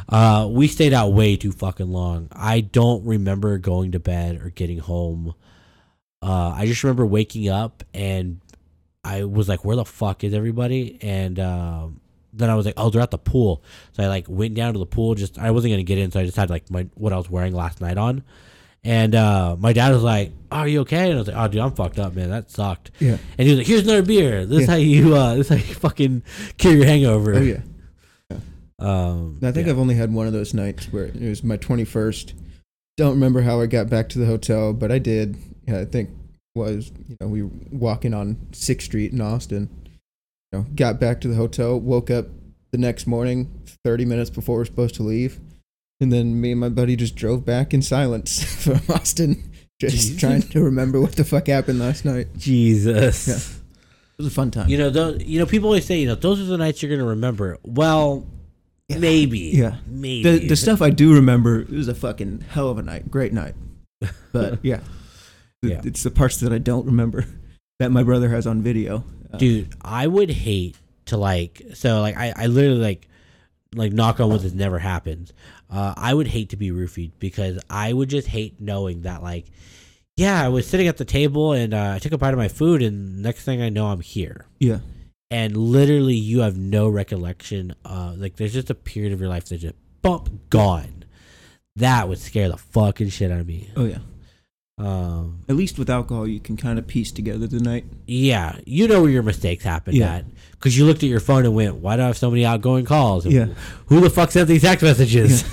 Uh, 0.08 0.48
we 0.50 0.68
stayed 0.68 0.94
out 0.94 1.12
way 1.12 1.36
too 1.36 1.52
fucking 1.52 1.90
long. 1.90 2.28
I 2.32 2.60
don't 2.60 3.04
remember 3.04 3.58
going 3.58 3.92
to 3.92 4.00
bed 4.00 4.40
or 4.42 4.50
getting 4.50 4.78
home. 4.78 5.34
Uh, 6.22 6.50
I 6.54 6.66
just 6.66 6.82
remember 6.82 7.04
waking 7.04 7.48
up 7.48 7.84
and 7.92 8.40
I 9.04 9.24
was 9.24 9.48
like, 9.48 9.64
"Where 9.64 9.76
the 9.76 9.84
fuck 9.84 10.24
is 10.24 10.32
everybody?" 10.32 10.98
And 11.02 11.38
um, 11.38 12.00
then 12.32 12.48
I 12.48 12.54
was 12.54 12.64
like, 12.64 12.74
"Oh, 12.76 12.90
they're 12.90 13.02
at 13.02 13.10
the 13.10 13.18
pool." 13.18 13.62
So 13.92 14.02
I 14.02 14.08
like 14.08 14.26
went 14.28 14.54
down 14.54 14.72
to 14.72 14.78
the 14.78 14.86
pool. 14.86 15.14
Just 15.14 15.38
I 15.38 15.50
wasn't 15.50 15.72
gonna 15.72 15.82
get 15.82 15.98
in, 15.98 16.10
so 16.10 16.20
I 16.20 16.24
just 16.24 16.36
had 16.36 16.50
like 16.50 16.70
my 16.70 16.86
what 16.94 17.12
I 17.12 17.16
was 17.16 17.28
wearing 17.30 17.54
last 17.54 17.80
night 17.80 17.98
on. 17.98 18.22
And 18.84 19.14
uh, 19.14 19.56
my 19.58 19.72
dad 19.72 19.92
was 19.92 20.02
like, 20.02 20.32
"Are 20.50 20.68
you 20.68 20.80
okay?" 20.80 21.10
And 21.10 21.14
I 21.14 21.18
was 21.18 21.28
like, 21.28 21.36
"Oh, 21.36 21.48
dude, 21.48 21.60
I'm 21.60 21.72
fucked 21.72 21.98
up, 21.98 22.14
man. 22.14 22.30
That 22.30 22.50
sucked." 22.50 22.90
Yeah. 23.00 23.18
And 23.36 23.46
he 23.46 23.50
was 23.50 23.58
like, 23.58 23.66
"Here's 23.66 23.82
another 23.82 24.02
beer. 24.02 24.46
This 24.46 24.62
is 24.62 24.68
how 24.68 24.76
you 24.76 25.14
uh, 25.14 25.34
this 25.34 25.50
is 25.50 25.58
how 25.60 25.66
you 25.68 25.74
fucking 25.74 26.22
cure 26.56 26.74
your 26.74 26.86
hangover." 26.86 27.34
Oh 27.34 27.42
yeah. 27.42 27.60
Um, 28.80 29.40
I 29.42 29.50
think 29.50 29.66
yeah. 29.66 29.72
I've 29.72 29.78
only 29.80 29.96
had 29.96 30.12
one 30.12 30.28
of 30.28 30.32
those 30.32 30.54
nights 30.54 30.86
where 30.92 31.06
it 31.06 31.20
was 31.20 31.42
my 31.42 31.56
21st. 31.56 32.32
Don't 32.96 33.10
remember 33.10 33.40
how 33.40 33.60
I 33.60 33.66
got 33.66 33.90
back 33.90 34.08
to 34.10 34.20
the 34.20 34.26
hotel, 34.26 34.72
but 34.72 34.92
I 34.92 35.00
did. 35.00 35.36
Yeah, 35.66 35.80
I 35.80 35.84
think 35.84 36.10
was 36.54 36.92
you 37.08 37.16
know 37.20 37.26
we 37.26 37.42
were 37.42 37.50
walking 37.72 38.14
on 38.14 38.36
Sixth 38.52 38.86
Street 38.86 39.12
in 39.12 39.20
Austin. 39.20 39.68
You 40.52 40.60
know, 40.60 40.66
got 40.74 41.00
back 41.00 41.20
to 41.22 41.28
the 41.28 41.34
hotel, 41.34 41.78
woke 41.80 42.10
up 42.10 42.26
the 42.70 42.78
next 42.78 43.06
morning, 43.06 43.50
30 43.84 44.04
minutes 44.04 44.30
before 44.30 44.56
we 44.56 44.62
are 44.62 44.66
supposed 44.66 44.94
to 44.96 45.02
leave, 45.02 45.40
and 46.00 46.12
then 46.12 46.40
me 46.40 46.52
and 46.52 46.60
my 46.60 46.68
buddy 46.68 46.96
just 46.96 47.16
drove 47.16 47.44
back 47.44 47.72
in 47.74 47.82
silence 47.82 48.42
from 48.64 48.80
Austin, 48.94 49.50
just 49.80 49.96
Jesus. 49.96 50.20
trying 50.20 50.42
to 50.42 50.62
remember 50.62 51.00
what 51.00 51.12
the 51.16 51.24
fuck 51.24 51.46
happened 51.48 51.78
last 51.78 52.04
night. 52.04 52.28
Jesus. 52.36 53.28
Yeah. 53.28 53.34
It 53.36 54.22
was 54.24 54.26
a 54.26 54.30
fun 54.30 54.50
time. 54.50 54.68
You 54.68 54.78
know, 54.78 54.90
those, 54.90 55.22
you 55.24 55.38
know, 55.38 55.46
people 55.46 55.68
always 55.68 55.84
say, 55.86 55.98
you 56.00 56.06
know, 56.06 56.14
those 56.16 56.40
are 56.40 56.44
the 56.44 56.58
nights 56.58 56.82
you're 56.82 56.90
gonna 56.90 57.08
remember. 57.08 57.58
Well, 57.62 58.26
maybe. 58.88 59.38
Yeah. 59.54 59.76
Maybe. 59.86 60.22
The 60.38 60.48
the 60.48 60.56
stuff 60.56 60.82
I 60.82 60.90
do 60.90 61.14
remember 61.14 61.60
it 61.60 61.70
was 61.70 61.88
a 61.88 61.94
fucking 61.94 62.44
hell 62.48 62.68
of 62.68 62.78
a 62.78 62.82
night, 62.82 63.10
great 63.10 63.32
night. 63.32 63.54
But 64.32 64.58
yeah, 64.62 64.80
Yeah. 65.62 65.80
it's 65.84 66.02
the 66.02 66.10
parts 66.10 66.38
that 66.38 66.52
I 66.52 66.58
don't 66.58 66.86
remember 66.86 67.26
that 67.78 67.90
my 67.92 68.02
brother 68.02 68.28
has 68.30 68.46
on 68.46 68.62
video. 68.62 69.04
Uh, 69.30 69.36
dude 69.36 69.68
i 69.82 70.06
would 70.06 70.30
hate 70.30 70.74
to 71.04 71.18
like 71.18 71.60
so 71.74 72.00
like 72.00 72.16
i, 72.16 72.32
I 72.34 72.46
literally 72.46 72.80
like 72.80 73.06
like 73.74 73.92
knock 73.92 74.18
on 74.20 74.30
wood 74.30 74.40
this 74.40 74.52
never 74.52 74.78
happens. 74.78 75.32
Uh 75.70 75.92
i 75.96 76.14
would 76.14 76.28
hate 76.28 76.50
to 76.50 76.56
be 76.56 76.70
roofied 76.70 77.12
because 77.18 77.58
i 77.68 77.92
would 77.92 78.08
just 78.08 78.28
hate 78.28 78.60
knowing 78.60 79.02
that 79.02 79.22
like 79.22 79.46
yeah 80.16 80.42
i 80.42 80.48
was 80.48 80.66
sitting 80.66 80.88
at 80.88 80.96
the 80.96 81.04
table 81.04 81.52
and 81.52 81.74
uh, 81.74 81.92
i 81.94 81.98
took 81.98 82.12
a 82.12 82.18
bite 82.18 82.32
of 82.32 82.38
my 82.38 82.48
food 82.48 82.82
and 82.82 83.22
next 83.22 83.44
thing 83.44 83.60
i 83.60 83.68
know 83.68 83.86
i'm 83.86 84.00
here. 84.00 84.46
Yeah, 84.58 84.78
and 85.30 85.56
literally 85.56 86.14
you 86.14 86.40
have 86.40 86.56
no 86.56 86.88
recollection 86.88 87.74
uh 87.84 88.14
like 88.16 88.36
there's 88.36 88.54
just 88.54 88.70
a 88.70 88.74
period 88.74 89.12
of 89.12 89.20
your 89.20 89.28
life 89.28 89.44
that's 89.48 89.62
just 89.62 89.74
bump 90.02 90.30
gone. 90.50 91.04
That 91.76 92.08
would 92.08 92.18
scare 92.18 92.48
the 92.48 92.56
fucking 92.56 93.10
shit 93.10 93.30
out 93.30 93.40
of 93.40 93.46
me. 93.46 93.70
Oh 93.76 93.84
yeah. 93.84 93.98
Um 94.78 95.40
At 95.48 95.56
least 95.56 95.78
with 95.78 95.90
alcohol, 95.90 96.26
you 96.26 96.40
can 96.40 96.56
kind 96.56 96.78
of 96.78 96.86
piece 96.86 97.10
together 97.12 97.46
the 97.46 97.60
night. 97.60 97.84
Yeah, 98.06 98.58
you 98.64 98.86
know 98.88 99.02
where 99.02 99.10
your 99.10 99.22
mistakes 99.24 99.64
happened 99.64 99.96
Yeah. 99.96 100.16
at 100.16 100.24
because 100.52 100.76
you 100.78 100.84
looked 100.86 101.02
at 101.02 101.08
your 101.08 101.20
phone 101.20 101.44
and 101.44 101.54
went, 101.54 101.76
"Why 101.76 101.96
do 101.96 102.02
I 102.02 102.06
have 102.06 102.16
so 102.16 102.30
many 102.30 102.44
outgoing 102.44 102.84
calls? 102.84 103.24
And 103.24 103.34
Yeah. 103.34 103.46
who 103.86 104.00
the 104.00 104.10
fuck 104.10 104.30
sent 104.30 104.48
these 104.48 104.62
text 104.62 104.82
messages?" 104.84 105.44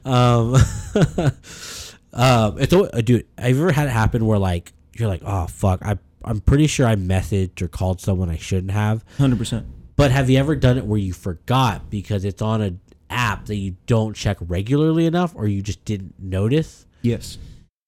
um, 0.04 0.54
um, 2.12 2.58
it's 2.58 2.72
uh, 2.72 3.00
dude. 3.04 3.26
Have 3.36 3.50
you 3.56 3.62
ever 3.62 3.72
had 3.72 3.86
it 3.86 3.90
happen 3.90 4.26
where 4.26 4.38
like 4.38 4.72
you're 4.94 5.08
like, 5.08 5.22
"Oh 5.24 5.46
fuck," 5.46 5.84
I 5.84 5.98
I'm 6.24 6.40
pretty 6.40 6.66
sure 6.66 6.86
I 6.86 6.96
messaged 6.96 7.62
or 7.62 7.68
called 7.68 8.00
someone 8.00 8.28
I 8.30 8.36
shouldn't 8.36 8.72
have. 8.72 9.04
Hundred 9.18 9.38
percent. 9.38 9.66
But 9.96 10.10
have 10.12 10.30
you 10.30 10.38
ever 10.38 10.54
done 10.54 10.78
it 10.78 10.86
where 10.86 10.98
you 10.98 11.12
forgot 11.12 11.90
because 11.90 12.24
it's 12.24 12.40
on 12.42 12.60
an 12.60 12.80
app 13.10 13.46
that 13.46 13.56
you 13.56 13.76
don't 13.86 14.14
check 14.14 14.36
regularly 14.40 15.06
enough, 15.06 15.32
or 15.34 15.48
you 15.48 15.62
just 15.62 15.84
didn't 15.84 16.14
notice? 16.20 16.86
Yes. 17.02 17.38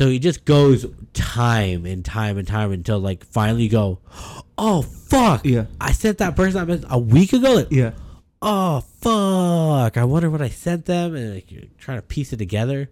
So 0.01 0.09
he 0.09 0.19
just 0.19 0.47
goes 0.47 0.87
time 1.13 1.85
and 1.85 2.03
time 2.03 2.39
and 2.39 2.49
time 2.49 2.73
until 2.73 2.99
like 3.01 3.23
finally 3.27 3.65
you 3.65 3.69
go, 3.69 3.99
oh 4.57 4.81
fuck, 4.81 5.45
Yeah. 5.45 5.67
I 5.79 5.93
sent 5.93 6.17
that 6.19 6.37
person 6.37 6.59
I 6.59 6.65
messaged 6.65 6.89
a 6.89 6.99
week 6.99 7.35
ago. 7.35 7.57
Like, 7.57 7.71
Yeah. 7.71 7.91
oh 8.41 8.81
fuck, 8.81 9.99
I 9.99 10.05
wonder 10.05 10.31
what 10.31 10.41
I 10.41 10.49
sent 10.49 10.87
them, 10.87 11.15
and 11.15 11.35
like 11.35 11.53
you're 11.53 11.65
trying 11.77 11.99
to 11.99 12.03
piece 12.03 12.33
it 12.33 12.39
together. 12.39 12.89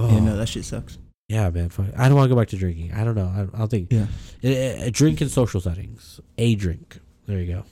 Oh, 0.00 0.10
Yeah. 0.12 0.18
No, 0.24 0.36
that 0.36 0.48
shit 0.48 0.64
sucks. 0.64 0.98
yeah, 1.28 1.48
man. 1.50 1.68
Fuck. 1.68 1.86
I 1.96 2.08
don't 2.08 2.16
want 2.16 2.28
to 2.28 2.34
go 2.34 2.40
back 2.40 2.48
to 2.48 2.56
drinking. 2.56 2.92
I 2.92 3.04
don't 3.04 3.14
know. 3.14 3.32
I, 3.32 3.42
I 3.54 3.58
don't 3.60 3.70
think 3.70 3.92
Yeah. 3.92 4.06
a, 4.42 4.88
a 4.88 4.90
drink 4.90 5.22
in 5.22 5.28
social 5.28 5.60
settings. 5.60 6.18
A 6.38 6.56
drink. 6.56 6.98
There 7.26 7.38
you 7.38 7.52
go. 7.54 7.64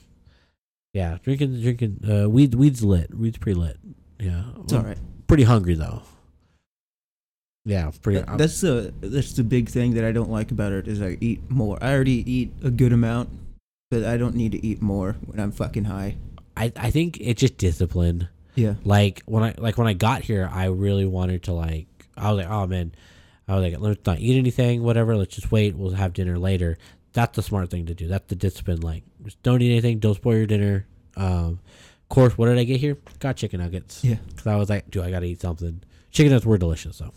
Yeah, 0.93 1.17
drinking, 1.23 1.59
drinking. 1.61 1.99
Uh, 2.09 2.29
weed, 2.29 2.55
weed's 2.55 2.85
lit. 2.85 3.13
Weed's 3.13 3.37
pretty 3.37 3.59
lit. 3.59 3.77
Yeah, 4.17 4.43
It's 4.63 4.71
all 4.71 4.83
right. 4.83 4.97
Pretty 5.27 5.43
hungry 5.43 5.73
though. 5.75 6.03
Yeah, 7.65 7.91
pretty. 8.01 8.19
That- 8.19 8.37
That's 8.37 8.59
the 8.61 8.93
that's 8.99 9.33
the 9.33 9.43
big 9.43 9.69
thing 9.69 9.93
that 9.93 10.03
I 10.03 10.11
don't 10.11 10.29
like 10.29 10.51
about 10.51 10.73
it 10.73 10.87
is 10.87 11.01
I 11.01 11.17
eat 11.21 11.49
more. 11.49 11.77
I 11.81 11.93
already 11.93 12.29
eat 12.29 12.51
a 12.63 12.69
good 12.69 12.91
amount, 12.93 13.29
but 13.89 14.03
I 14.03 14.17
don't 14.17 14.35
need 14.35 14.51
to 14.51 14.65
eat 14.65 14.81
more 14.81 15.13
when 15.25 15.39
I'm 15.39 15.51
fucking 15.51 15.85
high. 15.85 16.17
I, 16.57 16.71
I 16.75 16.91
think 16.91 17.17
it's 17.21 17.39
just 17.39 17.57
discipline. 17.57 18.27
Yeah. 18.55 18.75
Like 18.83 19.21
when 19.25 19.43
I 19.43 19.55
like 19.57 19.77
when 19.77 19.87
I 19.87 19.93
got 19.93 20.21
here, 20.23 20.49
I 20.51 20.65
really 20.65 21.05
wanted 21.05 21.43
to 21.43 21.53
like. 21.53 21.87
I 22.15 22.31
was 22.31 22.43
like, 22.43 22.51
oh 22.51 22.67
man, 22.67 22.93
I 23.47 23.55
was 23.55 23.63
like, 23.71 23.79
let's 23.81 24.05
not 24.05 24.19
eat 24.19 24.37
anything, 24.37 24.83
whatever. 24.83 25.15
Let's 25.15 25.33
just 25.35 25.51
wait. 25.51 25.75
We'll 25.75 25.91
have 25.91 26.13
dinner 26.13 26.37
later. 26.37 26.77
That's 27.13 27.35
the 27.35 27.41
smart 27.43 27.69
thing 27.71 27.85
to 27.87 27.93
do. 27.95 28.07
That's 28.07 28.27
the 28.27 28.35
discipline. 28.35 28.81
Like, 28.81 29.03
just 29.23 29.41
don't 29.41 29.61
eat 29.61 29.71
anything. 29.71 29.99
Don't 29.99 30.15
spoil 30.15 30.35
your 30.37 30.45
dinner. 30.47 30.85
Um, 31.15 31.59
of 32.01 32.09
course, 32.09 32.37
what 32.37 32.47
did 32.47 32.57
I 32.57 32.63
get 32.65 32.79
here? 32.79 32.97
Got 33.19 33.37
chicken 33.37 33.59
nuggets. 33.61 34.03
Yeah. 34.03 34.15
Because 34.27 34.47
I 34.47 34.55
was 34.57 34.69
like, 34.69 34.89
dude, 34.91 35.03
I 35.05 35.11
gotta 35.11 35.25
eat 35.27 35.39
something. 35.41 35.81
Chicken 36.11 36.31
nuggets 36.31 36.45
were 36.45 36.57
delicious, 36.57 36.97
so. 36.97 37.13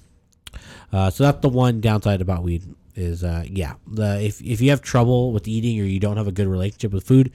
Uh, 0.93 1.11
so 1.11 1.25
that's 1.25 1.41
the 1.41 1.49
one 1.49 1.81
downside 1.81 2.21
about 2.21 2.43
weed 2.43 2.63
is, 2.95 3.23
uh, 3.23 3.45
yeah, 3.47 3.75
the 3.87 4.23
if 4.23 4.41
if 4.41 4.61
you 4.61 4.71
have 4.71 4.83
trouble 4.83 5.33
with 5.33 5.47
eating 5.47 5.81
or 5.81 5.85
you 5.85 6.01
don't 6.01 6.17
have 6.17 6.29
a 6.29 6.33
good 6.33 6.49
relationship 6.49 6.93
with 6.93 7.05
food, 7.05 7.33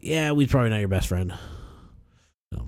yeah, 0.00 0.32
weed's 0.32 0.50
probably 0.50 0.70
not 0.70 0.78
your 0.78 0.88
best 0.88 1.08
friend. 1.08 1.34
So, 2.52 2.66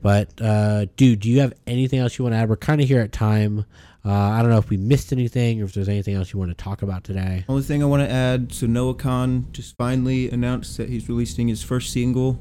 but 0.00 0.40
uh, 0.40 0.86
dude, 0.96 1.20
do 1.20 1.28
you 1.28 1.40
have 1.40 1.52
anything 1.66 1.98
else 1.98 2.18
you 2.18 2.24
want 2.24 2.34
to 2.34 2.38
add? 2.38 2.48
We're 2.48 2.56
kind 2.56 2.80
of 2.80 2.88
here 2.88 3.00
at 3.00 3.12
time. 3.12 3.64
Uh, 4.04 4.12
I 4.12 4.40
don't 4.40 4.50
know 4.50 4.58
if 4.58 4.70
we 4.70 4.76
missed 4.76 5.12
anything 5.12 5.60
or 5.60 5.64
if 5.64 5.74
there's 5.74 5.88
anything 5.88 6.14
else 6.14 6.32
you 6.32 6.38
want 6.38 6.50
to 6.50 6.54
talk 6.54 6.82
about 6.82 7.04
today. 7.04 7.44
Only 7.48 7.62
thing 7.62 7.82
I 7.82 7.86
want 7.86 8.02
to 8.02 8.10
add, 8.10 8.52
so 8.52 8.66
Noah 8.66 8.94
Kahan 8.94 9.52
just 9.52 9.76
finally 9.76 10.30
announced 10.30 10.76
that 10.78 10.88
he's 10.88 11.08
releasing 11.08 11.48
his 11.48 11.62
first 11.62 11.92
single, 11.92 12.38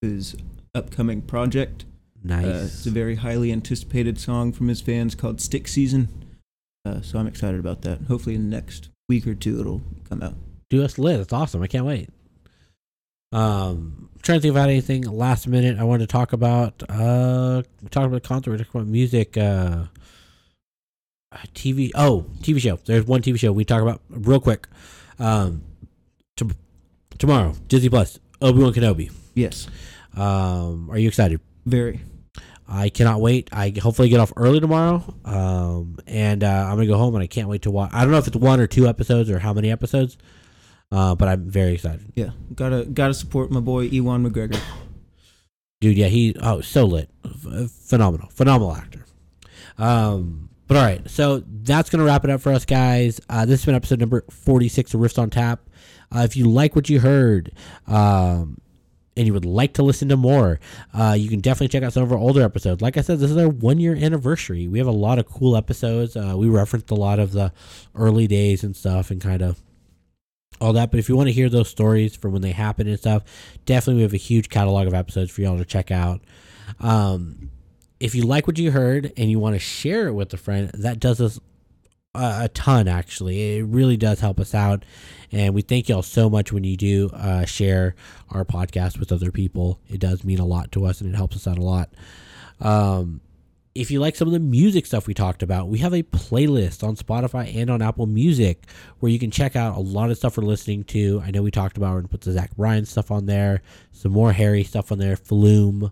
his 0.00 0.34
upcoming 0.74 1.22
project. 1.22 1.84
Nice. 2.24 2.46
Uh, 2.46 2.62
it's 2.64 2.86
a 2.86 2.90
very 2.90 3.16
highly 3.16 3.52
anticipated 3.52 4.18
song 4.18 4.52
from 4.52 4.68
his 4.68 4.80
fans 4.80 5.14
called 5.14 5.40
Stick 5.40 5.68
Season. 5.68 6.08
Uh, 6.86 7.02
so 7.02 7.18
I'm 7.18 7.26
excited 7.26 7.60
about 7.60 7.82
that. 7.82 8.00
Hopefully 8.08 8.34
in 8.34 8.48
the 8.48 8.56
next 8.56 8.88
week 9.08 9.26
or 9.26 9.34
two 9.34 9.60
it'll 9.60 9.82
come 10.08 10.22
out. 10.22 10.34
do 10.70 10.82
us 10.82 10.98
lit. 10.98 11.20
It's 11.20 11.32
awesome. 11.32 11.62
I 11.62 11.66
can't 11.66 11.84
wait. 11.84 12.08
Um, 13.32 14.08
trying 14.22 14.38
to 14.38 14.42
think 14.42 14.52
about 14.52 14.70
anything 14.70 15.02
last 15.02 15.46
minute 15.46 15.78
I 15.78 15.84
wanted 15.84 16.08
to 16.08 16.12
talk 16.12 16.32
about. 16.32 16.82
Uh, 16.88 17.62
we 17.82 17.88
talked 17.88 18.06
about 18.06 18.22
concert. 18.22 18.52
We 18.52 18.58
talked 18.58 18.74
about 18.74 18.86
music. 18.86 19.36
Uh, 19.36 19.84
TV. 21.54 21.90
Oh, 21.94 22.26
TV 22.40 22.60
show. 22.60 22.78
There's 22.84 23.04
one 23.04 23.22
TV 23.22 23.38
show 23.38 23.52
we 23.52 23.64
talk 23.64 23.82
about 23.82 24.00
real 24.08 24.40
quick. 24.40 24.68
Um, 25.18 25.62
to, 26.36 26.48
tomorrow, 27.18 27.54
Disney 27.68 27.88
Plus, 27.88 28.18
Obi 28.40 28.62
Wan 28.62 28.72
Kenobi. 28.72 29.12
Yes. 29.34 29.68
Um, 30.16 30.88
are 30.90 30.98
you 30.98 31.08
excited? 31.08 31.40
Very. 31.66 32.00
I 32.68 32.88
cannot 32.88 33.20
wait. 33.20 33.48
I 33.52 33.72
hopefully 33.80 34.08
get 34.08 34.20
off 34.20 34.32
early 34.36 34.58
tomorrow. 34.60 35.02
Um, 35.24 35.98
and 36.06 36.42
uh, 36.42 36.48
I'm 36.68 36.76
gonna 36.76 36.86
go 36.86 36.96
home 36.96 37.14
and 37.14 37.22
I 37.22 37.26
can't 37.26 37.48
wait 37.48 37.62
to 37.62 37.70
watch. 37.70 37.90
I 37.92 38.02
don't 38.02 38.10
know 38.10 38.18
if 38.18 38.26
it's 38.26 38.36
one 38.36 38.60
or 38.60 38.66
two 38.66 38.86
episodes 38.86 39.28
or 39.30 39.38
how 39.38 39.52
many 39.52 39.70
episodes. 39.70 40.16
Uh, 40.92 41.14
but 41.14 41.28
I'm 41.28 41.48
very 41.48 41.74
excited. 41.74 42.12
Yeah. 42.14 42.30
Gotta 42.54 42.84
gotta 42.84 43.14
support 43.14 43.50
my 43.50 43.60
boy 43.60 43.82
Ewan 43.82 44.28
McGregor. 44.28 44.58
dude 45.80 45.96
yeah 45.98 46.06
he 46.06 46.34
oh 46.40 46.60
so 46.60 46.84
lit 46.84 47.10
F- 47.24 47.70
phenomenal 47.70 48.28
phenomenal 48.30 48.74
actor 48.74 49.04
um 49.76 50.48
but 50.66 50.76
all 50.76 50.82
right 50.84 51.10
so 51.10 51.42
that's 51.62 51.90
gonna 51.90 52.04
wrap 52.04 52.24
it 52.24 52.30
up 52.30 52.40
for 52.40 52.52
us 52.52 52.64
guys 52.64 53.20
uh 53.28 53.44
this 53.44 53.60
has 53.60 53.66
been 53.66 53.74
episode 53.74 54.00
number 54.00 54.24
46 54.30 54.94
of 54.94 55.00
riffs 55.00 55.18
on 55.18 55.28
tap 55.30 55.60
uh, 56.14 56.20
if 56.20 56.36
you 56.36 56.48
like 56.48 56.74
what 56.76 56.88
you 56.88 57.00
heard 57.00 57.52
um 57.88 58.56
and 59.16 59.26
you 59.26 59.32
would 59.32 59.44
like 59.44 59.74
to 59.74 59.82
listen 59.82 60.08
to 60.08 60.16
more, 60.16 60.60
uh, 60.92 61.14
you 61.18 61.28
can 61.28 61.40
definitely 61.40 61.68
check 61.68 61.82
out 61.82 61.92
some 61.92 62.02
of 62.02 62.12
our 62.12 62.18
older 62.18 62.42
episodes. 62.42 62.82
Like 62.82 62.96
I 62.96 63.00
said, 63.00 63.18
this 63.18 63.30
is 63.30 63.36
our 63.36 63.48
one 63.48 63.78
year 63.78 63.94
anniversary. 63.94 64.68
We 64.68 64.78
have 64.78 64.88
a 64.88 64.92
lot 64.92 65.18
of 65.18 65.26
cool 65.26 65.56
episodes. 65.56 66.16
Uh, 66.16 66.34
we 66.36 66.48
referenced 66.48 66.90
a 66.90 66.94
lot 66.94 67.18
of 67.18 67.32
the 67.32 67.52
early 67.94 68.26
days 68.26 68.64
and 68.64 68.76
stuff 68.76 69.10
and 69.10 69.20
kind 69.20 69.42
of 69.42 69.60
all 70.60 70.72
that. 70.72 70.90
But 70.90 71.00
if 71.00 71.08
you 71.08 71.16
want 71.16 71.28
to 71.28 71.32
hear 71.32 71.48
those 71.48 71.68
stories 71.68 72.16
from 72.16 72.32
when 72.32 72.42
they 72.42 72.52
happened 72.52 72.88
and 72.88 72.98
stuff, 72.98 73.22
definitely 73.66 73.98
we 73.98 74.02
have 74.02 74.14
a 74.14 74.18
huge 74.18 74.48
catalog 74.48 74.86
of 74.86 74.94
episodes 74.94 75.30
for 75.30 75.42
y'all 75.42 75.58
to 75.58 75.64
check 75.64 75.90
out. 75.90 76.20
Um, 76.80 77.50
if 78.00 78.14
you 78.14 78.22
like 78.22 78.46
what 78.46 78.58
you 78.58 78.70
heard 78.70 79.12
and 79.16 79.30
you 79.30 79.38
want 79.38 79.54
to 79.54 79.60
share 79.60 80.08
it 80.08 80.12
with 80.12 80.32
a 80.34 80.36
friend, 80.36 80.70
that 80.74 81.00
does 81.00 81.20
us 81.20 81.40
a, 82.14 82.44
a 82.44 82.48
ton 82.48 82.88
actually. 82.88 83.58
It 83.58 83.64
really 83.64 83.96
does 83.96 84.20
help 84.20 84.40
us 84.40 84.54
out. 84.54 84.84
And 85.32 85.54
we 85.54 85.62
thank 85.62 85.88
y'all 85.88 86.02
so 86.02 86.30
much 86.30 86.52
when 86.52 86.64
you 86.64 86.76
do 86.76 87.10
uh, 87.12 87.44
share 87.44 87.94
our 88.30 88.44
podcast 88.44 88.98
with 88.98 89.10
other 89.10 89.30
people. 89.32 89.80
It 89.88 90.00
does 90.00 90.24
mean 90.24 90.38
a 90.38 90.46
lot 90.46 90.72
to 90.72 90.84
us 90.86 91.00
and 91.00 91.12
it 91.12 91.16
helps 91.16 91.36
us 91.36 91.46
out 91.46 91.58
a 91.58 91.62
lot. 91.62 91.90
Um, 92.60 93.20
if 93.74 93.90
you 93.90 93.98
like 93.98 94.14
some 94.14 94.28
of 94.28 94.32
the 94.32 94.38
music 94.38 94.86
stuff 94.86 95.08
we 95.08 95.14
talked 95.14 95.42
about, 95.42 95.68
we 95.68 95.78
have 95.78 95.92
a 95.92 96.04
playlist 96.04 96.86
on 96.86 96.94
Spotify 96.94 97.52
and 97.56 97.68
on 97.68 97.82
Apple 97.82 98.06
Music 98.06 98.66
where 99.00 99.10
you 99.10 99.18
can 99.18 99.32
check 99.32 99.56
out 99.56 99.76
a 99.76 99.80
lot 99.80 100.10
of 100.10 100.16
stuff 100.16 100.36
we're 100.36 100.44
listening 100.44 100.84
to. 100.84 101.20
I 101.24 101.32
know 101.32 101.42
we 101.42 101.50
talked 101.50 101.76
about 101.76 101.96
and 101.96 102.08
put 102.08 102.20
the 102.20 102.30
Zach 102.30 102.54
Bryan 102.56 102.84
stuff 102.84 103.10
on 103.10 103.26
there, 103.26 103.62
some 103.90 104.12
more 104.12 104.32
Harry 104.32 104.62
stuff 104.62 104.92
on 104.92 104.98
there, 104.98 105.16
Flume, 105.16 105.90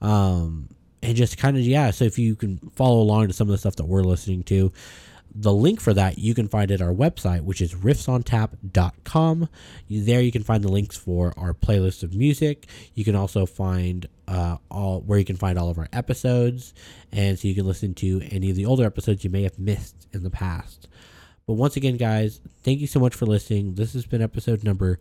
um, 0.00 0.68
and 1.00 1.16
just 1.16 1.38
kind 1.38 1.56
of 1.56 1.62
yeah. 1.62 1.92
So 1.92 2.04
if 2.04 2.18
you 2.18 2.34
can 2.34 2.58
follow 2.74 3.00
along 3.00 3.28
to 3.28 3.32
some 3.32 3.46
of 3.48 3.52
the 3.52 3.58
stuff 3.58 3.76
that 3.76 3.86
we're 3.86 4.02
listening 4.02 4.42
to, 4.44 4.72
the 5.34 5.52
link 5.52 5.80
for 5.80 5.94
that 5.94 6.18
you 6.18 6.34
can 6.34 6.48
find 6.48 6.70
at 6.70 6.82
our 6.82 6.92
website, 6.92 7.42
which 7.42 7.60
is 7.60 7.74
riffsontap.com. 7.74 9.48
There 9.88 10.20
you 10.20 10.32
can 10.32 10.42
find 10.42 10.62
the 10.62 10.70
links 10.70 10.96
for 10.96 11.32
our 11.36 11.54
playlist 11.54 12.02
of 12.02 12.14
music. 12.14 12.66
You 12.94 13.04
can 13.04 13.16
also 13.16 13.46
find 13.46 14.08
uh, 14.28 14.58
all 14.70 15.00
where 15.00 15.18
you 15.18 15.24
can 15.24 15.36
find 15.36 15.58
all 15.58 15.70
of 15.70 15.78
our 15.78 15.88
episodes, 15.92 16.74
and 17.10 17.38
so 17.38 17.48
you 17.48 17.54
can 17.54 17.66
listen 17.66 17.94
to 17.94 18.22
any 18.30 18.50
of 18.50 18.56
the 18.56 18.66
older 18.66 18.84
episodes 18.84 19.24
you 19.24 19.30
may 19.30 19.42
have 19.42 19.58
missed 19.58 20.08
in 20.12 20.22
the 20.22 20.30
past. 20.30 20.88
But 21.46 21.54
once 21.54 21.76
again, 21.76 21.96
guys, 21.96 22.40
thank 22.62 22.80
you 22.80 22.86
so 22.86 23.00
much 23.00 23.14
for 23.14 23.26
listening. 23.26 23.74
This 23.74 23.94
has 23.94 24.06
been 24.06 24.22
episode 24.22 24.62
number 24.62 24.98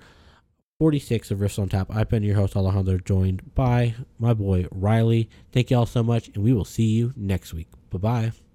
46 0.80 1.30
of 1.30 1.40
Riffs 1.40 1.60
on 1.60 1.70
Tap. 1.70 1.88
I've 1.92 2.10
been 2.10 2.24
your 2.24 2.36
host, 2.36 2.56
Alejandro, 2.56 2.98
joined 2.98 3.54
by 3.54 3.94
my 4.18 4.34
boy, 4.34 4.66
Riley. 4.72 5.30
Thank 5.52 5.70
you 5.70 5.78
all 5.78 5.86
so 5.86 6.02
much, 6.02 6.30
and 6.30 6.38
we 6.38 6.54
will 6.54 6.66
see 6.66 6.88
you 6.88 7.14
next 7.16 7.54
week. 7.54 7.68
Bye 7.92 8.00
bye. 8.00 8.51